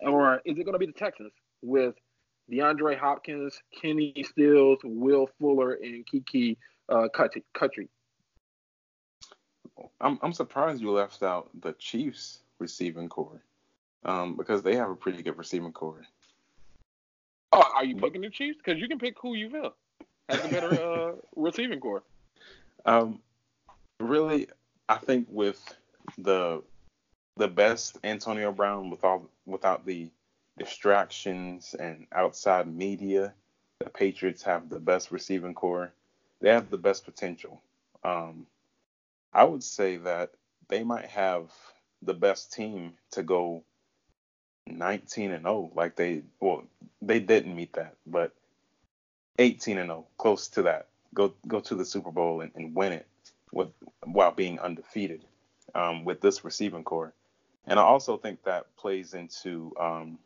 Or 0.01 0.43
is 0.45 0.59
it 0.59 0.65
going 0.65 0.73
to 0.73 0.79
be 0.79 0.87
the 0.87 0.93
Texans 0.93 1.33
with 1.63 1.95
DeAndre 2.51 2.99
Hopkins, 2.99 3.59
Kenny 3.81 4.15
Stills, 4.23 4.81
Will 4.85 5.29
Fuller, 5.39 5.75
and 5.75 6.05
Keke 6.07 6.57
uh, 6.89 7.09
Coutee? 7.15 7.89
I'm 10.01 10.19
I'm 10.23 10.33
surprised 10.33 10.81
you 10.81 10.91
left 10.91 11.23
out 11.23 11.51
the 11.61 11.73
Chiefs 11.75 12.41
receiving 12.59 13.09
corps, 13.09 13.43
um, 14.05 14.37
because 14.37 14.63
they 14.63 14.77
have 14.77 14.91
a 14.91 14.97
pretty 14.97 15.23
good 15.23 15.39
receiving 15.39 15.73
corps. 15.73 16.07
Oh, 17.53 17.65
are 17.75 17.85
you 17.85 17.97
picking 17.97 18.21
the 18.21 18.31
Chiefs? 18.31 18.59
Because 18.65 18.81
you 18.81 18.89
can 18.89 18.99
pick 18.99 19.17
who 19.21 19.35
you 19.35 19.49
will 19.49 19.75
has 20.29 20.45
a 20.45 20.49
better 20.49 20.73
uh, 20.73 21.13
receiving 21.37 21.81
corps? 21.81 22.03
Um, 22.85 23.21
really, 24.01 24.49
I 24.89 24.97
think 24.97 25.29
with 25.31 25.63
the 26.19 26.63
the 27.37 27.49
best 27.49 27.99
Antonio 28.05 28.53
Brown 28.53 28.91
without 28.91 29.29
without 29.47 29.85
the 29.85 30.11
distractions 30.59 31.75
and 31.79 32.07
outside 32.13 32.73
media. 32.73 33.33
The 33.81 33.91
Patriots 33.91 34.43
have 34.45 34.69
the 34.69 34.79
best 34.79 35.11
receiving 35.11 35.55
corps. 35.55 35.93
They 36.41 36.51
have 36.51 36.71
the 36.71 36.79
best 36.79 37.05
potential. 37.05 37.61
Um, 38.05 38.47
I 39.35 39.45
would 39.45 39.65
say 39.65 39.97
that 39.99 40.31
they 40.69 40.85
might 40.85 41.07
have 41.07 41.51
the 42.03 42.15
best 42.15 42.53
team 42.53 42.95
to 43.13 43.23
go 43.23 43.65
19 44.67 45.33
and 45.33 45.45
0. 45.45 45.73
Like 45.75 45.97
they, 45.97 46.23
well, 46.41 46.65
they 47.03 47.21
didn't 47.21 47.57
meet 47.57 47.73
that, 47.75 47.97
but 48.07 48.33
18 49.39 49.79
and 49.79 49.89
0, 49.89 50.07
close 50.19 50.49
to 50.49 50.63
that. 50.63 50.89
Go 51.15 51.35
go 51.47 51.61
to 51.61 51.75
the 51.75 51.85
Super 51.85 52.11
Bowl 52.11 52.41
and, 52.41 52.51
and 52.55 52.75
win 52.75 52.93
it 52.93 53.07
with 53.53 53.69
while 54.05 54.33
being 54.33 54.59
undefeated 54.59 55.25
um, 55.75 56.05
with 56.05 56.21
this 56.21 56.45
receiving 56.45 56.85
corps. 56.85 57.13
And 57.67 57.79
I 57.79 57.83
also 57.83 58.17
think 58.17 58.43
that 58.45 58.77
plays 58.77 59.15
into 59.15 59.73
um, 59.81 60.19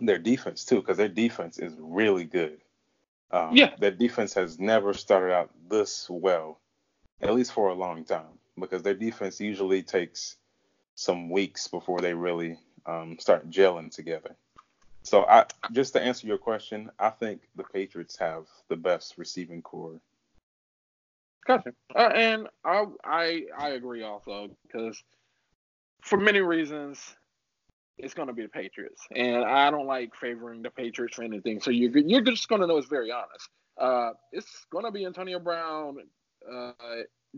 their 0.00 0.18
defense 0.18 0.64
too, 0.64 0.76
because 0.76 0.96
their 0.96 1.08
defense 1.08 1.58
is 1.58 1.74
really 1.78 2.24
good. 2.24 2.58
Um, 3.30 3.54
yeah, 3.54 3.74
their 3.78 3.90
defense 3.90 4.34
has 4.34 4.58
never 4.58 4.94
started 4.94 5.34
out 5.34 5.50
this 5.68 6.06
well, 6.08 6.58
at 7.20 7.34
least 7.34 7.52
for 7.52 7.68
a 7.68 7.74
long 7.74 8.04
time, 8.04 8.38
because 8.58 8.82
their 8.82 8.94
defense 8.94 9.40
usually 9.40 9.82
takes 9.82 10.36
some 10.94 11.30
weeks 11.30 11.68
before 11.68 12.00
they 12.00 12.14
really 12.14 12.58
um, 12.86 13.16
start 13.18 13.50
gelling 13.50 13.94
together. 13.94 14.36
So 15.02 15.24
I 15.24 15.46
just 15.72 15.92
to 15.94 16.02
answer 16.02 16.26
your 16.26 16.38
question, 16.38 16.90
I 16.98 17.10
think 17.10 17.42
the 17.56 17.64
Patriots 17.64 18.16
have 18.18 18.46
the 18.68 18.76
best 18.76 19.16
receiving 19.16 19.62
corps. 19.62 20.00
Gotcha. 21.46 21.72
Uh, 21.94 22.10
and 22.14 22.48
I 22.64 22.84
I 23.04 23.42
I 23.56 23.68
agree 23.70 24.02
also 24.02 24.50
because 24.66 25.02
for 26.02 26.18
many 26.18 26.40
reasons 26.40 27.00
it's 27.96 28.14
going 28.14 28.28
to 28.28 28.34
be 28.34 28.42
the 28.42 28.48
Patriots, 28.48 29.02
and 29.14 29.44
I 29.44 29.70
don't 29.70 29.86
like 29.86 30.14
favoring 30.14 30.62
the 30.62 30.70
Patriots 30.70 31.16
for 31.16 31.22
anything. 31.22 31.60
So 31.60 31.70
you're 31.70 31.96
you're 31.96 32.20
just 32.20 32.48
going 32.48 32.60
to 32.60 32.66
know 32.66 32.76
it's 32.76 32.86
very 32.86 33.10
honest. 33.10 33.48
Uh, 33.78 34.10
it's 34.32 34.66
going 34.70 34.84
to 34.84 34.90
be 34.90 35.06
Antonio 35.06 35.38
Brown, 35.38 35.98
uh, 36.52 36.72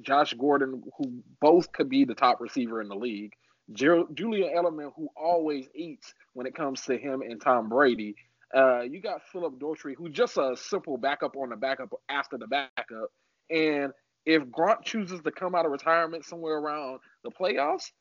Josh 0.00 0.34
Gordon, 0.34 0.82
who 0.98 1.22
both 1.40 1.72
could 1.72 1.88
be 1.88 2.04
the 2.04 2.14
top 2.14 2.40
receiver 2.40 2.80
in 2.80 2.88
the 2.88 2.94
league. 2.94 3.32
Julian 3.72 4.54
Edelman, 4.56 4.92
who 4.96 5.08
always 5.16 5.68
eats 5.74 6.12
when 6.32 6.46
it 6.46 6.54
comes 6.54 6.82
to 6.82 6.98
him 6.98 7.22
and 7.22 7.40
Tom 7.40 7.68
Brady. 7.68 8.16
Uh, 8.52 8.80
you 8.80 9.00
got 9.00 9.22
Phillip 9.30 9.60
Dorsett, 9.60 9.94
who's 9.96 10.12
just 10.12 10.36
a 10.36 10.56
simple 10.56 10.96
backup 10.96 11.36
on 11.36 11.50
the 11.50 11.56
backup 11.56 11.90
after 12.08 12.36
the 12.36 12.48
backup. 12.48 13.12
And 13.48 13.92
if 14.26 14.42
Gronk 14.44 14.82
chooses 14.82 15.20
to 15.22 15.30
come 15.30 15.54
out 15.54 15.66
of 15.66 15.72
retirement 15.72 16.24
somewhere 16.24 16.56
around 16.56 16.98
the 17.22 17.30
playoffs, 17.30 17.92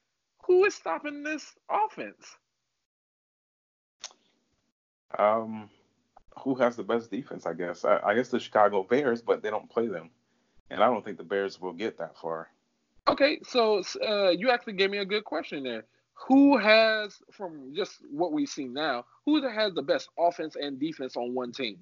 who 0.45 0.65
is 0.65 0.73
stopping 0.73 1.23
this 1.23 1.53
offense? 1.69 2.35
Um, 5.17 5.69
who 6.39 6.55
has 6.55 6.75
the 6.75 6.83
best 6.83 7.11
defense? 7.11 7.45
I 7.45 7.53
guess. 7.53 7.85
I, 7.85 7.99
I 8.03 8.15
guess 8.15 8.29
the 8.29 8.39
Chicago 8.39 8.83
Bears, 8.83 9.21
but 9.21 9.43
they 9.43 9.49
don't 9.51 9.69
play 9.69 9.87
them, 9.87 10.09
and 10.69 10.83
I 10.83 10.87
don't 10.87 11.03
think 11.03 11.17
the 11.17 11.23
Bears 11.23 11.59
will 11.59 11.73
get 11.73 11.97
that 11.97 12.17
far. 12.17 12.49
Okay, 13.07 13.39
so 13.43 13.81
uh, 14.07 14.29
you 14.29 14.51
actually 14.51 14.73
gave 14.73 14.91
me 14.91 14.99
a 14.99 15.05
good 15.05 15.23
question 15.23 15.63
there. 15.63 15.85
Who 16.27 16.57
has, 16.57 17.17
from 17.31 17.73
just 17.75 17.99
what 18.11 18.33
we 18.33 18.45
see 18.45 18.65
now, 18.65 19.05
who 19.25 19.41
has 19.47 19.73
the 19.73 19.81
best 19.81 20.09
offense 20.17 20.55
and 20.55 20.79
defense 20.79 21.15
on 21.15 21.33
one 21.33 21.51
team? 21.51 21.79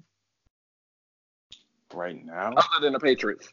Right 1.94 2.24
now, 2.24 2.54
other 2.56 2.82
than 2.82 2.94
the 2.94 3.00
Patriots. 3.00 3.50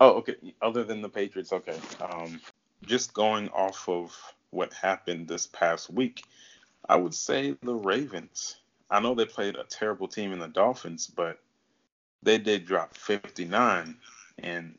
Oh, 0.00 0.12
okay. 0.18 0.36
Other 0.62 0.84
than 0.84 1.02
the 1.02 1.08
Patriots, 1.08 1.52
okay. 1.52 1.78
Um, 2.00 2.40
just 2.86 3.12
going 3.14 3.48
off 3.50 3.88
of 3.88 4.16
what 4.50 4.72
happened 4.72 5.28
this 5.28 5.46
past 5.46 5.90
week, 5.90 6.24
I 6.88 6.96
would 6.96 7.14
say 7.14 7.56
the 7.62 7.74
Ravens. 7.74 8.56
I 8.90 9.00
know 9.00 9.14
they 9.14 9.26
played 9.26 9.56
a 9.56 9.64
terrible 9.64 10.08
team 10.08 10.32
in 10.32 10.38
the 10.38 10.48
Dolphins, 10.48 11.06
but 11.06 11.38
they 12.22 12.38
did 12.38 12.66
drop 12.66 12.96
59, 12.96 13.96
and 14.42 14.78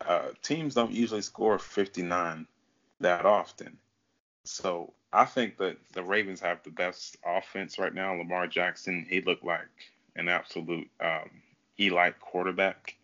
uh, 0.00 0.28
teams 0.42 0.74
don't 0.74 0.92
usually 0.92 1.22
score 1.22 1.58
59 1.58 2.46
that 3.00 3.26
often. 3.26 3.78
So 4.44 4.92
I 5.12 5.24
think 5.24 5.58
that 5.58 5.78
the 5.92 6.02
Ravens 6.02 6.40
have 6.40 6.62
the 6.62 6.70
best 6.70 7.16
offense 7.24 7.78
right 7.78 7.94
now. 7.94 8.14
Lamar 8.14 8.46
Jackson, 8.46 9.06
he 9.08 9.20
looked 9.20 9.44
like 9.44 9.68
an 10.14 10.28
absolute 10.28 10.88
um, 11.00 11.30
elite 11.78 12.20
quarterback, 12.20 12.96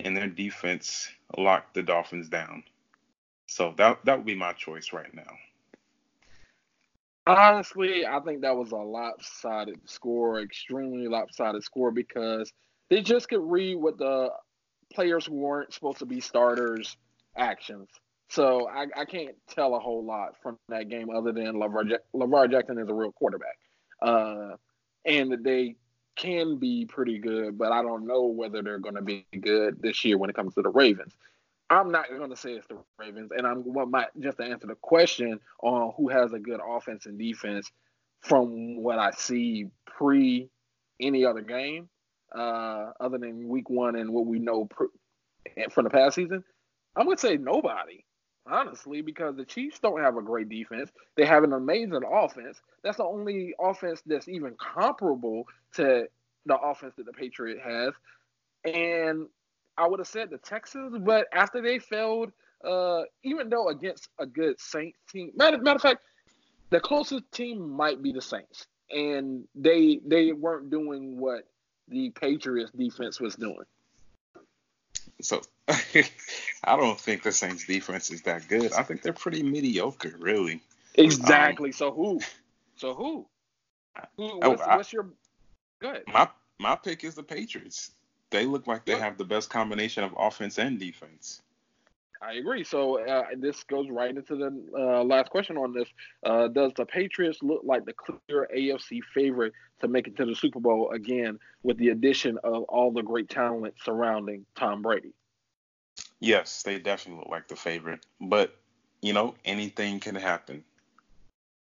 and 0.00 0.16
their 0.16 0.28
defense 0.28 1.10
locked 1.36 1.74
the 1.74 1.82
Dolphins 1.82 2.28
down. 2.28 2.64
So 3.46 3.74
that 3.76 4.04
that 4.04 4.16
would 4.18 4.26
be 4.26 4.34
my 4.34 4.52
choice 4.52 4.92
right 4.92 5.12
now. 5.14 5.36
Honestly, 7.26 8.06
I 8.06 8.20
think 8.20 8.42
that 8.42 8.56
was 8.56 8.72
a 8.72 8.76
lopsided 8.76 9.80
score, 9.86 10.40
extremely 10.42 11.08
lopsided 11.08 11.62
score 11.62 11.90
because 11.90 12.52
they 12.90 13.00
just 13.00 13.28
could 13.28 13.40
read 13.40 13.76
what 13.76 13.96
the 13.96 14.30
players 14.92 15.26
who 15.26 15.34
weren't 15.34 15.72
supposed 15.72 15.98
to 15.98 16.06
be 16.06 16.20
starters 16.20 16.96
actions. 17.36 17.88
So 18.28 18.68
I, 18.68 18.86
I 18.96 19.04
can't 19.04 19.36
tell 19.48 19.74
a 19.74 19.78
whole 19.78 20.04
lot 20.04 20.36
from 20.42 20.58
that 20.68 20.88
game 20.88 21.10
other 21.10 21.32
than 21.32 21.54
LeVar, 21.54 21.98
LeVar 22.14 22.50
Jackson 22.50 22.78
is 22.78 22.88
a 22.88 22.94
real 22.94 23.12
quarterback. 23.12 23.58
Uh, 24.02 24.56
and 25.04 25.44
they 25.44 25.76
can 26.16 26.56
be 26.56 26.86
pretty 26.86 27.18
good, 27.18 27.58
but 27.58 27.72
I 27.72 27.82
don't 27.82 28.06
know 28.06 28.24
whether 28.24 28.62
they're 28.62 28.78
going 28.78 28.94
to 28.94 29.02
be 29.02 29.26
good 29.40 29.80
this 29.82 30.04
year 30.04 30.16
when 30.18 30.30
it 30.30 30.36
comes 30.36 30.54
to 30.54 30.62
the 30.62 30.70
Ravens. 30.70 31.14
I'm 31.70 31.90
not 31.90 32.08
going 32.08 32.30
to 32.30 32.36
say 32.36 32.52
it's 32.52 32.66
the 32.66 32.78
Ravens, 32.98 33.30
and 33.36 33.46
I'm 33.46 33.58
what 33.62 33.88
might 33.88 34.08
just 34.20 34.38
to 34.38 34.44
answer 34.44 34.66
the 34.66 34.74
question 34.76 35.40
on 35.62 35.92
who 35.96 36.08
has 36.08 36.32
a 36.32 36.38
good 36.38 36.60
offense 36.64 37.06
and 37.06 37.18
defense 37.18 37.70
from 38.20 38.82
what 38.82 38.98
I 38.98 39.10
see 39.12 39.66
pre 39.86 40.48
any 41.00 41.24
other 41.24 41.40
game 41.40 41.88
uh, 42.34 42.92
other 43.00 43.18
than 43.18 43.48
week 43.48 43.70
one 43.70 43.96
and 43.96 44.10
what 44.10 44.26
we 44.26 44.38
know 44.38 44.66
pr- 44.66 44.84
from 45.70 45.84
the 45.84 45.90
past 45.90 46.16
season, 46.16 46.44
I'm 46.96 47.06
going 47.06 47.16
to 47.16 47.20
say 47.20 47.36
nobody, 47.36 48.04
honestly, 48.46 49.02
because 49.02 49.36
the 49.36 49.44
Chiefs 49.44 49.78
don't 49.78 50.00
have 50.00 50.16
a 50.16 50.22
great 50.22 50.48
defense. 50.48 50.90
They 51.16 51.24
have 51.24 51.44
an 51.44 51.52
amazing 51.52 52.02
offense. 52.10 52.60
That's 52.82 52.98
the 52.98 53.04
only 53.04 53.54
offense 53.60 54.02
that's 54.06 54.28
even 54.28 54.54
comparable 54.58 55.46
to 55.74 56.08
the 56.46 56.56
offense 56.56 56.94
that 56.96 57.06
the 57.06 57.12
Patriot 57.12 57.58
has. 57.62 57.94
And 58.64 59.26
I 59.76 59.86
would 59.86 60.00
have 60.00 60.08
said 60.08 60.30
the 60.30 60.38
Texans, 60.38 60.96
but 61.00 61.26
after 61.32 61.60
they 61.60 61.78
failed, 61.78 62.32
uh, 62.64 63.02
even 63.22 63.48
though 63.48 63.68
against 63.68 64.08
a 64.18 64.26
good 64.26 64.58
Saints 64.60 64.98
team, 65.10 65.32
matter, 65.36 65.58
matter 65.58 65.76
of 65.76 65.82
fact, 65.82 66.00
the 66.70 66.80
closest 66.80 67.30
team 67.32 67.70
might 67.70 68.02
be 68.02 68.12
the 68.12 68.22
Saints, 68.22 68.66
and 68.90 69.44
they 69.54 70.00
they 70.06 70.32
weren't 70.32 70.70
doing 70.70 71.18
what 71.18 71.46
the 71.88 72.10
Patriots 72.10 72.72
defense 72.72 73.20
was 73.20 73.34
doing. 73.34 73.64
So 75.20 75.42
I 75.68 76.76
don't 76.76 76.98
think 76.98 77.22
the 77.22 77.32
Saints 77.32 77.66
defense 77.66 78.10
is 78.10 78.22
that 78.22 78.48
good. 78.48 78.72
I 78.72 78.82
think 78.82 79.02
they're 79.02 79.12
pretty 79.12 79.42
mediocre, 79.42 80.14
really. 80.18 80.60
Exactly. 80.94 81.70
Um, 81.70 81.72
so 81.72 81.92
who? 81.92 82.20
So 82.76 82.94
who? 82.94 83.26
who 84.16 84.40
oh, 84.42 84.50
what's, 84.50 84.62
I, 84.62 84.76
what's 84.76 84.92
your 84.92 85.06
good? 85.80 86.02
My 86.06 86.28
my 86.58 86.76
pick 86.76 87.04
is 87.04 87.14
the 87.14 87.22
Patriots. 87.22 87.92
They 88.30 88.46
look 88.46 88.66
like 88.66 88.84
they 88.84 88.98
have 88.98 89.16
the 89.16 89.24
best 89.24 89.50
combination 89.50 90.02
of 90.02 90.14
offense 90.18 90.58
and 90.58 90.78
defense. 90.78 91.40
I 92.24 92.34
agree. 92.34 92.64
So 92.64 93.04
uh, 93.04 93.24
this 93.36 93.62
goes 93.64 93.88
right 93.90 94.10
into 94.16 94.36
the 94.36 94.64
uh, 94.76 95.04
last 95.04 95.30
question 95.30 95.56
on 95.56 95.74
this. 95.74 95.88
Uh, 96.24 96.48
does 96.48 96.72
the 96.76 96.86
Patriots 96.86 97.38
look 97.42 97.62
like 97.64 97.84
the 97.84 97.92
clear 97.92 98.48
AFC 98.54 99.00
favorite 99.14 99.52
to 99.80 99.88
make 99.88 100.06
it 100.06 100.16
to 100.16 100.24
the 100.24 100.34
Super 100.34 100.60
Bowl 100.60 100.90
again 100.90 101.38
with 101.62 101.76
the 101.76 101.90
addition 101.90 102.38
of 102.42 102.62
all 102.64 102.92
the 102.92 103.02
great 103.02 103.28
talent 103.28 103.74
surrounding 103.84 104.46
Tom 104.56 104.82
Brady? 104.82 105.12
Yes, 106.20 106.62
they 106.62 106.78
definitely 106.78 107.20
look 107.20 107.30
like 107.30 107.48
the 107.48 107.56
favorite. 107.56 108.06
But, 108.20 108.56
you 109.02 109.12
know, 109.12 109.34
anything 109.44 110.00
can 110.00 110.14
happen. 110.14 110.64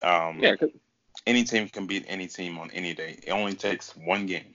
Um, 0.02 0.38
yeah, 0.40 0.54
any 1.26 1.42
team 1.42 1.68
can 1.68 1.86
beat 1.86 2.04
any 2.06 2.28
team 2.28 2.58
on 2.58 2.70
any 2.70 2.94
day. 2.94 3.18
It 3.26 3.30
only 3.30 3.54
takes 3.54 3.96
one 3.96 4.26
game. 4.26 4.54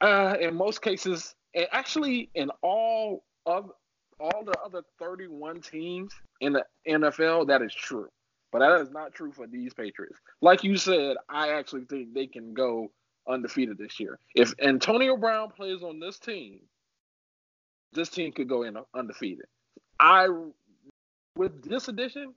Uh, 0.00 0.34
in 0.40 0.56
most 0.56 0.82
cases, 0.82 1.34
actually 1.70 2.28
in 2.34 2.50
all 2.62 3.22
of 3.46 3.70
all 4.22 4.44
the 4.44 4.56
other 4.64 4.82
31 5.00 5.60
teams 5.60 6.12
in 6.40 6.52
the 6.52 6.64
NFL, 6.88 7.48
that 7.48 7.60
is 7.60 7.74
true. 7.74 8.08
But 8.52 8.60
that 8.60 8.80
is 8.80 8.90
not 8.90 9.12
true 9.14 9.32
for 9.32 9.46
these 9.46 9.74
Patriots. 9.74 10.18
Like 10.40 10.62
you 10.62 10.76
said, 10.76 11.16
I 11.28 11.50
actually 11.50 11.84
think 11.86 12.14
they 12.14 12.26
can 12.26 12.54
go 12.54 12.92
undefeated 13.28 13.78
this 13.78 13.98
year. 13.98 14.18
If 14.34 14.54
Antonio 14.62 15.16
Brown 15.16 15.50
plays 15.50 15.82
on 15.82 15.98
this 15.98 16.18
team, 16.18 16.60
this 17.92 18.10
team 18.10 18.30
could 18.32 18.48
go 18.48 18.62
in 18.62 18.76
undefeated. 18.94 19.46
I, 19.98 20.28
with 21.36 21.68
this 21.68 21.88
addition, 21.88 22.34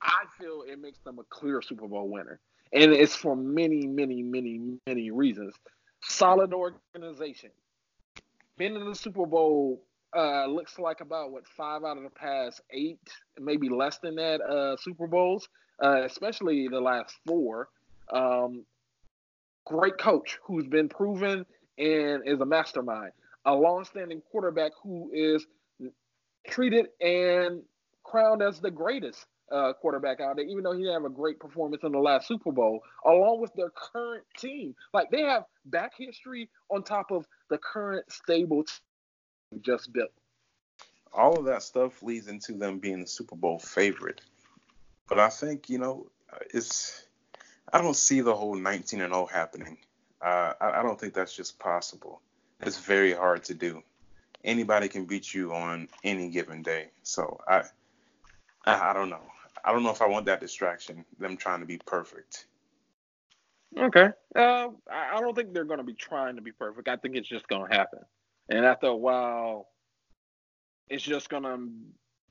I 0.00 0.24
feel 0.38 0.64
it 0.66 0.80
makes 0.80 0.98
them 1.00 1.18
a 1.18 1.24
clear 1.24 1.60
Super 1.60 1.86
Bowl 1.86 2.08
winner. 2.08 2.40
And 2.72 2.92
it's 2.92 3.14
for 3.14 3.36
many, 3.36 3.86
many, 3.86 4.22
many, 4.22 4.78
many 4.86 5.10
reasons. 5.10 5.54
Solid 6.04 6.54
organization. 6.54 7.50
Been 8.56 8.76
in 8.76 8.88
the 8.88 8.94
Super 8.94 9.26
Bowl 9.26 9.82
uh, 10.16 10.46
looks 10.46 10.78
like 10.78 11.00
about 11.00 11.30
what 11.30 11.46
five 11.46 11.84
out 11.84 11.96
of 11.96 12.02
the 12.02 12.10
past 12.10 12.60
eight, 12.70 12.98
maybe 13.38 13.68
less 13.68 13.98
than 13.98 14.16
that, 14.16 14.40
uh, 14.40 14.76
Super 14.76 15.06
Bowls, 15.06 15.48
uh, 15.82 16.02
especially 16.04 16.68
the 16.68 16.80
last 16.80 17.14
four. 17.26 17.68
Um, 18.12 18.64
great 19.64 19.98
coach 19.98 20.38
who's 20.42 20.66
been 20.66 20.88
proven 20.88 21.46
and 21.78 22.22
is 22.26 22.40
a 22.40 22.46
mastermind. 22.46 23.12
A 23.44 23.54
long-standing 23.54 24.22
quarterback 24.30 24.72
who 24.82 25.10
is 25.12 25.46
treated 26.46 26.86
and 27.00 27.62
crowned 28.04 28.42
as 28.42 28.60
the 28.60 28.70
greatest 28.70 29.26
uh, 29.50 29.72
quarterback 29.74 30.20
out 30.20 30.36
there, 30.36 30.44
even 30.44 30.62
though 30.62 30.72
he 30.72 30.80
didn't 30.80 30.94
have 30.94 31.04
a 31.04 31.14
great 31.14 31.38
performance 31.38 31.82
in 31.84 31.92
the 31.92 31.98
last 31.98 32.26
Super 32.26 32.52
Bowl, 32.52 32.80
along 33.04 33.40
with 33.40 33.52
their 33.54 33.70
current 33.70 34.24
team. 34.38 34.74
Like 34.94 35.10
they 35.10 35.22
have 35.22 35.44
back 35.66 35.92
history 35.96 36.48
on 36.70 36.82
top 36.82 37.10
of 37.10 37.26
the 37.50 37.58
current 37.58 38.10
stable 38.10 38.64
just 39.60 39.92
built. 39.92 40.10
All 41.12 41.38
of 41.38 41.44
that 41.44 41.62
stuff 41.62 42.02
leads 42.02 42.28
into 42.28 42.54
them 42.54 42.78
being 42.78 43.00
the 43.00 43.06
Super 43.06 43.36
Bowl 43.36 43.58
favorite. 43.58 44.20
But 45.08 45.18
I 45.18 45.28
think, 45.28 45.68
you 45.68 45.78
know, 45.78 46.06
it's 46.54 47.04
I 47.72 47.80
don't 47.80 47.96
see 47.96 48.20
the 48.20 48.34
whole 48.34 48.54
19 48.54 49.00
and 49.00 49.12
0 49.12 49.26
happening. 49.26 49.78
Uh, 50.20 50.52
I, 50.60 50.80
I 50.80 50.82
don't 50.82 50.98
think 50.98 51.14
that's 51.14 51.34
just 51.34 51.58
possible. 51.58 52.20
It's 52.60 52.78
very 52.78 53.12
hard 53.12 53.44
to 53.44 53.54
do. 53.54 53.82
Anybody 54.44 54.88
can 54.88 55.04
beat 55.04 55.32
you 55.32 55.52
on 55.52 55.88
any 56.04 56.28
given 56.28 56.62
day. 56.62 56.90
So 57.02 57.40
I, 57.48 57.62
I, 58.64 58.90
I 58.90 58.92
don't 58.92 59.08
know. 59.08 59.22
I 59.64 59.72
don't 59.72 59.82
know 59.82 59.90
if 59.90 60.02
I 60.02 60.06
want 60.06 60.26
that 60.26 60.40
distraction. 60.40 61.04
Them 61.18 61.36
trying 61.36 61.60
to 61.60 61.66
be 61.66 61.78
perfect. 61.78 62.46
Okay. 63.76 64.08
Uh, 64.34 64.68
I 64.90 65.20
don't 65.20 65.34
think 65.34 65.54
they're 65.54 65.64
going 65.64 65.78
to 65.78 65.84
be 65.84 65.94
trying 65.94 66.36
to 66.36 66.42
be 66.42 66.52
perfect. 66.52 66.88
I 66.88 66.96
think 66.96 67.16
it's 67.16 67.28
just 67.28 67.48
going 67.48 67.68
to 67.68 67.74
happen. 67.74 68.00
And 68.48 68.64
after 68.64 68.86
a 68.86 68.96
while, 68.96 69.68
it's 70.88 71.02
just 71.02 71.28
going 71.28 71.44
to 71.44 71.68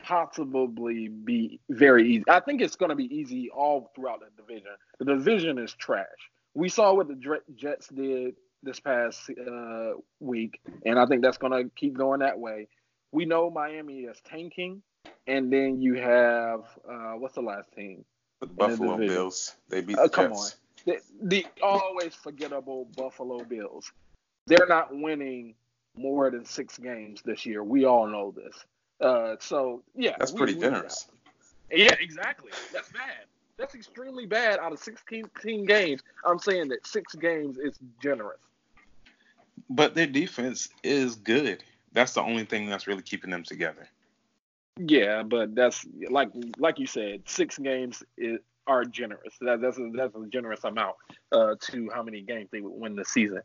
possibly 0.04 1.08
be 1.08 1.60
very 1.70 2.14
easy. 2.14 2.24
I 2.30 2.40
think 2.40 2.62
it's 2.62 2.76
going 2.76 2.90
to 2.90 2.96
be 2.96 3.14
easy 3.16 3.50
all 3.50 3.92
throughout 3.96 4.20
the 4.20 4.42
division. 4.42 4.72
The 5.00 5.06
division 5.06 5.58
is 5.58 5.74
trash. 5.74 6.06
We 6.54 6.70
saw 6.70 6.94
what 6.94 7.08
the 7.08 7.40
Jets 7.56 7.88
did 7.88 8.36
this 8.64 8.80
past 8.80 9.30
uh, 9.30 9.94
week, 10.20 10.60
and 10.86 11.00
I 11.00 11.06
think 11.06 11.22
that's 11.22 11.38
going 11.38 11.54
to 11.54 11.72
keep 11.76 11.98
going 11.98 12.20
that 12.20 12.38
way. 12.38 12.68
We 13.12 13.26
know 13.26 13.50
Miami 13.50 14.02
is 14.02 14.18
tanking, 14.26 14.82
and 15.28 15.52
then 15.52 15.82
you 15.82 15.96
have 15.96 16.62
uh, 16.88 17.14
what's 17.14 17.36
the 17.36 17.42
last 17.42 17.72
team? 17.74 18.04
The 18.42 18.48
Buffalo 18.48 18.98
the 18.98 19.08
Bills. 19.08 19.56
They 19.70 19.82
beat 19.82 19.98
uh, 19.98 20.04
the 20.04 20.08
Jets. 20.08 20.16
Come 20.16 20.34
on, 20.34 20.50
the, 20.86 20.98
the 21.22 21.46
always 21.62 22.16
forgettable 22.16 22.90
Buffalo 22.98 23.44
Bills. 23.44 23.92
They're 24.48 24.68
not 24.68 24.90
winning 24.92 25.56
more 25.96 26.30
than 26.32 26.46
six 26.46 26.78
games 26.78 27.22
this 27.24 27.46
year. 27.46 27.64
We 27.64 27.86
all 27.86 28.08
know 28.08 28.32
this. 28.32 28.56
Uh, 29.00 29.36
so 29.40 29.84
yeah, 29.96 30.16
that's 30.20 30.32
pretty 30.32 30.54
we, 30.54 30.62
generous. 30.62 31.08
yeah, 31.72 31.96
exactly. 32.00 32.52
That's 32.72 32.92
bad. 32.92 33.26
That's 33.58 33.76
extremely 33.76 34.26
bad. 34.26 34.60
Out 34.60 34.72
of 34.72 34.80
16 34.80 35.66
games, 35.66 36.02
I'm 36.26 36.40
saying 36.40 36.70
that 36.70 36.88
six 36.88 37.14
games 37.16 37.58
is 37.58 37.78
generous. 38.02 38.40
But 39.70 39.96
their 39.96 40.08
defense 40.08 40.70
is 40.84 41.16
good. 41.16 41.64
That's 41.94 42.14
the 42.14 42.22
only 42.22 42.46
thing 42.46 42.70
that's 42.70 42.88
really 42.88 43.02
keeping 43.02 43.30
them 43.30 43.44
together. 43.44 43.88
Yeah, 44.78 45.24
but 45.24 45.54
that's 45.54 45.86
like 46.10 46.30
like 46.58 46.80
you 46.80 46.88
said, 46.88 47.24
six 47.26 47.58
games 47.58 48.04
is, 48.18 48.40
are 48.68 48.86
generous. 48.86 49.36
That, 49.42 49.62
that's 49.62 49.78
a, 49.78 49.92
that's 49.94 50.16
a 50.16 50.26
generous 50.28 50.64
amount 50.64 50.96
uh, 51.32 51.56
to 51.60 51.90
how 51.94 52.04
many 52.04 52.22
games 52.22 52.50
they 52.52 52.62
would 52.62 52.74
win 52.74 52.96
the 52.96 53.06
season. 53.06 53.42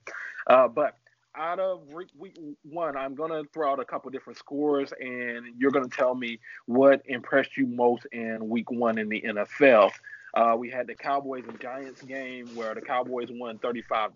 Uh, 0.46 0.68
but 0.68 0.96
out 1.36 1.58
of 1.58 1.92
week 1.92 2.36
one, 2.62 2.96
I'm 2.96 3.14
gonna 3.14 3.42
throw 3.52 3.72
out 3.72 3.80
a 3.80 3.84
couple 3.84 4.10
different 4.10 4.38
scores, 4.38 4.92
and 5.00 5.46
you're 5.58 5.70
gonna 5.70 5.88
tell 5.88 6.14
me 6.14 6.38
what 6.66 7.02
impressed 7.06 7.56
you 7.56 7.66
most 7.66 8.06
in 8.12 8.48
week 8.48 8.70
one 8.70 8.98
in 8.98 9.08
the 9.08 9.22
NFL. 9.22 9.90
Uh, 10.34 10.54
we 10.58 10.70
had 10.70 10.86
the 10.86 10.94
Cowboys 10.94 11.44
and 11.48 11.58
Giants 11.60 12.02
game 12.02 12.46
where 12.54 12.74
the 12.74 12.80
Cowboys 12.80 13.28
won 13.30 13.58
35 13.58 14.10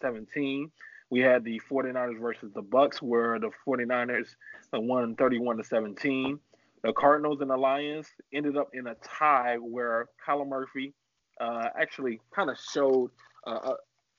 17. 0.00 0.70
We 1.08 1.20
had 1.20 1.44
the 1.44 1.60
49ers 1.70 2.20
versus 2.20 2.52
the 2.52 2.62
Bucs 2.62 3.00
where 3.00 3.38
the 3.38 3.50
49ers 3.66 4.34
won 4.72 5.14
31 5.14 5.58
to 5.58 5.64
17. 5.64 6.38
The 6.82 6.92
Cardinals 6.92 7.40
and 7.40 7.50
the 7.50 7.56
Lions 7.56 8.08
ended 8.32 8.56
up 8.56 8.70
in 8.72 8.86
a 8.86 8.94
tie 8.96 9.56
where 9.56 10.08
Kyler 10.26 10.46
Murphy 10.46 10.92
uh, 11.40 11.68
actually 11.78 12.20
kind 12.34 12.50
of 12.50 12.58
showed 12.58 13.10
uh, 13.46 13.72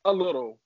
a, 0.05 0.11
a, 0.11 0.13
little 0.13 0.57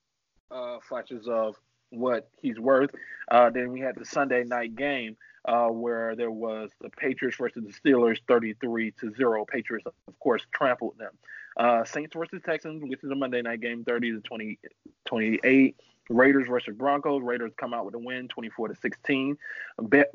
uh, 0.52 0.78
flashes 0.80 1.26
of 1.28 1.56
what 1.90 2.30
he's 2.40 2.58
worth. 2.58 2.90
Uh, 3.30 3.50
then 3.50 3.70
we 3.70 3.80
had 3.80 3.96
the 3.96 4.04
Sunday 4.04 4.44
night 4.44 4.74
game 4.76 5.16
uh, 5.44 5.68
where 5.68 6.14
there 6.16 6.30
was 6.30 6.70
the 6.80 6.90
Patriots 6.90 7.36
versus 7.38 7.64
the 7.64 7.90
Steelers, 7.90 8.18
33 8.28 8.92
to 9.00 9.12
zero. 9.14 9.44
Patriots, 9.44 9.86
of 9.86 10.18
course, 10.20 10.42
trampled 10.54 10.98
them. 10.98 11.12
Uh, 11.56 11.84
Saints 11.84 12.14
versus 12.14 12.40
Texans, 12.44 12.82
which 12.82 13.02
is 13.02 13.10
a 13.10 13.14
Monday 13.14 13.42
night 13.42 13.60
game, 13.60 13.84
30 13.84 14.12
to 14.12 14.20
20, 14.20 14.58
28. 15.06 15.76
Raiders 16.08 16.48
versus 16.48 16.74
Broncos. 16.76 17.22
Raiders 17.22 17.52
come 17.56 17.74
out 17.74 17.84
with 17.84 17.94
a 17.94 17.98
win, 17.98 18.28
24 18.28 18.68
to 18.68 18.74
16. 18.74 19.36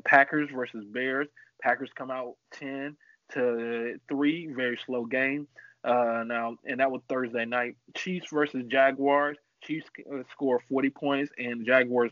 Packers 0.04 0.50
versus 0.52 0.84
Bears. 0.84 1.28
Packers 1.62 1.90
come 1.94 2.10
out 2.10 2.34
10 2.52 2.96
to 3.34 3.98
three. 4.08 4.48
Very 4.48 4.78
slow 4.84 5.04
game. 5.04 5.48
Uh, 5.84 6.24
now, 6.26 6.56
and 6.64 6.80
that 6.80 6.90
was 6.90 7.02
Thursday 7.08 7.44
night. 7.44 7.76
Chiefs 7.94 8.28
versus 8.32 8.64
Jaguars. 8.68 9.38
Chiefs 9.62 9.86
uh, 10.12 10.22
score 10.32 10.60
40 10.68 10.90
points, 10.90 11.32
and 11.38 11.66
Jaguars 11.66 12.10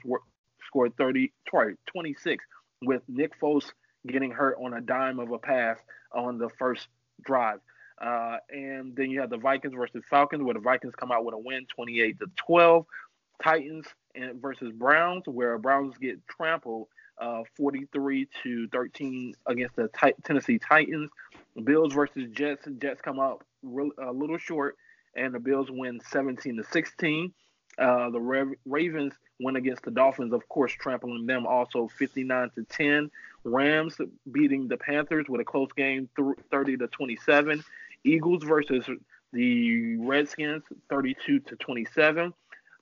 scored 0.66 0.96
30, 0.96 1.32
sorry, 1.50 1.76
26, 1.86 2.44
with 2.82 3.02
Nick 3.08 3.38
Foles 3.40 3.72
getting 4.06 4.30
hurt 4.30 4.56
on 4.62 4.74
a 4.74 4.80
dime 4.80 5.18
of 5.18 5.30
a 5.30 5.38
pass 5.38 5.78
on 6.12 6.38
the 6.38 6.48
first 6.58 6.88
drive. 7.24 7.60
Uh, 8.00 8.36
and 8.50 8.94
then 8.94 9.10
you 9.10 9.20
have 9.20 9.30
the 9.30 9.38
Vikings 9.38 9.74
versus 9.74 10.02
Falcons, 10.10 10.42
where 10.42 10.54
the 10.54 10.60
Vikings 10.60 10.94
come 10.96 11.10
out 11.10 11.24
with 11.24 11.34
a 11.34 11.38
win, 11.38 11.66
28 11.74 12.18
to 12.20 12.26
12. 12.36 12.86
Titans 13.42 13.86
and 14.14 14.40
versus 14.40 14.72
Browns, 14.72 15.24
where 15.26 15.58
Browns 15.58 15.96
get 15.98 16.26
trampled, 16.26 16.88
uh, 17.18 17.42
43 17.56 18.28
to 18.42 18.68
13 18.68 19.34
against 19.46 19.76
the 19.76 19.88
T- 19.88 20.14
Tennessee 20.24 20.58
Titans. 20.58 21.10
Bills 21.64 21.94
versus 21.94 22.28
Jets. 22.32 22.66
And 22.66 22.80
Jets 22.80 23.00
come 23.00 23.18
real, 23.62 23.90
a 23.98 24.12
little 24.12 24.38
short, 24.38 24.76
and 25.16 25.34
the 25.34 25.38
Bills 25.38 25.70
win 25.70 26.00
17 26.10 26.56
to 26.56 26.64
16. 26.64 27.32
Uh, 27.78 28.08
the 28.10 28.54
Ravens 28.64 29.12
win 29.38 29.56
against 29.56 29.82
the 29.82 29.90
Dolphins, 29.90 30.32
of 30.32 30.48
course, 30.48 30.72
trampling 30.72 31.26
them 31.26 31.46
also 31.46 31.88
59 31.88 32.50
to 32.54 32.64
10. 32.64 33.10
Rams 33.44 33.96
beating 34.32 34.66
the 34.66 34.76
Panthers 34.76 35.26
with 35.28 35.40
a 35.40 35.44
close 35.44 35.70
game, 35.76 36.08
30 36.50 36.76
to 36.78 36.86
27. 36.88 37.62
Eagles 38.04 38.44
versus 38.44 38.88
the 39.32 39.96
Redskins, 39.98 40.62
32 40.88 41.40
to 41.40 41.56
27. 41.56 42.32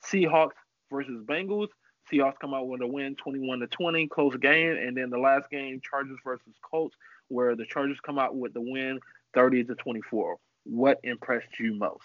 Seahawks 0.05 0.53
versus 0.91 1.25
Bengals. 1.25 1.69
Seahawks 2.13 2.39
come 2.41 2.55
out 2.55 2.69
with 2.69 2.83
a 2.83 2.87
win, 2.87 3.17
21 3.17 3.61
to 3.61 3.67
20, 3.67 4.09
close 4.09 4.37
game, 4.37 4.77
and 4.77 4.97
then 4.97 5.11
the 5.11 5.19
last 5.19 5.51
game, 5.51 5.81
Chargers 5.83 6.19
versus 6.23 6.53
Colts, 6.63 6.95
where 7.29 7.57
the 7.57 7.65
Chargers 7.65 7.99
come 8.01 8.19
out 8.19 8.37
with 8.37 8.53
the 8.53 8.61
win, 8.61 9.01
30 9.33 9.65
to 9.65 9.75
24. 9.75 10.37
What 10.65 11.01
impressed 11.03 11.59
you 11.59 11.75
most? 11.75 12.05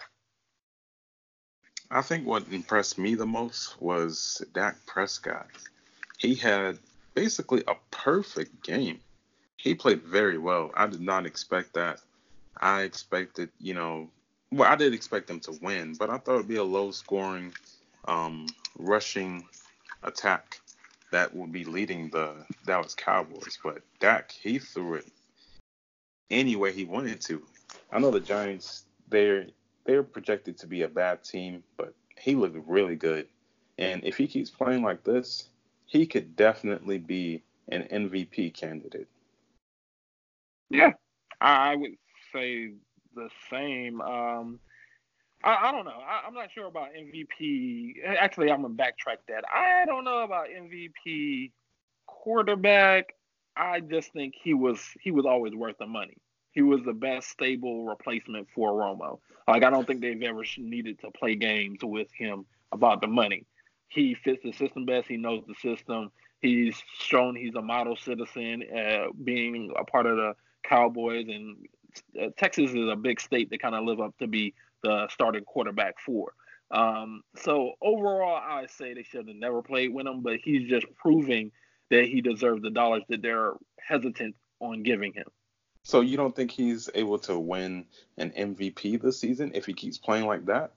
I 1.90 2.02
think 2.02 2.24
what 2.24 2.44
impressed 2.52 2.98
me 2.98 3.16
the 3.16 3.26
most 3.26 3.80
was 3.80 4.42
Dak 4.54 4.76
Prescott. 4.86 5.48
He 6.18 6.34
had 6.34 6.78
basically 7.14 7.64
a 7.66 7.74
perfect 7.90 8.62
game. 8.62 9.00
He 9.56 9.74
played 9.74 10.02
very 10.02 10.38
well. 10.38 10.70
I 10.74 10.86
did 10.86 11.00
not 11.00 11.26
expect 11.26 11.74
that. 11.74 12.00
I 12.56 12.82
expected, 12.82 13.50
you 13.58 13.74
know, 13.74 14.08
well, 14.52 14.70
I 14.70 14.76
did 14.76 14.94
expect 14.94 15.26
them 15.26 15.40
to 15.40 15.58
win, 15.62 15.94
but 15.98 16.10
I 16.10 16.18
thought 16.18 16.36
it'd 16.36 16.48
be 16.48 16.56
a 16.56 16.64
low 16.64 16.92
scoring, 16.92 17.52
um, 18.06 18.46
rushing 18.78 19.44
attack 20.02 20.60
that 21.10 21.34
would 21.34 21.52
be 21.52 21.64
leading 21.64 22.08
the 22.10 22.34
Dallas 22.66 22.94
Cowboys. 22.94 23.58
But 23.62 23.82
Dak, 23.98 24.30
he 24.30 24.58
threw 24.58 24.94
it 24.94 25.06
any 26.30 26.54
way 26.54 26.72
he 26.72 26.84
wanted 26.84 27.20
to. 27.22 27.42
I 27.90 27.98
know 27.98 28.12
the 28.12 28.20
Giants, 28.20 28.84
they're 29.08 29.46
they're 29.84 30.02
projected 30.02 30.58
to 30.58 30.66
be 30.66 30.82
a 30.82 30.88
bad 30.88 31.24
team, 31.24 31.62
but 31.76 31.94
he 32.18 32.34
looked 32.34 32.56
really 32.66 32.96
good. 32.96 33.26
And 33.78 34.04
if 34.04 34.16
he 34.16 34.26
keeps 34.26 34.50
playing 34.50 34.82
like 34.82 35.04
this, 35.04 35.48
he 35.86 36.06
could 36.06 36.36
definitely 36.36 36.98
be 36.98 37.42
an 37.68 37.88
MVP 37.90 38.54
candidate. 38.54 39.08
Yeah, 40.68 40.92
I 41.40 41.74
would 41.74 41.96
say 42.32 42.72
the 43.14 43.28
same. 43.50 44.00
Um, 44.00 44.60
I, 45.42 45.68
I, 45.68 45.72
don't 45.72 45.84
know. 45.84 45.90
I, 45.90 46.26
am 46.26 46.34
not 46.34 46.50
sure 46.52 46.66
about 46.66 46.88
MVP. 46.94 47.94
Actually, 48.04 48.50
I'm 48.50 48.62
gonna 48.62 48.74
backtrack 48.74 49.18
that. 49.28 49.44
I 49.52 49.84
don't 49.86 50.04
know 50.04 50.22
about 50.22 50.48
MVP 50.48 51.52
quarterback. 52.06 53.14
I 53.56 53.80
just 53.80 54.12
think 54.12 54.34
he 54.40 54.54
was 54.54 54.80
he 55.00 55.10
was 55.10 55.26
always 55.26 55.54
worth 55.54 55.78
the 55.78 55.86
money. 55.86 56.18
He 56.52 56.62
was 56.62 56.80
the 56.84 56.92
best 56.92 57.28
stable 57.28 57.84
replacement 57.84 58.48
for 58.54 58.72
Romo. 58.72 59.20
Like 59.46 59.62
I 59.62 59.70
don't 59.70 59.86
think 59.86 60.00
they've 60.00 60.22
ever 60.22 60.42
needed 60.58 61.00
to 61.00 61.10
play 61.10 61.34
games 61.34 61.78
with 61.82 62.08
him 62.12 62.46
about 62.72 63.00
the 63.00 63.06
money. 63.06 63.46
He 63.88 64.14
fits 64.14 64.42
the 64.44 64.52
system 64.52 64.84
best. 64.84 65.08
He 65.08 65.16
knows 65.16 65.42
the 65.46 65.54
system. 65.54 66.10
He's 66.40 66.80
shown 66.98 67.36
he's 67.36 67.54
a 67.54 67.62
model 67.62 67.96
citizen, 67.96 68.64
uh, 68.74 69.08
being 69.24 69.72
a 69.78 69.84
part 69.84 70.06
of 70.06 70.16
the 70.16 70.34
Cowboys, 70.62 71.26
and 71.28 71.56
uh, 72.20 72.28
Texas 72.38 72.70
is 72.70 72.88
a 72.88 72.96
big 72.96 73.20
state 73.20 73.50
that 73.50 73.60
kind 73.60 73.74
of 73.74 73.84
live 73.84 74.00
up 74.00 74.16
to 74.18 74.26
be 74.26 74.54
the 74.82 75.08
starting 75.10 75.44
quarterback 75.44 75.98
for. 75.98 76.32
Um, 76.70 77.22
so 77.36 77.72
overall, 77.82 78.36
I 78.36 78.66
say 78.66 78.94
they 78.94 79.02
should 79.02 79.26
have 79.26 79.36
never 79.36 79.60
played 79.60 79.92
with 79.92 80.06
him, 80.06 80.22
but 80.22 80.36
he's 80.42 80.68
just 80.68 80.86
proving 80.96 81.50
that 81.90 82.04
he 82.04 82.20
deserves 82.20 82.62
the 82.62 82.70
dollars 82.70 83.02
that 83.08 83.22
they're 83.22 83.54
hesitant 83.80 84.36
on 84.60 84.82
giving 84.82 85.12
him. 85.12 85.26
So 85.82 86.00
you 86.00 86.16
don't 86.16 86.34
think 86.34 86.50
he's 86.50 86.90
able 86.94 87.18
to 87.20 87.38
win 87.38 87.86
an 88.18 88.30
MVP 88.30 89.00
this 89.00 89.18
season 89.18 89.52
if 89.54 89.66
he 89.66 89.72
keeps 89.72 89.98
playing 89.98 90.26
like 90.26 90.46
that? 90.46 90.72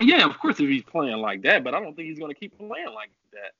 Yeah, 0.00 0.24
of 0.24 0.38
course, 0.38 0.60
if 0.60 0.68
he's 0.68 0.82
playing 0.82 1.18
like 1.18 1.42
that, 1.42 1.64
but 1.64 1.74
I 1.74 1.80
don't 1.80 1.94
think 1.94 2.08
he's 2.08 2.18
going 2.18 2.32
to 2.32 2.38
keep 2.38 2.56
playing 2.56 2.94
like 2.94 3.10
that. 3.32 3.52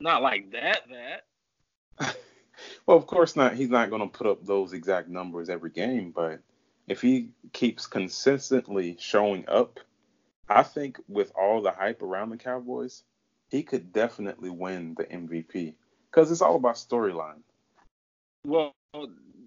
Not 0.00 0.22
like 0.22 0.52
that. 0.52 0.80
That. 0.90 2.16
well, 2.86 2.96
of 2.96 3.06
course 3.06 3.36
not. 3.36 3.54
He's 3.54 3.70
not 3.70 3.90
going 3.90 4.02
to 4.02 4.08
put 4.08 4.26
up 4.26 4.44
those 4.44 4.72
exact 4.72 5.08
numbers 5.08 5.50
every 5.50 5.70
game, 5.70 6.12
but 6.14 6.40
if 6.86 7.00
he 7.00 7.30
keeps 7.52 7.86
consistently 7.86 8.96
showing 9.00 9.44
up, 9.48 9.80
I 10.48 10.62
think 10.62 11.00
with 11.08 11.32
all 11.38 11.62
the 11.62 11.70
hype 11.70 12.02
around 12.02 12.30
the 12.30 12.36
Cowboys, 12.36 13.02
he 13.48 13.62
could 13.62 13.92
definitely 13.92 14.50
win 14.50 14.94
the 14.96 15.04
MVP 15.04 15.74
because 16.10 16.30
it's 16.30 16.42
all 16.42 16.56
about 16.56 16.74
storyline. 16.74 17.40
Well, 18.46 18.74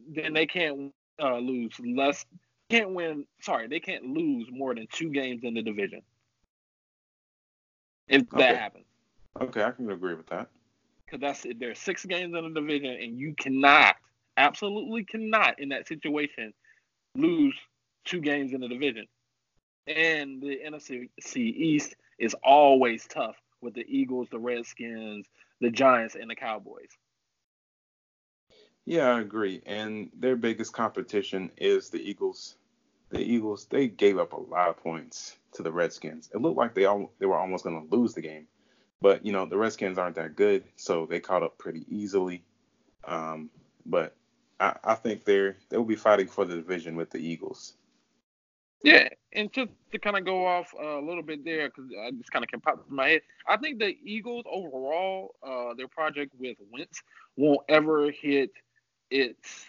then 0.07 0.33
they 0.33 0.45
can't 0.45 0.93
uh, 1.21 1.37
lose 1.37 1.73
less. 1.79 2.25
Can't 2.69 2.93
win. 2.93 3.25
Sorry, 3.41 3.67
they 3.67 3.79
can't 3.79 4.05
lose 4.05 4.47
more 4.51 4.75
than 4.75 4.87
two 4.91 5.09
games 5.09 5.43
in 5.43 5.53
the 5.53 5.61
division. 5.61 6.01
If 8.07 8.21
okay. 8.33 8.37
that 8.37 8.57
happens. 8.57 8.85
Okay, 9.39 9.63
I 9.63 9.71
can 9.71 9.89
agree 9.89 10.15
with 10.15 10.27
that. 10.27 10.47
Because 11.05 11.21
that's 11.21 11.45
there's 11.59 11.79
six 11.79 12.05
games 12.05 12.35
in 12.35 12.53
the 12.53 12.59
division, 12.59 12.97
and 13.01 13.17
you 13.17 13.33
cannot, 13.39 13.95
absolutely 14.35 15.05
cannot, 15.05 15.59
in 15.59 15.69
that 15.69 15.87
situation, 15.87 16.53
lose 17.15 17.55
two 18.05 18.19
games 18.19 18.53
in 18.53 18.61
the 18.61 18.67
division. 18.67 19.05
And 19.87 20.41
the 20.41 20.59
NFC 20.67 21.09
East 21.35 21.95
is 22.19 22.35
always 22.43 23.05
tough 23.07 23.35
with 23.61 23.73
the 23.73 23.85
Eagles, 23.87 24.27
the 24.29 24.39
Redskins, 24.39 25.27
the 25.61 25.69
Giants, 25.69 26.15
and 26.15 26.29
the 26.29 26.35
Cowboys. 26.35 26.89
Yeah, 28.87 29.09
I 29.09 29.19
agree. 29.19 29.61
And 29.65 30.09
their 30.17 30.37
biggest 30.37 30.71
competition 30.71 31.51
is 31.57 31.89
the 31.89 31.99
Eagles. 31.99 32.55
The 33.09 33.19
Eagles 33.19 33.67
they 33.69 33.87
gave 33.89 34.17
up 34.17 34.31
a 34.31 34.39
lot 34.39 34.69
of 34.69 34.81
points 34.81 35.35
to 35.55 35.61
the 35.61 35.73
Redskins. 35.73 36.29
It 36.33 36.39
looked 36.39 36.55
like 36.55 36.73
they 36.73 36.85
all 36.85 37.11
they 37.19 37.25
were 37.25 37.35
almost 37.35 37.65
going 37.65 37.85
to 37.85 37.95
lose 37.95 38.13
the 38.13 38.21
game, 38.21 38.47
but 39.01 39.25
you 39.25 39.33
know 39.33 39.45
the 39.45 39.57
Redskins 39.57 39.97
aren't 39.97 40.15
that 40.15 40.37
good, 40.37 40.63
so 40.77 41.05
they 41.05 41.19
caught 41.19 41.43
up 41.43 41.57
pretty 41.57 41.85
easily. 41.89 42.45
Um, 43.03 43.49
but 43.85 44.15
I, 44.57 44.77
I 44.81 44.95
think 44.95 45.25
they're 45.25 45.57
they'll 45.67 45.83
be 45.83 45.97
fighting 45.97 46.29
for 46.29 46.45
the 46.45 46.55
division 46.55 46.95
with 46.95 47.09
the 47.09 47.19
Eagles. 47.19 47.73
Yeah, 48.83 49.09
and 49.33 49.51
just 49.51 49.71
to 49.91 49.99
kind 49.99 50.15
of 50.15 50.23
go 50.23 50.45
off 50.47 50.73
uh, 50.81 50.99
a 50.99 51.05
little 51.05 51.23
bit 51.23 51.43
there, 51.43 51.67
because 51.67 51.91
I 52.05 52.11
just 52.11 52.31
kind 52.31 52.45
of 52.45 52.49
can 52.49 52.61
pop 52.61 52.85
in 52.89 52.95
my 52.95 53.09
head. 53.09 53.21
I 53.49 53.57
think 53.57 53.79
the 53.79 53.97
Eagles 54.01 54.45
overall, 54.49 55.35
uh, 55.45 55.73
their 55.73 55.89
project 55.89 56.33
with 56.39 56.55
Wentz 56.71 57.01
won't 57.35 57.61
ever 57.67 58.11
hit 58.11 58.51
its 59.09 59.67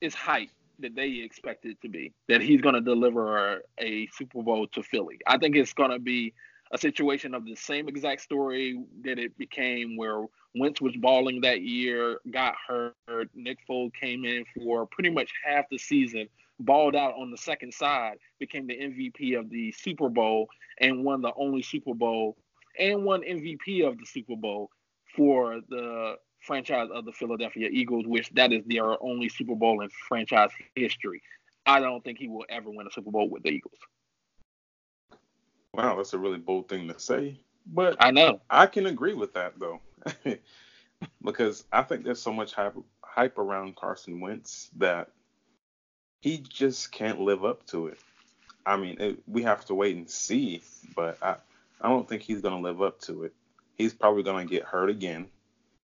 its 0.00 0.14
height 0.14 0.50
that 0.78 0.94
they 0.94 1.08
expect 1.08 1.66
it 1.66 1.80
to 1.82 1.88
be. 1.88 2.12
That 2.28 2.40
he's 2.40 2.60
going 2.60 2.74
to 2.74 2.80
deliver 2.80 3.56
a, 3.56 3.60
a 3.78 4.06
Super 4.14 4.42
Bowl 4.42 4.66
to 4.68 4.82
Philly. 4.82 5.18
I 5.26 5.38
think 5.38 5.56
it's 5.56 5.72
going 5.72 5.90
to 5.90 5.98
be 5.98 6.32
a 6.72 6.78
situation 6.78 7.34
of 7.34 7.44
the 7.44 7.56
same 7.56 7.88
exact 7.88 8.22
story 8.22 8.82
that 9.02 9.18
it 9.18 9.36
became 9.36 9.96
where 9.96 10.24
Wentz 10.54 10.80
was 10.80 10.96
balling 10.96 11.40
that 11.42 11.62
year, 11.62 12.20
got 12.30 12.54
hurt. 12.66 13.28
Nick 13.34 13.58
Foles 13.68 13.92
came 13.94 14.24
in 14.24 14.44
for 14.56 14.86
pretty 14.86 15.10
much 15.10 15.30
half 15.44 15.66
the 15.70 15.78
season, 15.78 16.28
balled 16.60 16.96
out 16.96 17.14
on 17.14 17.30
the 17.30 17.36
second 17.36 17.74
side, 17.74 18.18
became 18.38 18.66
the 18.66 18.78
MVP 18.78 19.38
of 19.38 19.50
the 19.50 19.72
Super 19.72 20.08
Bowl, 20.08 20.48
and 20.80 21.04
won 21.04 21.20
the 21.20 21.32
only 21.36 21.62
Super 21.62 21.94
Bowl 21.94 22.36
and 22.78 23.04
won 23.04 23.22
MVP 23.22 23.86
of 23.86 23.98
the 23.98 24.06
Super 24.06 24.36
Bowl 24.36 24.70
for 25.16 25.60
the 25.68 26.16
franchise 26.40 26.88
of 26.92 27.04
the 27.04 27.12
Philadelphia 27.12 27.68
Eagles, 27.70 28.06
which 28.06 28.30
that 28.30 28.52
is 28.52 28.64
their 28.66 29.02
only 29.02 29.28
Super 29.28 29.54
Bowl 29.54 29.80
in 29.82 29.90
franchise 30.08 30.50
history. 30.74 31.22
I 31.66 31.80
don't 31.80 32.02
think 32.02 32.18
he 32.18 32.28
will 32.28 32.46
ever 32.48 32.70
win 32.70 32.86
a 32.86 32.90
Super 32.90 33.10
Bowl 33.10 33.28
with 33.28 33.42
the 33.42 33.50
Eagles. 33.50 33.78
Wow, 35.74 35.96
that's 35.96 36.14
a 36.14 36.18
really 36.18 36.38
bold 36.38 36.68
thing 36.68 36.88
to 36.88 36.98
say. 36.98 37.38
But 37.66 37.96
I 38.00 38.10
know. 38.10 38.40
I 38.50 38.66
can 38.66 38.86
agree 38.86 39.14
with 39.14 39.34
that 39.34 39.58
though. 39.58 39.80
because 41.24 41.64
I 41.72 41.82
think 41.82 42.04
there's 42.04 42.20
so 42.20 42.32
much 42.32 42.52
hype, 42.52 42.76
hype 43.02 43.38
around 43.38 43.76
Carson 43.76 44.20
Wentz 44.20 44.70
that 44.76 45.10
he 46.20 46.38
just 46.38 46.92
can't 46.92 47.20
live 47.20 47.44
up 47.44 47.66
to 47.66 47.88
it. 47.88 47.98
I 48.66 48.76
mean, 48.76 48.96
it, 49.00 49.18
we 49.26 49.42
have 49.42 49.64
to 49.66 49.74
wait 49.74 49.96
and 49.96 50.08
see, 50.08 50.62
but 50.94 51.18
I, 51.22 51.36
I 51.80 51.88
don't 51.88 52.08
think 52.08 52.22
he's 52.22 52.42
going 52.42 52.54
to 52.54 52.62
live 52.62 52.82
up 52.82 53.00
to 53.02 53.24
it. 53.24 53.32
He's 53.76 53.94
probably 53.94 54.22
going 54.22 54.46
to 54.46 54.54
get 54.54 54.64
hurt 54.64 54.90
again, 54.90 55.28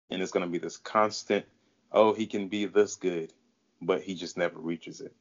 and 0.09 0.21
it's 0.21 0.31
going 0.31 0.45
to 0.45 0.51
be 0.51 0.57
this 0.57 0.77
constant, 0.77 1.45
oh, 1.91 2.13
he 2.13 2.25
can 2.25 2.47
be 2.47 2.65
this 2.65 2.95
good, 2.95 3.33
but 3.81 4.01
he 4.01 4.15
just 4.15 4.37
never 4.37 4.59
reaches 4.59 5.01
it. 5.01 5.13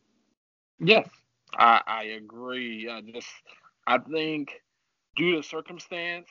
Yes, 0.79 1.09
I, 1.55 1.81
I 1.87 2.03
agree. 2.05 2.89
I 2.89 3.01
just, 3.01 3.29
I 3.87 3.99
think 3.99 4.63
due 5.17 5.37
to 5.37 5.43
circumstance, 5.43 6.29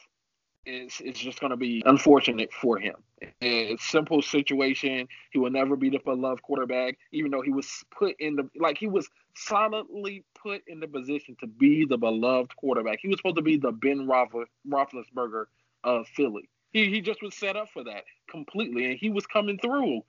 it's, 0.66 1.00
it's 1.00 1.20
just 1.20 1.40
going 1.40 1.52
to 1.52 1.58
be 1.58 1.84
unfortunate 1.86 2.52
for 2.52 2.80
him. 2.80 2.96
It's 3.40 3.88
simple 3.88 4.22
situation. 4.22 5.08
He 5.32 5.40
will 5.40 5.52
never 5.52 5.76
be 5.76 5.90
the 5.90 6.00
beloved 6.00 6.42
quarterback, 6.42 6.98
even 7.12 7.32
though 7.32 7.42
he 7.42 7.52
was 7.52 7.84
put 7.98 8.16
in 8.20 8.36
the 8.36 8.50
like 8.60 8.78
he 8.78 8.88
was 8.88 9.08
solidly 9.36 10.24
put 10.42 10.64
in 10.68 10.80
the 10.80 10.88
position 10.88 11.36
to 11.40 11.48
be 11.48 11.86
the 11.86 11.98
beloved 11.98 12.56
quarterback. 12.56 13.00
He 13.02 13.08
was 13.08 13.18
supposed 13.18 13.38
to 13.38 13.42
be 13.42 13.58
the 13.58 13.72
Ben 13.72 14.08
Roethlisberger 14.08 15.46
of 15.84 16.08
Philly. 16.10 16.50
He 16.76 16.90
he 16.90 17.00
just 17.00 17.22
was 17.22 17.34
set 17.34 17.56
up 17.56 17.70
for 17.70 17.86
that 17.86 18.04
completely, 18.30 18.92
and 18.92 19.00
he 19.00 19.10
was 19.10 19.26
coming 19.26 19.58
through. 19.58 20.02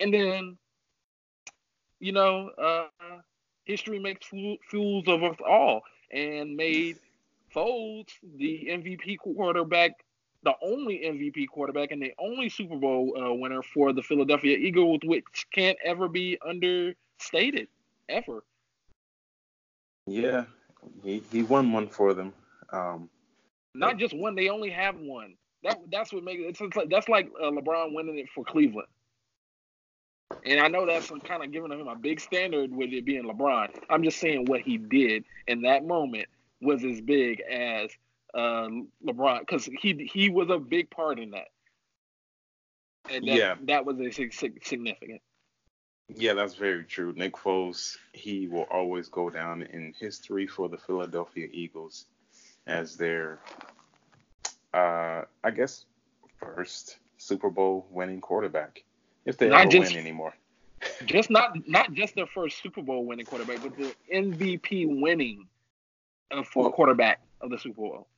And 0.00 0.12
then, 0.12 0.58
you 2.00 2.10
know, 2.10 2.50
uh, 2.60 2.88
history 3.64 4.00
makes 4.00 4.26
fools 4.26 5.04
of 5.06 5.22
us 5.22 5.36
all, 5.48 5.82
and 6.10 6.56
made 6.56 6.98
Foles 7.54 8.08
the 8.38 8.66
MVP 8.68 9.18
quarterback, 9.18 9.92
the 10.42 10.54
only 10.60 11.02
MVP 11.04 11.46
quarterback, 11.46 11.92
and 11.92 12.02
the 12.02 12.12
only 12.18 12.48
Super 12.48 12.74
Bowl 12.74 13.14
uh, 13.16 13.32
winner 13.34 13.62
for 13.62 13.92
the 13.92 14.02
Philadelphia 14.02 14.56
Eagles, 14.56 14.98
which 15.04 15.46
can't 15.52 15.78
ever 15.84 16.08
be 16.08 16.40
understated, 16.44 17.68
ever. 18.08 18.42
Yeah, 20.08 20.46
he, 21.04 21.22
he 21.30 21.44
won 21.44 21.70
one 21.70 21.86
for 21.86 22.14
them. 22.14 22.32
Um, 22.72 23.08
Not 23.76 23.96
just 23.98 24.12
one; 24.12 24.34
they 24.34 24.48
only 24.48 24.70
have 24.70 24.96
one. 24.96 25.36
That 25.62 25.78
that's 25.90 26.12
what 26.12 26.24
makes 26.24 26.42
it. 26.42 26.60
It's 26.60 26.76
like, 26.76 26.88
that's 26.88 27.08
like 27.08 27.30
uh, 27.40 27.50
LeBron 27.50 27.94
winning 27.94 28.18
it 28.18 28.28
for 28.34 28.44
Cleveland. 28.44 28.88
And 30.44 30.60
I 30.60 30.68
know 30.68 30.86
that's 30.86 31.10
kind 31.24 31.42
of 31.42 31.50
giving 31.50 31.72
him 31.72 31.88
a 31.88 31.96
big 31.96 32.20
standard 32.20 32.70
with 32.70 32.92
it 32.92 33.04
being 33.04 33.24
LeBron. 33.24 33.70
I'm 33.90 34.02
just 34.04 34.18
saying 34.18 34.44
what 34.46 34.60
he 34.60 34.78
did 34.78 35.24
in 35.46 35.62
that 35.62 35.84
moment 35.84 36.26
was 36.60 36.84
as 36.84 37.00
big 37.00 37.40
as 37.40 37.90
uh, 38.34 38.68
LeBron 39.04 39.40
because 39.40 39.68
he 39.80 40.08
he 40.12 40.30
was 40.30 40.50
a 40.50 40.58
big 40.58 40.90
part 40.90 41.18
in 41.18 41.30
that. 41.32 41.48
And 43.10 43.26
that, 43.26 43.36
yeah, 43.36 43.54
that 43.62 43.86
was 43.86 43.98
a 44.00 44.10
significant. 44.10 45.22
Yeah, 46.14 46.32
that's 46.34 46.54
very 46.54 46.84
true. 46.84 47.12
Nick 47.16 47.34
Foles, 47.34 47.96
he 48.12 48.48
will 48.48 48.66
always 48.70 49.08
go 49.08 49.28
down 49.28 49.62
in 49.62 49.94
history 49.98 50.46
for 50.46 50.68
the 50.68 50.78
Philadelphia 50.78 51.48
Eagles 51.52 52.06
as 52.66 52.96
their, 52.96 53.40
uh, 54.78 55.24
I 55.44 55.50
guess, 55.50 55.84
first 56.38 56.98
Super 57.16 57.50
Bowl 57.50 57.86
winning 57.90 58.20
quarterback, 58.20 58.82
if 59.24 59.36
they 59.36 59.48
not 59.48 59.62
ever 59.62 59.70
just, 59.70 59.92
win 59.92 60.00
anymore. 60.00 60.34
just 61.06 61.30
not 61.30 61.68
not 61.68 61.92
just 61.92 62.14
their 62.14 62.26
first 62.26 62.62
Super 62.62 62.82
Bowl 62.82 63.04
winning 63.04 63.26
quarterback, 63.26 63.62
but 63.62 63.76
the 63.76 63.94
MVP 64.12 65.00
winning 65.00 65.46
uh, 66.30 66.42
for 66.42 66.64
well, 66.64 66.72
quarterback 66.72 67.20
of 67.40 67.50
the 67.50 67.58
Super 67.58 67.80
Bowl. 67.80 68.08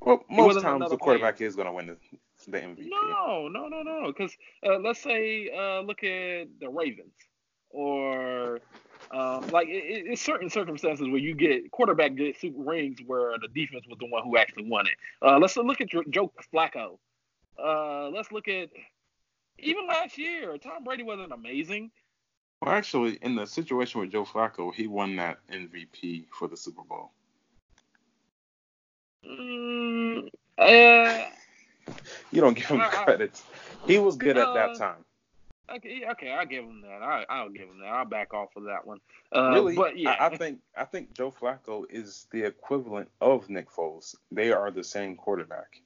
Well, 0.00 0.24
most 0.30 0.60
times 0.60 0.90
the 0.90 0.96
quarterback 0.96 1.38
player. 1.38 1.48
is 1.48 1.56
going 1.56 1.66
to 1.66 1.72
win 1.72 1.86
the, 1.86 1.96
the 2.50 2.58
MVP. 2.58 2.88
No, 2.88 3.48
no, 3.48 3.68
no, 3.68 3.82
no. 3.82 4.06
Because 4.06 4.36
uh, 4.64 4.78
let's 4.78 5.02
say 5.02 5.50
uh, 5.50 5.80
look 5.80 6.04
at 6.04 6.48
the 6.60 6.68
Ravens, 6.68 7.14
or 7.70 8.60
um, 9.10 9.46
like 9.48 9.68
it, 9.68 10.04
it's 10.06 10.22
certain 10.22 10.50
circumstances 10.50 11.08
where 11.08 11.18
you 11.18 11.34
get 11.34 11.70
quarterback 11.70 12.14
get 12.14 12.38
super 12.38 12.62
rings 12.62 12.98
where 13.06 13.32
the 13.40 13.48
defense 13.48 13.84
was 13.88 13.98
the 13.98 14.06
one 14.06 14.22
who 14.24 14.36
actually 14.36 14.68
won 14.68 14.86
it. 14.86 14.94
Uh, 15.22 15.38
let's 15.38 15.56
look 15.56 15.80
at 15.80 15.88
Joe 15.88 16.32
Flacco. 16.52 16.98
Uh, 17.62 18.08
let's 18.10 18.30
look 18.30 18.48
at 18.48 18.68
even 19.58 19.86
last 19.86 20.18
year. 20.18 20.56
Tom 20.58 20.84
Brady 20.84 21.02
wasn't 21.02 21.32
amazing. 21.32 21.90
Well, 22.60 22.74
actually, 22.74 23.18
in 23.22 23.36
the 23.36 23.46
situation 23.46 24.00
with 24.00 24.10
Joe 24.10 24.24
Flacco, 24.24 24.74
he 24.74 24.86
won 24.86 25.16
that 25.16 25.38
MVP 25.50 26.26
for 26.30 26.48
the 26.48 26.56
Super 26.56 26.82
Bowl. 26.82 27.12
Mm, 29.24 30.28
uh, 30.58 31.24
you 32.30 32.40
don't 32.40 32.54
give 32.54 32.66
him 32.66 32.80
credit. 32.80 33.40
He 33.86 33.98
was 33.98 34.16
good 34.16 34.36
at 34.36 34.54
that 34.54 34.70
uh, 34.70 34.74
time. 34.74 35.04
Okay, 35.70 36.02
okay, 36.10 36.30
I'll 36.30 36.46
give 36.46 36.64
him 36.64 36.80
that. 36.82 37.02
I, 37.02 37.26
I'll 37.28 37.50
give 37.50 37.68
him 37.68 37.80
that. 37.80 37.88
I'll 37.88 38.06
back 38.06 38.32
off 38.32 38.56
of 38.56 38.64
that 38.64 38.86
one. 38.86 39.00
Uh, 39.34 39.50
really, 39.50 39.76
but 39.76 39.98
yeah, 39.98 40.16
I, 40.18 40.26
I, 40.26 40.36
think 40.36 40.60
I 40.76 40.84
think 40.84 41.12
Joe 41.12 41.30
Flacco 41.30 41.84
is 41.90 42.26
the 42.30 42.46
equivalent 42.46 43.10
of 43.20 43.50
Nick 43.50 43.70
Foles. 43.70 44.14
They 44.32 44.50
are 44.50 44.70
the 44.70 44.84
same 44.84 45.14
quarterback. 45.14 45.80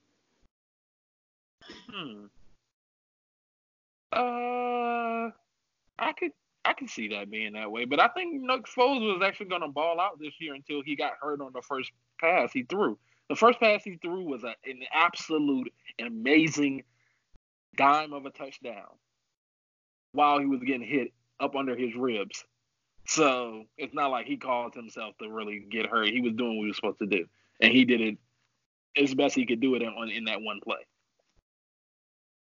Hmm. 1.91 2.27
Uh, 4.13 5.31
I 5.99 6.13
could 6.17 6.33
I 6.65 6.75
can 6.75 6.87
see 6.87 7.09
that 7.09 7.31
being 7.31 7.55
that 7.55 7.73
way, 7.73 7.85
but 7.85 7.99
I 7.99 8.09
think 8.09 8.41
Nick 8.41 8.67
Foles 8.67 9.01
was 9.01 9.23
actually 9.25 9.47
going 9.47 9.63
to 9.63 9.69
ball 9.69 9.99
out 9.99 10.21
this 10.21 10.35
year 10.39 10.55
until 10.55 10.83
he 10.83 10.95
got 10.95 11.15
hurt 11.21 11.41
on 11.41 11.53
the 11.53 11.63
first 11.63 11.91
pass 12.21 12.53
he 12.53 12.63
threw. 12.63 12.99
The 13.29 13.37
first 13.37 13.59
pass 13.59 13.83
he 13.83 13.97
threw 13.97 14.23
was 14.23 14.45
a, 14.45 14.55
an 14.65 14.81
absolute 14.93 15.73
amazing 15.99 16.85
dime 17.77 18.13
of 18.13 18.27
a 18.27 18.31
touchdown 18.31 18.91
while 20.13 20.39
he 20.39 20.47
was 20.47 20.61
getting 20.61 20.87
hit 20.87 21.13
up 21.41 21.57
under 21.57 21.77
his 21.77 21.95
ribs. 21.95 22.45
So 23.07 23.65
it's 23.77 23.95
not 23.95 24.11
like 24.11 24.27
he 24.27 24.37
caused 24.37 24.75
himself 24.75 25.17
to 25.19 25.29
really 25.29 25.65
get 25.71 25.87
hurt. 25.87 26.09
He 26.09 26.21
was 26.21 26.35
doing 26.35 26.59
what 26.59 26.65
he 26.65 26.69
was 26.69 26.77
supposed 26.77 27.01
to 27.01 27.07
do, 27.07 27.27
and 27.61 27.73
he 27.73 27.85
did 27.85 28.01
it 28.01 28.19
as 28.97 29.15
best 29.15 29.35
he 29.35 29.47
could 29.47 29.61
do 29.61 29.75
it 29.75 29.83
in, 29.83 29.93
in 30.11 30.25
that 30.27 30.41
one 30.41 30.61
play. 30.61 30.87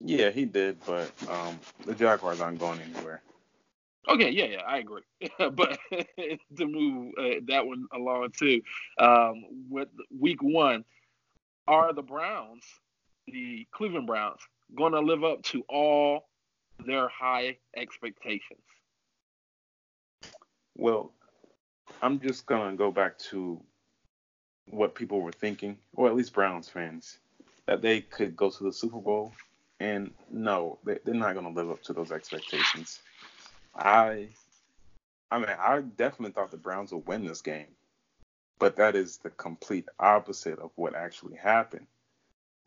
Yeah, 0.00 0.30
he 0.30 0.44
did, 0.44 0.78
but 0.86 1.10
um, 1.28 1.58
the 1.84 1.94
Jaguars 1.94 2.40
aren't 2.40 2.60
going 2.60 2.80
anywhere. 2.80 3.20
Okay, 4.08 4.30
yeah, 4.30 4.44
yeah, 4.44 4.62
I 4.66 4.78
agree. 4.78 5.02
but 5.38 5.78
to 6.56 6.66
move 6.66 7.12
uh, 7.18 7.40
that 7.48 7.66
one 7.66 7.86
along 7.92 8.30
too, 8.38 8.62
um, 8.98 9.44
with 9.68 9.88
week 10.18 10.42
one, 10.42 10.84
are 11.66 11.92
the 11.92 12.02
Browns, 12.02 12.64
the 13.26 13.66
Cleveland 13.72 14.06
Browns, 14.06 14.40
going 14.74 14.92
to 14.92 15.00
live 15.00 15.24
up 15.24 15.42
to 15.42 15.62
all 15.68 16.27
their 16.84 17.08
high 17.08 17.56
expectations? 17.76 18.60
Well, 20.76 21.12
I'm 22.02 22.20
just 22.20 22.46
going 22.46 22.70
to 22.70 22.76
go 22.76 22.90
back 22.90 23.18
to 23.30 23.60
what 24.70 24.94
people 24.94 25.20
were 25.20 25.32
thinking, 25.32 25.78
or 25.94 26.08
at 26.08 26.14
least 26.14 26.32
Browns 26.32 26.68
fans, 26.68 27.18
that 27.66 27.82
they 27.82 28.00
could 28.00 28.36
go 28.36 28.50
to 28.50 28.64
the 28.64 28.72
Super 28.72 29.00
Bowl. 29.00 29.32
And 29.80 30.12
no, 30.30 30.78
they, 30.84 30.98
they're 31.04 31.14
not 31.14 31.34
going 31.34 31.46
to 31.46 31.52
live 31.52 31.70
up 31.70 31.82
to 31.84 31.92
those 31.92 32.12
expectations. 32.12 33.00
I, 33.74 34.28
I 35.30 35.38
mean, 35.38 35.48
I 35.48 35.80
definitely 35.80 36.32
thought 36.32 36.50
the 36.50 36.56
Browns 36.56 36.92
would 36.92 37.06
win 37.06 37.24
this 37.24 37.42
game, 37.42 37.68
but 38.58 38.76
that 38.76 38.96
is 38.96 39.18
the 39.18 39.30
complete 39.30 39.88
opposite 39.98 40.58
of 40.58 40.70
what 40.74 40.94
actually 40.94 41.36
happened. 41.36 41.86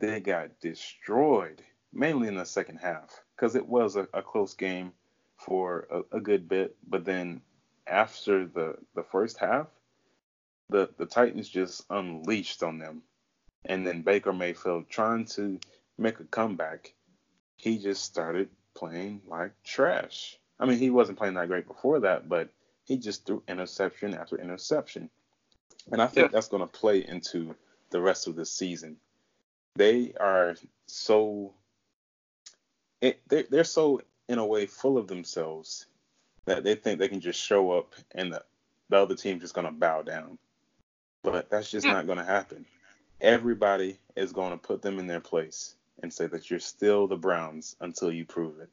They 0.00 0.20
got 0.20 0.60
destroyed, 0.60 1.62
mainly 1.92 2.28
in 2.28 2.36
the 2.36 2.46
second 2.46 2.78
half, 2.78 3.22
because 3.42 3.56
it 3.56 3.66
was 3.66 3.96
a, 3.96 4.06
a, 4.14 4.22
close 4.22 4.54
game 4.54 4.92
for 5.36 5.88
a, 5.90 6.16
a 6.18 6.20
good 6.20 6.48
bit, 6.48 6.76
but 6.88 7.04
then 7.04 7.40
after 7.88 8.46
the 8.46 8.76
the 8.94 9.02
first 9.02 9.36
half, 9.36 9.66
the 10.68 10.88
the 10.96 11.06
Titans 11.06 11.48
just 11.48 11.84
unleashed 11.90 12.62
on 12.62 12.78
them, 12.78 13.02
and 13.64 13.84
then 13.84 14.02
Baker 14.02 14.32
Mayfield 14.32 14.88
trying 14.88 15.24
to 15.34 15.58
make 15.98 16.20
a 16.20 16.24
comeback, 16.24 16.94
he 17.56 17.78
just 17.78 18.04
started 18.04 18.48
playing 18.74 19.22
like 19.26 19.50
trash. 19.64 20.38
I 20.60 20.66
mean, 20.66 20.78
he 20.78 20.90
wasn't 20.90 21.18
playing 21.18 21.34
that 21.34 21.48
great 21.48 21.66
before 21.66 21.98
that, 21.98 22.28
but 22.28 22.48
he 22.84 22.96
just 22.96 23.26
threw 23.26 23.42
interception 23.48 24.14
after 24.14 24.36
interception. 24.36 25.10
And 25.90 26.00
I 26.00 26.06
think 26.06 26.26
yeah. 26.26 26.32
that's 26.32 26.48
going 26.48 26.62
to 26.62 26.68
play 26.68 27.04
into 27.04 27.56
the 27.90 28.00
rest 28.00 28.28
of 28.28 28.36
the 28.36 28.46
season. 28.46 28.98
They 29.74 30.14
are 30.20 30.54
so 30.86 31.54
it, 33.02 33.20
they're, 33.28 33.44
they're 33.50 33.64
so 33.64 34.00
in 34.28 34.38
a 34.38 34.46
way 34.46 34.64
full 34.64 34.96
of 34.96 35.08
themselves 35.08 35.86
that 36.46 36.64
they 36.64 36.74
think 36.74 36.98
they 36.98 37.08
can 37.08 37.20
just 37.20 37.40
show 37.40 37.72
up 37.72 37.94
and 38.14 38.32
the, 38.32 38.42
the 38.88 38.96
other 38.96 39.14
team's 39.14 39.42
just 39.42 39.54
going 39.54 39.66
to 39.66 39.72
bow 39.72 40.02
down. 40.02 40.38
But 41.22 41.50
that's 41.50 41.70
just 41.70 41.86
not 41.86 42.06
going 42.06 42.18
to 42.18 42.24
happen. 42.24 42.64
Everybody 43.20 43.98
is 44.16 44.32
going 44.32 44.50
to 44.50 44.56
put 44.56 44.82
them 44.82 44.98
in 44.98 45.06
their 45.06 45.20
place 45.20 45.76
and 46.02 46.12
say 46.12 46.26
that 46.26 46.50
you're 46.50 46.58
still 46.58 47.06
the 47.06 47.16
Browns 47.16 47.76
until 47.80 48.10
you 48.10 48.24
prove 48.24 48.60
it. 48.60 48.70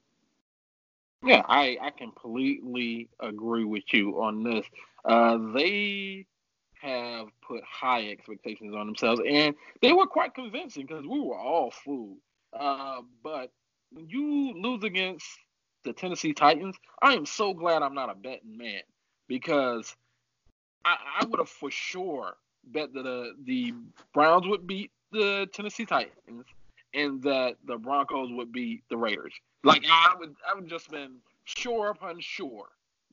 Yeah, 1.23 1.43
I, 1.47 1.77
I 1.81 1.89
completely 1.91 3.09
agree 3.19 3.65
with 3.65 3.83
you 3.91 4.21
on 4.21 4.43
this. 4.43 4.65
Uh, 5.05 5.37
they 5.53 6.25
have 6.81 7.27
put 7.45 7.61
high 7.63 8.09
expectations 8.09 8.73
on 8.73 8.87
themselves, 8.87 9.21
and 9.27 9.53
they 9.81 9.93
were 9.93 10.07
quite 10.07 10.33
convincing 10.33 10.85
because 10.87 11.05
we 11.05 11.19
were 11.19 11.37
all 11.37 11.71
fooled. 11.71 12.17
Uh, 12.53 13.01
but 13.21 13.51
when 13.91 14.09
you 14.09 14.53
lose 14.55 14.83
against 14.83 15.27
the 15.83 15.93
Tennessee 15.93 16.33
Titans, 16.33 16.75
I 17.01 17.13
am 17.13 17.25
so 17.25 17.53
glad 17.53 17.81
I'm 17.81 17.93
not 17.93 18.09
a 18.09 18.15
betting 18.15 18.57
man 18.57 18.81
because 19.27 19.95
I, 20.85 20.97
I 21.21 21.25
would 21.25 21.39
have 21.39 21.49
for 21.49 21.71
sure 21.71 22.35
bet 22.65 22.93
that 22.93 23.05
uh, 23.05 23.33
the 23.45 23.73
Browns 24.13 24.47
would 24.47 24.67
beat 24.67 24.91
the 25.11 25.47
Tennessee 25.53 25.85
Titans 25.85 26.45
and 26.93 27.21
that 27.23 27.55
the 27.65 27.77
Broncos 27.77 28.31
would 28.31 28.51
beat 28.51 28.83
the 28.89 28.97
Raiders. 28.97 29.33
Like 29.63 29.85
I 29.89 30.15
would, 30.17 30.35
I 30.49 30.55
would 30.55 30.67
just 30.67 30.89
been 30.91 31.17
sure 31.45 31.89
upon 31.89 32.19
sure 32.19 32.67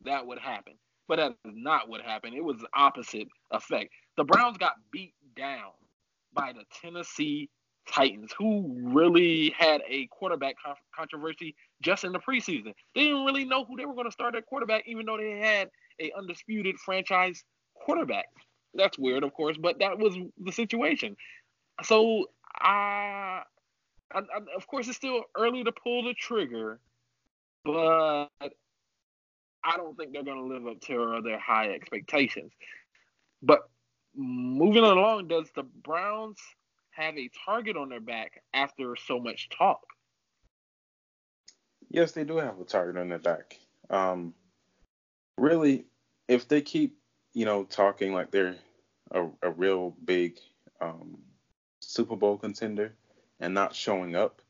that 0.04 0.26
would 0.26 0.38
happen. 0.38 0.74
But 1.08 1.16
that 1.16 1.36
is 1.44 1.54
not 1.54 1.88
what 1.88 2.00
happened. 2.00 2.34
It 2.34 2.44
was 2.44 2.58
the 2.58 2.68
opposite 2.74 3.28
effect. 3.52 3.92
The 4.16 4.24
Browns 4.24 4.58
got 4.58 4.74
beat 4.90 5.14
down 5.36 5.70
by 6.32 6.52
the 6.52 6.64
Tennessee 6.82 7.48
Titans, 7.87 8.32
who 8.37 8.74
really 8.78 9.55
had 9.57 9.82
a 9.89 10.07
quarterback 10.09 10.57
controversy 10.95 11.55
just 11.82 12.05
in 12.05 12.12
the 12.12 12.18
preseason. 12.18 12.74
They 12.95 13.05
didn't 13.05 13.24
really 13.24 13.45
know 13.45 13.64
who 13.64 13.76
they 13.76 13.84
were 13.84 13.95
going 13.95 14.07
to 14.07 14.12
start 14.12 14.34
at 14.34 14.47
quarterback, 14.47 14.84
even 14.87 15.07
though 15.07 15.16
they 15.16 15.39
had 15.39 15.70
a 16.01 16.12
undisputed 16.16 16.76
franchise 16.78 17.45
quarterback. 17.74 18.26
That's 18.74 18.99
weird, 18.99 19.24
of 19.24 19.32
course, 19.32 19.57
but 19.57 19.78
that 19.78 19.99
was 19.99 20.16
the 20.43 20.53
situation. 20.53 21.16
So 21.82 22.26
I 22.61 23.43
I, 24.12 24.18
I, 24.18 24.57
of 24.57 24.66
course, 24.66 24.89
it's 24.89 24.97
still 24.97 25.24
early 25.37 25.64
to 25.64 25.72
pull 25.72 26.05
the 26.05 26.14
trigger, 26.14 26.80
but 27.64 28.28
I 28.41 29.76
don't 29.76 29.97
think 29.97 30.12
they're 30.12 30.22
going 30.22 30.37
to 30.37 30.55
live 30.55 30.66
up 30.66 30.80
to 30.82 31.20
their 31.24 31.39
high 31.39 31.70
expectations. 31.70 32.53
But 33.43 33.68
moving 34.14 34.84
along, 34.84 35.28
does 35.28 35.51
the 35.55 35.64
Browns 35.64 36.39
have 36.97 37.16
a 37.16 37.30
target 37.44 37.76
on 37.76 37.88
their 37.88 38.01
back 38.01 38.42
after 38.55 38.97
so 38.97 39.18
much 39.20 39.49
talk? 39.51 39.84
Yes, 41.88 42.12
they 42.12 42.24
do 42.24 42.38
have 42.38 42.59
a 42.59 42.64
target 42.64 43.01
on 43.01 43.09
their 43.09 43.18
back. 43.18 43.59
Um, 43.90 44.34
really, 45.38 45.84
if 46.26 46.49
they 46.49 46.61
keep, 46.61 46.97
you 47.32 47.44
know, 47.44 47.64
talking 47.64 48.12
like 48.12 48.30
they're 48.30 48.57
a, 49.11 49.26
a 49.42 49.51
real 49.51 49.94
big 50.05 50.38
um, 50.80 51.18
Super 51.80 52.16
Bowl 52.16 52.38
contender, 52.38 52.94
and 53.38 53.55
not 53.55 53.74
showing 53.74 54.16
up, 54.16 54.40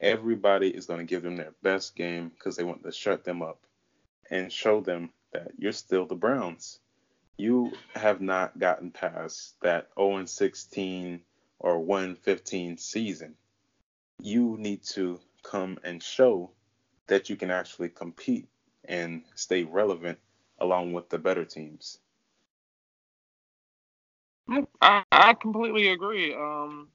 everybody 0.00 0.68
is 0.68 0.86
going 0.86 0.98
to 0.98 1.04
give 1.04 1.22
them 1.22 1.36
their 1.36 1.52
best 1.62 1.94
game 1.94 2.30
because 2.30 2.56
they 2.56 2.64
want 2.64 2.82
to 2.82 2.92
shut 2.92 3.24
them 3.24 3.42
up 3.42 3.60
and 4.30 4.52
show 4.52 4.80
them 4.80 5.10
that 5.32 5.52
you're 5.58 5.72
still 5.72 6.06
the 6.06 6.14
Browns. 6.14 6.80
You 7.36 7.72
have 7.94 8.20
not 8.20 8.58
gotten 8.58 8.90
past 8.90 9.54
that 9.62 9.88
0 9.98 10.24
16 10.24 11.20
or 11.62 11.78
1 11.78 12.16
15 12.16 12.76
season. 12.76 13.34
You 14.20 14.56
need 14.58 14.82
to 14.90 15.20
come 15.42 15.78
and 15.82 16.02
show 16.02 16.50
that 17.06 17.30
you 17.30 17.36
can 17.36 17.50
actually 17.50 17.88
compete 17.88 18.48
and 18.84 19.22
stay 19.34 19.62
relevant 19.62 20.18
along 20.58 20.92
with 20.92 21.08
the 21.08 21.18
better 21.18 21.44
teams. 21.44 21.98
I, 24.80 25.04
I 25.10 25.34
completely 25.34 25.88
agree. 25.88 26.34
Um, 26.34 26.88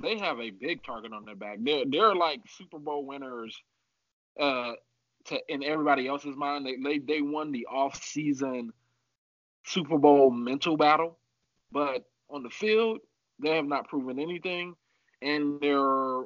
they 0.00 0.18
have 0.18 0.40
a 0.40 0.50
big 0.50 0.82
target 0.84 1.12
on 1.12 1.24
their 1.24 1.34
back. 1.34 1.58
They're 1.60 1.84
they're 1.86 2.14
like 2.14 2.40
Super 2.48 2.78
Bowl 2.78 3.04
winners, 3.04 3.56
uh, 4.38 4.72
to 5.26 5.40
in 5.48 5.62
everybody 5.64 6.06
else's 6.06 6.36
mind. 6.36 6.64
They 6.64 6.76
they 6.76 6.98
they 6.98 7.22
won 7.22 7.52
the 7.52 7.66
off 7.66 8.02
season 8.02 8.72
Super 9.64 9.98
Bowl 9.98 10.30
mental 10.30 10.76
battle, 10.76 11.18
but 11.70 12.08
on 12.30 12.42
the 12.42 12.50
field 12.50 13.00
they 13.42 13.56
have 13.56 13.66
not 13.66 13.88
proven 13.88 14.18
anything, 14.18 14.74
and 15.20 15.60
they're 15.60 16.22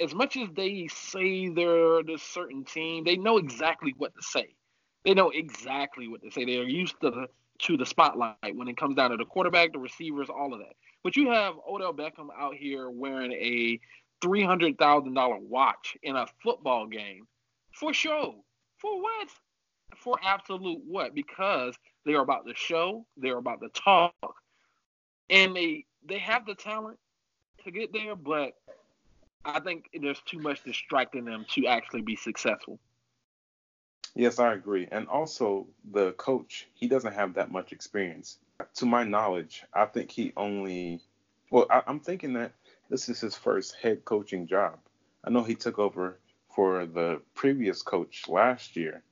as 0.00 0.14
much 0.14 0.36
as 0.36 0.48
they 0.56 0.88
say 0.88 1.48
they're 1.48 2.02
this 2.02 2.22
certain 2.22 2.64
team, 2.64 3.04
they 3.04 3.16
know 3.16 3.38
exactly 3.38 3.94
what 3.96 4.14
to 4.14 4.22
say. 4.22 4.54
They 5.04 5.14
know 5.14 5.30
exactly 5.30 6.08
what 6.08 6.22
to 6.22 6.30
say. 6.30 6.44
They're 6.44 6.68
used 6.68 7.00
to 7.02 7.10
the 7.10 7.26
to 7.60 7.76
the 7.76 7.86
spotlight 7.86 8.56
when 8.56 8.66
it 8.66 8.76
comes 8.76 8.96
down 8.96 9.10
to 9.10 9.16
the 9.16 9.24
quarterback, 9.24 9.72
the 9.72 9.78
receivers, 9.78 10.28
all 10.28 10.52
of 10.52 10.58
that. 10.58 10.74
But 11.04 11.16
you 11.16 11.30
have 11.30 11.54
Odell 11.68 11.94
Beckham 11.94 12.28
out 12.36 12.54
here 12.54 12.90
wearing 12.90 13.32
a 13.32 13.78
three 14.20 14.42
hundred 14.42 14.78
thousand 14.78 15.14
dollar 15.14 15.38
watch 15.38 15.96
in 16.02 16.16
a 16.16 16.26
football 16.42 16.86
game 16.86 17.26
for 17.72 17.92
show. 17.92 18.44
For 18.78 19.00
what? 19.00 19.28
For 19.96 20.18
absolute 20.24 20.80
what? 20.86 21.14
Because 21.14 21.74
they 22.04 22.14
are 22.14 22.22
about 22.22 22.44
the 22.44 22.54
show, 22.54 23.06
they're 23.16 23.38
about 23.38 23.60
the 23.60 23.68
talk, 23.68 24.34
and 25.30 25.54
they 25.54 25.84
they 26.06 26.18
have 26.18 26.46
the 26.46 26.54
talent 26.54 26.98
to 27.64 27.70
get 27.70 27.92
there, 27.92 28.14
but 28.14 28.52
I 29.44 29.60
think 29.60 29.90
there's 30.00 30.20
too 30.26 30.38
much 30.38 30.62
distracting 30.64 31.24
them 31.24 31.46
to 31.54 31.66
actually 31.66 32.02
be 32.02 32.16
successful. 32.16 32.78
Yes, 34.14 34.38
I 34.38 34.54
agree. 34.54 34.86
And 34.92 35.08
also, 35.08 35.66
the 35.92 36.12
coach, 36.12 36.68
he 36.74 36.86
doesn't 36.86 37.14
have 37.14 37.34
that 37.34 37.50
much 37.50 37.72
experience. 37.72 38.38
To 38.76 38.86
my 38.86 39.02
knowledge, 39.02 39.64
I 39.74 39.86
think 39.86 40.10
he 40.10 40.32
only, 40.36 41.00
well, 41.50 41.66
I, 41.68 41.82
am 41.88 41.98
thinking 41.98 42.32
that 42.34 42.52
this 42.88 43.08
is 43.08 43.20
his 43.20 43.34
first 43.34 43.74
head 43.82 44.04
coaching 44.04 44.46
job. 44.46 44.78
I 45.24 45.30
know 45.30 45.42
he 45.42 45.56
took 45.56 45.78
over 45.78 46.20
for 46.54 46.86
the 46.86 47.20
previous 47.34 47.82
coach 47.82 48.28
last 48.28 48.76
year, 48.76 49.02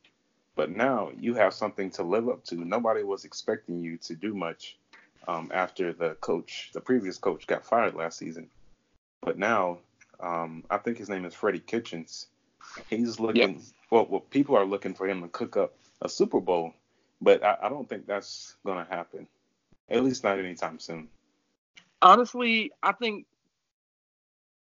but 0.55 0.70
now 0.70 1.11
you 1.18 1.34
have 1.34 1.53
something 1.53 1.90
to 1.93 2.05
live 2.05 2.28
up 2.28 2.45
to. 2.45 2.55
Nobody 2.55 3.03
was 3.03 3.24
expecting 3.24 3.80
you 3.80 3.97
to 3.99 4.14
do 4.14 4.34
much 4.34 4.78
um, 5.29 5.51
after 5.53 5.93
the 5.93 6.14
coach, 6.16 6.70
the 6.73 6.81
previous 6.81 7.18
coach, 7.18 7.47
got 7.47 7.64
fired 7.64 7.95
last 7.95 8.18
season. 8.18 8.49
But 9.20 9.39
now, 9.39 9.79
um, 10.20 10.64
I 10.70 10.79
think 10.79 10.99
his 10.99 11.09
name 11.09 11.25
is 11.25 11.35
Freddie 11.35 11.61
Kitchens. 11.61 12.27
He's 12.89 13.20
looking. 13.20 13.55
Yep. 13.55 13.62
Well, 13.91 14.07
well, 14.09 14.20
people 14.20 14.57
are 14.57 14.64
looking 14.64 14.95
for 14.95 15.09
him 15.09 15.23
to 15.23 15.29
cook 15.29 15.57
up 15.57 15.75
a 16.01 16.09
Super 16.09 16.41
Bowl, 16.41 16.75
but 17.20 17.45
I, 17.45 17.57
I 17.62 17.68
don't 17.68 17.89
think 17.89 18.07
that's 18.07 18.57
going 18.64 18.85
to 18.85 18.91
happen. 18.91 19.27
At 19.89 20.05
least 20.05 20.25
not 20.25 20.39
anytime 20.39 20.79
soon. 20.79 21.09
Honestly, 22.01 22.73
I 22.83 22.93
think 22.93 23.27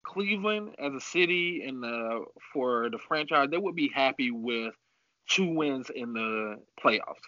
Cleveland 0.04 0.76
as 0.80 0.94
a 0.94 1.00
city 1.00 1.64
and 1.68 1.86
uh, 1.86 2.22
for 2.54 2.90
the 2.90 2.98
franchise, 2.98 3.50
they 3.52 3.58
would 3.58 3.76
be 3.76 3.92
happy 3.94 4.32
with 4.32 4.74
two 5.28 5.54
wins 5.54 5.90
in 5.94 6.14
the 6.14 6.60
playoffs. 6.84 7.22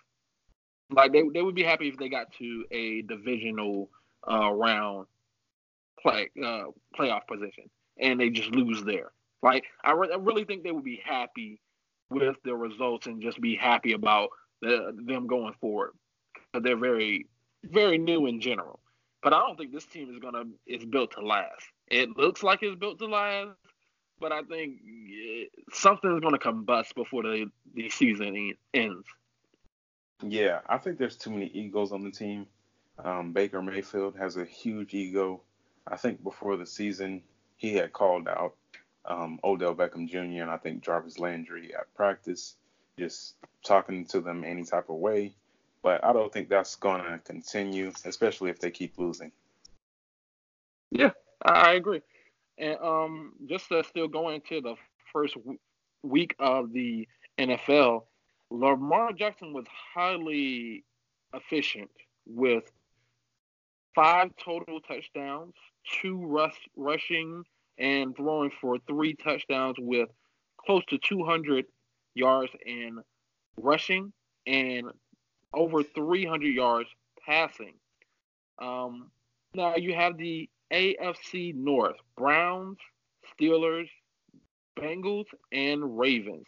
Like 0.91 1.13
they 1.13 1.23
they 1.33 1.41
would 1.41 1.55
be 1.55 1.63
happy 1.63 1.87
if 1.87 1.97
they 1.97 2.09
got 2.09 2.31
to 2.39 2.65
a 2.71 3.01
divisional 3.03 3.89
uh, 4.29 4.51
round 4.51 5.07
play 5.99 6.29
uh, 6.43 6.65
playoff 6.97 7.27
position 7.27 7.69
and 7.99 8.19
they 8.19 8.29
just 8.29 8.51
lose 8.51 8.83
there. 8.83 9.11
Like 9.41 9.65
I, 9.83 9.93
re- 9.93 10.11
I 10.11 10.17
really 10.17 10.43
think 10.43 10.63
they 10.63 10.71
would 10.71 10.83
be 10.83 11.01
happy 11.03 11.59
with 12.09 12.35
the 12.43 12.55
results 12.55 13.07
and 13.07 13.21
just 13.21 13.39
be 13.39 13.55
happy 13.55 13.93
about 13.93 14.29
the, 14.61 14.95
them 15.05 15.27
going 15.27 15.53
forward. 15.61 15.91
They're 16.59 16.77
very 16.77 17.27
very 17.63 17.97
new 17.97 18.25
in 18.25 18.41
general. 18.41 18.79
But 19.23 19.33
I 19.33 19.39
don't 19.39 19.55
think 19.55 19.71
this 19.71 19.85
team 19.85 20.09
is 20.11 20.19
gonna 20.19 20.43
is 20.65 20.83
built 20.83 21.11
to 21.11 21.21
last. 21.21 21.65
It 21.87 22.17
looks 22.17 22.43
like 22.43 22.63
it's 22.63 22.75
built 22.75 22.99
to 22.99 23.05
last, 23.05 23.55
but 24.19 24.31
I 24.31 24.43
think 24.43 24.79
something's 25.73 26.21
going 26.21 26.33
to 26.33 26.39
combust 26.39 26.95
before 26.95 27.23
the, 27.23 27.47
the 27.73 27.89
season 27.89 28.53
ends. 28.73 29.05
Yeah, 30.23 30.59
I 30.67 30.77
think 30.77 30.97
there's 30.97 31.15
too 31.15 31.31
many 31.31 31.47
egos 31.47 31.91
on 31.91 32.03
the 32.03 32.11
team. 32.11 32.47
Um, 33.03 33.33
Baker 33.33 33.61
Mayfield 33.61 34.15
has 34.17 34.37
a 34.37 34.45
huge 34.45 34.93
ego. 34.93 35.41
I 35.87 35.97
think 35.97 36.23
before 36.23 36.57
the 36.57 36.65
season, 36.65 37.23
he 37.57 37.73
had 37.75 37.93
called 37.93 38.27
out 38.27 38.55
um, 39.05 39.39
Odell 39.43 39.75
Beckham 39.75 40.07
Jr. 40.07 40.41
and 40.41 40.51
I 40.51 40.57
think 40.57 40.83
Jarvis 40.83 41.19
Landry 41.19 41.73
at 41.73 41.93
practice, 41.95 42.55
just 42.97 43.35
talking 43.63 44.05
to 44.07 44.21
them 44.21 44.43
any 44.43 44.63
type 44.63 44.89
of 44.89 44.97
way. 44.97 45.33
But 45.81 46.03
I 46.03 46.13
don't 46.13 46.31
think 46.31 46.49
that's 46.49 46.75
going 46.75 47.03
to 47.03 47.19
continue, 47.19 47.91
especially 48.05 48.51
if 48.51 48.59
they 48.59 48.69
keep 48.69 48.99
losing. 48.99 49.31
Yeah, 50.91 51.11
I 51.43 51.73
agree. 51.73 52.01
And 52.57 52.77
um, 52.79 53.33
just 53.47 53.71
uh, 53.71 53.81
still 53.81 54.07
going 54.07 54.35
into 54.35 54.61
the 54.61 54.75
first 55.11 55.35
week 56.03 56.35
of 56.37 56.71
the 56.71 57.07
NFL, 57.39 58.03
Lamar 58.51 59.13
Jackson 59.13 59.53
was 59.53 59.65
highly 59.93 60.83
efficient 61.33 61.89
with 62.27 62.65
five 63.95 64.31
total 64.37 64.81
touchdowns, 64.81 65.53
two 66.01 66.17
rush, 66.25 66.59
rushing 66.75 67.43
and 67.77 68.15
throwing 68.15 68.51
for 68.59 68.77
three 68.87 69.13
touchdowns 69.13 69.77
with 69.79 70.09
close 70.65 70.83
to 70.89 70.97
200 70.97 71.65
yards 72.13 72.51
in 72.65 72.99
rushing 73.55 74.11
and 74.45 74.87
over 75.53 75.81
300 75.81 76.47
yards 76.47 76.89
passing. 77.25 77.73
Um, 78.61 79.11
now 79.53 79.77
you 79.77 79.93
have 79.95 80.17
the 80.17 80.49
AFC 80.73 81.55
North 81.55 81.95
Browns, 82.17 82.77
Steelers, 83.33 83.89
Bengals, 84.77 85.25
and 85.53 85.97
Ravens. 85.97 86.45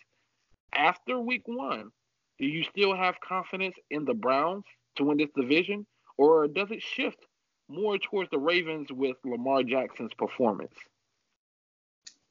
After 0.76 1.20
week 1.20 1.44
one, 1.46 1.92
do 2.40 2.46
you 2.46 2.64
still 2.64 2.96
have 2.96 3.20
confidence 3.20 3.76
in 3.90 4.06
the 4.06 4.14
Browns 4.14 4.66
to 4.96 5.04
win 5.04 5.18
this 5.18 5.30
division, 5.36 5.86
or 6.18 6.48
does 6.48 6.72
it 6.72 6.82
shift 6.82 7.20
more 7.70 7.98
towards 7.98 8.30
the 8.32 8.40
Ravens 8.40 8.92
with 8.92 9.18
Lamar 9.24 9.64
Jackson's 9.64 10.14
performance? 10.14 10.74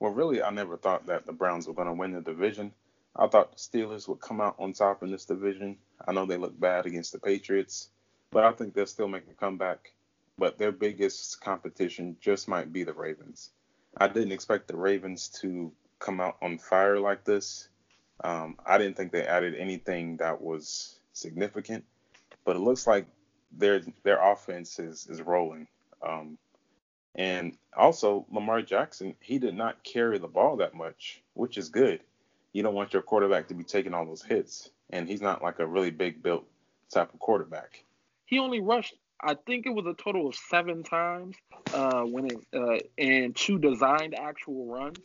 Well, 0.01 0.13
really, 0.13 0.43
I 0.43 0.51
never 0.51 0.77
thought 0.77 1.07
that 1.07 1.27
the 1.27 1.33
Browns 1.33 1.67
were 1.67 1.75
going 1.75 1.89
to 1.89 1.95
win 1.95 2.13
the 2.13 2.21
division. 2.21 2.73
I 3.15 3.29
thought 3.29 3.53
the 3.53 3.59
Steelers 3.59 4.09
would 4.09 4.21
come 4.21 4.41
out 4.41 4.57
on 4.59 4.73
top 4.73 5.03
in 5.03 5.11
this 5.11 5.25
division. 5.25 5.79
I 6.07 6.13
know 6.13 6.27
they 6.27 6.37
look 6.37 6.59
bad 6.59 6.87
against 6.87 7.13
the 7.13 7.21
Patriots, 7.21 7.91
but 8.31 8.45
I 8.45 8.53
think 8.53 8.75
they'll 8.75 8.87
still 8.87 9.09
make 9.09 9.29
a 9.31 9.35
comeback 9.35 9.93
but 10.39 10.59
their 10.59 10.73
biggest 10.73 11.41
competition 11.41 12.17
just 12.21 12.49
might 12.49 12.73
be 12.73 12.85
the 12.85 12.93
Ravens. 12.93 13.51
I 13.97 14.09
didn't 14.09 14.33
expect 14.33 14.69
the 14.69 14.77
Ravens 14.77 15.29
to 15.41 15.73
come 15.99 16.21
out 16.21 16.37
on 16.43 16.59
fire 16.59 16.99
like 16.99 17.25
this. 17.25 17.69
Um, 18.23 18.57
I 18.65 18.79
didn't 18.79 18.97
think 18.97 19.13
they 19.13 19.27
added 19.27 19.55
anything 19.57 20.19
that 20.19 20.41
was 20.41 20.99
significant, 21.13 21.85
but 22.45 22.57
it 22.57 22.61
looks 22.61 22.87
like 22.87 23.07
their 23.57 23.83
their 24.03 24.23
offense 24.23 24.79
is 24.79 25.07
is 25.09 25.21
rolling. 25.21 25.67
Um, 26.07 26.39
and 27.15 27.57
also 27.77 28.27
Lamar 28.31 28.63
Jackson, 28.63 29.15
he 29.21 29.39
did 29.39 29.55
not 29.55 29.83
carry 29.85 30.19
the 30.19 30.29
ball 30.29 30.57
that 30.57 30.75
much, 30.75 31.23
which 31.35 31.59
is 31.59 31.69
good. 31.69 32.01
You 32.53 32.63
don't 32.63 32.75
want 32.75 32.93
your 32.93 33.03
quarterback 33.03 33.49
to 33.49 33.55
be 33.55 33.65
taking 33.65 33.95
all 33.95 34.07
those 34.07 34.23
hits, 34.23 34.71
and 34.91 35.09
he's 35.09 35.21
not 35.21 35.43
like 35.43 35.59
a 35.59 35.67
really 35.67 35.91
big 35.91 36.23
built 36.23 36.47
type 36.91 37.13
of 37.13 37.21
quarterback. 37.21 37.85
He 38.27 38.39
only 38.39 38.61
rushed 38.61 38.95
I 39.23 39.35
think 39.35 39.67
it 39.67 39.71
was 39.71 39.87
a 39.87 39.95
total 39.95 40.29
of 40.29 40.35
seven 40.35 40.83
times 40.83 41.37
uh, 41.73 42.03
when 42.03 42.27
it 42.27 42.39
uh, 42.55 42.79
and 42.99 43.37
two 43.37 43.59
designed 43.59 44.19
actual 44.19 44.67
runs. 44.67 44.99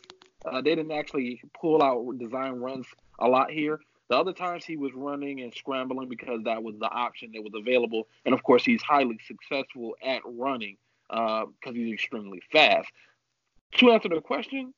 Uh, 0.44 0.60
they 0.60 0.74
didn't 0.74 0.92
actually 0.92 1.40
pull 1.60 1.82
out 1.82 2.18
design 2.18 2.54
runs 2.54 2.86
a 3.18 3.28
lot 3.28 3.50
here. 3.50 3.80
The 4.08 4.16
other 4.16 4.32
times 4.32 4.64
he 4.64 4.76
was 4.76 4.92
running 4.94 5.42
and 5.42 5.52
scrambling 5.54 6.08
because 6.08 6.42
that 6.44 6.62
was 6.62 6.76
the 6.78 6.88
option 6.88 7.32
that 7.34 7.42
was 7.42 7.52
available, 7.54 8.08
and 8.24 8.34
of 8.34 8.42
course 8.42 8.64
he's 8.64 8.82
highly 8.82 9.18
successful 9.26 9.96
at 10.02 10.22
running 10.24 10.78
because 11.08 11.50
uh, 11.66 11.72
he's 11.72 11.92
extremely 11.92 12.42
fast. 12.50 12.88
To 13.78 13.90
answer 13.90 14.08
the 14.08 14.20
question, 14.20 14.72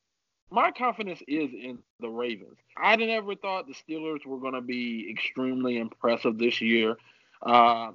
my 0.50 0.72
confidence 0.72 1.22
is 1.28 1.50
in 1.52 1.78
the 2.00 2.08
Ravens. 2.08 2.58
I 2.76 2.96
never 2.96 3.36
thought 3.36 3.66
the 3.68 3.74
Steelers 3.74 4.26
were 4.26 4.38
going 4.38 4.54
to 4.54 4.60
be 4.60 5.08
extremely 5.08 5.78
impressive 5.78 6.38
this 6.38 6.60
year. 6.60 6.96
Uh, 7.42 7.92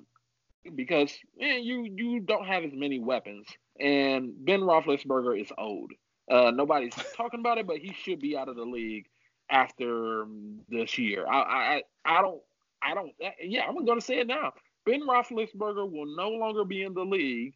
because 0.73 1.15
man, 1.39 1.63
you 1.63 1.83
you 1.83 2.19
don't 2.21 2.47
have 2.47 2.63
as 2.63 2.71
many 2.73 2.97
weapons, 2.99 3.45
and 3.79 4.33
Ben 4.45 4.61
Roethlisberger 4.61 5.39
is 5.39 5.51
old. 5.57 5.91
Uh, 6.31 6.51
nobody's 6.51 6.95
talking 7.15 7.41
about 7.41 7.57
it, 7.57 7.67
but 7.67 7.77
he 7.77 7.93
should 7.93 8.19
be 8.19 8.35
out 8.35 8.49
of 8.49 8.55
the 8.55 8.63
league 8.63 9.05
after 9.49 10.25
this 10.69 10.97
year. 10.97 11.25
I 11.27 11.37
I 11.37 11.83
I 12.05 12.21
don't 12.21 12.41
I 12.81 12.93
don't 12.93 13.11
yeah 13.41 13.65
I'm 13.67 13.85
gonna 13.85 14.01
say 14.01 14.19
it 14.19 14.27
now. 14.27 14.53
Ben 14.85 15.01
Roethlisberger 15.01 15.89
will 15.89 16.15
no 16.15 16.29
longer 16.29 16.63
be 16.63 16.83
in 16.83 16.93
the 16.93 17.03
league 17.03 17.53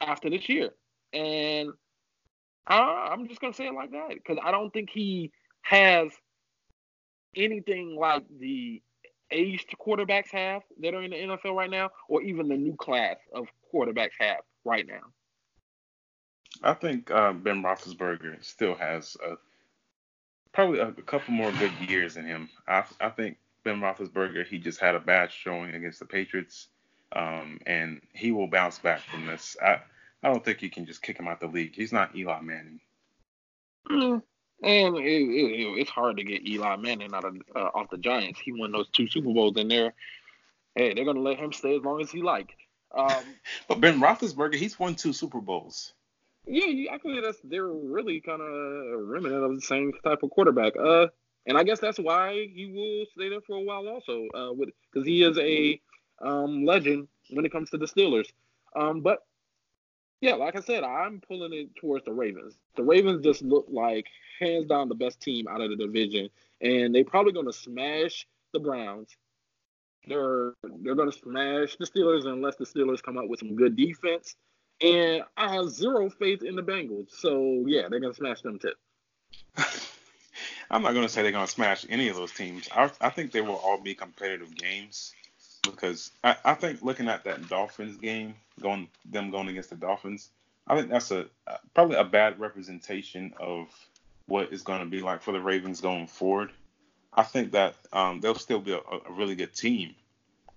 after 0.00 0.28
this 0.28 0.48
year, 0.48 0.70
and 1.12 1.70
I, 2.66 3.10
I'm 3.12 3.28
just 3.28 3.40
gonna 3.40 3.54
say 3.54 3.66
it 3.66 3.74
like 3.74 3.92
that 3.92 4.10
because 4.14 4.38
I 4.42 4.50
don't 4.50 4.72
think 4.72 4.90
he 4.90 5.32
has 5.62 6.10
anything 7.34 7.96
like 7.98 8.24
the 8.38 8.82
aged 9.30 9.74
quarterbacks 9.80 10.30
have 10.30 10.62
that 10.80 10.94
are 10.94 11.02
in 11.02 11.10
the 11.10 11.16
NFL 11.16 11.54
right 11.54 11.70
now, 11.70 11.90
or 12.08 12.22
even 12.22 12.48
the 12.48 12.56
new 12.56 12.76
class 12.76 13.16
of 13.34 13.46
quarterbacks 13.72 14.12
have 14.18 14.40
right 14.64 14.86
now? 14.86 15.00
I 16.62 16.74
think 16.74 17.10
uh, 17.10 17.32
Ben 17.32 17.62
Roethlisberger 17.62 18.44
still 18.44 18.74
has 18.74 19.16
a, 19.26 19.36
probably 20.52 20.78
a, 20.78 20.88
a, 20.88 21.02
couple 21.02 21.34
more 21.34 21.50
good 21.52 21.72
years 21.88 22.16
in 22.16 22.24
him. 22.24 22.48
I, 22.68 22.84
I, 23.00 23.08
think 23.08 23.38
Ben 23.64 23.80
Roethlisberger 23.80 24.46
he 24.46 24.58
just 24.58 24.80
had 24.80 24.94
a 24.94 25.00
bad 25.00 25.32
showing 25.32 25.74
against 25.74 25.98
the 25.98 26.04
Patriots, 26.04 26.68
um, 27.12 27.58
and 27.66 28.00
he 28.12 28.32
will 28.32 28.46
bounce 28.46 28.78
back 28.78 29.00
from 29.00 29.26
this. 29.26 29.56
I 29.62 29.80
I 30.22 30.28
don't 30.28 30.44
think 30.44 30.62
you 30.62 30.70
can 30.70 30.86
just 30.86 31.02
kick 31.02 31.18
him 31.18 31.26
out 31.26 31.40
the 31.40 31.46
league. 31.46 31.74
He's 31.74 31.92
not 31.92 32.14
Eli 32.14 32.40
Manning. 32.40 32.80
Mm, 33.90 34.22
and 34.62 34.96
it, 34.96 35.02
it, 35.02 35.80
it's 35.80 35.90
hard 35.90 36.18
to 36.18 36.24
get 36.24 36.46
Eli 36.46 36.76
Manning 36.76 37.12
out 37.14 37.24
of 37.24 37.36
uh, 37.56 37.70
off 37.74 37.90
the 37.90 37.98
Giants. 37.98 38.40
He 38.40 38.52
won 38.52 38.72
those 38.72 38.88
two 38.90 39.08
Super 39.08 39.32
Bowls 39.32 39.56
in 39.56 39.68
there. 39.68 39.94
Hey, 40.74 40.94
they're 40.94 41.04
gonna 41.04 41.20
let 41.20 41.38
him 41.38 41.52
stay 41.52 41.76
as 41.76 41.82
long 41.82 42.00
as 42.00 42.10
he 42.10 42.22
like. 42.22 42.56
Um, 42.94 43.24
but 43.68 43.80
Ben 43.80 44.00
Roethlisberger, 44.00 44.54
he's 44.54 44.78
won 44.78 44.94
two 44.94 45.12
Super 45.12 45.40
Bowls. 45.40 45.92
Yeah, 46.46 46.92
actually, 46.92 47.20
that's 47.20 47.38
they're 47.44 47.66
really 47.66 48.20
kind 48.20 48.40
of 48.42 48.48
a 48.48 48.98
remnant 49.02 49.44
of 49.44 49.54
the 49.54 49.60
same 49.60 49.92
type 50.04 50.22
of 50.22 50.30
quarterback. 50.30 50.74
Uh, 50.76 51.06
and 51.46 51.56
I 51.56 51.62
guess 51.64 51.80
that's 51.80 51.98
why 51.98 52.48
he 52.52 52.66
will 52.66 53.06
stay 53.14 53.28
there 53.28 53.40
for 53.40 53.56
a 53.56 53.60
while, 53.60 53.86
also. 53.88 54.26
Uh, 54.34 54.52
with 54.52 54.70
because 54.92 55.06
he 55.06 55.22
is 55.22 55.38
a 55.38 55.80
um 56.20 56.64
legend 56.64 57.08
when 57.30 57.44
it 57.44 57.52
comes 57.52 57.70
to 57.70 57.78
the 57.78 57.86
Steelers. 57.86 58.26
Um, 58.74 59.00
but 59.02 59.20
Yeah, 60.20 60.34
like 60.34 60.56
I 60.56 60.60
said, 60.60 60.84
I'm 60.84 61.20
pulling 61.20 61.52
it 61.52 61.74
towards 61.76 62.04
the 62.04 62.12
Ravens. 62.12 62.56
The 62.76 62.84
Ravens 62.84 63.24
just 63.24 63.42
look 63.42 63.66
like 63.68 64.06
hands 64.38 64.66
down 64.66 64.88
the 64.88 64.94
best 64.94 65.20
team 65.20 65.48
out 65.48 65.60
of 65.60 65.70
the 65.70 65.76
division, 65.76 66.28
and 66.60 66.94
they're 66.94 67.04
probably 67.04 67.32
going 67.32 67.46
to 67.46 67.52
smash 67.52 68.26
the 68.52 68.60
Browns. 68.60 69.16
They're 70.06 70.54
they're 70.82 70.94
going 70.94 71.10
to 71.10 71.18
smash 71.18 71.76
the 71.76 71.86
Steelers 71.86 72.26
unless 72.26 72.56
the 72.56 72.64
Steelers 72.66 73.02
come 73.02 73.16
up 73.18 73.28
with 73.28 73.40
some 73.40 73.54
good 73.56 73.76
defense. 73.76 74.36
And 74.82 75.22
I 75.36 75.54
have 75.54 75.70
zero 75.70 76.10
faith 76.10 76.42
in 76.42 76.56
the 76.56 76.62
Bengals. 76.62 77.10
So 77.10 77.64
yeah, 77.66 77.88
they're 77.88 78.00
to 78.12 78.16
smash 78.16 78.42
them 78.42 78.58
too. 78.58 78.72
I'm 80.70 80.82
not 80.82 80.92
to 81.02 81.08
say 81.08 81.22
they're 81.22 81.32
to 81.46 81.52
smash 81.52 81.84
any 81.90 82.08
of 82.08 82.16
those 82.16 82.32
teams. 82.32 82.68
I, 82.74 82.90
I 83.00 83.10
think 83.10 83.30
they 83.30 83.42
will 83.42 83.56
all 83.56 83.78
be 83.78 83.94
competitive 83.94 84.54
games 84.54 85.12
because 85.62 86.10
I, 86.24 86.36
I 86.44 86.54
think 86.54 86.82
looking 86.82 87.08
at 87.08 87.24
that 87.24 87.48
Dolphins 87.48 87.96
game, 87.96 88.34
going 88.60 88.88
them 89.04 89.30
going 89.30 89.48
against 89.48 89.70
the 89.70 89.76
Dolphins, 89.76 90.30
I 90.66 90.76
think 90.76 90.90
that's 90.90 91.10
a 91.10 91.26
probably 91.74 91.96
a 91.96 92.04
bad 92.04 92.40
representation 92.40 93.34
of 93.38 93.68
what 94.26 94.52
is 94.52 94.62
going 94.62 94.80
to 94.80 94.86
be 94.86 95.00
like 95.00 95.22
for 95.22 95.32
the 95.32 95.40
Ravens 95.40 95.80
going 95.80 96.06
forward. 96.06 96.52
I 97.12 97.22
think 97.22 97.52
that 97.52 97.74
um, 97.92 98.20
they'll 98.20 98.34
still 98.34 98.60
be 98.60 98.72
a, 98.72 98.78
a, 98.78 99.12
really 99.12 99.34
good 99.34 99.54
team, 99.54 99.94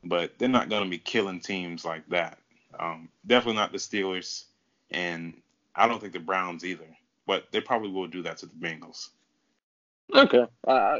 but 0.03 0.37
they're 0.37 0.47
not 0.47 0.69
going 0.69 0.83
to 0.83 0.89
be 0.89 0.97
killing 0.97 1.41
teams 1.41 1.83
like 1.83 2.07
that. 2.09 2.37
Um, 2.79 3.09
definitely 3.25 3.55
not 3.55 3.71
the 3.71 3.77
Steelers, 3.77 4.45
and 4.91 5.33
I 5.75 5.87
don't 5.87 5.99
think 5.99 6.13
the 6.13 6.19
Browns 6.19 6.65
either. 6.65 6.87
But 7.27 7.51
they 7.51 7.61
probably 7.61 7.89
will 7.89 8.07
do 8.07 8.21
that 8.23 8.37
to 8.37 8.45
the 8.45 8.53
Bengals. 8.53 9.09
Okay, 10.13 10.45
uh, 10.67 10.97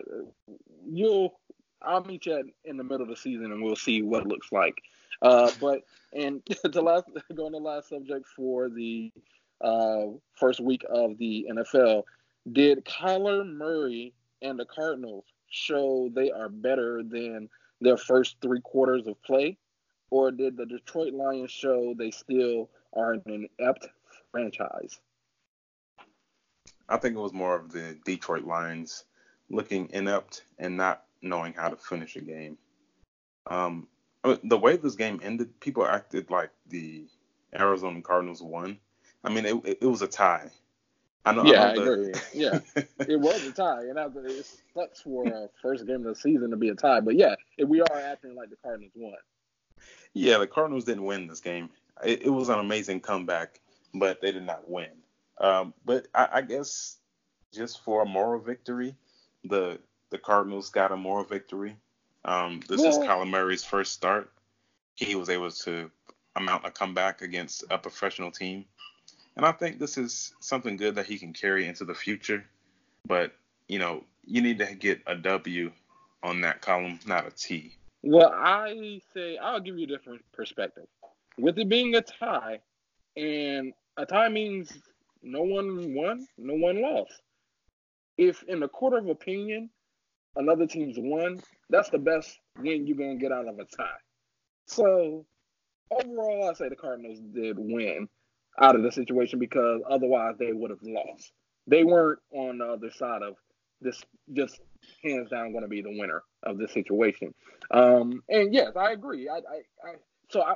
you'll 0.87 1.39
I'll 1.81 2.03
meet 2.03 2.25
you 2.25 2.51
in 2.63 2.77
the 2.77 2.83
middle 2.83 3.03
of 3.03 3.09
the 3.09 3.15
season 3.15 3.51
and 3.51 3.61
we'll 3.61 3.75
see 3.75 4.01
what 4.01 4.23
it 4.23 4.27
looks 4.27 4.51
like. 4.51 4.81
Uh, 5.21 5.51
but 5.61 5.83
and 6.13 6.41
the 6.63 6.81
last 6.81 7.05
going 7.35 7.53
to 7.53 7.59
the 7.59 7.63
last 7.63 7.89
subject 7.89 8.27
for 8.27 8.69
the 8.69 9.11
uh, 9.61 10.05
first 10.33 10.59
week 10.59 10.83
of 10.89 11.17
the 11.17 11.47
NFL, 11.49 12.03
did 12.51 12.85
Kyler 12.85 13.47
Murray 13.47 14.13
and 14.41 14.59
the 14.59 14.65
Cardinals 14.65 15.25
show 15.49 16.09
they 16.13 16.31
are 16.31 16.49
better 16.49 17.01
than 17.03 17.49
their 17.81 17.97
first 17.97 18.37
three 18.41 18.61
quarters 18.61 19.07
of 19.07 19.21
play, 19.23 19.57
or 20.15 20.31
did 20.31 20.55
the 20.55 20.65
Detroit 20.65 21.13
Lions 21.13 21.51
show 21.51 21.93
they 21.97 22.09
still 22.09 22.69
are 22.93 23.11
an 23.11 23.49
inept 23.59 23.89
franchise? 24.31 25.01
I 26.87 26.95
think 26.95 27.17
it 27.17 27.19
was 27.19 27.33
more 27.33 27.53
of 27.53 27.69
the 27.73 27.97
Detroit 28.05 28.45
Lions 28.45 29.03
looking 29.49 29.89
inept 29.91 30.45
and 30.57 30.77
not 30.77 31.03
knowing 31.21 31.51
how 31.51 31.67
to 31.67 31.75
finish 31.75 32.15
a 32.15 32.21
game. 32.21 32.57
Um, 33.47 33.89
the 34.23 34.57
way 34.57 34.77
this 34.77 34.95
game 34.95 35.19
ended, 35.21 35.59
people 35.59 35.85
acted 35.85 36.29
like 36.29 36.51
the 36.69 37.07
Arizona 37.53 38.01
Cardinals 38.01 38.41
won. 38.41 38.77
I 39.21 39.33
mean, 39.33 39.45
it, 39.45 39.55
it, 39.65 39.77
it 39.81 39.85
was 39.85 40.01
a 40.01 40.07
tie. 40.07 40.49
I 41.25 41.33
know. 41.33 41.43
Yeah, 41.43 41.65
I, 41.65 41.73
know 41.73 41.81
I 41.81 41.93
agree. 41.93 42.13
yeah, 42.33 42.59
it 42.99 43.19
was 43.19 43.43
a 43.45 43.51
tie, 43.51 43.81
and 43.81 43.99
it 43.99 44.45
sucks 44.73 45.01
for 45.01 45.27
a 45.27 45.49
first 45.61 45.85
game 45.85 45.97
of 45.97 46.03
the 46.03 46.15
season 46.15 46.51
to 46.51 46.55
be 46.55 46.69
a 46.69 46.75
tie. 46.75 47.01
But 47.01 47.15
yeah, 47.15 47.35
we 47.65 47.81
are 47.81 47.99
acting 47.99 48.33
like 48.33 48.49
the 48.49 48.55
Cardinals 48.63 48.93
won. 48.95 49.15
Yeah, 50.15 50.37
the 50.37 50.47
Cardinals 50.47 50.85
didn't 50.85 51.03
win 51.03 51.27
this 51.27 51.41
game. 51.41 51.69
It, 52.03 52.23
it 52.23 52.29
was 52.29 52.49
an 52.49 52.57
amazing 52.57 53.01
comeback, 53.01 53.59
but 53.93 54.21
they 54.21 54.31
did 54.31 54.45
not 54.45 54.67
win. 54.67 54.89
Um, 55.39 55.73
but 55.83 56.07
I, 56.15 56.29
I 56.35 56.41
guess 56.41 56.97
just 57.53 57.83
for 57.83 58.01
a 58.01 58.05
moral 58.05 58.39
victory, 58.39 58.95
the 59.43 59.77
the 60.09 60.17
Cardinals 60.17 60.69
got 60.69 60.93
a 60.93 60.97
moral 60.97 61.25
victory. 61.25 61.75
Um, 62.23 62.61
this 62.67 62.81
yeah. 62.81 62.89
is 62.89 62.97
Kyler 62.97 63.29
Murray's 63.29 63.65
first 63.65 63.91
start. 63.91 64.31
He 64.95 65.15
was 65.15 65.29
able 65.29 65.51
to 65.51 65.91
amount 66.37 66.65
a 66.65 66.71
comeback 66.71 67.21
against 67.21 67.65
a 67.69 67.77
professional 67.77 68.31
team. 68.31 68.65
And 69.35 69.45
I 69.45 69.51
think 69.51 69.79
this 69.79 69.97
is 69.97 70.33
something 70.39 70.77
good 70.77 70.95
that 70.95 71.05
he 71.05 71.17
can 71.17 71.33
carry 71.33 71.67
into 71.67 71.83
the 71.83 71.93
future. 71.93 72.45
But, 73.05 73.33
you 73.67 73.79
know, 73.79 74.05
you 74.25 74.41
need 74.41 74.59
to 74.59 74.73
get 74.73 75.01
a 75.07 75.15
W 75.15 75.71
on 76.23 76.41
that 76.41 76.61
column, 76.61 76.99
not 77.05 77.27
a 77.27 77.31
T. 77.31 77.75
Well, 78.07 78.31
I 78.31 79.01
say 79.15 79.37
I'll 79.37 79.59
give 79.59 79.79
you 79.79 79.85
a 79.85 79.87
different 79.87 80.21
perspective. 80.31 80.83
With 81.39 81.57
it 81.57 81.67
being 81.67 81.95
a 81.95 82.01
tie, 82.01 82.59
and 83.17 83.73
a 83.97 84.05
tie 84.05 84.29
means 84.29 84.71
no 85.23 85.41
one 85.41 85.95
won, 85.95 86.27
no 86.37 86.53
one 86.53 86.83
lost. 86.83 87.19
If 88.19 88.43
in 88.43 88.61
a 88.61 88.67
court 88.67 88.93
of 88.93 89.09
opinion 89.09 89.71
another 90.35 90.67
team's 90.67 90.97
won, 90.99 91.41
that's 91.71 91.89
the 91.89 91.97
best 91.97 92.37
win 92.59 92.85
you're 92.85 92.95
gonna 92.95 93.15
get 93.15 93.31
out 93.31 93.47
of 93.47 93.57
a 93.57 93.65
tie. 93.65 93.97
So 94.67 95.25
overall, 95.89 96.51
I 96.51 96.53
say 96.53 96.69
the 96.69 96.75
Cardinals 96.75 97.19
did 97.33 97.57
win 97.57 98.07
out 98.61 98.75
of 98.75 98.83
the 98.83 98.91
situation 98.91 99.39
because 99.39 99.81
otherwise 99.89 100.35
they 100.37 100.53
would 100.53 100.69
have 100.69 100.83
lost. 100.83 101.31
They 101.65 101.83
weren't 101.83 102.19
on 102.31 102.59
the 102.59 102.65
other 102.65 102.91
side 102.91 103.23
of 103.23 103.33
this, 103.81 103.99
just 104.31 104.59
hands 105.03 105.31
down 105.31 105.53
going 105.53 105.63
to 105.63 105.67
be 105.67 105.81
the 105.81 105.97
winner 105.97 106.21
of 106.45 106.57
this 106.57 106.71
situation. 106.71 107.33
Um, 107.71 108.23
and 108.29 108.53
yes, 108.53 108.75
I 108.75 108.91
agree. 108.91 109.29
I, 109.29 109.37
I, 109.37 109.89
I 109.89 109.95
so 110.29 110.41
I, 110.41 110.55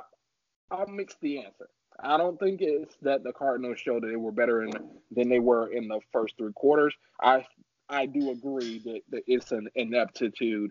I'll 0.70 0.86
mix 0.86 1.16
the 1.20 1.38
answer. 1.38 1.68
I 2.02 2.16
don't 2.16 2.38
think 2.38 2.60
it's 2.62 2.94
that 3.02 3.24
the 3.24 3.32
Cardinals 3.32 3.78
showed 3.78 4.02
that 4.02 4.08
they 4.08 4.16
were 4.16 4.32
better 4.32 4.62
in, 4.62 4.72
than 5.10 5.28
they 5.28 5.38
were 5.38 5.70
in 5.70 5.88
the 5.88 6.00
first 6.12 6.34
three 6.38 6.52
quarters. 6.52 6.94
I 7.20 7.44
I 7.88 8.06
do 8.06 8.30
agree 8.30 8.78
that, 8.84 9.00
that 9.10 9.22
it's 9.26 9.52
an 9.52 9.68
ineptitude 9.74 10.70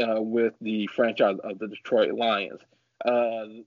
uh, 0.00 0.20
with 0.20 0.54
the 0.60 0.88
franchise 0.88 1.36
of 1.44 1.58
the 1.58 1.68
Detroit 1.68 2.12
Lions. 2.14 2.60
Uh, 3.04 3.62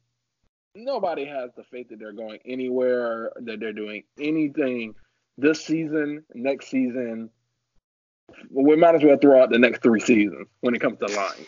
nobody 0.76 1.26
has 1.26 1.50
the 1.56 1.64
faith 1.64 1.90
that 1.90 2.00
they're 2.00 2.12
going 2.12 2.40
anywhere, 2.46 3.32
that 3.42 3.60
they're 3.60 3.74
doing 3.74 4.04
anything 4.20 4.96
this 5.38 5.64
season, 5.64 6.26
next 6.34 6.68
season. 6.70 7.30
We 8.50 8.76
might 8.76 8.96
as 8.96 9.04
well 9.04 9.18
throw 9.18 9.42
out 9.42 9.50
the 9.50 9.60
next 9.60 9.82
three 9.82 10.00
seasons 10.00 10.48
when 10.62 10.76
it 10.76 10.82
comes 10.82 11.00
to 11.00 11.08
Lions. 11.08 11.48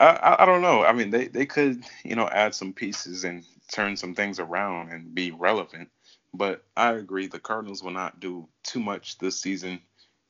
I, 0.00 0.36
I 0.40 0.46
don't 0.46 0.62
know. 0.62 0.84
I 0.84 0.92
mean, 0.92 1.10
they, 1.10 1.28
they 1.28 1.46
could, 1.46 1.84
you 2.04 2.16
know, 2.16 2.28
add 2.28 2.54
some 2.54 2.72
pieces 2.72 3.24
and 3.24 3.44
turn 3.70 3.96
some 3.96 4.14
things 4.14 4.40
around 4.40 4.90
and 4.90 5.14
be 5.14 5.30
relevant. 5.30 5.90
But 6.34 6.64
I 6.76 6.92
agree, 6.92 7.26
the 7.26 7.38
Cardinals 7.38 7.82
will 7.82 7.92
not 7.92 8.18
do 8.18 8.48
too 8.64 8.80
much 8.80 9.18
this 9.18 9.40
season. 9.40 9.80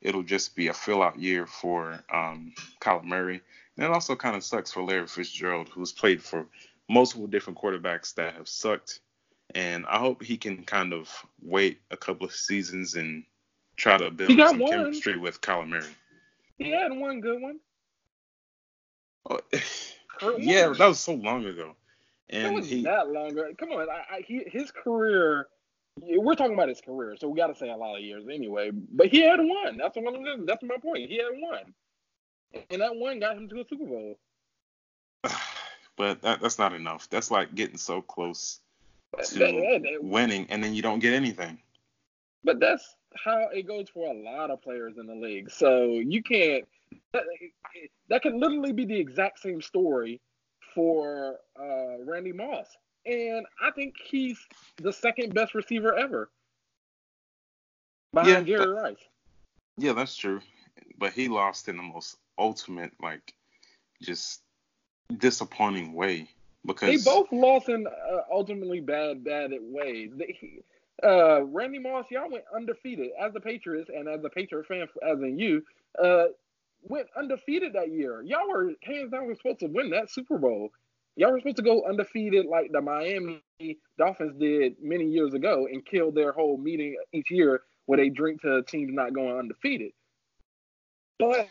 It'll 0.01 0.25
just 0.25 0.57
be 0.57 0.69
a 0.69 0.75
fill 0.75 1.03
out 1.03 1.19
year 1.19 1.47
for 1.47 2.01
um, 2.13 2.53
Kyler 2.81 3.05
Murray. 3.05 3.41
And 3.77 3.87
it 3.87 3.93
also 3.93 4.17
kind 4.17 4.37
of 4.37 4.45
sucks 4.45 4.73
for 4.73 4.83
Larry 4.83 5.07
Fitzgerald, 5.07 5.69
who's 5.69 5.93
played 5.93 6.23
for 6.23 6.47
multiple 6.89 7.27
different 7.27 7.59
quarterbacks 7.59 8.15
that 8.15 8.35
have 8.35 8.49
sucked. 8.49 9.01
And 9.55 9.87
I 9.87 9.99
hope 9.99 10.23
he 10.23 10.37
can 10.37 10.65
kind 10.65 10.93
of 10.93 11.09
wait 11.41 11.81
a 11.91 11.97
couple 11.97 12.27
of 12.27 12.35
seasons 12.35 12.95
and 12.95 13.25
try 13.77 13.99
to 13.99 14.11
build 14.11 14.39
some 14.39 14.59
one. 14.59 14.71
chemistry 14.71 15.19
with 15.19 15.41
Kyler 15.41 15.69
Murray. 15.69 15.85
He 16.59 16.71
had 16.71 16.93
one 16.93 17.21
good 17.21 17.41
one. 17.41 17.61
Oh, 19.29 19.41
yeah, 20.39 20.69
that 20.69 20.87
was 20.87 20.99
so 20.99 21.15
long 21.15 21.45
ago. 21.47 21.75
And 22.31 22.55
was 22.55 22.69
he, 22.69 22.83
that 22.83 23.11
long 23.11 23.33
ago. 23.33 23.51
Come 23.59 23.71
on, 23.71 23.89
I, 23.91 24.17
I, 24.17 24.23
he, 24.27 24.43
his 24.47 24.71
career 24.71 25.49
we're 26.01 26.35
talking 26.35 26.55
about 26.55 26.69
his 26.69 26.81
career, 26.81 27.17
so 27.19 27.29
we 27.29 27.39
got 27.39 27.49
to 27.49 27.55
say 27.55 27.71
a 27.71 27.77
lot 27.77 27.97
of 27.97 28.03
years 28.03 28.25
anyway. 28.33 28.71
But 28.73 29.09
he 29.09 29.21
had 29.21 29.39
one. 29.41 29.77
That's 29.77 29.97
one. 29.97 30.47
That's 30.47 30.63
my 30.63 30.77
point. 30.79 31.11
He 31.11 31.19
had 31.19 31.39
one, 31.39 31.75
and 32.71 32.81
that 32.81 32.97
one 32.97 33.21
got 33.21 33.37
him 33.37 33.49
to 33.49 33.61
a 33.61 33.65
Super 33.69 33.87
Bowl. 33.87 34.19
But 35.95 36.23
that, 36.23 36.41
that's 36.41 36.59
not 36.59 36.73
enough. 36.73 37.07
That's 37.11 37.31
like 37.31 37.55
getting 37.55 37.77
so 37.77 38.01
close 38.01 38.61
to 39.23 39.39
that, 39.39 39.53
that, 39.83 39.99
winning, 40.01 40.47
and 40.49 40.65
then 40.65 40.75
you 40.75 40.81
don't 40.81 41.01
get 41.01 41.13
anything. 41.13 41.59
But 42.43 42.61
that's 42.61 42.97
how 43.23 43.49
it 43.53 43.67
goes 43.67 43.89
for 43.89 44.11
a 44.11 44.15
lot 44.15 44.51
of 44.51 44.63
players 44.63 44.99
in 44.99 45.07
the 45.07 45.15
league. 45.15 45.51
So 45.51 45.99
you 45.99 46.23
can't. 46.23 46.65
That, 47.13 47.23
that 48.09 48.23
could 48.23 48.35
literally 48.35 48.73
be 48.73 48.85
the 48.85 48.99
exact 48.99 49.41
same 49.41 49.63
story 49.63 50.21
for 50.75 51.37
uh, 51.59 52.05
Randy 52.05 52.33
Moss 52.33 52.67
and 53.07 53.47
I 53.61 53.71
think 53.73 53.95
he's 54.03 54.39
the 54.81 54.93
second 54.93 55.35
best 55.35 55.55
receiver 55.55 55.97
ever 55.97 56.31
behind 58.13 58.47
yeah, 58.47 58.57
Jerry 58.57 58.75
that, 58.75 58.81
Rice. 58.81 59.09
Yeah, 59.79 59.93
that's 59.93 60.17
true. 60.17 60.41
But 60.99 61.13
he 61.13 61.29
lost 61.29 61.69
in 61.69 61.77
the 61.77 61.83
most 61.83 62.17
ultimate, 62.39 62.93
like, 63.01 63.35
just 64.01 64.43
disappointing 65.19 65.93
way 65.93 66.29
because 66.65 67.05
they 67.05 67.11
both 67.11 67.31
lost 67.33 67.69
in 67.69 67.87
uh, 67.87 68.21
ultimately 68.31 68.81
bad, 68.81 69.25
bad 69.25 69.51
ways. 69.61 70.13
They, 70.15 70.63
uh, 71.05 71.45
Randy 71.45 71.79
Moss, 71.79 72.07
y'all 72.11 72.31
went 72.31 72.45
undefeated 72.55 73.11
as 73.21 73.33
the 73.33 73.41
Patriots 73.41 73.91
and 73.95 74.09
as 74.09 74.25
a 74.25 74.31
Patriot 74.31 74.67
fan, 74.67 74.87
as 75.03 75.19
in 75.21 75.39
you, 75.39 75.63
uh, 76.03 76.25
went 76.83 77.09
undefeated 77.17 77.73
that 77.75 77.91
year. 77.91 78.23
Y'all 78.23 78.49
were 78.49 78.73
hands 78.83 79.11
down 79.11 79.35
supposed 79.37 79.61
to 79.61 79.67
win 79.67 79.91
that 79.91 80.11
Super 80.11 80.39
Bowl. 80.39 80.71
Y'all 81.17 81.33
were 81.33 81.39
supposed 81.39 81.57
to 81.57 81.63
go 81.63 81.85
undefeated 81.89 82.47
like 82.47 82.73
the 82.73 82.81
Miami 82.81 83.43
Dolphins 83.99 84.35
did 84.39 84.77
many 84.83 85.05
years 85.05 85.35
ago 85.35 85.69
and 85.71 85.85
kill 85.85 86.11
their 86.11 86.33
whole 86.33 86.57
meeting 86.57 86.97
each 87.13 87.31
year 87.31 87.63
where 87.87 87.99
they 87.99 88.09
drink 88.09 88.41
to 88.43 88.63
teams 88.63 88.93
not 88.93 89.13
going 89.13 89.37
undefeated. 89.37 89.93
But 91.19 91.49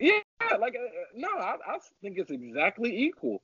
yeah, 0.00 0.20
like 0.58 0.74
uh, 0.74 0.88
no, 1.14 1.28
I, 1.28 1.56
I 1.66 1.78
think 2.00 2.18
it's 2.18 2.30
exactly 2.30 3.04
equal. 3.04 3.42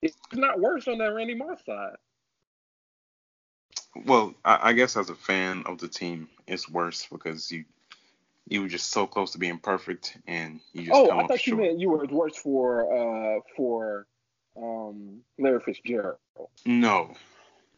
it's 0.00 0.16
not 0.32 0.60
worse 0.60 0.88
on 0.88 0.98
that 0.98 1.12
Randy 1.14 1.34
Moss 1.34 1.64
side. 1.64 1.96
Well, 4.06 4.34
I, 4.44 4.70
I 4.70 4.72
guess 4.72 4.96
as 4.96 5.10
a 5.10 5.14
fan 5.14 5.64
of 5.66 5.78
the 5.78 5.88
team, 5.88 6.28
it's 6.46 6.68
worse 6.68 7.06
because 7.10 7.50
you 7.50 7.64
you 8.48 8.62
were 8.62 8.68
just 8.68 8.90
so 8.90 9.06
close 9.06 9.32
to 9.32 9.38
being 9.38 9.58
perfect, 9.58 10.18
and 10.26 10.60
you 10.72 10.86
just 10.86 10.94
oh, 10.94 11.10
I 11.10 11.26
thought 11.26 11.46
you 11.46 11.52
short. 11.52 11.60
meant 11.62 11.78
you 11.80 11.90
were 11.90 12.04
worse 12.06 12.36
for 12.36 13.36
uh 13.36 13.40
for 13.56 14.06
um 14.56 15.20
Larry 15.38 15.60
Fitzgerald. 15.60 16.18
No, 16.66 17.14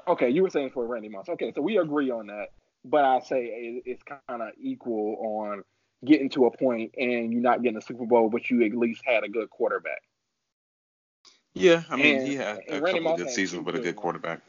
Okay, 0.06 0.28
you 0.30 0.42
were 0.42 0.50
saying 0.50 0.70
for 0.70 0.86
Randy 0.86 1.08
Moss. 1.08 1.28
Okay, 1.28 1.52
so 1.54 1.62
we 1.62 1.78
agree 1.78 2.10
on 2.10 2.26
that, 2.26 2.48
but 2.84 3.04
I 3.04 3.20
say 3.20 3.44
it, 3.44 3.82
it's 3.86 4.02
kind 4.02 4.42
of 4.42 4.50
equal 4.60 5.16
on 5.20 5.64
getting 6.04 6.28
to 6.30 6.44
a 6.46 6.50
point 6.50 6.94
and 6.98 7.32
you're 7.32 7.40
not 7.42 7.62
getting 7.62 7.78
a 7.78 7.82
Super 7.82 8.04
Bowl, 8.04 8.28
but 8.28 8.50
you 8.50 8.62
at 8.64 8.72
least 8.74 9.02
had 9.06 9.24
a 9.24 9.28
good 9.28 9.48
quarterback. 9.48 10.02
yeah, 11.54 11.84
I 11.88 11.96
mean 11.96 12.18
And- 12.18 12.28
he 12.28 12.34
had 12.34 12.60
a 12.68 12.80
couple 12.80 13.16
good 13.16 13.30
seasons 13.30 13.64
with 13.64 13.76
a 13.76 13.80
good 13.80 13.96
quarterback. 13.96 14.40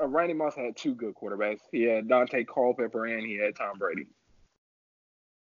Uh, 0.00 0.06
Randy 0.06 0.34
Moss 0.34 0.54
had 0.54 0.76
two 0.76 0.94
good 0.94 1.14
quarterbacks. 1.14 1.60
He 1.70 1.82
had 1.82 2.08
Daunte 2.08 2.46
Culpepper 2.46 3.06
and 3.06 3.26
he 3.26 3.36
had 3.36 3.56
Tom 3.56 3.78
Brady. 3.78 4.06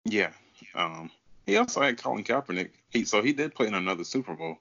Yeah. 0.04 0.32
Um, 0.74 1.12
he 1.46 1.58
also 1.58 1.82
had 1.82 1.98
Colin 1.98 2.24
Kaepernick. 2.24 2.72
He 2.89 3.06
so 3.06 3.22
he 3.22 3.34
did 3.34 3.56
play 3.56 3.68
in 3.68 3.74
another 3.74 4.04
Super 4.04 4.36
Bowl. 4.36 4.58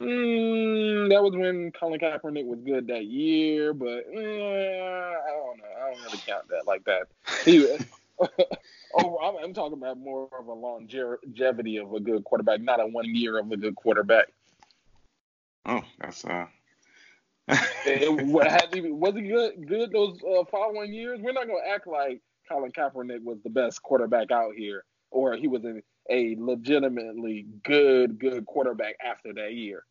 Mm, 0.00 1.10
that 1.10 1.22
was 1.22 1.34
when 1.34 1.72
Colin 1.72 1.98
Kaepernick 1.98 2.46
was 2.46 2.60
good 2.60 2.86
that 2.86 3.06
year, 3.06 3.74
but 3.74 4.04
eh, 4.14 4.16
I 4.16 5.30
don't 5.30 5.58
know. 5.58 5.64
I 5.76 5.92
don't 5.92 6.02
really 6.04 6.18
count 6.18 6.48
that 6.48 6.66
like 6.66 6.84
that. 6.84 7.08
He, 7.44 7.66
oh, 8.94 9.18
I'm, 9.22 9.44
I'm 9.44 9.54
talking 9.54 9.78
about 9.78 9.98
more 9.98 10.28
of 10.38 10.46
a 10.46 10.52
longevity 10.52 11.78
of 11.78 11.92
a 11.92 12.00
good 12.00 12.24
quarterback, 12.24 12.60
not 12.60 12.80
a 12.80 12.86
one 12.86 13.14
year 13.14 13.38
of 13.38 13.50
a 13.50 13.56
good 13.56 13.74
quarterback. 13.74 14.28
Oh, 15.66 15.82
that's 16.00 16.24
uh. 16.24 16.46
It, 17.86 18.74
he, 18.74 18.90
was 18.90 19.14
he 19.14 19.22
good? 19.22 19.66
Good 19.66 19.92
those 19.92 20.18
uh, 20.22 20.44
following 20.50 20.92
years? 20.92 21.20
We're 21.22 21.32
not 21.32 21.46
gonna 21.46 21.60
act 21.66 21.86
like 21.86 22.20
Colin 22.48 22.72
Kaepernick 22.72 23.22
was 23.22 23.38
the 23.42 23.50
best 23.50 23.82
quarterback 23.82 24.30
out 24.30 24.54
here, 24.54 24.84
or 25.10 25.36
he 25.36 25.48
was 25.48 25.64
a, 25.64 25.82
a 26.10 26.36
legitimately 26.38 27.46
good, 27.64 28.18
good 28.18 28.46
quarterback 28.46 28.96
after 29.04 29.32
that 29.34 29.54
year. 29.54 29.84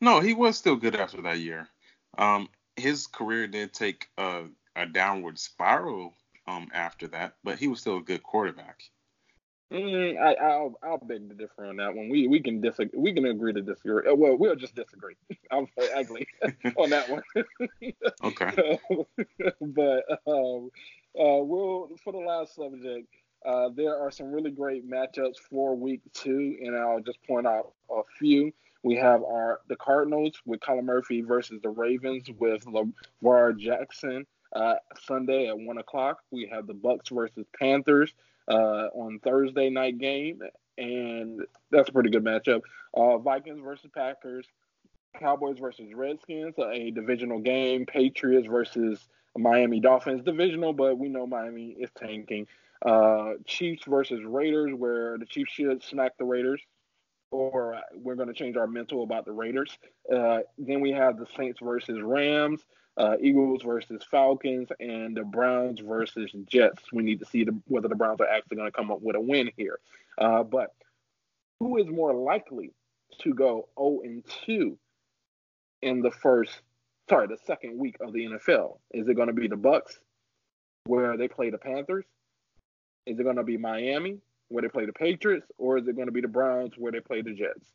no, 0.00 0.20
he 0.20 0.34
was 0.34 0.56
still 0.56 0.76
good 0.76 0.96
after 0.96 1.22
that 1.22 1.38
year. 1.38 1.68
Um, 2.18 2.48
his 2.76 3.06
career 3.06 3.46
did 3.46 3.72
take 3.72 4.08
a, 4.18 4.44
a 4.76 4.86
downward 4.86 5.38
spiral 5.38 6.14
um 6.46 6.68
after 6.72 7.06
that, 7.08 7.34
but 7.44 7.58
he 7.58 7.68
was 7.68 7.80
still 7.80 7.98
a 7.98 8.02
good 8.02 8.22
quarterback. 8.22 8.82
Mm, 9.72 10.18
I, 10.20 10.34
I'll 10.34 10.74
I'll 10.82 10.98
beg 10.98 11.28
to 11.28 11.34
differ 11.34 11.66
on 11.66 11.76
that 11.76 11.94
one. 11.94 12.08
We 12.08 12.26
we 12.26 12.40
can 12.40 12.60
disagree. 12.60 12.98
We 12.98 13.12
can 13.14 13.24
agree 13.26 13.52
to 13.52 13.62
disagree. 13.62 14.10
Uh, 14.10 14.14
Well, 14.16 14.36
we'll 14.36 14.56
just 14.56 14.74
disagree. 14.74 15.14
I'm 15.52 15.66
ugly 15.94 16.26
on 16.76 16.90
that 16.90 17.08
one. 17.08 17.22
Okay. 18.24 18.78
but 19.60 20.04
um, 20.26 20.70
uh, 21.18 21.38
we'll 21.42 21.90
for 22.02 22.12
the 22.12 22.18
last 22.18 22.56
subject. 22.56 23.06
Uh, 23.46 23.70
there 23.74 23.96
are 23.98 24.10
some 24.10 24.30
really 24.32 24.50
great 24.50 24.88
matchups 24.88 25.38
for 25.38 25.74
week 25.74 26.00
two, 26.12 26.58
and 26.62 26.76
I'll 26.76 27.00
just 27.00 27.22
point 27.26 27.46
out 27.46 27.72
a 27.90 28.02
few. 28.18 28.52
We 28.82 28.96
have 28.96 29.22
our 29.22 29.60
the 29.68 29.76
Cardinals 29.76 30.32
with 30.44 30.60
Colin 30.60 30.84
Murphy 30.86 31.20
versus 31.22 31.60
the 31.62 31.70
Ravens 31.70 32.28
with 32.38 32.64
Lamar 32.66 33.52
Jackson 33.52 34.26
uh, 34.54 34.74
Sunday 35.06 35.48
at 35.48 35.58
one 35.58 35.78
o'clock. 35.78 36.18
We 36.30 36.48
have 36.52 36.66
the 36.66 36.74
Bucs 36.74 37.10
versus 37.10 37.46
Panthers 37.58 38.12
uh, 38.50 38.88
on 38.94 39.20
Thursday 39.20 39.70
night 39.70 39.98
game, 39.98 40.40
and 40.76 41.40
that's 41.70 41.88
a 41.88 41.92
pretty 41.92 42.10
good 42.10 42.24
matchup. 42.24 42.62
Uh, 42.92 43.18
Vikings 43.18 43.60
versus 43.62 43.90
Packers, 43.94 44.46
Cowboys 45.18 45.58
versus 45.58 45.92
Redskins, 45.94 46.54
a 46.58 46.90
divisional 46.90 47.38
game. 47.38 47.86
Patriots 47.86 48.46
versus 48.46 49.08
Miami 49.36 49.80
Dolphins, 49.80 50.24
divisional, 50.24 50.72
but 50.72 50.98
we 50.98 51.08
know 51.08 51.26
Miami 51.26 51.76
is 51.78 51.90
tanking. 51.96 52.46
Uh, 52.84 53.34
Chiefs 53.46 53.84
versus 53.86 54.20
Raiders, 54.24 54.72
where 54.74 55.18
the 55.18 55.26
Chiefs 55.26 55.52
should 55.52 55.82
smack 55.82 56.12
the 56.18 56.24
Raiders, 56.24 56.60
or 57.30 57.78
we're 57.94 58.16
going 58.16 58.28
to 58.28 58.34
change 58.34 58.56
our 58.56 58.66
mental 58.66 59.02
about 59.02 59.24
the 59.26 59.32
Raiders. 59.32 59.78
Uh, 60.12 60.40
then 60.58 60.80
we 60.80 60.90
have 60.90 61.18
the 61.18 61.26
Saints 61.36 61.60
versus 61.62 62.00
Rams, 62.02 62.64
uh, 62.96 63.16
Eagles 63.20 63.62
versus 63.62 64.02
Falcons, 64.10 64.68
and 64.80 65.16
the 65.16 65.24
Browns 65.24 65.80
versus 65.80 66.30
Jets. 66.46 66.82
We 66.92 67.02
need 67.02 67.20
to 67.20 67.26
see 67.26 67.44
the, 67.44 67.58
whether 67.66 67.88
the 67.88 67.94
Browns 67.94 68.20
are 68.20 68.28
actually 68.28 68.58
going 68.58 68.70
to 68.70 68.76
come 68.76 68.90
up 68.90 69.00
with 69.00 69.16
a 69.16 69.20
win 69.20 69.50
here. 69.56 69.78
Uh, 70.18 70.42
but 70.42 70.74
who 71.60 71.78
is 71.78 71.86
more 71.86 72.14
likely 72.14 72.72
to 73.20 73.34
go 73.34 73.68
0 73.78 74.00
and 74.04 74.24
2 74.46 74.78
in 75.82 76.02
the 76.02 76.10
first, 76.10 76.60
sorry, 77.08 77.26
the 77.26 77.38
second 77.46 77.78
week 77.78 77.96
of 78.00 78.12
the 78.12 78.26
NFL? 78.26 78.78
Is 78.92 79.08
it 79.08 79.14
going 79.14 79.28
to 79.28 79.34
be 79.34 79.48
the 79.48 79.56
Bucs, 79.56 79.98
where 80.86 81.16
they 81.16 81.28
play 81.28 81.50
the 81.50 81.58
Panthers? 81.58 82.04
Is 83.06 83.18
it 83.18 83.22
going 83.22 83.36
to 83.36 83.42
be 83.42 83.56
Miami, 83.56 84.18
where 84.48 84.62
they 84.62 84.68
play 84.68 84.86
the 84.86 84.92
Patriots, 84.92 85.46
or 85.58 85.78
is 85.78 85.86
it 85.88 85.96
going 85.96 86.08
to 86.08 86.12
be 86.12 86.20
the 86.20 86.28
Browns, 86.28 86.74
where 86.76 86.92
they 86.92 87.00
play 87.00 87.22
the 87.22 87.32
Jets? 87.32 87.66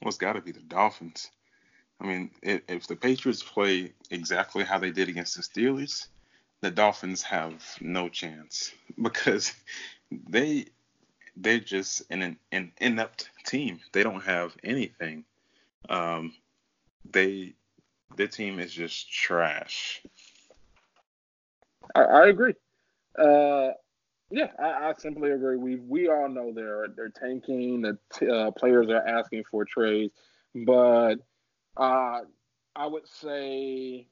Well, 0.00 0.08
it's 0.08 0.18
got 0.18 0.32
to 0.32 0.40
be 0.40 0.52
the 0.52 0.60
Dolphins. 0.60 1.30
I 2.02 2.06
mean, 2.06 2.30
if, 2.42 2.62
if 2.68 2.86
the 2.88 2.96
Patriots 2.96 3.42
play 3.42 3.92
exactly 4.10 4.64
how 4.64 4.78
they 4.78 4.90
did 4.90 5.08
against 5.08 5.36
the 5.36 5.42
Steelers, 5.42 6.08
the 6.60 6.70
Dolphins 6.70 7.22
have 7.22 7.64
no 7.80 8.08
chance 8.08 8.72
because 9.02 9.52
they 10.10 10.66
they're 11.36 11.60
just 11.60 12.02
an 12.10 12.36
an 12.50 12.72
inept 12.80 13.30
team. 13.46 13.80
They 13.92 14.02
don't 14.02 14.22
have 14.22 14.54
anything. 14.64 15.24
Um, 15.88 16.34
they 17.10 17.54
their 18.16 18.26
team 18.26 18.58
is 18.58 18.72
just 18.72 19.10
trash. 19.10 20.02
I, 21.94 22.02
I 22.02 22.26
agree. 22.28 22.54
Uh, 23.18 23.70
yeah, 24.30 24.50
I, 24.58 24.88
I 24.88 24.92
simply 24.98 25.30
agree. 25.30 25.56
We 25.56 25.76
we 25.76 26.08
all 26.08 26.28
know 26.28 26.52
they're 26.52 26.88
they're 26.96 27.10
tanking. 27.10 27.82
The 27.82 27.98
t- 28.12 28.28
uh, 28.28 28.50
players 28.50 28.88
are 28.88 29.06
asking 29.06 29.44
for 29.50 29.64
trades, 29.64 30.12
but 30.54 31.16
uh, 31.76 32.20
I 32.74 32.86
would 32.86 33.06
say 33.06 34.06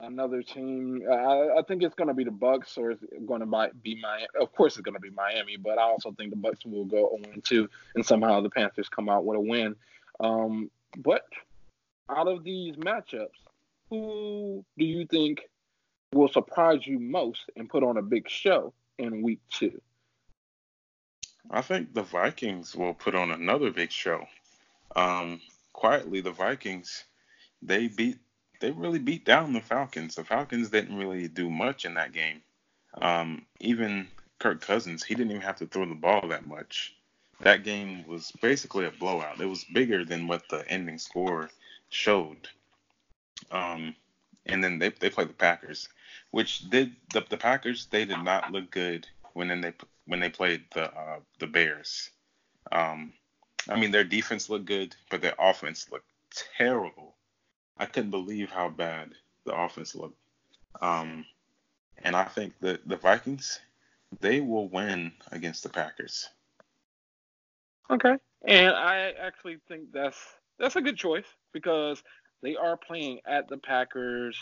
another 0.00 0.42
team. 0.42 1.02
Uh, 1.08 1.14
I, 1.14 1.58
I 1.58 1.62
think 1.62 1.82
it's 1.82 1.94
going 1.94 2.08
to 2.08 2.14
be 2.14 2.24
the 2.24 2.30
Bucs, 2.30 2.76
or 2.76 2.90
it's 2.90 3.02
going 3.26 3.40
to 3.40 3.70
be 3.82 4.00
Miami. 4.00 4.26
Of 4.40 4.52
course, 4.52 4.76
it's 4.76 4.82
going 4.82 4.94
to 4.94 5.00
be 5.00 5.10
Miami, 5.10 5.56
but 5.56 5.78
I 5.78 5.82
also 5.82 6.12
think 6.12 6.30
the 6.30 6.36
Bucs 6.36 6.66
will 6.66 6.84
go 6.84 7.18
0-2, 7.36 7.68
and 7.94 8.04
somehow 8.04 8.40
the 8.40 8.50
Panthers 8.50 8.88
come 8.88 9.08
out 9.08 9.24
with 9.24 9.36
a 9.36 9.40
win. 9.40 9.76
Um, 10.20 10.70
but 10.98 11.24
out 12.10 12.28
of 12.28 12.44
these 12.44 12.76
matchups, 12.76 13.28
who 13.88 14.64
do 14.78 14.84
you 14.84 15.06
think 15.06 15.42
will 16.12 16.28
surprise 16.28 16.86
you 16.86 16.98
most 16.98 17.50
and 17.56 17.68
put 17.68 17.82
on 17.82 17.96
a 17.96 18.02
big 18.02 18.28
show 18.28 18.72
in 18.98 19.22
week 19.22 19.40
two? 19.50 19.80
I 21.50 21.60
think 21.60 21.94
the 21.94 22.02
Vikings 22.02 22.76
will 22.76 22.94
put 22.94 23.14
on 23.14 23.30
another 23.30 23.70
big 23.70 23.90
show. 23.90 24.24
Um, 24.94 25.40
quietly, 25.72 26.20
the 26.20 26.32
Vikings 26.32 27.04
they 27.62 27.88
beat 27.88 28.18
they 28.60 28.70
really 28.70 29.00
beat 29.00 29.24
down 29.24 29.52
the 29.52 29.60
Falcons. 29.60 30.14
The 30.14 30.24
Falcons 30.24 30.70
didn't 30.70 30.96
really 30.96 31.26
do 31.26 31.50
much 31.50 31.84
in 31.84 31.94
that 31.94 32.12
game. 32.12 32.42
Um, 33.00 33.44
even 33.58 34.06
Kirk 34.38 34.60
Cousins, 34.60 35.02
he 35.02 35.14
didn't 35.14 35.32
even 35.32 35.42
have 35.42 35.56
to 35.56 35.66
throw 35.66 35.84
the 35.84 35.94
ball 35.94 36.28
that 36.28 36.46
much. 36.46 36.94
That 37.40 37.64
game 37.64 38.06
was 38.06 38.30
basically 38.40 38.86
a 38.86 38.92
blowout. 38.92 39.40
It 39.40 39.46
was 39.46 39.64
bigger 39.64 40.04
than 40.04 40.28
what 40.28 40.48
the 40.48 40.68
ending 40.70 40.98
score 40.98 41.50
showed. 41.88 42.48
Um, 43.50 43.96
and 44.46 44.62
then 44.62 44.78
they 44.78 44.90
they 44.90 45.10
played 45.10 45.28
the 45.28 45.34
Packers, 45.34 45.88
which 46.30 46.70
did 46.70 46.92
the 47.12 47.24
the 47.28 47.36
Packers 47.36 47.86
they 47.86 48.04
did 48.04 48.22
not 48.22 48.52
look 48.52 48.70
good 48.70 49.08
when 49.32 49.60
they 49.60 49.72
when 50.06 50.20
they 50.20 50.30
played 50.30 50.64
the 50.72 50.92
uh, 50.92 51.18
the 51.40 51.46
Bears. 51.46 52.10
Um, 52.70 53.12
I 53.68 53.78
mean 53.78 53.90
their 53.90 54.04
defense 54.04 54.48
looked 54.50 54.66
good, 54.66 54.94
but 55.10 55.22
their 55.22 55.34
offense 55.38 55.90
looked 55.90 56.08
terrible. 56.56 57.14
I 57.78 57.86
couldn't 57.86 58.10
believe 58.10 58.50
how 58.50 58.68
bad 58.68 59.12
the 59.44 59.54
offense 59.54 59.94
looked. 59.94 60.18
Um, 60.80 61.24
and 61.98 62.16
I 62.16 62.24
think 62.24 62.58
that 62.60 62.86
the 62.88 62.96
Vikings 62.96 63.60
they 64.20 64.40
will 64.40 64.68
win 64.68 65.12
against 65.30 65.62
the 65.62 65.68
Packers. 65.68 66.28
Okay, 67.90 68.16
and 68.46 68.74
I 68.74 69.12
actually 69.20 69.58
think 69.68 69.92
that's 69.92 70.18
that's 70.58 70.76
a 70.76 70.80
good 70.80 70.96
choice 70.96 71.26
because 71.52 72.02
they 72.42 72.56
are 72.56 72.76
playing 72.76 73.20
at 73.26 73.48
the 73.48 73.58
Packers. 73.58 74.36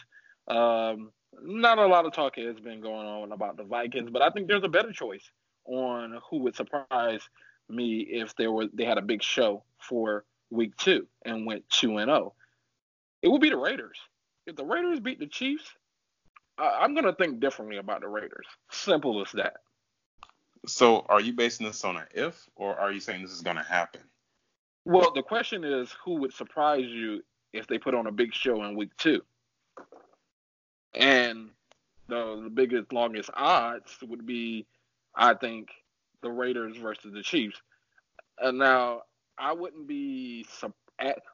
Um, 0.49 1.13
not 1.43 1.79
a 1.79 1.87
lot 1.87 2.07
of 2.07 2.13
talk 2.13 2.37
has 2.37 2.59
been 2.59 2.81
going 2.81 3.07
on 3.07 3.33
about 3.33 3.57
the 3.57 3.65
Vikings, 3.65 4.11
but 4.11 4.23
I 4.23 4.31
think 4.31 4.49
there's 4.49 4.65
a 4.65 4.69
better 4.69 4.93
choice 4.93 5.31
on 5.65 6.19
who 6.29 6.39
would 6.39 6.57
surprise 6.57 7.21
me 7.71 8.01
if 8.01 8.35
they 8.37 8.49
were 8.49 8.67
they 8.73 8.85
had 8.85 8.99
a 8.99 9.03
big 9.03 9.23
show 9.23 9.63
for 9.79 10.25
week 10.51 10.77
two 10.77 11.07
and 11.25 11.47
went 11.47 11.69
two 11.71 11.99
and 11.99 12.09
zero. 12.09 12.35
It 13.23 13.29
would 13.29 13.41
be 13.41 13.51
the 13.51 13.57
Raiders. 13.57 13.99
If 14.47 14.57
the 14.57 14.65
Raiders 14.65 15.01
beat 15.01 15.19
the 15.19 15.27
Chiefs, 15.27 15.71
I, 16.59 16.79
I'm 16.81 16.95
gonna 16.95 17.15
think 17.15 17.41
differently 17.41 17.77
about 17.77 18.01
the 18.01 18.09
Raiders. 18.09 18.47
Simple 18.71 19.21
as 19.23 19.33
that. 19.33 19.57
So 20.67 21.07
are 21.09 21.21
you 21.21 21.33
basing 21.33 21.67
this 21.67 21.85
on 21.85 21.97
an 21.97 22.05
if, 22.15 22.49
or 22.57 22.79
are 22.79 22.93
you 22.93 23.01
saying 23.01 23.23
this 23.23 23.33
is 23.33 23.41
going 23.41 23.57
to 23.57 23.63
happen? 23.63 24.03
Well, 24.85 25.13
the 25.15 25.23
question 25.23 25.65
is, 25.65 25.95
who 26.05 26.17
would 26.17 26.33
surprise 26.33 26.87
you 26.87 27.23
if 27.53 27.67
they 27.67 27.79
put 27.79 27.95
on 27.95 28.07
a 28.07 28.13
big 28.13 28.35
show 28.35 28.63
in 28.65 28.77
week 28.77 28.97
two? 28.97 29.23
And 30.95 31.51
the 32.09 32.41
the 32.43 32.51
biggest, 32.51 32.93
longest 32.93 33.31
odds 33.35 33.97
would 34.03 34.27
be, 34.27 34.67
I 35.15 35.35
think, 35.35 35.71
the 36.23 36.31
Raiders 36.31 36.77
versus 36.77 37.13
the 37.13 37.23
Chiefs. 37.23 37.61
And 38.39 38.59
now, 38.59 39.03
I 39.39 39.53
wouldn't 39.53 39.87
be 39.87 40.45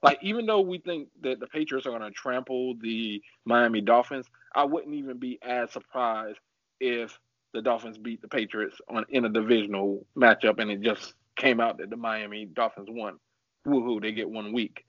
like 0.03 0.19
even 0.23 0.47
though 0.47 0.61
we 0.61 0.79
think 0.79 1.09
that 1.23 1.41
the 1.41 1.47
Patriots 1.47 1.87
are 1.87 1.91
going 1.91 2.03
to 2.03 2.11
trample 2.11 2.75
the 2.81 3.21
Miami 3.45 3.81
Dolphins, 3.81 4.27
I 4.55 4.65
wouldn't 4.65 4.95
even 4.95 5.19
be 5.19 5.39
as 5.43 5.73
surprised 5.73 6.39
if 6.81 7.19
the 7.53 7.63
Dolphins 7.63 7.99
beat 7.99 8.23
the 8.23 8.29
Patriots 8.29 8.77
on 8.89 9.05
in 9.09 9.25
a 9.25 9.29
divisional 9.29 10.07
matchup 10.17 10.61
and 10.61 10.71
it 10.71 10.83
just 10.83 11.15
came 11.37 11.61
out 11.61 11.79
that 11.79 11.91
the 11.91 11.97
Miami 11.97 12.47
Dolphins 12.47 12.89
won. 12.91 13.19
Woohoo, 13.67 14.01
they 14.01 14.13
get 14.13 14.31
one 14.31 14.53
week. 14.53 14.85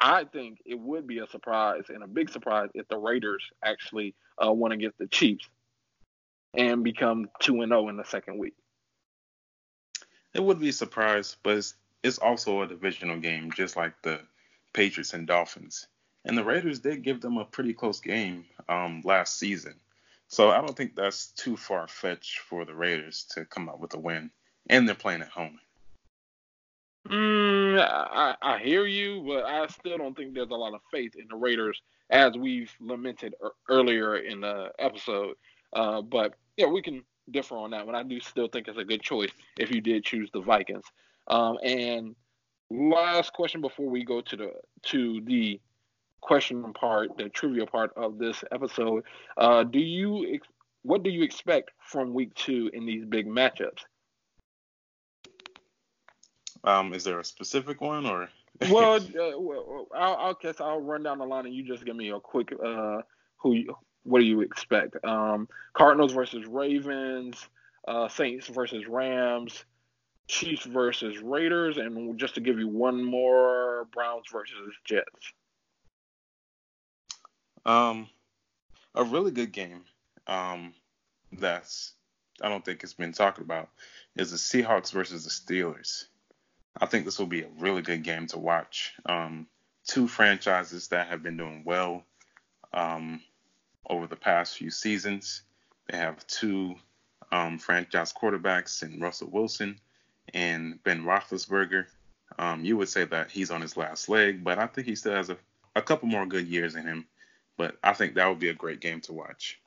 I 0.00 0.24
think 0.24 0.58
it 0.64 0.78
would 0.78 1.06
be 1.06 1.18
a 1.18 1.26
surprise 1.26 1.84
and 1.88 2.02
a 2.02 2.06
big 2.06 2.30
surprise 2.30 2.68
if 2.74 2.86
the 2.88 2.98
Raiders 2.98 3.42
actually 3.64 4.14
uh, 4.44 4.52
won 4.52 4.72
against 4.72 4.98
the 4.98 5.06
Chiefs 5.06 5.48
and 6.54 6.84
become 6.84 7.28
2 7.40 7.62
and 7.62 7.70
0 7.70 7.88
in 7.88 7.96
the 7.96 8.04
second 8.04 8.38
week. 8.38 8.54
It 10.36 10.42
would 10.42 10.60
be 10.60 10.68
a 10.68 10.72
surprise, 10.72 11.34
but 11.42 11.56
it's, 11.56 11.74
it's 12.02 12.18
also 12.18 12.60
a 12.60 12.66
divisional 12.66 13.18
game, 13.18 13.50
just 13.52 13.74
like 13.74 13.94
the 14.02 14.20
Patriots 14.74 15.14
and 15.14 15.26
Dolphins. 15.26 15.86
And 16.26 16.36
the 16.36 16.44
Raiders 16.44 16.80
did 16.80 17.02
give 17.02 17.22
them 17.22 17.38
a 17.38 17.46
pretty 17.46 17.72
close 17.72 18.00
game 18.00 18.44
um, 18.68 19.00
last 19.02 19.38
season. 19.38 19.76
So 20.28 20.50
I 20.50 20.60
don't 20.60 20.76
think 20.76 20.94
that's 20.94 21.28
too 21.28 21.56
far 21.56 21.88
fetched 21.88 22.40
for 22.40 22.66
the 22.66 22.74
Raiders 22.74 23.24
to 23.30 23.46
come 23.46 23.70
out 23.70 23.80
with 23.80 23.94
a 23.94 23.98
win. 23.98 24.30
And 24.68 24.86
they're 24.86 24.94
playing 24.94 25.22
at 25.22 25.28
home. 25.28 25.58
Mm, 27.08 27.80
I, 27.80 28.34
I 28.42 28.58
hear 28.58 28.84
you, 28.84 29.24
but 29.26 29.44
I 29.44 29.66
still 29.68 29.96
don't 29.96 30.14
think 30.14 30.34
there's 30.34 30.50
a 30.50 30.54
lot 30.54 30.74
of 30.74 30.82
faith 30.92 31.14
in 31.16 31.28
the 31.30 31.36
Raiders, 31.36 31.80
as 32.10 32.36
we've 32.36 32.70
lamented 32.78 33.34
earlier 33.70 34.16
in 34.16 34.42
the 34.42 34.70
episode. 34.78 35.36
Uh, 35.72 36.02
but 36.02 36.34
yeah, 36.58 36.66
we 36.66 36.82
can 36.82 37.04
differ 37.30 37.56
on 37.56 37.70
that 37.70 37.86
one. 37.86 37.94
I 37.94 38.02
do 38.02 38.20
still 38.20 38.48
think 38.48 38.68
it's 38.68 38.78
a 38.78 38.84
good 38.84 39.02
choice 39.02 39.30
if 39.58 39.70
you 39.70 39.80
did 39.80 40.04
choose 40.04 40.30
the 40.32 40.40
Vikings. 40.40 40.84
Um, 41.28 41.58
and 41.62 42.14
last 42.70 43.32
question 43.32 43.60
before 43.60 43.88
we 43.88 44.04
go 44.04 44.20
to 44.20 44.36
the 44.36 44.52
to 44.82 45.20
the 45.24 45.60
question 46.20 46.72
part, 46.72 47.16
the 47.16 47.28
trivia 47.28 47.66
part 47.66 47.92
of 47.96 48.18
this 48.18 48.42
episode. 48.52 49.04
Uh, 49.36 49.64
do 49.64 49.78
you 49.78 50.38
what 50.82 51.02
do 51.02 51.10
you 51.10 51.22
expect 51.22 51.70
from 51.80 52.14
week 52.14 52.34
two 52.34 52.70
in 52.72 52.86
these 52.86 53.04
big 53.04 53.26
matchups? 53.26 53.80
Um, 56.64 56.94
is 56.94 57.04
there 57.04 57.20
a 57.20 57.24
specific 57.24 57.80
one 57.80 58.06
or? 58.06 58.28
well, 58.70 58.94
uh, 58.94 59.38
well, 59.38 59.86
I'll, 59.94 60.16
I'll 60.16 60.34
guess 60.34 60.60
I'll 60.60 60.80
run 60.80 61.02
down 61.02 61.18
the 61.18 61.26
line 61.26 61.44
and 61.46 61.54
you 61.54 61.62
just 61.62 61.84
give 61.84 61.94
me 61.94 62.10
a 62.10 62.18
quick 62.18 62.52
uh, 62.64 63.02
who 63.36 63.54
you, 63.54 63.76
what 64.06 64.20
do 64.20 64.24
you 64.26 64.40
expect? 64.40 65.04
Um, 65.04 65.48
Cardinals 65.72 66.12
versus 66.12 66.46
Ravens, 66.46 67.46
uh, 67.86 68.08
Saints 68.08 68.46
versus 68.46 68.86
Rams, 68.86 69.64
Chiefs 70.28 70.64
versus 70.64 71.18
Raiders, 71.18 71.76
and 71.76 72.18
just 72.18 72.34
to 72.34 72.40
give 72.40 72.58
you 72.58 72.68
one 72.68 73.02
more, 73.02 73.86
Browns 73.92 74.26
versus 74.32 74.74
Jets. 74.84 75.32
Um, 77.64 78.08
a 78.94 79.04
really 79.04 79.30
good 79.30 79.52
game. 79.52 79.82
Um, 80.26 80.72
that's 81.32 81.92
I 82.42 82.48
don't 82.48 82.64
think 82.64 82.82
it's 82.82 82.94
been 82.94 83.12
talked 83.12 83.38
about 83.38 83.68
is 84.14 84.30
the 84.30 84.36
Seahawks 84.36 84.92
versus 84.92 85.24
the 85.24 85.30
Steelers. 85.30 86.04
I 86.78 86.86
think 86.86 87.04
this 87.04 87.18
will 87.18 87.26
be 87.26 87.42
a 87.42 87.48
really 87.58 87.82
good 87.82 88.02
game 88.02 88.26
to 88.28 88.38
watch. 88.38 88.92
Um, 89.06 89.46
two 89.86 90.06
franchises 90.06 90.88
that 90.88 91.08
have 91.08 91.22
been 91.22 91.36
doing 91.36 91.62
well 91.64 92.04
um, 92.72 93.22
over 93.88 94.06
the 94.06 94.16
past 94.16 94.56
few 94.56 94.70
seasons. 94.70 95.42
They 95.88 95.96
have 95.96 96.26
two 96.26 96.74
um, 97.32 97.58
franchise 97.58 98.12
quarterbacks 98.12 98.82
in 98.82 99.00
Russell 99.00 99.30
Wilson 99.30 99.78
and 100.34 100.82
Ben 100.84 101.04
Roethlisberger. 101.04 101.86
Um, 102.38 102.64
you 102.64 102.76
would 102.76 102.88
say 102.88 103.04
that 103.04 103.30
he's 103.30 103.50
on 103.50 103.60
his 103.60 103.76
last 103.76 104.08
leg, 104.08 104.42
but 104.42 104.58
I 104.58 104.66
think 104.66 104.86
he 104.86 104.94
still 104.94 105.14
has 105.14 105.30
a, 105.30 105.36
a 105.76 105.82
couple 105.82 106.08
more 106.08 106.26
good 106.26 106.46
years 106.46 106.74
in 106.74 106.86
him. 106.86 107.06
But 107.56 107.76
I 107.82 107.92
think 107.92 108.14
that 108.14 108.28
would 108.28 108.38
be 108.38 108.50
a 108.50 108.54
great 108.54 108.80
game 108.80 109.00
to 109.02 109.12
watch. 109.12 109.60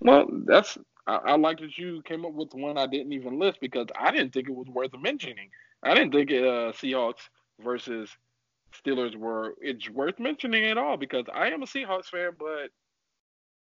Well, 0.00 0.26
that's 0.46 0.78
I, 1.06 1.16
I 1.16 1.36
like 1.36 1.58
that 1.58 1.76
you 1.76 2.02
came 2.02 2.24
up 2.24 2.32
with 2.32 2.54
one 2.54 2.78
I 2.78 2.86
didn't 2.86 3.12
even 3.12 3.38
list 3.38 3.60
because 3.60 3.88
I 3.98 4.10
didn't 4.10 4.32
think 4.32 4.48
it 4.48 4.54
was 4.54 4.68
worth 4.68 4.92
mentioning. 4.98 5.50
I 5.82 5.94
didn't 5.94 6.12
think 6.12 6.30
uh, 6.30 6.72
Seahawks 6.72 7.28
versus 7.62 8.08
Steelers 8.72 9.16
were 9.16 9.54
it's 9.60 9.90
worth 9.90 10.18
mentioning 10.18 10.64
at 10.64 10.78
all 10.78 10.96
because 10.96 11.24
I 11.34 11.48
am 11.48 11.62
a 11.62 11.66
Seahawks 11.66 12.06
fan, 12.06 12.30
but 12.38 12.70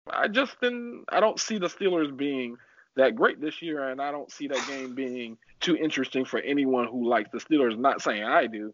I 0.10 0.28
just 0.28 0.60
didn't. 0.61 1.06
I 1.10 1.19
don't 1.19 1.40
see 1.40 1.57
the 1.57 1.68
Steelers 1.68 2.15
being 2.15 2.57
that 2.95 3.15
great 3.15 3.40
this 3.40 3.61
year, 3.61 3.90
and 3.90 4.02
I 4.02 4.11
don't 4.11 4.32
see 4.32 4.48
that 4.48 4.65
game 4.68 4.95
being 4.95 5.38
too 5.60 5.76
interesting 5.76 6.26
for 6.26 6.40
anyone 6.40 6.88
who 6.88 7.07
likes 7.07 7.30
the 7.32 7.38
Steelers. 7.38 7.78
Not 7.78 8.02
saying 8.02 8.23
I 8.23 8.48
do. 8.48 8.73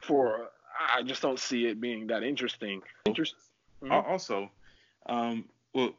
For 0.00 0.48
I 0.94 1.02
just 1.02 1.22
don't 1.22 1.38
see 1.38 1.66
it 1.66 1.80
being 1.80 2.08
that 2.08 2.22
interesting. 2.22 2.82
Interest. 3.06 3.34
Mm-hmm. 3.82 3.92
Also, 3.92 4.50
um, 5.06 5.44
well, 5.74 5.94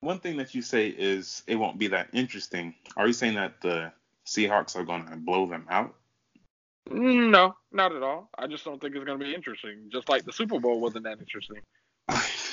one 0.00 0.20
thing 0.20 0.36
that 0.38 0.54
you 0.54 0.62
say 0.62 0.88
is 0.88 1.42
it 1.46 1.56
won't 1.56 1.78
be 1.78 1.88
that 1.88 2.08
interesting. 2.12 2.74
Are 2.96 3.06
you 3.06 3.12
saying 3.12 3.34
that 3.34 3.60
the 3.60 3.92
Seahawks 4.26 4.76
are 4.76 4.84
going 4.84 5.06
to 5.06 5.16
blow 5.16 5.46
them 5.46 5.66
out? 5.70 5.94
No, 6.90 7.54
not 7.70 7.94
at 7.94 8.02
all. 8.02 8.30
I 8.38 8.46
just 8.46 8.64
don't 8.64 8.80
think 8.80 8.94
it's 8.94 9.04
going 9.04 9.18
to 9.18 9.24
be 9.24 9.34
interesting. 9.34 9.90
Just 9.92 10.08
like 10.08 10.24
the 10.24 10.32
Super 10.32 10.58
Bowl 10.58 10.80
wasn't 10.80 11.04
that 11.04 11.18
interesting. 11.18 11.60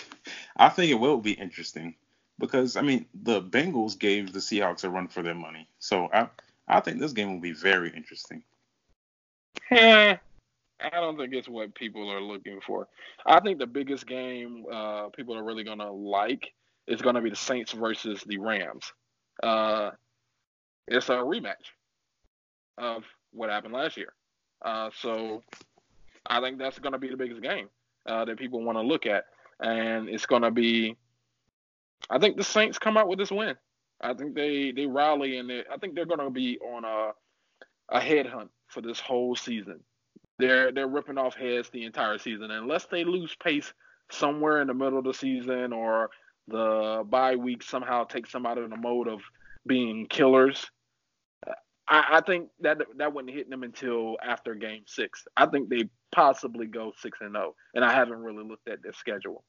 I 0.55 0.69
think 0.69 0.91
it 0.91 0.95
will 0.95 1.17
be 1.17 1.33
interesting 1.33 1.95
because 2.39 2.75
I 2.75 2.81
mean 2.81 3.05
the 3.13 3.41
Bengals 3.41 3.97
gave 3.97 4.33
the 4.33 4.39
Seahawks 4.39 4.83
a 4.83 4.89
run 4.89 5.07
for 5.07 5.21
their 5.21 5.35
money, 5.35 5.67
so 5.79 6.09
I 6.13 6.29
I 6.67 6.79
think 6.79 6.99
this 6.99 7.13
game 7.13 7.33
will 7.33 7.41
be 7.41 7.53
very 7.53 7.89
interesting. 7.95 8.43
I 9.71 10.19
don't 10.91 11.17
think 11.17 11.33
it's 11.33 11.47
what 11.47 11.73
people 11.73 12.11
are 12.11 12.21
looking 12.21 12.59
for. 12.65 12.87
I 13.25 13.39
think 13.39 13.59
the 13.59 13.67
biggest 13.67 14.05
game 14.05 14.65
uh, 14.71 15.09
people 15.09 15.35
are 15.35 15.43
really 15.43 15.63
gonna 15.63 15.91
like 15.91 16.53
is 16.87 17.01
gonna 17.01 17.21
be 17.21 17.29
the 17.29 17.35
Saints 17.35 17.71
versus 17.71 18.23
the 18.25 18.37
Rams. 18.37 18.91
Uh, 19.41 19.91
it's 20.87 21.09
a 21.09 21.13
rematch 21.13 21.71
of 22.77 23.03
what 23.31 23.49
happened 23.49 23.73
last 23.73 23.97
year. 23.97 24.13
Uh, 24.63 24.89
so 25.01 25.43
I 26.25 26.39
think 26.41 26.57
that's 26.57 26.79
going 26.79 26.93
to 26.93 26.99
be 26.99 27.09
the 27.09 27.17
biggest 27.17 27.41
game 27.41 27.69
uh, 28.05 28.25
that 28.25 28.37
people 28.37 28.63
want 28.63 28.77
to 28.77 28.81
look 28.81 29.05
at, 29.05 29.25
and 29.59 30.09
it's 30.09 30.25
to 30.43 30.51
be. 30.51 30.95
I 32.09 32.19
think 32.19 32.37
the 32.37 32.43
Saints 32.43 32.77
come 32.77 32.97
out 32.97 33.07
with 33.07 33.19
this 33.19 33.31
win. 33.31 33.55
I 34.01 34.13
think 34.13 34.35
they 34.35 34.71
they 34.71 34.85
rally 34.85 35.37
and 35.37 35.49
they, 35.49 35.63
I 35.71 35.77
think 35.77 35.95
they're 35.95 36.05
to 36.19 36.29
be 36.29 36.59
on 36.59 36.83
a 36.83 37.11
a 37.89 37.99
headhunt 37.99 38.49
for 38.67 38.81
this 38.81 38.99
whole 38.99 39.35
season. 39.35 39.79
They're 40.37 40.71
they're 40.71 40.87
ripping 40.87 41.17
off 41.17 41.35
heads 41.35 41.69
the 41.69 41.85
entire 41.85 42.17
season 42.17 42.51
unless 42.51 42.85
they 42.85 43.03
lose 43.03 43.35
pace 43.41 43.73
somewhere 44.11 44.61
in 44.61 44.67
the 44.67 44.73
middle 44.73 44.99
of 44.99 45.05
the 45.05 45.13
season 45.13 45.73
or 45.73 46.09
the 46.47 47.03
bye 47.07 47.35
week 47.35 47.63
somehow 47.63 48.03
takes 48.03 48.31
them 48.31 48.45
out 48.45 48.57
of 48.57 48.69
the 48.69 48.77
mode 48.77 49.07
of 49.07 49.21
being 49.65 50.05
killers. 50.07 50.69
I, 51.87 52.17
I 52.17 52.21
think 52.21 52.49
that 52.61 52.79
that 52.97 53.13
wouldn't 53.13 53.33
hit 53.33 53.49
them 53.49 53.63
until 53.63 54.17
after 54.23 54.55
Game 54.55 54.83
Six. 54.87 55.25
I 55.37 55.45
think 55.45 55.69
they 55.69 55.89
possibly 56.15 56.65
go 56.65 56.93
six 57.01 57.19
and 57.19 57.33
zero, 57.33 57.47
oh, 57.49 57.55
and 57.73 57.83
I 57.83 57.93
haven't 57.93 58.23
really 58.23 58.43
looked 58.43 58.69
at 58.69 58.81
their 58.81 58.93
schedule. 58.93 59.43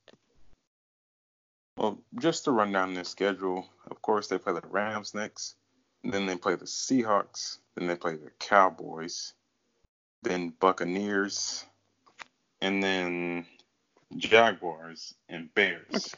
Well, 1.76 1.98
just 2.18 2.44
to 2.44 2.50
run 2.50 2.72
down 2.72 2.94
their 2.94 3.04
schedule, 3.04 3.68
of 3.90 4.02
course 4.02 4.26
they 4.26 4.38
play 4.38 4.54
the 4.54 4.62
Rams 4.68 5.14
next, 5.14 5.54
then 6.02 6.26
they 6.26 6.36
play 6.36 6.56
the 6.56 6.64
Seahawks, 6.64 7.58
then 7.76 7.86
they 7.86 7.94
play 7.94 8.16
the 8.16 8.30
Cowboys, 8.40 9.34
then 10.22 10.52
Buccaneers, 10.58 11.64
and 12.60 12.82
then 12.82 13.46
Jaguars 14.16 15.14
and 15.28 15.52
Bears. 15.54 16.14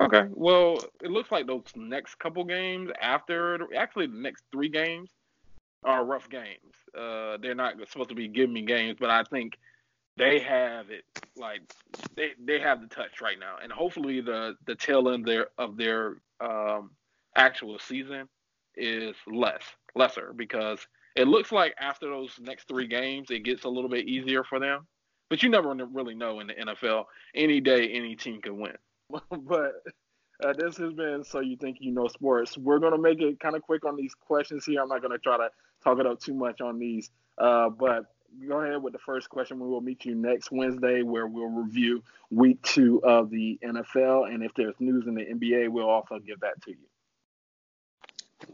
Okay. 0.00 0.26
Well, 0.30 0.78
it 1.02 1.10
looks 1.10 1.32
like 1.32 1.46
those 1.46 1.64
next 1.74 2.18
couple 2.18 2.44
games 2.44 2.90
after, 3.00 3.66
actually 3.76 4.06
the 4.06 4.20
next 4.20 4.44
three 4.52 4.68
games, 4.68 5.10
are 5.84 6.04
rough 6.04 6.28
games. 6.28 6.74
Uh, 6.96 7.38
they're 7.40 7.54
not 7.54 7.74
supposed 7.88 8.10
to 8.10 8.14
be 8.14 8.28
giving 8.28 8.52
me 8.52 8.62
games, 8.62 8.96
but 9.00 9.10
I 9.10 9.24
think 9.24 9.58
they 10.16 10.40
have 10.40 10.90
it 10.90 11.04
like 11.36 11.62
they 12.16 12.30
they 12.44 12.60
have 12.60 12.80
the 12.80 12.88
touch 12.88 13.20
right 13.20 13.38
now, 13.38 13.56
and 13.62 13.72
hopefully 13.72 14.20
the 14.20 14.56
the 14.66 14.74
tail 14.74 15.08
end 15.08 15.26
there 15.26 15.48
of 15.58 15.76
their 15.76 16.16
um, 16.40 16.90
actual 17.36 17.78
season 17.78 18.28
is 18.76 19.16
less 19.26 19.62
lesser 19.94 20.32
because 20.34 20.86
it 21.16 21.28
looks 21.28 21.52
like 21.52 21.74
after 21.80 22.08
those 22.08 22.38
next 22.40 22.68
three 22.68 22.86
games 22.86 23.30
it 23.30 23.44
gets 23.44 23.64
a 23.64 23.68
little 23.68 23.90
bit 23.90 24.06
easier 24.08 24.44
for 24.44 24.58
them. 24.58 24.86
But 25.30 25.42
you 25.42 25.48
never 25.48 25.74
really 25.74 26.14
know 26.14 26.40
in 26.40 26.48
the 26.48 26.54
NFL. 26.54 27.06
Any 27.34 27.60
day, 27.60 27.88
any 27.88 28.16
team 28.16 28.42
can 28.42 28.58
win. 28.58 28.76
but 29.30 29.72
Uh, 30.44 30.52
this 30.58 30.76
has 30.76 30.92
been 30.92 31.22
so 31.24 31.40
you 31.40 31.56
think 31.56 31.78
you 31.80 31.92
know 31.92 32.08
sports. 32.08 32.58
We're 32.58 32.78
gonna 32.78 32.98
make 32.98 33.20
it 33.20 33.38
kind 33.40 33.54
of 33.54 33.62
quick 33.62 33.84
on 33.84 33.96
these 33.96 34.14
questions 34.14 34.64
here. 34.64 34.82
I'm 34.82 34.88
not 34.88 35.02
gonna 35.02 35.18
try 35.18 35.36
to 35.36 35.50
talk 35.84 35.98
it 36.00 36.06
up 36.06 36.20
too 36.20 36.34
much 36.34 36.60
on 36.60 36.78
these, 36.78 37.10
uh, 37.38 37.68
but 37.70 38.06
go 38.48 38.60
ahead 38.60 38.82
with 38.82 38.92
the 38.92 38.98
first 38.98 39.28
question. 39.28 39.60
We 39.60 39.68
will 39.68 39.80
meet 39.80 40.04
you 40.04 40.14
next 40.14 40.50
Wednesday 40.50 41.02
where 41.02 41.26
we'll 41.26 41.48
review 41.48 42.02
week 42.30 42.62
two 42.62 43.02
of 43.04 43.30
the 43.30 43.58
NFL. 43.62 44.32
And 44.32 44.42
if 44.42 44.52
there's 44.54 44.74
news 44.80 45.06
in 45.06 45.14
the 45.14 45.24
NBA, 45.24 45.68
we'll 45.68 45.88
also 45.88 46.18
give 46.18 46.40
that 46.40 46.60
to 46.62 46.70
you. 46.70 46.76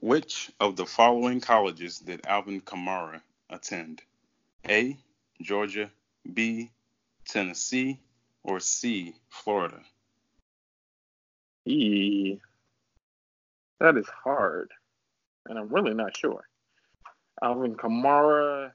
Which 0.00 0.50
of 0.60 0.76
the 0.76 0.86
following 0.86 1.40
colleges 1.40 1.98
did 1.98 2.26
Alvin 2.26 2.60
Kamara 2.60 3.20
attend? 3.50 4.02
A. 4.68 4.96
Georgia, 5.40 5.90
B. 6.32 6.70
Tennessee, 7.26 8.00
or 8.42 8.60
C. 8.60 9.14
Florida? 9.28 9.80
E. 11.64 12.38
That 13.80 13.96
is 13.96 14.08
hard. 14.08 14.72
And 15.46 15.58
I'm 15.58 15.68
really 15.68 15.94
not 15.94 16.16
sure. 16.16 16.48
Alvin 17.42 17.76
Kamara, 17.76 18.72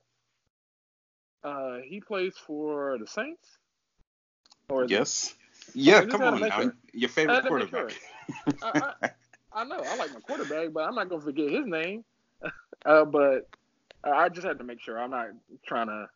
uh, 1.44 1.78
he 1.84 2.00
plays 2.00 2.36
for 2.38 2.98
the 3.00 3.08
Saints. 3.08 3.58
Or 4.70 4.86
yes. 4.86 5.36
It? 5.70 5.76
Yeah, 5.76 6.06
come 6.06 6.22
on 6.22 6.40
now. 6.40 6.62
Sure. 6.62 6.76
Your 6.94 7.10
favorite 7.10 7.46
quarterback. 7.46 7.92
Sure. 7.92 8.54
I, 8.64 8.94
I, 9.02 9.10
I, 9.54 9.64
know 9.66 9.82
I 9.86 9.96
like 9.98 10.14
my 10.14 10.20
quarterback, 10.20 10.74
but 10.74 10.88
I'm 10.88 10.96
not 10.96 11.10
gonna 11.10 11.22
forget 11.22 11.50
his 11.50 11.66
name. 11.66 12.04
Uh, 12.86 13.06
but 13.06 13.48
I 14.04 14.28
just 14.28 14.46
had 14.46 14.58
to 14.58 14.66
make 14.66 14.82
sure 14.82 15.00
I'm 15.00 15.12
not 15.12 15.28
trying 15.66 15.88
to 15.88 16.10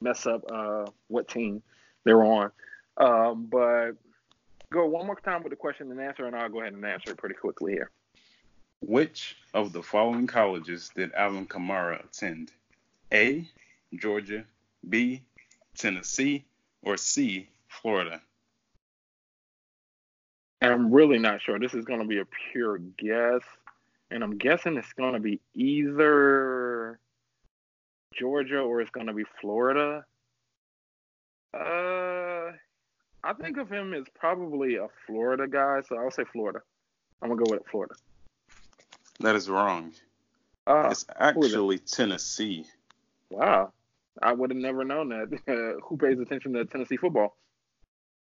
mess 0.00 0.26
up 0.26 0.42
uh, 0.50 0.86
what 1.06 1.28
team 1.28 1.62
they're 2.02 2.24
on. 2.24 2.50
Um, 2.96 3.46
but 3.46 3.92
go 4.72 4.86
one 4.86 5.06
more 5.06 5.20
time 5.20 5.44
with 5.44 5.50
the 5.50 5.56
question 5.56 5.90
and 5.92 6.00
answer, 6.00 6.26
and 6.26 6.34
I'll 6.34 6.48
go 6.48 6.60
ahead 6.60 6.72
and 6.72 6.84
answer 6.84 7.12
it 7.12 7.18
pretty 7.18 7.36
quickly 7.36 7.74
here. 7.74 7.90
Which 8.80 9.36
of 9.54 9.72
the 9.72 9.82
following 9.82 10.26
colleges 10.26 10.90
did 10.94 11.12
Alvin 11.12 11.46
Kamara 11.46 12.04
attend? 12.04 12.50
A. 13.12 13.46
Georgia, 13.94 14.44
B. 14.88 15.22
Tennessee, 15.76 16.44
or 16.82 16.96
C. 16.96 17.48
Florida? 17.68 18.20
And 20.60 20.72
I'm 20.72 20.92
really 20.92 21.18
not 21.18 21.42
sure. 21.42 21.58
This 21.58 21.74
is 21.74 21.84
going 21.84 22.00
to 22.00 22.06
be 22.06 22.18
a 22.18 22.26
pure 22.52 22.78
guess. 22.78 23.42
And 24.10 24.22
I'm 24.22 24.36
guessing 24.38 24.76
it's 24.76 24.92
going 24.92 25.14
to 25.14 25.20
be 25.20 25.40
either 25.54 26.98
Georgia 28.14 28.58
or 28.58 28.80
it's 28.80 28.90
going 28.90 29.06
to 29.06 29.12
be 29.12 29.24
Florida. 29.40 30.04
Uh, 31.54 32.52
I 33.24 33.32
think 33.40 33.56
of 33.56 33.70
him 33.70 33.94
as 33.94 34.04
probably 34.14 34.76
a 34.76 34.88
Florida 35.06 35.46
guy, 35.48 35.80
so 35.88 35.96
I'll 35.96 36.10
say 36.10 36.24
Florida. 36.32 36.60
I'm 37.20 37.28
going 37.28 37.38
to 37.38 37.44
go 37.44 37.56
with 37.56 37.66
Florida. 37.70 37.94
That 39.20 39.34
is 39.34 39.48
wrong. 39.48 39.92
Uh, 40.66 40.88
it's 40.90 41.06
actually 41.18 41.78
Tennessee. 41.78 42.66
Wow. 43.30 43.72
I 44.20 44.32
would 44.32 44.50
have 44.50 44.58
never 44.58 44.84
known 44.84 45.08
that. 45.10 45.32
Uh, 45.48 45.80
who 45.84 45.96
pays 45.96 46.18
attention 46.18 46.52
to 46.54 46.64
Tennessee 46.64 46.96
football? 46.96 47.36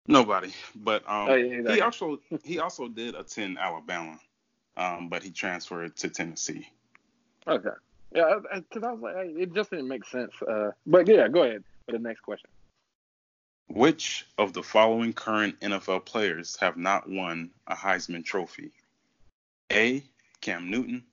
Nobody. 0.07 0.51
But 0.75 1.03
um, 1.07 1.29
oh, 1.29 1.35
yeah, 1.35 1.57
exactly. 1.57 1.75
he 1.75 1.81
also 1.81 2.19
he 2.43 2.59
also 2.59 2.87
did 2.87 3.15
attend 3.15 3.57
Alabama, 3.59 4.19
um, 4.77 5.09
but 5.09 5.23
he 5.23 5.31
transferred 5.31 5.95
to 5.97 6.09
Tennessee. 6.09 6.67
Okay. 7.47 7.69
Yeah, 8.13 8.39
because 8.53 8.83
I 8.83 8.91
was 8.91 9.01
like, 9.01 9.15
it 9.37 9.53
just 9.53 9.69
didn't 9.69 9.87
make 9.87 10.03
sense. 10.05 10.33
Uh, 10.41 10.71
but 10.85 11.07
yeah, 11.07 11.27
go 11.27 11.43
ahead 11.43 11.63
for 11.85 11.91
the 11.91 11.99
next 11.99 12.21
question. 12.21 12.49
Which 13.67 14.25
of 14.39 14.53
the 14.53 14.63
following 14.63 15.13
current 15.13 15.59
NFL 15.59 16.05
players 16.05 16.57
have 16.59 16.75
not 16.75 17.07
won 17.07 17.51
a 17.67 17.75
Heisman 17.75 18.25
Trophy? 18.25 18.71
A. 19.71 20.03
Cam 20.41 20.71
Newton, 20.71 21.03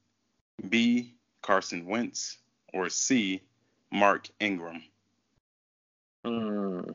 B. 0.71 1.15
Carson 1.43 1.85
Wentz, 1.85 2.39
or 2.73 2.89
C. 2.89 3.43
Mark 3.97 4.29
Ingram? 4.41 4.83
Mm. 6.25 6.95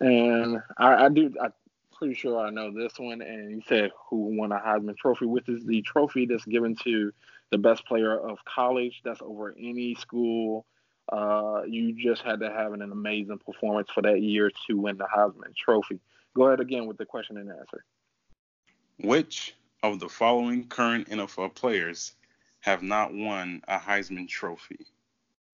And 0.00 0.62
I, 0.76 1.04
I 1.04 1.08
do. 1.08 1.32
I'm 1.40 1.52
pretty 1.96 2.14
sure 2.14 2.38
I 2.38 2.50
know 2.50 2.72
this 2.72 2.98
one. 2.98 3.22
And 3.22 3.50
you 3.50 3.62
said 3.68 3.90
who 4.10 4.36
won 4.36 4.52
a 4.52 4.58
Heisman 4.58 4.96
Trophy, 4.96 5.26
which 5.26 5.48
is 5.48 5.64
the 5.64 5.82
trophy 5.82 6.26
that's 6.26 6.44
given 6.44 6.76
to 6.84 7.12
the 7.50 7.58
best 7.58 7.86
player 7.86 8.18
of 8.18 8.38
college. 8.44 9.00
That's 9.04 9.22
over 9.22 9.54
any 9.58 9.94
school. 9.94 10.66
Uh, 11.10 11.62
you 11.66 11.94
just 11.94 12.22
had 12.22 12.40
to 12.40 12.50
have 12.50 12.72
an, 12.72 12.82
an 12.82 12.92
amazing 12.92 13.38
performance 13.38 13.88
for 13.94 14.02
that 14.02 14.20
year 14.20 14.50
to 14.66 14.76
win 14.76 14.98
the 14.98 15.06
Heisman 15.06 15.54
Trophy. 15.56 16.00
Go 16.34 16.48
ahead 16.48 16.60
again 16.60 16.86
with 16.86 16.98
the 16.98 17.06
question 17.06 17.38
and 17.38 17.50
answer. 17.50 17.84
Which 18.98 19.54
of 19.82 20.00
the 20.00 20.08
following 20.08 20.64
current 20.66 21.08
NFL 21.08 21.54
players 21.54 22.14
have 22.60 22.82
not 22.82 23.14
won 23.14 23.62
a 23.68 23.78
Heisman 23.78 24.28
Trophy? 24.28 24.86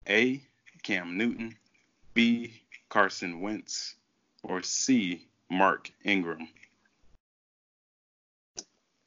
A. 0.07 0.41
Cam 0.83 1.17
Newton, 1.17 1.55
B. 2.13 2.61
Carson 2.89 3.41
Wentz, 3.41 3.95
or 4.43 4.61
C. 4.61 5.25
Mark 5.49 5.91
Ingram? 6.03 6.47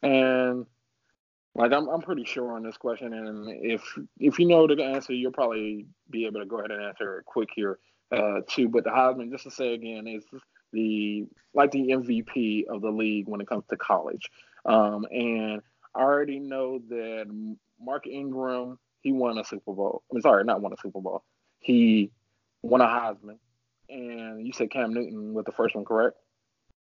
And 0.02 0.66
like 1.54 1.72
I'm, 1.72 1.88
I'm 1.88 2.00
pretty 2.00 2.24
sure 2.24 2.52
on 2.52 2.62
this 2.62 2.76
question, 2.76 3.12
and 3.12 3.48
if 3.48 3.82
if 4.18 4.38
you 4.38 4.46
know 4.46 4.66
the 4.66 4.82
answer, 4.82 5.12
you'll 5.12 5.32
probably 5.32 5.86
be 6.10 6.26
able 6.26 6.40
to 6.40 6.46
go 6.46 6.58
ahead 6.58 6.70
and 6.70 6.84
answer 6.84 7.18
it 7.18 7.24
quick 7.26 7.48
here 7.54 7.78
uh, 8.12 8.40
too. 8.48 8.68
But 8.68 8.84
the 8.84 8.90
Heisman, 8.90 9.30
just 9.30 9.44
to 9.44 9.50
say 9.50 9.74
again, 9.74 10.06
is 10.06 10.24
the 10.72 11.26
like 11.54 11.72
the 11.72 11.88
MVP 11.88 12.66
of 12.68 12.82
the 12.82 12.90
league 12.90 13.28
when 13.28 13.40
it 13.40 13.48
comes 13.48 13.64
to 13.70 13.76
college. 13.76 14.30
Um, 14.66 15.06
and 15.10 15.62
I 15.94 16.00
already 16.00 16.38
know 16.38 16.78
that 16.90 17.54
Mark 17.80 18.06
Ingram 18.06 18.78
he 19.02 19.12
won 19.12 19.38
a 19.38 19.44
Super 19.44 19.72
Bowl. 19.72 20.02
I'm 20.12 20.20
sorry, 20.20 20.44
not 20.44 20.60
won 20.60 20.72
a 20.72 20.76
Super 20.80 21.00
Bowl. 21.00 21.24
He 21.60 22.10
won 22.62 22.80
a 22.80 22.86
Heisman. 22.86 23.38
And 23.88 24.46
you 24.46 24.52
said 24.52 24.70
Cam 24.70 24.92
Newton 24.92 25.32
with 25.32 25.46
the 25.46 25.52
first 25.52 25.74
one, 25.74 25.84
correct? 25.84 26.16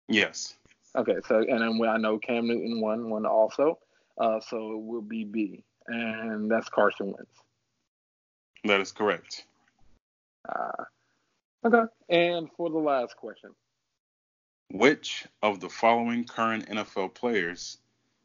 Yes. 0.07 0.55
Okay, 0.95 1.15
so 1.27 1.39
and 1.39 1.61
then 1.61 1.89
I 1.89 1.97
know 1.97 2.17
Cam 2.17 2.47
Newton 2.47 2.79
won 2.79 3.09
one 3.09 3.25
also. 3.25 3.79
Uh, 4.17 4.39
so 4.39 4.71
it 4.71 4.81
will 4.81 5.01
be 5.01 5.25
B, 5.25 5.63
and 5.87 6.49
that's 6.49 6.69
Carson 6.69 7.07
Wentz. 7.07 7.31
That 8.63 8.79
is 8.79 8.93
correct. 8.93 9.45
Uh, 10.47 10.83
okay, 11.65 11.91
and 12.09 12.47
for 12.55 12.69
the 12.69 12.77
last 12.77 13.17
question. 13.17 13.51
Which 14.71 15.27
of 15.43 15.59
the 15.59 15.69
following 15.69 16.23
current 16.23 16.69
NFL 16.69 17.13
players 17.13 17.77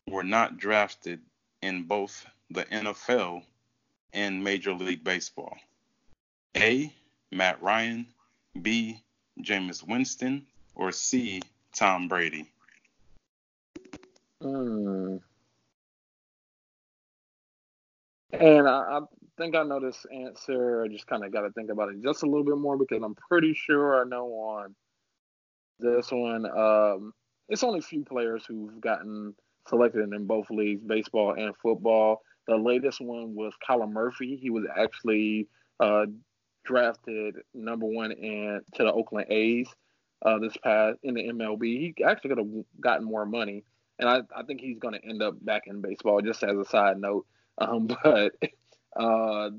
were 0.09 0.23
not 0.23 0.59
drafted 0.59 1.21
in 1.63 1.85
both 1.85 2.25
the 2.51 2.65
NFL 2.67 3.43
in 4.13 4.43
Major 4.43 4.73
League 4.73 5.05
Baseball? 5.05 5.57
A. 6.57 6.93
Matt 7.31 7.63
Ryan, 7.63 8.07
B. 8.61 9.01
Jameis 9.41 9.87
Winston, 9.87 10.47
or 10.75 10.93
C. 10.93 11.41
Tom 11.75 12.09
Brady? 12.09 12.51
Hmm. 14.43 15.17
And 18.33 18.69
I, 18.69 18.73
I, 18.73 19.01
think 19.37 19.57
I 19.57 19.63
know 19.63 19.81
this 19.81 20.05
answer. 20.13 20.85
I 20.85 20.89
just 20.89 21.07
kind 21.07 21.25
of 21.25 21.33
got 21.33 21.43
to 21.43 21.51
think 21.51 21.71
about 21.71 21.91
it 21.91 22.03
just 22.03 22.23
a 22.23 22.27
little 22.27 22.45
bit 22.45 22.59
more 22.59 22.77
because 22.77 23.03
I'm 23.03 23.15
pretty 23.15 23.55
sure 23.55 24.01
I 24.01 24.05
know 24.05 24.27
on 24.27 24.75
this 25.79 26.11
one. 26.11 26.47
Um, 26.47 27.15
it's 27.49 27.65
only 27.65 27.79
a 27.79 27.83
few 27.83 28.05
players 28.05 28.45
who've 28.47 28.81
gotten 28.81 29.35
selected 29.69 30.13
in 30.13 30.27
both 30.27 30.51
leagues, 30.51 30.83
baseball 30.83 31.33
and 31.33 31.57
football. 31.57 32.23
The 32.51 32.57
latest 32.57 33.01
one 33.01 33.37
was 33.37 33.53
Kyler 33.65 33.89
Murphy. 33.89 34.35
He 34.35 34.51
was 34.51 34.65
actually 34.77 35.47
uh, 35.79 36.07
drafted 36.65 37.37
number 37.55 37.87
one 37.87 38.11
in 38.11 38.61
to 38.75 38.83
the 38.83 38.93
Oakland 38.93 39.31
A's 39.31 39.69
uh, 40.27 40.41
this 40.41 40.57
past 40.57 40.99
in 41.05 41.15
the 41.15 41.29
MLB. 41.29 41.63
He 41.63 42.05
actually 42.05 42.31
could 42.31 42.39
have 42.39 42.65
gotten 42.81 43.07
more 43.07 43.25
money, 43.25 43.63
and 44.01 44.09
I, 44.09 44.23
I 44.37 44.43
think 44.43 44.61
he's 44.61 44.81
going 44.81 44.95
to 44.95 45.09
end 45.09 45.23
up 45.23 45.37
back 45.45 45.69
in 45.69 45.81
baseball. 45.81 46.23
Just 46.23 46.43
as 46.43 46.59
a 46.59 46.65
side 46.65 47.01
note, 47.01 47.25
um, 47.59 47.87
but 47.87 48.33
uh, 48.97 49.51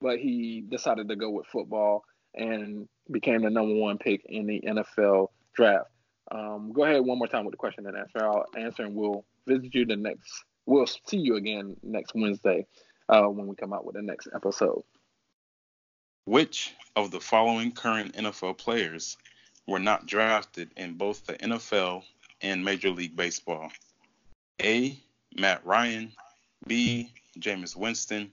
but 0.00 0.18
he 0.18 0.64
decided 0.66 1.10
to 1.10 1.16
go 1.16 1.28
with 1.28 1.46
football 1.48 2.06
and 2.34 2.88
became 3.10 3.42
the 3.42 3.50
number 3.50 3.74
one 3.74 3.98
pick 3.98 4.22
in 4.24 4.46
the 4.46 4.62
NFL 4.66 5.28
draft. 5.54 5.90
Um, 6.32 6.72
go 6.72 6.84
ahead 6.84 7.04
one 7.04 7.18
more 7.18 7.28
time 7.28 7.44
with 7.44 7.52
the 7.52 7.58
question 7.58 7.86
and 7.86 7.98
answer. 7.98 8.24
I'll 8.24 8.46
answer 8.56 8.84
and 8.84 8.94
we'll 8.94 9.26
visit 9.46 9.74
you 9.74 9.84
the 9.84 9.96
next 9.96 10.42
we'll 10.66 10.86
see 10.86 11.18
you 11.18 11.36
again 11.36 11.76
next 11.82 12.14
Wednesday 12.14 12.66
uh, 13.08 13.24
when 13.24 13.46
we 13.46 13.56
come 13.56 13.72
out 13.72 13.84
with 13.84 13.96
the 13.96 14.02
next 14.02 14.28
episode. 14.34 14.82
Which 16.26 16.72
of 16.96 17.10
the 17.10 17.20
following 17.20 17.72
current 17.72 18.14
NFL 18.14 18.58
players 18.58 19.16
were 19.66 19.78
not 19.78 20.06
drafted 20.06 20.70
in 20.76 20.94
both 20.94 21.26
the 21.26 21.34
NFL 21.34 22.02
and 22.40 22.64
Major 22.64 22.90
League 22.90 23.16
Baseball? 23.16 23.70
A. 24.62 24.98
Matt 25.36 25.64
Ryan, 25.66 26.12
B. 26.66 27.12
Jameis 27.38 27.76
Winston, 27.76 28.30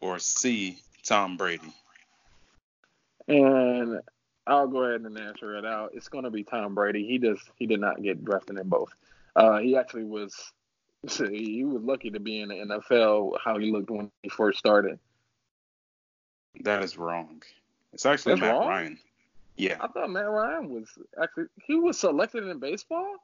or 0.00 0.18
C. 0.18 0.78
Tom 1.02 1.36
Brady? 1.36 1.72
And 3.26 4.00
I'll 4.46 4.68
go 4.68 4.84
ahead 4.84 5.00
and 5.00 5.18
answer 5.18 5.56
it 5.56 5.64
out. 5.64 5.90
It's 5.94 6.08
going 6.08 6.24
to 6.24 6.30
be 6.30 6.44
Tom 6.44 6.74
Brady. 6.74 7.06
He 7.06 7.18
does. 7.18 7.40
He 7.56 7.66
did 7.66 7.80
not 7.80 8.02
get 8.02 8.24
drafted 8.24 8.58
in 8.58 8.68
both. 8.68 8.90
Uh, 9.34 9.58
he 9.58 9.76
actually 9.76 10.04
was 10.04 10.34
he 11.30 11.64
was 11.64 11.82
lucky 11.82 12.10
to 12.10 12.20
be 12.20 12.40
in 12.40 12.48
the 12.48 12.54
NFL. 12.56 13.32
How 13.44 13.58
he 13.58 13.70
looked 13.70 13.90
when 13.90 14.10
he 14.22 14.28
first 14.28 14.58
started. 14.58 14.98
That 16.62 16.82
is 16.84 16.96
wrong. 16.96 17.42
It's 17.92 18.06
actually 18.06 18.32
That's 18.34 18.42
Matt 18.42 18.52
wrong? 18.54 18.68
Ryan. 18.68 18.98
Yeah. 19.56 19.76
I 19.80 19.88
thought 19.88 20.10
Matt 20.10 20.28
Ryan 20.28 20.68
was 20.70 20.88
actually 21.22 21.46
he 21.66 21.74
was 21.76 21.98
selected 21.98 22.44
in 22.46 22.58
baseball. 22.58 23.16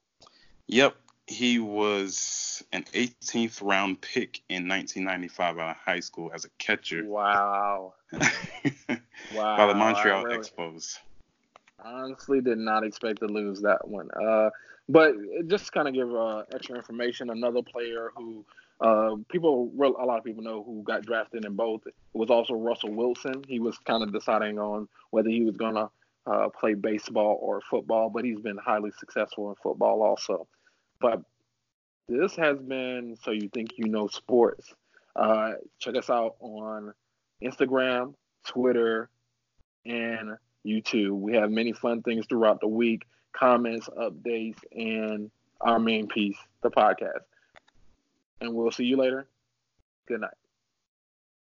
Yep. 0.68 0.94
He 1.26 1.58
was 1.60 2.64
an 2.72 2.84
18th 2.92 3.62
round 3.62 4.00
pick 4.00 4.40
in 4.48 4.66
1995 4.68 5.58
out 5.58 5.70
of 5.70 5.76
high 5.76 6.00
school 6.00 6.30
as 6.34 6.44
a 6.44 6.48
catcher 6.58 7.04
Wow, 7.04 7.94
wow. 8.12 8.20
by 9.36 9.66
the 9.68 9.74
Montreal 9.74 10.20
I 10.20 10.22
really- 10.24 10.38
Expos. 10.38 10.98
honestly 11.84 12.40
did 12.40 12.58
not 12.58 12.82
expect 12.84 13.20
to 13.20 13.26
lose 13.26 13.60
that 13.62 13.86
one. 13.86 14.10
Uh, 14.10 14.50
but 14.90 15.14
just 15.46 15.72
kind 15.72 15.86
of 15.86 15.94
give 15.94 16.12
uh, 16.14 16.42
extra 16.52 16.76
information. 16.76 17.30
Another 17.30 17.62
player 17.62 18.10
who 18.16 18.44
uh, 18.80 19.14
people, 19.28 19.70
a 19.78 20.04
lot 20.04 20.18
of 20.18 20.24
people 20.24 20.42
know 20.42 20.64
who 20.64 20.82
got 20.82 21.02
drafted 21.02 21.44
in 21.44 21.54
both 21.54 21.82
was 22.12 22.30
also 22.30 22.54
Russell 22.54 22.92
Wilson. 22.92 23.44
He 23.46 23.60
was 23.60 23.78
kind 23.78 24.02
of 24.02 24.12
deciding 24.12 24.58
on 24.58 24.88
whether 25.10 25.28
he 25.28 25.44
was 25.44 25.56
going 25.56 25.74
to 25.74 25.90
uh, 26.26 26.48
play 26.48 26.74
baseball 26.74 27.38
or 27.40 27.60
football, 27.70 28.10
but 28.10 28.24
he's 28.24 28.40
been 28.40 28.58
highly 28.58 28.90
successful 28.98 29.50
in 29.50 29.56
football 29.62 30.02
also. 30.02 30.48
But 31.00 31.22
this 32.08 32.34
has 32.36 32.58
been 32.58 33.16
so 33.22 33.30
you 33.30 33.48
think 33.48 33.70
you 33.76 33.88
know 33.88 34.08
sports. 34.08 34.74
Uh, 35.14 35.52
check 35.78 35.96
us 35.96 36.10
out 36.10 36.36
on 36.40 36.92
Instagram, 37.42 38.14
Twitter, 38.46 39.08
and 39.84 40.36
YouTube. 40.66 41.12
We 41.12 41.34
have 41.34 41.50
many 41.50 41.72
fun 41.72 42.02
things 42.02 42.26
throughout 42.26 42.60
the 42.60 42.68
week, 42.68 43.02
comments, 43.32 43.88
updates, 43.98 44.58
and 44.72 45.30
our 45.60 45.78
main 45.78 46.08
piece, 46.08 46.38
the 46.62 46.70
podcast. 46.70 47.24
And 48.40 48.54
we'll 48.54 48.70
see 48.70 48.84
you 48.84 48.96
later. 48.96 49.26
Good 50.06 50.22
night. 50.22 50.39